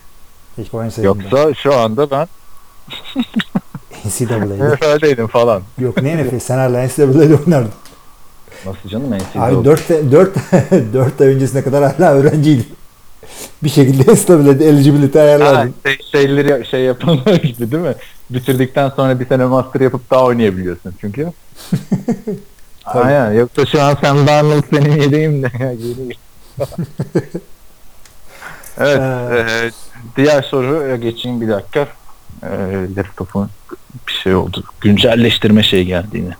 Keşke 0.59 0.77
oynasaydım. 0.77 1.21
Yoksa 1.21 1.53
şu 1.53 1.75
anda 1.75 2.11
ben 2.11 2.27
NCAA'de. 4.05 4.69
NFL'deydim 4.75 5.27
falan. 5.27 5.61
Yok 5.79 6.01
ne 6.01 6.17
NFL? 6.23 6.39
Sen 6.39 6.57
hala 6.57 6.87
NCAA'de 6.87 7.35
oynardın. 7.35 7.71
Nasıl 8.65 8.89
canım 8.89 9.17
NCAA 9.17 9.43
Abi 9.45 9.55
oldu. 9.55 9.65
4, 9.65 9.89
4, 10.11 10.35
4 10.93 11.21
ay 11.21 11.27
öncesine 11.27 11.63
kadar 11.63 11.95
hala 11.95 12.13
öğrenciydin. 12.13 12.67
Bir 13.63 13.69
şekilde 13.69 14.13
NCAA'de 14.13 14.69
eligibility 14.69 15.17
Ha, 15.17 15.23
ayarlardın. 15.23 15.73
şey, 15.85 15.97
şeyleri 16.11 16.65
şey 16.65 16.81
yapanlar 16.81 17.35
gibi 17.57 17.71
değil 17.71 17.83
mi? 17.83 17.95
Bitirdikten 18.29 18.89
sonra 18.89 19.19
bir 19.19 19.27
sene 19.27 19.45
master 19.45 19.81
yapıp 19.81 20.11
daha 20.11 20.25
oynayabiliyorsun 20.25 20.93
çünkü. 21.01 21.33
Aynen. 22.85 23.31
Yoksa 23.33 23.65
şu 23.65 23.81
an 23.81 23.97
sen 24.01 24.27
Darnold 24.27 24.63
benim 24.71 25.01
yedeğim 25.01 25.43
de. 25.43 25.51
Ya. 25.59 25.73
Evet. 28.79 29.01
Ee, 29.41 29.71
diğer 30.17 30.41
soruya 30.41 30.95
geçeyim 30.95 31.41
bir 31.41 31.47
dakika. 31.47 31.87
E, 32.43 32.49
laptopun 32.97 33.49
bir 34.07 34.11
şey 34.13 34.35
oldu. 34.35 34.63
Güncelleştirme 34.81 35.63
şey 35.63 35.85
geldi 35.85 36.17
yine. 36.17 36.35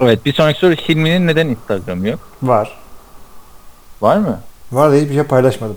Evet 0.00 0.24
bir 0.26 0.32
sonraki 0.32 0.58
soru 0.58 0.72
Hilmi'nin 0.72 1.26
neden 1.26 1.48
Instagram'ı 1.48 2.08
yok? 2.08 2.20
Var. 2.42 2.78
Var 4.00 4.16
mı? 4.16 4.40
Var 4.72 4.92
da 4.92 4.94
hiçbir 4.96 5.14
şey 5.14 5.22
paylaşmadım. 5.22 5.76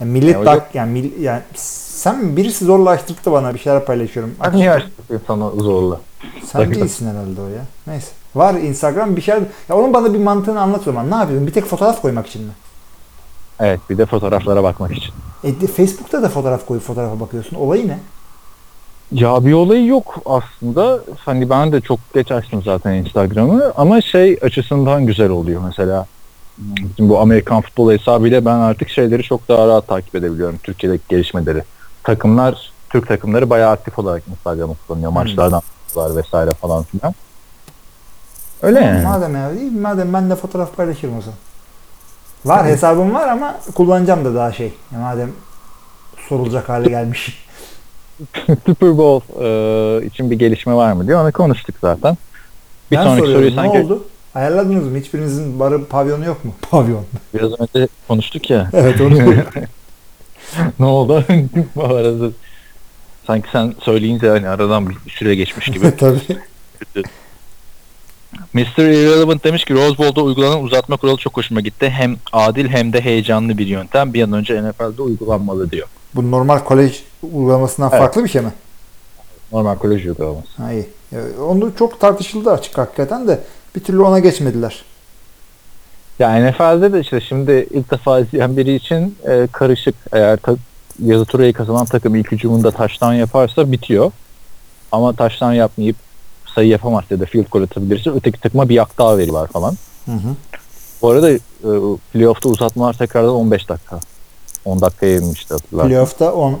Yani 0.00 0.10
millet 0.12 0.46
Ya 0.46 0.52
yok. 0.54 0.62
yani, 0.74 0.92
mil- 0.92 1.20
yani 1.22 1.42
sen 1.54 2.36
birisi 2.36 2.64
zorlaştırdı 2.64 3.32
bana 3.32 3.54
bir 3.54 3.58
şeyler 3.58 3.84
paylaşıyorum. 3.84 4.34
Ben 4.44 4.52
niye 4.56 4.82
sana 5.26 5.50
zorla? 5.50 6.00
Sen 6.40 6.46
Sakın. 6.46 6.74
değilsin 6.74 7.10
herhalde 7.10 7.40
o 7.40 7.48
ya. 7.48 7.62
Neyse. 7.86 8.08
Var 8.34 8.54
Instagram 8.54 9.16
bir 9.16 9.20
şeyler. 9.22 9.42
Ya 9.68 9.76
onun 9.76 9.94
bana 9.94 10.14
bir 10.14 10.18
mantığını 10.18 10.60
anlat 10.60 10.80
o 10.80 10.84
zaman. 10.84 11.10
Ne 11.10 11.14
yapıyorsun? 11.14 11.46
Bir 11.46 11.52
tek 11.52 11.64
fotoğraf 11.64 12.02
koymak 12.02 12.26
için 12.26 12.42
mi? 12.42 12.52
Evet 13.60 13.80
bir 13.90 13.98
de 13.98 14.06
fotoğraflara 14.06 14.62
bakmak 14.62 14.92
için. 14.92 15.14
E, 15.44 15.60
de 15.60 15.66
Facebook'ta 15.66 16.22
da 16.22 16.28
fotoğraf 16.28 16.66
koyup 16.66 16.82
fotoğrafa 16.82 17.20
bakıyorsun. 17.20 17.56
Olayı 17.56 17.88
ne? 17.88 17.98
Ya 19.12 19.44
bir 19.44 19.52
olayı 19.52 19.86
yok 19.86 20.14
aslında. 20.26 21.00
Hani 21.18 21.50
ben 21.50 21.72
de 21.72 21.80
çok 21.80 21.98
geç 22.14 22.32
açtım 22.32 22.62
zaten 22.62 22.92
Instagram'ı 22.92 23.72
ama 23.76 24.00
şey 24.00 24.38
açısından 24.42 25.06
güzel 25.06 25.30
oluyor 25.30 25.62
mesela. 25.66 26.06
Bizim 26.58 27.08
bu 27.08 27.20
Amerikan 27.20 27.60
futbol 27.60 27.92
hesabıyla 27.92 28.44
ben 28.44 28.58
artık 28.58 28.88
şeyleri 28.88 29.22
çok 29.22 29.48
daha 29.48 29.66
rahat 29.68 29.88
takip 29.88 30.14
edebiliyorum. 30.14 30.58
Türkiye'deki 30.62 31.02
gelişmeleri. 31.08 31.62
Takımlar, 32.02 32.72
Türk 32.90 33.08
takımları 33.08 33.50
bayağı 33.50 33.70
aktif 33.70 33.98
olarak 33.98 34.22
Instagram'ı 34.28 34.74
kullanıyor. 34.86 35.10
Hmm. 35.10 35.14
Maçlardan 35.14 35.62
vesaire 35.96 36.50
falan 36.50 36.82
filan. 36.82 37.14
Öyle 38.62 38.80
yani. 38.80 39.04
Madem 39.04 39.34
değil, 39.34 39.72
madem 39.80 40.12
ben 40.12 40.30
de 40.30 40.36
fotoğraf 40.36 40.76
paylaşırım 40.76 41.18
o 41.18 41.20
zaman. 41.20 41.38
Var 42.44 42.66
hesabım 42.66 43.14
var 43.14 43.28
ama 43.28 43.60
kullanacağım 43.74 44.24
da 44.24 44.34
daha 44.34 44.52
şey. 44.52 44.72
Ya 44.92 44.98
madem 44.98 45.32
sorulacak 46.28 46.68
hale 46.68 46.88
gelmiş. 46.88 47.44
Super 48.66 48.98
Bowl 48.98 49.42
e, 49.44 50.06
için 50.06 50.30
bir 50.30 50.38
gelişme 50.38 50.74
var 50.74 50.92
mı 50.92 51.06
diye 51.06 51.16
onu 51.16 51.32
konuştuk 51.32 51.74
zaten. 51.80 52.16
Bir 52.90 52.96
ben 52.96 53.02
sonraki 53.04 53.20
soruyorum 53.20 53.42
soruyu 53.42 53.50
ne 53.50 53.72
sanki 53.72 53.78
oldu? 53.86 54.04
Ayarladınız 54.34 54.88
mı? 54.88 54.98
Hiçbirinizin 54.98 55.60
barı 55.60 55.84
pavyonu 55.84 56.24
yok 56.24 56.44
mu? 56.44 56.54
Pavyon. 56.70 57.04
biraz 57.34 57.52
önce 57.60 57.88
konuştuk 58.08 58.50
ya. 58.50 58.70
Evet 58.72 59.00
onu 59.00 59.18
ne 60.78 60.86
oldu? 60.86 61.24
Bu 61.76 61.84
arada 61.84 62.30
sanki 63.26 63.48
sen 63.52 63.74
söyleyince 63.80 64.28
hani 64.28 64.48
aradan 64.48 64.88
bir 64.88 64.96
süre 65.10 65.34
geçmiş 65.34 65.66
gibi. 65.66 65.96
Tabii. 65.96 66.20
Mr. 68.54 68.78
Irrelevant 68.78 69.44
demiş 69.44 69.64
ki 69.64 69.74
Rose 69.74 69.98
Bowl'da 69.98 70.22
uygulanan 70.22 70.62
uzatma 70.62 70.96
kuralı 70.96 71.16
çok 71.16 71.36
hoşuma 71.36 71.60
gitti. 71.60 71.90
Hem 71.90 72.16
adil 72.32 72.68
hem 72.68 72.92
de 72.92 73.00
heyecanlı 73.00 73.58
bir 73.58 73.66
yöntem. 73.66 74.14
Bir 74.14 74.22
an 74.22 74.32
önce 74.32 74.62
NFL'de 74.62 75.02
uygulanmalı 75.02 75.70
diyor. 75.70 75.88
Bu 76.14 76.30
normal 76.30 76.58
kolej 76.58 77.02
uygulamasından 77.22 77.90
Evet. 77.90 78.00
farklı 78.00 78.24
bir 78.24 78.28
şey 78.28 78.42
mi? 78.42 78.52
Normal 79.52 79.76
kolej 79.78 80.06
uygulaması. 80.06 80.48
Ha 80.62 80.72
iyi. 80.72 80.88
Onu 81.48 81.72
çok 81.78 82.00
tartışıldı 82.00 82.50
açık 82.50 82.78
hakikaten 82.78 83.28
de 83.28 83.40
bir 83.76 83.80
türlü 83.80 84.00
ona 84.00 84.18
geçmediler. 84.18 84.84
Ya 86.18 86.36
NFL'de 86.50 86.92
de 86.92 87.00
işte 87.00 87.20
şimdi 87.20 87.68
ilk 87.70 87.90
defa 87.90 88.20
izleyen 88.20 88.56
biri 88.56 88.74
için 88.74 89.16
e, 89.28 89.48
karışık. 89.52 89.94
Eğer 90.12 90.36
ta- 90.36 90.56
yazı 91.04 91.24
turayı 91.24 91.52
kazanan 91.52 91.84
takım 91.86 92.14
ilk 92.14 92.32
hücumunda 92.32 92.70
taştan 92.70 93.14
yaparsa 93.14 93.72
bitiyor. 93.72 94.12
Ama 94.92 95.12
taştan 95.12 95.52
yapmayıp 95.52 95.96
sayı 96.54 96.68
yapamaz 96.68 97.04
ya 97.10 97.20
da 97.20 97.24
field 97.24 97.50
goal 97.50 97.62
atabilirse 97.62 98.10
öteki 98.10 98.40
takıma 98.40 98.68
bir 98.68 98.74
yak 98.74 98.98
daha 98.98 99.18
veriyorlar 99.18 99.46
falan. 99.46 99.76
Hı 100.04 100.12
hı. 100.12 100.36
Bu 101.02 101.10
arada 101.10 101.30
e, 101.30 101.40
playoff'ta 102.12 102.48
uzatmalar 102.48 102.92
tekrardan 102.92 103.34
15 103.34 103.68
dakika. 103.68 104.00
10 104.64 104.80
dakikaya 104.80 105.16
inmişti 105.16 105.54
hatırlar. 105.54 105.88
Playoff'ta 105.88 106.32
10 106.32 106.58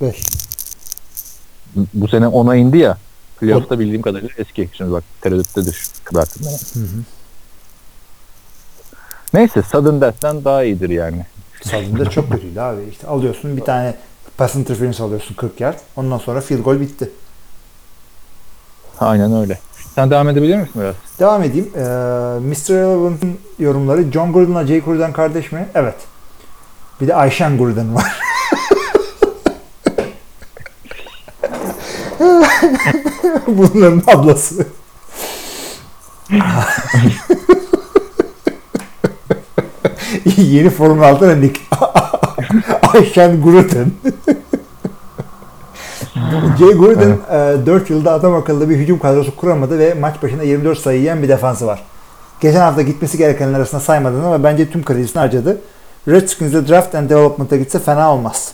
5. 0.00 0.22
Bu 1.94 2.08
sene 2.08 2.24
10'a 2.24 2.56
indi 2.56 2.78
ya. 2.78 2.98
Playoff'ta 3.40 3.78
bildiğim 3.78 4.02
kadarıyla 4.02 4.34
eski. 4.38 4.70
Şimdi 4.72 4.92
bak 4.92 5.04
tereddütte 5.20 5.64
düş. 5.64 5.88
Kıdarttım 6.04 6.42
beni. 6.46 6.84
Hı 6.84 6.88
hı. 6.88 7.00
Neyse 9.34 9.62
Sudden 9.62 10.00
Death'ten 10.00 10.44
daha 10.44 10.64
iyidir 10.64 10.90
yani. 10.90 11.26
Sadında 11.62 12.10
çok 12.10 12.32
kötüydü 12.32 12.60
abi. 12.60 12.80
İşte 12.90 13.06
alıyorsun 13.06 13.56
bir 13.56 13.64
tane 13.64 13.94
pass 14.36 14.54
interference 14.54 15.02
alıyorsun 15.02 15.34
40 15.34 15.60
yard. 15.60 15.78
Ondan 15.96 16.18
sonra 16.18 16.40
field 16.40 16.62
goal 16.62 16.80
bitti. 16.80 17.10
Aynen 19.00 19.40
öyle. 19.40 19.58
Sen 19.94 20.10
devam 20.10 20.28
edebilir 20.28 20.56
misin 20.56 20.82
biraz? 20.82 20.94
Devam 21.18 21.42
edeyim. 21.42 21.68
Ee, 21.76 21.80
Mr. 22.40 22.70
Relevant'ın 22.70 23.38
yorumları 23.58 24.12
John 24.12 24.32
Gruden'la 24.32 24.66
Jay 24.66 24.80
Gruden 24.80 25.12
kardeş 25.12 25.52
mi? 25.52 25.68
Evet. 25.74 25.94
Bir 27.00 27.08
de 27.08 27.14
Ayşen 27.14 27.58
Gruden 27.58 27.94
var. 27.94 28.20
Bunların 33.46 34.02
ablası. 34.06 34.66
Yeni 40.36 40.70
Formula 40.70 41.06
6 41.06 41.28
rendik. 41.28 41.60
Ayşen 42.94 43.42
Gruden. 43.42 43.92
Jay 46.58 46.72
Gruden 46.72 47.18
e, 47.30 47.66
4 47.66 47.90
yılda 47.90 48.12
adam 48.12 48.34
akıllı 48.34 48.70
bir 48.70 48.76
hücum 48.76 48.98
kadrosu 48.98 49.36
kuramadı 49.36 49.78
ve 49.78 49.94
maç 49.94 50.22
başına 50.22 50.42
24 50.42 50.78
sayı 50.78 51.00
yiyen 51.00 51.22
bir 51.22 51.28
defansı 51.28 51.66
var. 51.66 51.82
Geçen 52.40 52.60
hafta 52.60 52.82
gitmesi 52.82 53.18
gerekenler 53.18 53.58
arasında 53.58 53.80
saymadın 53.80 54.24
ama 54.24 54.44
bence 54.44 54.70
tüm 54.70 54.84
kredisini 54.84 55.20
harcadı. 55.20 55.58
Redskins'e 56.08 56.68
draft 56.68 56.94
and 56.94 57.10
development'a 57.10 57.56
gitse 57.56 57.78
fena 57.78 58.14
olmaz. 58.14 58.52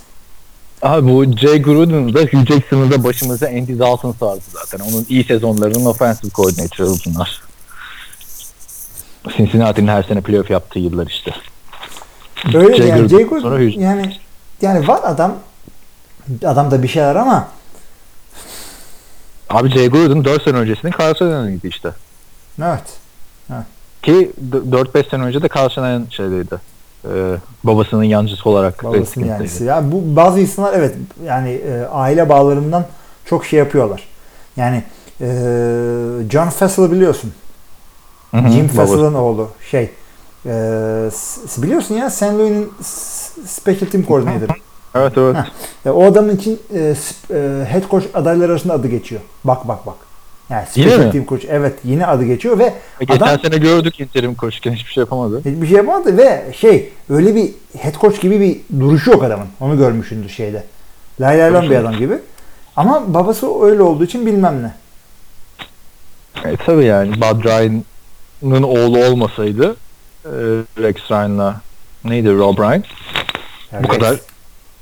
Abi 0.82 1.08
bu 1.08 1.24
Jay 1.36 1.62
Gruden'da 1.62 2.20
Hugh 2.20 2.46
Jackson'da 2.46 3.04
başımıza 3.04 3.46
Andy 3.46 3.78
Dalton 3.78 4.12
sardı 4.12 4.42
zaten. 4.48 4.84
Onun 4.84 5.06
iyi 5.08 5.24
sezonlarının 5.24 5.84
offensive 5.84 6.30
coordinator'ı 6.30 6.88
bunlar. 7.06 7.42
Cincinnati'nin 9.36 9.88
her 9.88 10.02
sene 10.02 10.20
playoff 10.20 10.50
yaptığı 10.50 10.78
yıllar 10.78 11.06
işte. 11.06 11.32
Öyle 12.54 12.76
Jay 12.76 12.88
yani 12.88 13.00
Gruden, 13.00 13.16
Jay 13.16 13.26
Gruden 13.26 13.40
sonra 13.42 13.62
yani 13.62 14.12
yani 14.62 14.88
var 14.88 15.00
adam 15.04 15.34
adamda 16.44 16.82
bir 16.82 16.88
şeyler 16.88 17.14
ama 17.14 17.48
Abi 19.52 19.68
Jay 19.70 19.88
Gruden 19.88 20.24
4 20.24 20.42
sene 20.42 20.56
öncesinin 20.56 20.92
Carl 21.00 21.14
Shannon'ıydı 21.14 21.66
işte. 21.66 21.92
evet. 22.58 22.82
Ki 24.02 24.32
d- 24.38 24.76
4-5 24.76 25.10
sene 25.10 25.22
önce 25.22 25.42
de 25.42 25.48
Carl 25.56 25.68
Shannon 25.68 26.06
şeydeydi. 26.10 26.60
Ee, 27.04 27.08
babasının 27.64 28.02
yancısı 28.04 28.48
olarak. 28.50 28.84
Babasının 28.84 29.26
yancısı. 29.26 29.64
Ya 29.64 29.92
bu 29.92 30.16
bazı 30.16 30.40
insanlar 30.40 30.72
evet 30.74 30.94
yani 31.24 31.50
e, 31.50 31.84
aile 31.92 32.28
bağlarından 32.28 32.86
çok 33.24 33.46
şey 33.46 33.58
yapıyorlar. 33.58 34.08
Yani 34.56 34.82
e, 35.20 35.26
John 36.30 36.48
Fassel'ı 36.48 36.92
biliyorsun. 36.92 37.32
Hı 38.30 38.36
hı, 38.36 38.48
Jim 38.48 38.64
babası. 38.64 38.76
Fassel'ın 38.76 39.14
oğlu 39.14 39.50
şey 39.70 39.90
e, 40.46 40.50
biliyorsun 41.58 41.94
ya 41.94 42.10
St. 42.10 42.22
Louis'nin 42.22 42.72
special 43.46 43.90
team 43.90 44.04
coordinator. 44.06 44.48
Evet 44.94 45.12
evet. 45.18 45.36
Heh. 45.36 45.50
E, 45.86 45.90
o 45.90 46.04
adamın 46.04 46.36
için 46.36 46.60
e, 46.74 46.78
e, 46.78 46.94
head 47.68 47.90
coach 47.90 48.04
adayları 48.14 48.52
arasında 48.52 48.72
adı 48.72 48.88
geçiyor. 48.88 49.20
Bak 49.44 49.68
bak 49.68 49.86
bak. 49.86 49.94
Yani 50.50 50.64
Yine 50.74 50.88
special 50.90 51.06
mi? 51.06 51.12
team 51.12 51.26
coach 51.26 51.44
evet 51.48 51.74
yine 51.84 52.06
adı 52.06 52.24
geçiyor 52.24 52.58
ve 52.58 52.74
Geçen 53.00 53.16
adam 53.16 53.40
sene 53.40 53.58
gördük 53.58 54.00
interim 54.00 54.34
koşken 54.34 54.72
hiçbir 54.72 54.92
şey 54.92 55.00
yapamadı. 55.00 55.38
hiçbir 55.38 55.66
şey 55.66 55.76
yapamadı 55.76 56.16
ve 56.18 56.52
şey 56.56 56.92
öyle 57.10 57.34
bir 57.34 57.50
head 57.78 57.94
coach 58.00 58.20
gibi 58.20 58.40
bir 58.40 58.80
duruşu 58.80 59.10
yok 59.10 59.24
adamın. 59.24 59.46
Onu 59.60 59.78
görmüşsündür 59.78 60.28
şeyde. 60.28 60.64
Lay 61.20 61.38
lay 61.38 61.70
bir 61.70 61.76
adam 61.76 61.96
gibi. 61.96 62.18
Ama 62.76 63.14
babası 63.14 63.64
öyle 63.64 63.82
olduğu 63.82 64.04
için 64.04 64.26
bilmem 64.26 64.62
ne. 64.62 64.74
E, 66.50 66.56
tabii 66.56 66.84
yani 66.84 67.16
Bud 67.16 67.44
Ryan'ın 67.44 68.62
oğlu 68.62 69.04
olmasaydı 69.04 69.76
Ee, 70.24 70.28
Rex 70.78 70.96
Ryan'la 71.10 71.60
neydi 72.04 72.34
Rob 72.34 72.58
Ryan? 72.58 72.84
Yani 73.72 73.84
Bu 73.84 73.88
kadar 73.88 74.12
Rex 74.12 74.20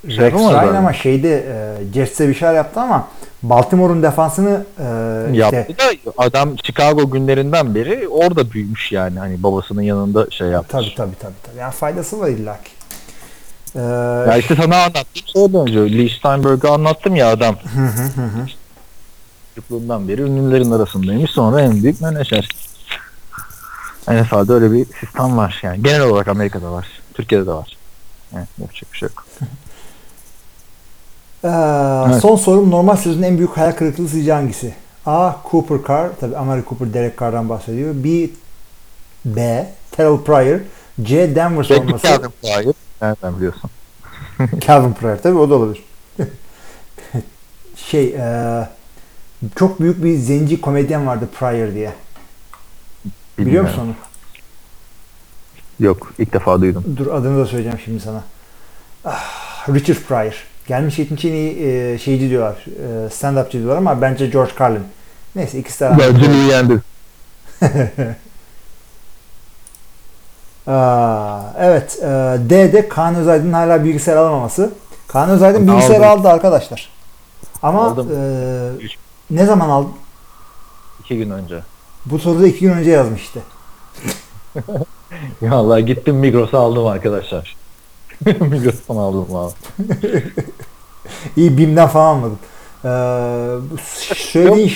yapamazlar. 0.09 0.65
Ryan 0.65 0.75
ama 0.75 0.93
şeyde 0.93 1.37
e, 1.39 1.93
Jets'e 1.95 2.29
bir 2.29 2.35
şeyler 2.35 2.55
yaptı 2.55 2.81
ama 2.81 3.09
Baltimore'un 3.43 4.03
defansını 4.03 4.65
e, 4.79 4.85
işte 5.33 5.39
yaptı 5.57 5.75
da 5.79 6.13
adam 6.19 6.59
Chicago 6.65 7.11
günlerinden 7.11 7.75
beri 7.75 8.09
orada 8.09 8.51
büyümüş 8.51 8.93
yani. 8.93 9.19
Hani 9.19 9.43
babasının 9.43 9.83
yanında 9.83 10.31
şey 10.31 10.49
yapmış. 10.49 10.71
tabii 10.73 10.95
tabii 10.95 11.17
tabii. 11.21 11.33
tabii. 11.47 11.59
Yani 11.59 11.73
faydası 11.73 12.21
var 12.21 12.29
illaki. 12.29 12.71
E, 13.77 13.81
Ya 14.31 14.37
işte 14.37 14.57
sana 14.57 14.77
anlattım 14.77 15.23
şeyden 15.35 15.61
önce. 15.61 15.99
Lee 15.99 16.09
Steinberg'ı 16.19 16.71
anlattım 16.71 17.17
ya 17.17 17.31
adam. 17.31 17.57
Çocukluğundan 19.55 20.09
beri 20.09 20.23
ünlülerin 20.23 20.71
arasındaymış. 20.71 21.31
Sonra 21.31 21.61
en 21.61 21.83
büyük 21.83 22.01
menajer. 22.01 22.49
NFL'de 24.09 24.53
öyle 24.53 24.73
bir 24.73 24.85
sistem 25.01 25.37
var 25.37 25.61
yani. 25.63 25.83
Genel 25.83 26.01
olarak 26.01 26.29
Amerika'da 26.29 26.73
var. 26.73 26.87
Türkiye'de 27.15 27.47
de 27.47 27.51
var. 27.53 27.77
Yani 28.35 28.47
yapacak 28.59 28.93
bir 28.93 28.99
şey 28.99 29.09
yok. 29.09 29.25
Ee, 31.45 31.49
Evet. 32.11 32.23
Son 32.23 32.37
sorum 32.37 32.71
normal 32.71 32.97
sezonun 32.97 33.23
en 33.23 33.37
büyük 33.39 33.57
hayal 33.57 33.73
kırıklığı 33.73 34.09
sizce 34.09 34.33
hangisi? 34.33 34.75
A. 35.07 35.33
Cooper 35.51 35.79
Carr. 35.89 36.11
Tabi 36.21 36.37
Amari 36.37 36.65
Cooper, 36.69 36.95
Derek 36.95 37.19
Carr'dan 37.21 37.49
bahsediyor. 37.49 37.95
B. 37.95 38.29
B. 39.25 39.69
Terrell 39.91 40.19
Pryor. 40.25 40.61
C. 41.03 41.35
Denver 41.37 41.63
savunması. 41.65 42.07
Calvin 42.07 42.31
Pryor. 42.43 42.75
Nereden 43.03 43.37
biliyorsun? 43.37 43.71
Calvin 44.67 44.93
Pryor 44.93 45.19
tabi 45.19 45.39
o 45.39 45.51
da 45.51 45.55
olabilir. 45.55 45.85
şey 47.77 48.05
e, 48.07 48.69
çok 49.57 49.81
büyük 49.81 50.05
bir 50.05 50.17
zenci 50.17 50.61
komedyen 50.61 51.07
vardı 51.07 51.29
Pryor 51.39 51.75
diye. 51.75 51.93
Biliyor 53.05 53.15
Bilmiyorum. 53.39 53.69
musun 53.71 53.83
onu? 53.83 53.95
Yok. 55.87 56.13
ilk 56.19 56.33
defa 56.33 56.61
duydum. 56.61 56.85
Dur 56.97 57.07
adını 57.07 57.39
da 57.39 57.47
söyleyeceğim 57.47 57.79
şimdi 57.85 58.01
sana. 58.01 58.25
Ah, 59.05 59.69
Richard 59.69 59.97
Pryor. 59.99 60.45
Gelmiş 60.71 60.99
70 60.99 61.25
en 61.25 61.33
iyi 61.33 61.67
e, 61.67 61.99
şeyci 61.99 62.31
diyorlar. 62.31 62.57
E, 62.67 63.11
stand-upçı 63.11 63.53
diyorlar 63.53 63.77
ama 63.77 64.03
bence 64.03 64.27
George 64.27 64.53
Carlin. 64.61 64.85
Neyse 65.37 65.59
ikisi 65.59 65.81
de 65.81 65.91
Bence 65.99 66.33
Lee 66.33 66.37
yendi. 66.37 66.81
Aa, 70.67 71.41
evet. 71.59 71.99
E, 72.03 72.07
D'de 72.51 72.89
Kaan 72.89 73.15
Özaydın'ın 73.15 73.53
hala 73.53 73.85
bilgisayar 73.85 74.17
alamaması. 74.17 74.73
Kaan 75.09 75.31
Özaydın 75.31 75.69
bilgisayar 75.69 76.01
aldı 76.01 76.29
arkadaşlar. 76.29 76.89
Ama 77.63 77.85
Aldım. 77.85 78.09
e, 78.17 78.71
ne 79.31 79.47
zaman 79.47 79.69
aldı? 79.69 79.89
İki 81.01 81.17
gün 81.17 81.31
önce. 81.31 81.61
Bu 82.07 82.19
soruda 82.19 82.47
iki 82.47 82.61
gün 82.61 82.73
önce 82.73 82.91
yazmıştı. 82.91 83.41
Ya 85.41 85.53
Allah 85.53 85.81
gittim 85.81 86.17
Migros'a 86.17 86.59
aldım 86.59 86.87
arkadaşlar. 86.87 87.60
Migros'tan 88.41 88.97
aldım 88.97 89.27
valla. 89.31 89.53
İyi 91.37 91.59
BİM'den 91.59 91.89
falan 91.89 92.07
almadım. 92.17 92.39
Ee, 92.85 92.89
söylediğin 94.15 94.73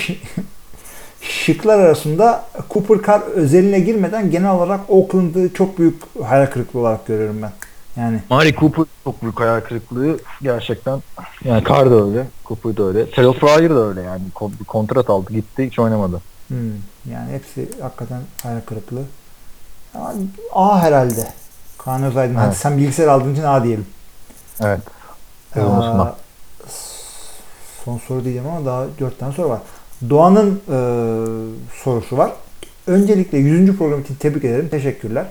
şıklar 1.20 1.78
arasında 1.78 2.44
Cooper 2.70 3.06
Carr 3.06 3.20
özeline 3.22 3.80
girmeden 3.80 4.30
genel 4.30 4.50
olarak 4.50 4.80
Oakland'ı 4.88 5.54
çok 5.54 5.78
büyük 5.78 6.02
hayal 6.24 6.46
kırıklığı 6.46 6.80
olarak 6.80 7.06
görüyorum 7.06 7.42
ben. 7.42 7.52
Yani 7.96 8.20
Mari 8.30 8.54
Cooper 8.54 8.84
çok 9.04 9.22
büyük 9.22 9.40
hayal 9.40 9.60
kırıklığı 9.60 10.18
gerçekten. 10.42 11.02
Yani 11.44 11.64
Carr 11.68 11.90
da 11.90 12.04
öyle, 12.04 12.26
Cooper 12.44 12.76
da 12.76 12.82
öyle. 12.82 13.10
Terrell 13.10 13.32
Pryor 13.32 13.70
da 13.76 13.88
öyle 13.88 14.02
yani. 14.02 14.22
Kon- 14.34 14.52
bir 14.60 14.64
kontrat 14.64 15.10
aldı 15.10 15.32
gitti 15.32 15.66
hiç 15.66 15.78
oynamadı. 15.78 16.20
hmm, 16.48 16.56
yani 17.12 17.32
hepsi 17.32 17.68
hakikaten 17.82 18.20
hayal 18.42 18.60
kırıklığı. 18.60 19.04
A 20.52 20.82
herhalde. 20.82 21.28
Kaan 21.84 22.02
Özaydın. 22.02 22.34
Hadi 22.34 22.46
Evet. 22.46 22.56
sen 22.56 22.78
bilgisayar 22.78 23.06
aldığın 23.08 23.32
için 23.32 23.42
A 23.42 23.64
diyelim. 23.64 23.86
Evet. 24.62 24.80
Unutma. 25.56 26.16
son 27.84 27.98
soru 27.98 28.24
diyeceğim 28.24 28.48
ama 28.48 28.66
daha 28.66 28.86
dört 29.00 29.18
tane 29.18 29.32
soru 29.32 29.48
var. 29.48 29.60
Doğan'ın 30.10 30.60
e, 30.68 30.78
sorusu 31.84 32.16
var. 32.18 32.32
Öncelikle 32.86 33.38
100. 33.38 33.76
program 33.76 34.00
için 34.00 34.14
tebrik 34.14 34.44
ederim. 34.44 34.68
Teşekkürler. 34.68 35.26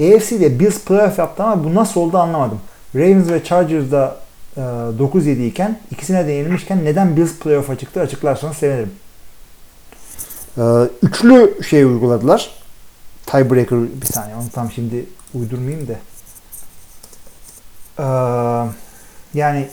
AFC 0.00 0.36
ile 0.36 0.60
Bills 0.60 0.84
playoff 0.84 1.18
yaptı 1.18 1.42
ama 1.44 1.64
bu 1.64 1.74
nasıl 1.74 2.00
oldu 2.00 2.18
anlamadım. 2.18 2.60
Ravens 2.94 3.30
ve 3.30 3.44
Chargers'da 3.44 4.16
e, 4.56 4.60
9-7 4.60 5.46
iken 5.46 5.78
ikisine 5.90 6.26
de 6.26 6.32
yenilmişken 6.32 6.84
neden 6.84 7.16
Bills 7.16 7.38
playoff'a 7.38 7.76
çıktı 7.78 8.00
açıklarsanız 8.00 8.56
sevinirim. 8.56 8.92
E, 10.58 10.62
üçlü 11.02 11.62
şey 11.68 11.84
uyguladılar. 11.84 12.50
Tiebreaker 13.26 13.78
bir 14.00 14.06
saniye 14.06 14.36
onu 14.36 14.50
tam 14.54 14.70
şimdi 14.72 15.04
uydurmayayım 15.34 15.88
da. 15.88 15.96
E, 17.98 18.06
yani 19.34 19.68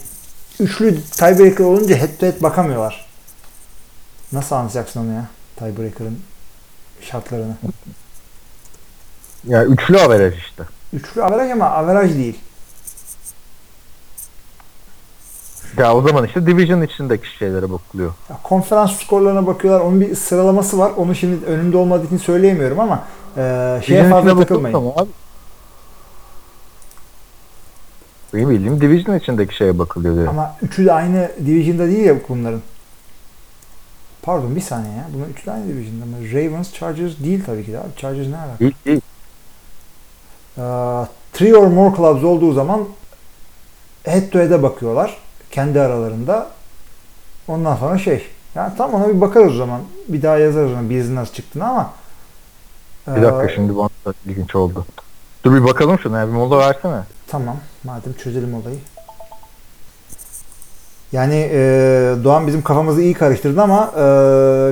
üçlü 0.59 1.01
tiebreaker 1.01 1.65
olunca 1.65 1.95
head 1.97 2.17
to 2.19 2.25
head 2.25 2.41
bakamıyorlar. 2.41 3.05
Nasıl 4.31 4.55
anlayacaksın 4.55 4.99
onu 4.99 5.13
ya? 5.13 5.25
Tiebreaker'ın 5.55 6.19
şartlarını. 7.01 7.55
Ya 9.47 9.65
üçlü 9.65 9.99
averaj 9.99 10.37
işte. 10.37 10.63
Üçlü 10.93 11.23
averaj 11.23 11.51
ama 11.51 11.65
averaj 11.65 12.13
değil. 12.15 12.39
Ya 15.77 15.95
o 15.95 16.01
zaman 16.01 16.25
işte 16.25 16.45
division 16.45 16.81
içindeki 16.81 17.37
şeylere 17.37 17.71
bakılıyor. 17.71 18.13
Ya 18.29 18.37
konferans 18.43 18.91
skorlarına 19.03 19.47
bakıyorlar. 19.47 19.85
Onun 19.85 20.01
bir 20.01 20.15
sıralaması 20.15 20.79
var. 20.79 20.91
Onu 20.97 21.15
şimdi 21.15 21.45
önümde 21.45 21.77
olmadığı 21.77 22.05
için 22.05 22.17
söyleyemiyorum 22.17 22.79
ama 22.79 23.03
e, 23.37 23.81
şeye 23.85 24.09
fazla 24.09 24.39
takılmayın. 24.39 24.75
abi. 24.95 25.09
Benim 28.33 28.49
bildiğim 28.49 28.81
division 28.81 29.15
içindeki 29.15 29.55
şeye 29.55 29.79
bakılıyor 29.79 30.15
diyor. 30.15 30.27
Ama 30.27 30.55
üçü 30.61 30.85
de 30.85 30.93
aynı 30.93 31.31
division'da 31.45 31.87
değil 31.87 32.05
ya 32.05 32.15
bunların. 32.29 32.61
Pardon 34.21 34.55
bir 34.55 34.61
saniye 34.61 34.93
ya. 34.93 35.07
Bunlar 35.13 35.27
üçü 35.27 35.45
de 35.45 35.51
aynı 35.51 35.67
division'da 35.67 36.03
ama 36.03 36.17
Ravens, 36.17 36.73
Chargers 36.73 37.11
değil 37.19 37.43
tabii 37.45 37.65
ki 37.65 37.71
de 37.71 37.79
abi. 37.79 37.95
Chargers 37.97 38.27
ne 38.27 38.37
alaka? 38.37 38.59
Değil, 38.59 38.75
değil. 38.85 39.01
Ee, 40.57 40.61
three 41.33 41.55
or 41.55 41.67
more 41.67 41.95
clubs 41.95 42.23
olduğu 42.23 42.53
zaman 42.53 42.85
head 44.03 44.29
to 44.29 44.39
head'e 44.39 44.63
bakıyorlar. 44.63 45.17
Kendi 45.51 45.81
aralarında. 45.81 46.49
Ondan 47.47 47.75
sonra 47.75 47.97
şey. 47.97 48.27
Yani 48.55 48.77
tam 48.77 48.93
ona 48.93 49.07
bir 49.07 49.21
bakarız 49.21 49.53
o 49.53 49.57
zaman. 49.57 49.81
Bir 50.07 50.21
daha 50.21 50.37
yazarız 50.37 50.71
ona 50.71 50.89
bizin 50.89 51.15
nasıl 51.15 51.33
çıktığını 51.33 51.67
ama 51.67 51.93
Bir 53.07 53.21
dakika 53.21 53.45
ee, 53.45 53.55
şimdi 53.55 53.77
bana 53.77 53.89
ilginç 54.25 54.55
oldu. 54.55 54.85
Dur 55.43 55.55
bir 55.55 55.63
bakalım 55.63 55.99
şuna 55.99 56.19
ya 56.19 56.27
bir 56.27 56.33
mola 56.33 56.57
versene. 56.57 57.03
Tamam. 57.31 57.57
Madem 57.83 58.13
çözelim 58.13 58.53
olayı. 58.53 58.77
Yani 61.11 61.49
e, 61.53 61.59
Doğan 62.23 62.47
bizim 62.47 62.61
kafamızı 62.61 63.01
iyi 63.01 63.13
karıştırdı 63.13 63.61
ama 63.61 63.91
e, 63.95 64.01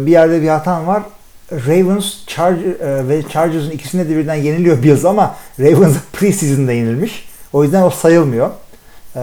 bir 0.05 0.11
yerde 0.11 0.41
bir 0.41 0.47
hatam 0.47 0.87
var. 0.87 1.03
Ravens 1.51 2.25
Charger, 2.27 2.79
e, 2.79 3.07
ve 3.07 3.23
Chargers'ın 3.29 3.71
ikisine 3.71 4.09
de 4.09 4.17
birden 4.17 4.35
yeniliyor 4.35 4.83
Bills 4.83 5.05
ama 5.05 5.35
Ravens 5.59 5.95
preseason'da 6.13 6.71
yenilmiş. 6.71 7.29
O 7.53 7.63
yüzden 7.63 7.83
o 7.83 7.89
sayılmıyor. 7.89 8.49
E, 9.15 9.19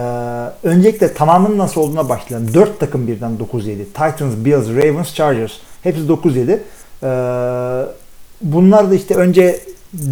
öncelikle 0.63 1.15
tamamının 1.15 1.59
nasıl 1.59 1.81
olduğuna 1.81 2.09
başlayalım. 2.09 2.55
4 2.55 2.81
takım 2.81 3.07
birden 3.07 3.39
9-7. 3.53 3.85
Titans, 3.85 4.35
Bills, 4.37 4.69
Ravens, 4.69 5.15
Chargers. 5.15 5.53
Hepsi 5.83 6.03
9-7. 6.03 6.59
E, 7.03 7.87
bunlar 8.43 8.91
da 8.91 8.95
işte 8.95 9.15
önce 9.15 9.61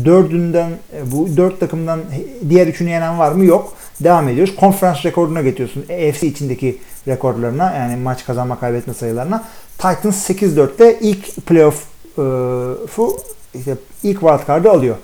dördünden 0.04 0.70
e, 0.70 1.12
bu 1.12 1.36
dört 1.36 1.60
takımdan 1.60 2.00
diğer 2.48 2.66
üçünü 2.66 2.90
yenen 2.90 3.18
var 3.18 3.32
mı? 3.32 3.44
Yok. 3.44 3.74
Devam 4.00 4.28
ediyoruz. 4.28 4.56
Konferans 4.56 5.04
rekoruna 5.04 5.42
getiriyorsun. 5.42 5.82
AFC 5.82 6.26
içindeki 6.26 6.78
rekorlarına 7.08 7.74
yani 7.74 7.96
maç 7.96 8.24
kazanma 8.24 8.60
kaybetme 8.60 8.94
sayılarına. 8.94 9.44
Titans 9.78 10.30
8-4'te 10.30 10.98
ilk 11.00 11.46
playoff'u 11.46 13.16
işte 13.54 13.76
ilk 14.02 14.20
wild 14.20 14.46
card'ı 14.48 14.70
alıyor. 14.70 14.96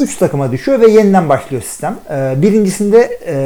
3 0.00 0.16
takıma 0.16 0.52
düşüyor 0.52 0.80
ve 0.80 0.90
yeniden 0.90 1.28
başlıyor 1.28 1.62
sistem. 1.62 1.98
Ee, 2.10 2.34
birincisinde 2.36 3.18
e, 3.26 3.36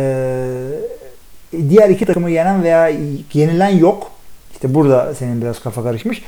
diğer 1.68 1.88
iki 1.88 2.06
takımı 2.06 2.30
yenen 2.30 2.62
veya 2.62 2.88
yenilen 3.32 3.68
yok. 3.68 4.10
İşte 4.52 4.74
burada 4.74 5.14
senin 5.14 5.42
biraz 5.42 5.60
kafa 5.60 5.82
karışmış. 5.82 6.22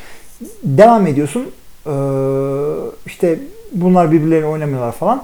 Devam 0.65 1.07
ediyorsun. 1.07 1.51
İşte 3.07 3.39
bunlar 3.73 4.13
birbirlerine 4.13 4.47
oynamıyorlar 4.47 4.93
falan. 4.93 5.23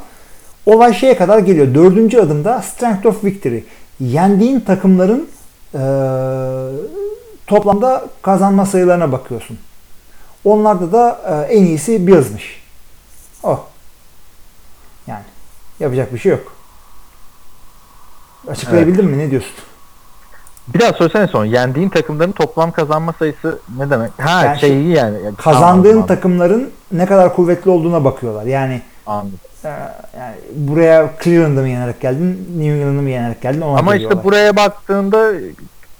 Olay 0.66 0.94
şeye 0.94 1.16
kadar 1.16 1.38
geliyor. 1.38 1.74
Dördüncü 1.74 2.20
adımda 2.20 2.62
Strength 2.62 3.06
of 3.06 3.24
Victory. 3.24 3.64
Yendiğin 4.00 4.60
takımların 4.60 5.28
e, 5.74 5.80
toplamda 7.46 8.04
kazanma 8.22 8.66
sayılarına 8.66 9.12
bakıyorsun. 9.12 9.58
Onlarda 10.44 10.92
da 10.92 11.20
e, 11.48 11.54
en 11.54 11.64
iyisi 11.64 12.06
Bills'miş. 12.06 12.62
Oh. 13.42 13.66
Yani 15.06 15.24
yapacak 15.80 16.14
bir 16.14 16.18
şey 16.18 16.32
yok. 16.32 16.52
Açıklayabildim 18.48 19.06
mi? 19.06 19.18
Ne 19.18 19.30
diyorsun? 19.30 19.54
Bir 20.74 20.80
daha 20.80 20.92
söylesene 20.92 21.26
sonra. 21.26 21.46
Yendiğin 21.46 21.88
takımların 21.88 22.32
toplam 22.32 22.70
kazanma 22.70 23.12
sayısı 23.18 23.58
ne 23.78 23.90
demek? 23.90 24.10
Ha 24.18 24.44
Yani 24.44 24.60
şeyi 24.60 24.88
yani. 24.88 25.24
yani 25.24 25.36
Kazandığın 25.36 25.90
tamam, 25.90 26.06
takımların 26.06 26.70
ne 26.92 27.06
kadar 27.06 27.36
kuvvetli 27.36 27.70
olduğuna 27.70 28.04
bakıyorlar. 28.04 28.44
Yani 28.44 28.82
Anladım. 29.06 29.38
Ee, 29.64 29.68
yani 30.18 30.34
buraya 30.54 31.10
Cleveland'ı 31.24 31.60
mı 31.60 31.68
yenerek 31.68 32.00
geldin, 32.00 32.48
New 32.56 32.74
England'ı 32.74 33.02
mı 33.02 33.10
yenerek 33.10 33.42
geldin 33.42 33.60
ona 33.60 33.78
Ama 33.78 33.96
işte 33.96 34.24
buraya 34.24 34.56
baktığında 34.56 35.32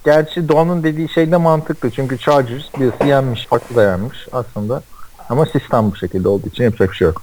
gerçi 0.04 0.48
Doğan'ın 0.48 0.82
dediği 0.82 1.08
şey 1.08 1.32
de 1.32 1.36
mantıklı. 1.36 1.90
Çünkü 1.90 2.18
Chargers 2.18 2.64
birisi 2.80 3.08
yenmiş, 3.08 3.46
farklı 3.46 3.76
da 3.76 3.82
yenmiş 3.82 4.28
aslında. 4.32 4.82
Ama 5.28 5.46
sistem 5.46 5.90
bu 5.90 5.96
şekilde 5.96 6.28
olduğu 6.28 6.48
için 6.48 6.64
yapacak 6.64 6.90
bir 6.90 6.96
şey 6.96 7.06
yok. 7.06 7.22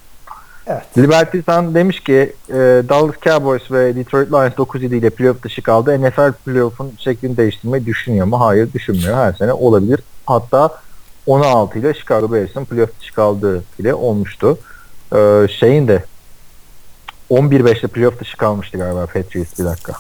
Evet. 0.68 0.98
Liberty 0.98 1.40
Sun 1.40 1.76
demiş 1.76 2.00
ki 2.00 2.36
e, 2.50 2.54
Dallas 2.90 3.16
Cowboys 3.22 3.72
ve 3.72 3.96
Detroit 3.96 4.32
Lions 4.32 4.54
9-7 4.54 4.96
ile 4.96 5.10
playoff 5.10 5.44
dışı 5.44 5.62
kaldı. 5.62 6.02
NFL 6.02 6.32
playoff'un 6.46 6.94
şeklini 6.98 7.38
değiştirmeyi 7.38 7.86
düşünüyor 7.86 8.26
mu? 8.26 8.40
Hayır 8.40 8.74
düşünmüyor. 8.74 9.18
Her 9.18 9.34
sene 9.34 9.54
olabilir. 9.54 10.00
Hatta 10.26 10.70
16 11.28 11.80
ile 11.80 11.94
Chicago 11.94 12.32
Bears'ın 12.32 12.66
playoff 12.66 13.00
dışı 13.00 13.14
kaldığı 13.14 13.64
bile 13.80 13.94
olmuştu. 13.94 14.58
E, 15.16 15.48
şeyin 15.60 15.88
de 15.88 16.04
11-5'te 17.32 17.88
playoff 17.88 18.20
dışı 18.20 18.38
kalmıştı 18.38 18.78
galiba 18.78 19.06
Patriots 19.06 19.60
bir 19.60 19.66
dakika. 19.66 19.94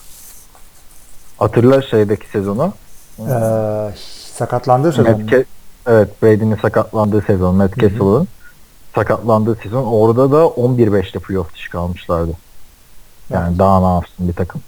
Hatırla 1.37 1.81
şeydeki 1.81 2.29
sezonu. 2.29 2.73
Ee, 3.19 3.89
sakatlandığı 4.33 4.91
sezon. 4.91 5.11
Matt 5.11 5.31
Ke- 5.31 5.45
evet 5.87 6.23
Brady'nin 6.23 6.55
sakatlandığı 6.55 7.21
sezon. 7.21 7.55
Matt 7.55 7.77
Castle'ın 7.79 8.27
sakatlandığı 8.95 9.55
sezon. 9.55 9.83
Orada 9.83 10.31
da 10.31 10.37
11-5'te 10.37 11.19
playoff 11.19 11.53
dışı 11.53 11.69
kalmışlardı. 11.69 12.31
Yani 13.29 13.59
daha 13.59 13.79
ne 13.79 13.95
yapsın 13.95 14.27
bir 14.27 14.33
takım. 14.33 14.61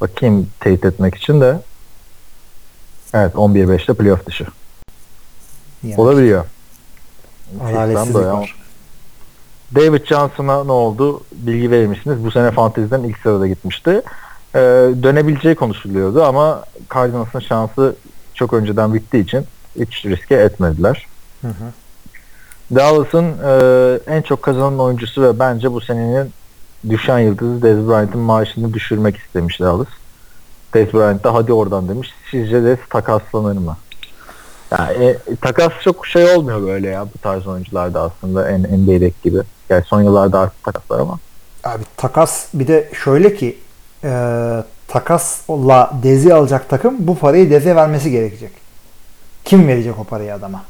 Bakayım 0.00 0.50
teyit 0.60 0.84
etmek 0.84 1.14
için 1.14 1.40
de 1.40 1.60
evet 3.14 3.34
11-5'te 3.34 3.94
playoff 3.94 4.26
dışı. 4.26 4.46
Yani 5.82 6.00
Olabiliyor. 6.00 6.44
Adaletsizlik 7.64 8.14
var. 8.14 8.56
David 9.74 10.06
Johnson'a 10.06 10.64
ne 10.64 10.72
oldu? 10.72 11.20
Bilgi 11.32 11.70
verir 11.70 11.86
misiniz? 11.86 12.24
Bu 12.24 12.30
sene 12.30 12.50
Fantasy'den 12.50 13.02
ilk 13.02 13.18
sırada 13.18 13.46
gitmişti. 13.46 14.02
Ee, 14.54 14.58
dönebileceği 15.02 15.54
konuşuluyordu 15.54 16.24
ama 16.24 16.64
Cardinals'ın 16.94 17.40
şansı 17.40 17.96
çok 18.34 18.52
önceden 18.52 18.94
bittiği 18.94 19.24
için 19.24 19.44
hiç 19.80 20.04
riske 20.06 20.34
etmediler. 20.34 21.06
Hı 21.42 21.48
hı. 21.48 21.72
Dallas'ın 22.74 23.24
e, 23.24 24.14
en 24.16 24.22
çok 24.22 24.42
kazanan 24.42 24.78
oyuncusu 24.78 25.22
ve 25.22 25.38
bence 25.38 25.72
bu 25.72 25.80
senenin 25.80 26.30
düşen 26.88 27.18
yıldızı 27.18 27.62
Dez 27.62 27.88
Bryant'ın 27.88 28.20
maaşını 28.20 28.74
düşürmek 28.74 29.16
istemiş 29.16 29.60
Dallas. 29.60 29.86
Dez 30.74 30.94
Bryant 30.94 31.24
da 31.24 31.34
hadi 31.34 31.52
oradan 31.52 31.88
demiş. 31.88 32.14
Sizce 32.30 32.64
Dez 32.64 32.78
takaslanır 32.90 33.58
mı? 33.58 33.76
Yani, 34.70 35.04
e, 35.04 35.36
takas 35.40 35.72
çok 35.84 36.06
şey 36.06 36.24
olmuyor 36.24 36.62
böyle 36.62 36.88
ya 36.88 37.06
bu 37.14 37.18
tarz 37.18 37.46
oyuncularda 37.46 38.02
aslında 38.02 38.50
en 38.50 38.62
NBA'deki 38.62 39.22
gibi. 39.22 39.38
Yani 39.68 39.84
son 39.84 40.02
yıllarda 40.02 40.40
artık 40.40 40.64
takaslar 40.64 41.00
ama. 41.00 41.18
Abi 41.64 41.82
takas 41.96 42.46
bir 42.54 42.68
de 42.68 42.90
şöyle 43.04 43.34
ki 43.34 43.58
e, 44.04 44.10
takasla 44.88 45.90
Dezi 46.02 46.34
alacak 46.34 46.68
takım 46.68 46.94
bu 46.98 47.18
parayı 47.18 47.50
Deze 47.50 47.76
vermesi 47.76 48.10
gerekecek. 48.10 48.50
Kim 49.44 49.68
verecek 49.68 49.98
o 49.98 50.04
parayı 50.04 50.34
adama? 50.34 50.64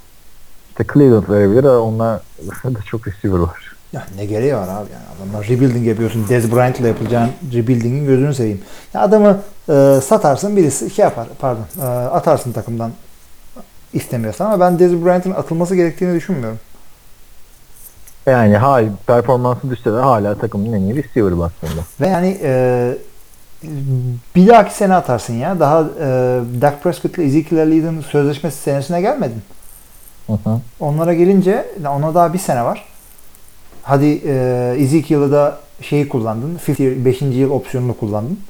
İşte 0.79 0.93
Cleveland 0.93 1.29
verebilir 1.29 1.65
ama 1.65 1.79
onlar 1.79 2.21
da 2.65 2.83
çok 2.87 3.09
receiver 3.09 3.39
var. 3.39 3.77
Ya 3.93 4.07
ne 4.17 4.25
gereği 4.25 4.55
var 4.55 4.69
abi 4.69 4.89
yani 4.93 5.05
adamlar 5.17 5.49
rebuilding 5.49 5.87
yapıyorsun. 5.87 6.29
Dez 6.29 6.53
Bryant 6.53 6.81
ile 6.81 6.89
yapacağın 6.89 7.31
rebuilding'in 7.53 8.07
gözünü 8.07 8.35
seveyim. 8.35 8.61
Ya 8.95 9.01
adamı 9.01 9.41
e, 9.69 10.01
satarsın 10.05 10.57
birisi 10.57 10.91
şey 10.91 11.03
yapar 11.03 11.27
pardon 11.39 11.65
e, 11.81 11.85
atarsın 11.87 12.53
takımdan 12.53 12.91
istemiyorsan 13.93 14.47
ama 14.47 14.61
ben 14.61 14.79
Dez 14.79 15.05
Bryant'ın 15.05 15.31
atılması 15.31 15.77
gerektiğini 15.77 16.15
düşünmüyorum. 16.15 16.59
Yani 18.27 18.57
hayır 18.57 18.91
performansı 19.07 19.71
düşse 19.71 19.93
de 19.93 19.97
hala 19.97 20.39
takımın 20.39 20.73
en 20.73 20.81
iyi 20.81 20.97
receiver 20.97 21.33
aslında. 21.33 21.83
Ve 22.01 22.09
yani 22.09 22.39
e, 22.43 22.95
bir 24.37 24.47
dahaki 24.47 24.75
sene 24.75 24.95
atarsın 24.95 25.35
ya. 25.35 25.61
Daha 25.61 25.81
e, 25.81 26.07
Dak 26.61 26.83
Prescott 26.83 27.19
ile 27.19 27.25
Ezekiel 27.25 27.59
Elliott'ın 27.59 28.01
sözleşmesi 28.01 28.59
senesine 28.59 29.01
gelmedin. 29.01 29.43
Hı 30.27 30.33
hı. 30.33 30.61
Onlara 30.81 31.15
gelince 31.15 31.67
ona 31.89 32.15
daha 32.15 32.33
bir 32.33 32.39
sene 32.39 32.65
var. 32.65 32.85
Hadi 33.83 34.21
e, 34.25 34.75
Ezekiel'ı 34.79 35.33
da 35.33 35.59
şeyi 35.81 36.09
kullandın. 36.09 36.59
5. 37.05 37.23
yıl 37.23 37.51
opsiyonunu 37.51 37.97
kullandın. 37.97 38.41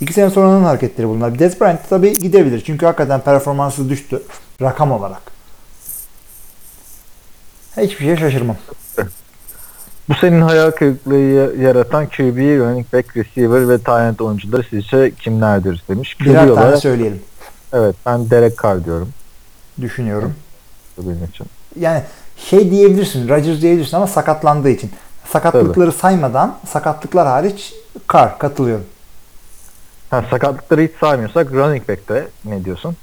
İki 0.00 0.12
sene 0.12 0.30
sonranın 0.30 0.64
hareketleri 0.64 1.08
bunlar. 1.08 1.38
Dez 1.38 1.60
Bryant 1.60 1.88
tabii 1.90 2.18
gidebilir. 2.18 2.62
Çünkü 2.66 2.86
hakikaten 2.86 3.20
performansı 3.20 3.88
düştü. 3.88 4.22
Rakam 4.62 4.92
olarak. 4.92 5.22
Hiçbir 7.76 8.04
şeye 8.04 8.16
şaşırmam. 8.16 8.56
Bu 10.08 10.14
senin 10.14 10.40
hayal 10.40 10.70
kırıklığı 10.70 11.14
ya- 11.18 11.52
yaratan 11.68 12.06
QB, 12.06 12.58
running 12.58 12.86
back, 12.92 13.16
receiver 13.16 13.68
ve 13.68 13.78
tight 13.78 13.88
end 13.88 14.18
oyuncuları 14.18 14.62
sizce 14.70 15.10
kimlerdir 15.14 15.82
demiş. 15.88 16.14
QB 16.14 16.24
Birer 16.24 16.54
tane 16.54 16.76
söyleyelim. 16.76 17.22
evet 17.72 17.96
ben 18.06 18.30
Derek 18.30 18.62
Carr 18.62 18.84
diyorum 18.84 19.08
Düşünüyorum. 19.80 20.34
Benim 20.98 21.24
için. 21.24 21.46
yani 21.80 22.02
şey 22.36 22.70
diyebilirsin, 22.70 23.28
Rodgers 23.28 23.60
diyebilirsin 23.62 23.96
ama 23.96 24.06
sakatlandığı 24.06 24.70
için. 24.70 24.90
Sakatlıkları 25.32 25.92
saymadan, 25.92 26.56
sakatlıklar 26.68 27.26
hariç 27.26 27.74
kar, 28.06 28.38
katılıyorum. 28.38 28.84
Ha, 30.10 30.24
sakatlıkları 30.30 30.80
hiç 30.82 30.90
saymıyorsak 31.00 31.52
running 31.52 31.88
back'te 31.88 32.28
ne 32.44 32.64
diyorsun? 32.64 32.96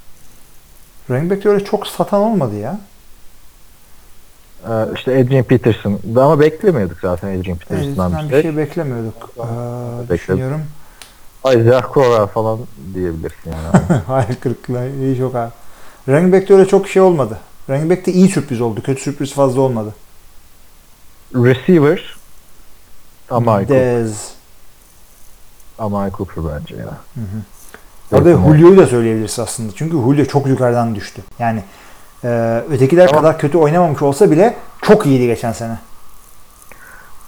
Running 1.10 1.30
back'te 1.30 1.48
öyle 1.48 1.64
çok 1.64 1.86
satan 1.86 2.20
olmadı 2.20 2.56
ya. 2.58 2.80
Ee, 4.68 4.70
işte 4.94 5.20
Adrian 5.20 5.44
Peterson. 5.44 5.98
Ama 6.16 6.40
beklemiyorduk 6.40 6.98
zaten 7.02 7.40
Adrian 7.40 7.58
Peterson'dan 7.58 8.12
bir 8.12 8.24
bir 8.24 8.30
şey. 8.30 8.42
şey 8.42 8.56
beklemiyorduk. 8.56 9.30
Ee, 9.36 9.40
Bekledim. 10.00 10.16
düşünüyorum. 10.18 10.62
Isaiah 11.46 11.94
Crowell 11.94 12.26
falan 12.26 12.58
diyebilirsin 12.94 13.50
yani. 13.50 14.00
Hayır 14.06 14.36
kırıklığı 14.40 14.88
iyi 14.88 15.18
çok 15.18 15.34
abi. 15.34 15.50
Running 16.08 16.34
back'te 16.34 16.54
öyle 16.54 16.68
çok 16.68 16.88
şey 16.88 17.02
olmadı. 17.02 17.38
Running 17.68 17.90
back'te 17.90 18.12
iyi 18.12 18.28
sürpriz 18.28 18.60
oldu. 18.60 18.82
Kötü 18.82 19.02
sürpriz 19.02 19.34
fazla 19.34 19.60
olmadı. 19.60 19.94
receiver 21.34 22.16
Amari 23.30 23.66
Cooper. 23.66 23.80
Dez. 23.80 24.32
Amari 25.78 26.12
Cooper 26.12 26.44
bence 26.44 26.76
ya. 26.76 26.98
Orada 28.12 28.30
Yok, 28.30 28.40
ama- 28.44 28.56
Julio'yu 28.56 28.76
da 28.78 28.86
söyleyebilirsin 28.86 29.42
aslında. 29.42 29.72
Çünkü 29.76 29.92
Julio 29.96 30.24
çok 30.24 30.46
yukarıdan 30.46 30.94
düştü. 30.94 31.22
Yani 31.38 31.64
e, 32.24 32.28
ötekiler 32.70 33.08
Tamam. 33.08 33.22
kadar 33.22 33.38
kötü 33.38 33.58
oynamamış 33.58 34.02
olsa 34.02 34.30
bile 34.30 34.56
çok 34.82 35.06
iyiydi 35.06 35.26
geçen 35.26 35.52
sene. 35.52 35.78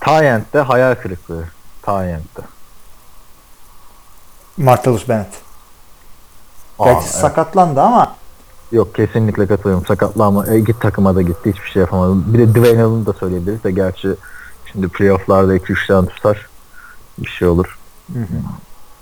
Tyent'te 0.00 0.58
hayal 0.58 0.94
kırıklığı. 0.94 1.44
Tyent'te. 1.82 2.42
Martellus 4.56 5.08
Bennett. 5.08 5.34
Aa, 6.78 6.84
Gerçi 6.84 7.04
evet. 7.04 7.14
sakatlandı 7.14 7.80
ama 7.80 8.16
Yok 8.74 8.94
kesinlikle 8.94 9.46
katılıyorum. 9.46 9.86
Sakatlanma. 9.86 10.46
E, 10.46 10.60
git 10.60 10.80
takıma 10.80 11.14
da 11.14 11.22
gitti. 11.22 11.52
Hiçbir 11.52 11.70
şey 11.70 11.80
yapamadı. 11.80 12.34
Bir 12.34 12.38
de 12.38 12.54
Dwayne 12.54 12.82
Allen'ı 12.82 13.06
da 13.06 13.12
söyleyebiliriz 13.12 13.64
de 13.64 13.70
gerçi 13.70 14.08
şimdi 14.72 14.88
playoff'larda 14.88 15.56
2-3 15.56 15.86
tane 15.86 16.08
tutar. 16.08 16.46
Bir 17.18 17.28
şey 17.28 17.48
olur. 17.48 17.78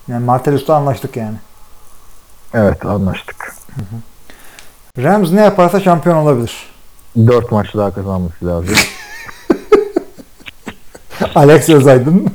yani 0.08 0.24
Martellus'la 0.24 0.76
anlaştık 0.76 1.16
yani. 1.16 1.36
Evet 2.54 2.86
anlaştık. 2.86 3.54
Rams 4.98 5.32
ne 5.32 5.40
yaparsa 5.40 5.80
şampiyon 5.80 6.16
olabilir. 6.16 6.70
4 7.16 7.52
maç 7.52 7.74
daha 7.74 7.94
kazanması 7.94 8.46
lazım. 8.46 8.74
Alex 11.34 11.68
Özaydın. 11.68 12.26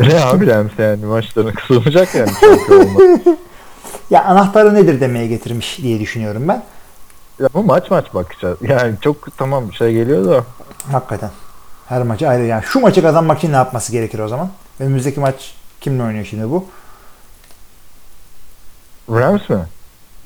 ne 0.00 0.24
abi 0.24 0.46
Rams 0.46 0.72
yani 0.78 1.06
maçlarına 1.06 1.52
kısılmayacak 1.52 2.14
yani. 2.14 2.30
şampiyon 2.40 2.80
olmak. 2.80 3.38
ya 4.10 4.24
anahtarı 4.24 4.74
nedir 4.74 5.00
demeye 5.00 5.26
getirmiş 5.26 5.78
diye 5.78 6.00
düşünüyorum 6.00 6.48
ben. 6.48 6.62
Ama 7.54 7.62
maç 7.62 7.90
maç 7.90 8.14
bakacağız. 8.14 8.58
Yani 8.62 8.94
çok 9.00 9.36
tamam 9.38 9.70
bir 9.70 9.74
şey 9.74 9.92
geliyor 9.92 10.24
da. 10.24 10.44
Hakikaten. 10.92 11.30
Her 11.88 12.02
maçı 12.02 12.28
ayrı. 12.28 12.44
Yani 12.44 12.64
şu 12.64 12.80
maçı 12.80 13.02
kazanmak 13.02 13.38
için 13.38 13.52
ne 13.52 13.56
yapması 13.56 13.92
gerekir 13.92 14.18
o 14.18 14.28
zaman? 14.28 14.50
Önümüzdeki 14.80 15.20
maç 15.20 15.54
kimle 15.80 16.02
oynuyor 16.02 16.24
şimdi 16.24 16.50
bu? 16.50 16.66
Rams 19.10 19.50
mi? 19.50 19.64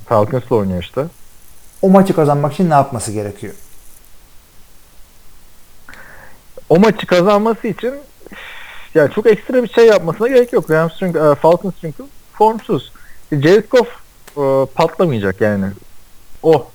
Falcons'la 0.07 0.57
oynuyor 0.57 0.83
işte. 0.83 1.07
O 1.83 1.89
maçı 1.91 2.15
kazanmak 2.15 2.53
için 2.53 2.71
ne 2.71 2.75
yapması 2.75 3.13
gerekiyor? 3.13 3.55
O 6.69 6.79
maçı 6.79 7.07
kazanması 7.07 7.69
için 7.69 7.95
yani 8.95 9.13
çok 9.15 9.27
ekstra 9.27 9.63
bir 9.63 9.69
şey 9.69 9.87
yapmasına 9.87 10.29
gerek 10.29 10.53
yok. 10.53 10.71
Rams 10.71 10.93
çünkü, 10.99 11.19
e, 11.19 11.35
Falcons 11.35 11.75
çünkü 11.81 12.05
formsuz. 12.33 12.93
Jared 13.33 13.65
Goff 13.71 13.89
e, 14.37 14.67
patlamayacak 14.75 15.41
yani. 15.41 15.67
O. 16.43 16.67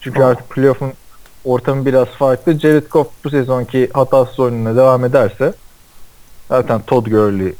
Çünkü 0.00 0.22
O. 0.22 0.26
artık 0.26 0.50
playoff'un 0.50 0.92
ortamı 1.44 1.86
biraz 1.86 2.08
farklı. 2.08 2.60
Jared 2.60 2.86
Goff 2.90 3.08
bu 3.24 3.30
sezonki 3.30 3.90
hatasız 3.92 4.40
oyununa 4.40 4.76
devam 4.76 5.04
ederse 5.04 5.54
zaten 6.48 6.80
Todd 6.80 7.06
Gurley 7.06 7.54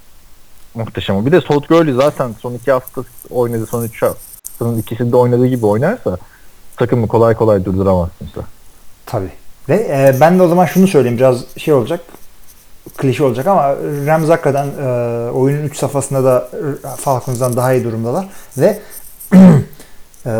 muhteşem. 0.74 1.26
Bir 1.26 1.32
de 1.32 1.40
Todd 1.40 1.64
Gurley 1.68 1.94
zaten 1.94 2.34
son 2.40 2.54
iki 2.54 2.72
hafta 2.72 3.02
oynadı, 3.30 3.66
son 3.66 3.84
üç 3.84 4.02
haftanın 4.02 4.78
ikisinde 4.78 5.16
oynadığı 5.16 5.46
gibi 5.46 5.66
oynarsa 5.66 6.18
takımı 6.76 7.08
kolay 7.08 7.34
kolay 7.34 7.64
durduramazsın 7.64 8.28
sen. 8.34 8.44
Tabii. 9.06 9.30
Ve 9.68 9.74
e, 9.74 10.20
ben 10.20 10.38
de 10.38 10.42
o 10.42 10.48
zaman 10.48 10.66
şunu 10.66 10.88
söyleyeyim 10.88 11.18
biraz 11.18 11.44
şey 11.56 11.74
olacak 11.74 12.00
klişe 12.96 13.24
olacak 13.24 13.46
ama 13.46 13.74
Rams 14.06 14.28
hakikaten 14.28 14.66
e, 14.66 15.30
oyunun 15.30 15.62
3 15.62 15.76
safhasında 15.76 16.24
da 16.24 16.48
Falcons'dan 16.96 17.56
daha 17.56 17.72
iyi 17.72 17.84
durumdalar 17.84 18.28
ve 18.58 18.78
e, 20.26 20.30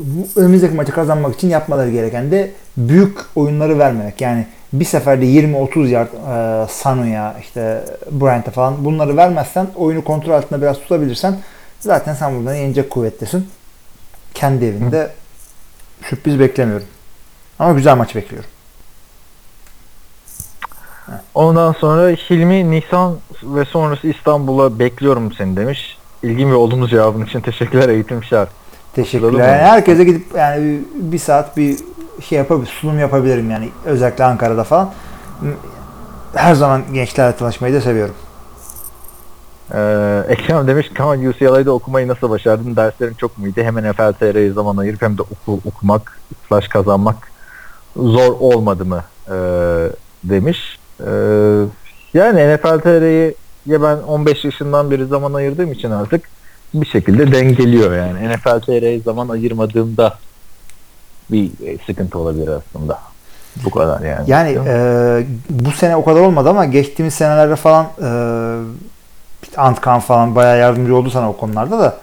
bu 0.00 0.40
önümüzdeki 0.40 0.74
maçı 0.74 0.92
kazanmak 0.92 1.34
için 1.34 1.48
yapmaları 1.48 1.90
gereken 1.90 2.30
de 2.30 2.52
büyük 2.76 3.18
oyunları 3.36 3.78
vermemek. 3.78 4.20
Yani 4.20 4.46
bir 4.72 4.84
seferde 4.84 5.24
20-30 5.24 5.88
yard 5.88 6.08
e, 6.08 6.68
Sanu'ya 6.72 7.36
işte 7.40 7.84
Bryant'a 8.10 8.50
falan 8.50 8.84
bunları 8.84 9.16
vermezsen 9.16 9.66
oyunu 9.76 10.04
kontrol 10.04 10.32
altında 10.32 10.62
biraz 10.62 10.78
tutabilirsen 10.78 11.38
zaten 11.80 12.14
sen 12.14 12.36
buradan 12.36 12.54
yenecek 12.54 12.90
kuvvettesin. 12.90 13.48
Kendi 14.34 14.64
evinde 14.64 15.10
sürpriz 16.02 16.38
beklemiyorum. 16.38 16.86
Ama 17.58 17.72
güzel 17.72 17.96
maç 17.96 18.14
bekliyorum. 18.14 18.50
Ondan 21.34 21.72
sonra 21.72 22.08
Hilmi 22.08 22.70
Nisan 22.70 23.16
ve 23.42 23.64
sonrası 23.64 24.08
İstanbul'a 24.08 24.78
bekliyorum 24.78 25.32
seni 25.32 25.56
demiş. 25.56 25.98
İlgin 26.22 26.50
ve 26.50 26.54
olumlu 26.54 26.88
cevabın 26.88 27.24
için 27.24 27.40
teşekkürler 27.40 27.88
eğitim 27.88 28.24
şart. 28.24 28.48
Teşekkürler. 28.94 29.48
Yani 29.48 29.62
herkese 29.62 30.04
gidip 30.04 30.26
yani 30.36 30.80
bir, 30.94 31.18
saat 31.18 31.56
bir 31.56 31.78
şey 32.24 32.38
yapabilir, 32.38 32.72
sunum 32.80 32.98
yapabilirim 32.98 33.50
yani 33.50 33.68
özellikle 33.84 34.24
Ankara'da 34.24 34.64
falan. 34.64 34.90
Her 36.34 36.54
zaman 36.54 36.82
gençlerle 36.92 37.36
tanışmayı 37.36 37.74
da 37.74 37.80
seviyorum. 37.80 38.14
Ee, 39.74 40.22
Ekrem 40.28 40.66
demiş 40.66 40.90
Kemal 40.96 41.24
UCLA'da 41.24 41.72
okumayı 41.72 42.08
nasıl 42.08 42.30
başardın? 42.30 42.76
Derslerin 42.76 43.14
çok 43.14 43.38
muydu? 43.38 43.60
Hemen 43.60 43.92
FLTR'ye 43.92 44.52
zaman 44.52 44.76
ayırıp 44.76 45.02
hem 45.02 45.18
de 45.18 45.22
okul 45.22 45.60
okumak, 45.64 46.20
slash 46.48 46.68
kazanmak 46.68 47.32
zor 47.96 48.32
olmadı 48.40 48.84
mı? 48.84 49.04
Ee, 49.28 49.34
demiş. 50.24 50.78
Ee, 51.06 51.64
yani 52.14 52.54
NFLTR'ye 52.54 53.34
ya 53.66 53.82
ben 53.82 53.96
15 53.96 54.44
yaşından 54.44 54.90
beri 54.90 55.06
zaman 55.06 55.34
ayırdığım 55.34 55.72
için 55.72 55.90
artık 55.90 56.28
bir 56.74 56.86
şekilde 56.86 57.32
dengeliyor 57.32 57.96
yani. 57.96 58.28
NFLTR'ye 58.28 59.00
zaman 59.00 59.28
ayırmadığımda 59.28 60.14
bir 61.30 61.50
e, 61.66 61.78
sıkıntı 61.86 62.18
olabilir 62.18 62.48
aslında. 62.48 62.98
Bu 63.64 63.70
kadar 63.70 64.00
yani. 64.00 64.30
Yani 64.30 64.58
e, 64.66 65.26
bu 65.50 65.70
sene 65.70 65.96
o 65.96 66.04
kadar 66.04 66.20
olmadı 66.20 66.48
ama 66.48 66.64
geçtiğimiz 66.64 67.14
senelerde 67.14 67.56
falan 67.56 67.86
e, 68.02 68.08
Antkan 69.56 70.00
falan 70.00 70.34
bayağı 70.34 70.58
yardımcı 70.58 70.96
oldu 70.96 71.10
sana 71.10 71.30
o 71.30 71.36
konularda 71.36 71.78
da. 71.78 71.96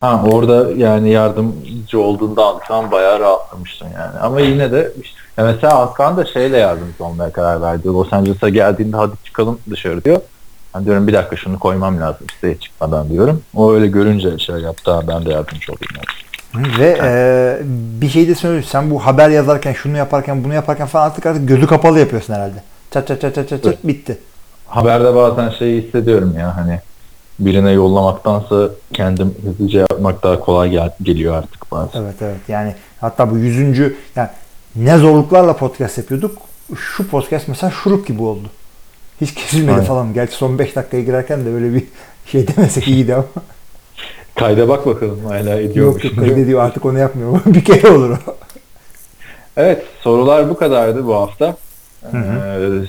Ha 0.00 0.22
orada 0.32 0.72
yani 0.76 1.10
yardımcı 1.10 2.00
olduğunda 2.00 2.46
Antkan 2.46 2.90
bayağı 2.90 3.20
rahatlamıştın 3.20 3.86
yani. 3.86 4.18
Ama 4.18 4.40
yine 4.40 4.72
de 4.72 4.92
işte, 5.02 5.18
ya 5.36 5.44
mesela 5.44 5.78
Antkan 5.78 6.16
da 6.16 6.24
şeyle 6.24 6.56
yardımcı 6.56 7.04
olmaya 7.04 7.32
karar 7.32 7.62
verdi. 7.62 7.88
Los 7.88 8.12
Angeles'a 8.12 8.48
geldiğinde 8.48 8.96
hadi 8.96 9.12
çıkalım 9.24 9.58
dışarı 9.70 10.04
diyor. 10.04 10.20
Ben 10.74 10.84
diyorum 10.84 11.06
bir 11.06 11.12
dakika 11.12 11.36
şunu 11.36 11.58
koymam 11.58 12.00
lazım 12.00 12.26
siteye 12.34 12.58
çıkmadan 12.58 13.08
diyorum. 13.10 13.42
O 13.54 13.72
öyle 13.72 13.86
görünce 13.86 14.38
şey 14.38 14.56
yaptı 14.56 15.00
ben 15.08 15.24
de 15.24 15.30
yardımcı 15.30 15.72
olayım. 15.72 15.94
Yani. 15.96 16.22
Ve 16.78 16.98
e, 17.02 17.58
bir 18.00 18.08
şey 18.08 18.28
de 18.28 18.34
söyleyeyim. 18.34 18.64
Sen 18.68 18.90
bu 18.90 19.06
haber 19.06 19.28
yazarken, 19.28 19.72
şunu 19.72 19.96
yaparken, 19.96 20.44
bunu 20.44 20.54
yaparken 20.54 20.86
falan 20.86 21.06
artık 21.06 21.26
artık 21.26 21.48
gözü 21.48 21.66
kapalı 21.66 21.98
yapıyorsun 21.98 22.34
herhalde. 22.34 22.62
Çat 22.90 23.08
çat 23.08 23.20
çat 23.20 23.34
çat 23.34 23.48
çat, 23.48 23.62
çat 23.62 23.84
bitti. 23.84 24.18
Haberde 24.66 25.14
bazen 25.14 25.50
şeyi 25.50 25.82
hissediyorum 25.82 26.34
ya 26.38 26.56
hani 26.56 26.80
birine 27.38 27.70
yollamaktansa 27.70 28.68
kendim 28.92 29.34
hızlıca 29.44 29.80
yapmak 29.80 30.22
daha 30.22 30.40
kolay 30.40 30.70
gel- 30.70 30.94
geliyor 31.02 31.34
artık 31.34 31.72
bazen. 31.72 32.02
Evet 32.02 32.14
evet 32.22 32.40
yani 32.48 32.74
hatta 33.00 33.30
bu 33.30 33.38
yüzüncü 33.38 33.96
yani 34.16 34.28
ne 34.76 34.98
zorluklarla 34.98 35.56
podcast 35.56 35.98
yapıyorduk. 35.98 36.38
Şu 36.76 37.08
podcast 37.08 37.48
mesela 37.48 37.70
şurup 37.70 38.06
gibi 38.06 38.22
oldu. 38.22 38.48
Hiç 39.20 39.34
kesilmedi 39.34 39.72
Aynen. 39.72 39.84
falan. 39.84 40.14
Gerçi 40.14 40.34
son 40.34 40.58
5 40.58 40.76
dakikaya 40.76 41.02
girerken 41.02 41.40
de 41.44 41.52
böyle 41.52 41.74
bir 41.74 41.84
şey 42.26 42.48
demesek 42.48 42.88
iyiydi 42.88 43.14
ama. 43.14 43.24
Kayda 44.34 44.68
bak 44.68 44.86
bakalım 44.86 45.24
hala 45.24 45.60
ediyormuş. 45.60 46.04
yok 46.04 46.12
yok 46.16 46.24
kaydediyor 46.24 46.60
artık 46.60 46.84
onu 46.84 46.98
yapmıyor. 46.98 47.40
bir 47.46 47.64
kere 47.64 47.88
olur 47.88 48.10
o. 48.10 48.36
Evet 49.56 49.84
sorular 50.00 50.50
bu 50.50 50.56
kadardı 50.56 51.06
bu 51.06 51.14
hafta. 51.14 51.56
Hı 52.10 52.18
hı. 52.18 52.82
Ee, 52.84 52.86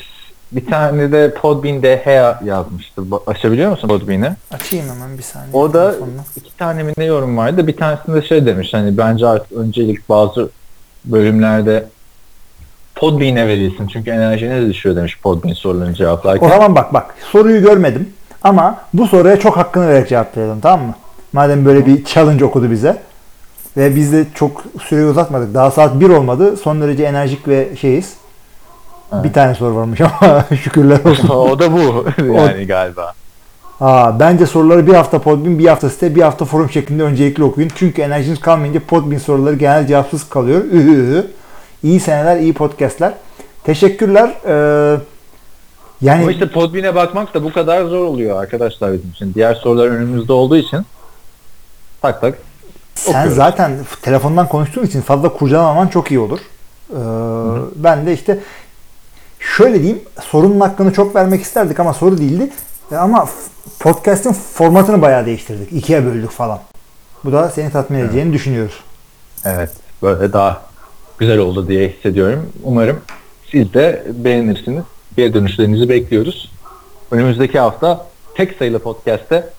bir 0.52 0.66
tane 0.66 1.12
de 1.12 1.34
Podbean'de 1.34 2.02
Hea 2.04 2.40
yazmıştı. 2.44 3.02
Açabiliyor 3.28 3.72
musun 3.72 3.88
Podbean'i? 3.88 4.36
Açayım 4.52 4.86
hemen 4.90 5.18
bir 5.18 5.24
saniye. 5.24 5.54
O 5.54 5.74
da 5.74 5.92
telefonla. 5.92 6.24
iki 6.36 6.58
tane 6.58 6.84
mi 6.84 6.94
ne 6.98 7.06
yorum 7.06 7.38
vardı. 7.38 7.68
Bir 7.68 7.78
tanesinde 7.78 8.22
şey 8.22 8.46
demiş 8.46 8.74
hani 8.74 8.98
bence 8.98 9.28
artık 9.28 9.52
öncelik 9.52 10.10
bazı 10.10 10.50
bölümlerde 11.06 11.86
Podbean'e 12.96 13.48
verilsin. 13.48 13.88
Çünkü 13.88 14.12
enerjiniz 14.12 14.70
düşüyor 14.70 14.96
demiş 14.96 15.20
Podbean 15.24 15.54
sorularını 15.54 15.92
O 15.92 15.96
cevaplarken. 15.96 16.50
zaman 16.50 16.76
bak 16.76 16.94
bak 16.94 17.16
soruyu 17.32 17.62
görmedim 17.62 18.10
ama 18.44 18.78
bu 18.94 19.08
soruya 19.08 19.40
çok 19.40 19.58
hakkını 19.58 19.88
vererek 19.88 20.10
cevap 20.10 20.38
verelim 20.38 20.60
tamam 20.62 20.86
mı? 20.88 20.96
Madem 21.34 21.66
böyle 21.66 21.86
bir 21.86 22.06
challenge 22.06 22.46
okudu 22.46 22.72
bize 22.72 22.98
ve 23.78 23.96
biz 23.96 24.14
de 24.14 24.26
çok 24.36 24.64
süreyi 24.84 25.08
uzatmadık. 25.08 25.54
Daha 25.54 25.72
saat 25.72 26.00
1 26.00 26.10
olmadı. 26.10 26.58
Son 26.58 26.82
derece 26.82 27.04
enerjik 27.04 27.48
ve 27.48 27.76
şeyiz. 27.76 28.14
Evet. 29.14 29.24
Bir 29.24 29.34
tane 29.34 29.56
soru 29.56 29.76
varmış 29.76 30.02
ama 30.02 30.46
şükürler 30.64 31.00
olsun. 31.06 31.28
o 31.30 31.60
da 31.60 31.72
bu 31.74 32.06
yani 32.34 32.68
galiba. 32.68 33.14
Aa, 33.82 34.20
bence 34.20 34.46
soruları 34.46 34.88
bir 34.88 34.94
hafta 34.94 35.20
Podbean, 35.22 35.60
bir 35.60 35.68
hafta 35.68 35.90
site, 35.90 36.16
bir 36.16 36.22
hafta 36.22 36.46
forum 36.46 36.70
şeklinde 36.70 37.04
öncelikli 37.04 37.44
okuyun. 37.44 37.72
Çünkü 37.76 38.02
enerjiniz 38.02 38.40
kalmayınca 38.40 38.80
Podbean 38.88 39.20
soruları 39.20 39.56
genel 39.56 39.88
cevapsız 39.88 40.30
kalıyor. 40.30 40.64
İyi 41.84 42.00
seneler, 42.00 42.38
iyi 42.38 42.54
podcastler. 42.54 43.14
Teşekkürler. 43.64 44.34
Ee, 44.46 44.98
yani 46.02 46.22
Ama 46.22 46.32
işte 46.32 46.50
Podbean'e 46.52 46.96
bakmak 46.96 47.34
da 47.34 47.44
bu 47.44 47.54
kadar 47.54 47.86
zor 47.86 48.06
oluyor 48.06 48.42
arkadaşlar 48.42 48.94
bizim 48.94 49.10
için. 49.10 49.34
Diğer 49.34 49.56
sorular 49.56 49.88
önümüzde 49.88 50.34
olduğu 50.34 50.58
için 50.58 50.80
tak 52.02 52.22
tak 52.22 52.38
sen 52.96 53.12
okuyoruz. 53.12 53.36
zaten 53.36 53.72
telefondan 54.02 54.48
konuştuğun 54.48 54.86
için 54.86 55.02
fazla 55.02 55.30
kurcalamaman 55.34 55.88
çok 55.88 56.12
iyi 56.12 56.20
olur. 56.20 56.40
Ee, 56.92 56.96
ben 57.76 58.06
de 58.06 58.14
işte 58.14 58.40
şöyle 59.40 59.80
diyeyim 59.80 60.02
sorunun 60.22 60.60
hakkını 60.60 60.94
çok 60.94 61.16
vermek 61.16 61.42
isterdik 61.42 61.80
ama 61.80 61.94
soru 61.94 62.18
değildi. 62.18 62.50
E, 62.92 62.96
Ama 62.96 63.30
podcast'in 63.80 64.34
formatını 64.34 65.02
bayağı 65.02 65.26
değiştirdik. 65.26 65.74
İkiye 65.74 66.06
böldük 66.06 66.32
falan. 66.32 66.60
Bu 67.26 67.32
da 67.32 67.50
seni 67.50 67.72
tatmin 67.72 68.00
edeceğini 68.00 68.34
düşünüyoruz. 68.34 68.84
Evet, 69.46 69.72
böyle 70.02 70.34
daha 70.34 70.62
güzel 71.18 71.38
oldu 71.38 71.68
diye 71.68 71.90
hissediyorum. 71.90 72.52
Umarım 72.64 73.02
siz 73.52 73.74
de 73.74 74.04
beğenirsiniz. 74.08 74.84
Geri 75.18 75.34
dönüşlerinizi 75.34 75.90
bekliyoruz. 75.90 76.52
Önümüzdeki 77.12 77.60
hafta 77.60 78.06
tek 78.36 78.58
sayılı 78.58 78.80
podcast'te 78.80 79.50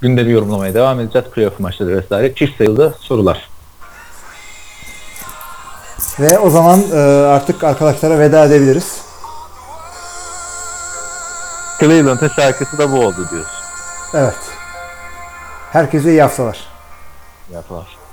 gündemi 0.00 0.32
yorumlamaya 0.32 0.74
devam 0.74 1.00
edeceğiz. 1.00 1.26
Playoff 1.28 1.60
maçları 1.60 1.96
vesaire. 1.96 2.34
Çift 2.34 2.58
sayılı 2.58 2.94
sorular. 3.00 3.48
Ve 6.20 6.38
o 6.38 6.50
zaman 6.50 6.80
e, 6.92 6.96
artık 7.26 7.64
arkadaşlara 7.64 8.18
veda 8.18 8.44
edebiliriz. 8.44 9.00
Cleveland'ın 11.84 12.28
şarkısı 12.28 12.78
da 12.78 12.92
bu 12.92 13.06
oldu 13.06 13.28
diyoruz. 13.30 13.62
Evet. 14.14 14.38
Herkese 15.72 16.10
iyi 16.10 16.22
haftalar. 16.22 16.58
Yapar. 17.52 18.03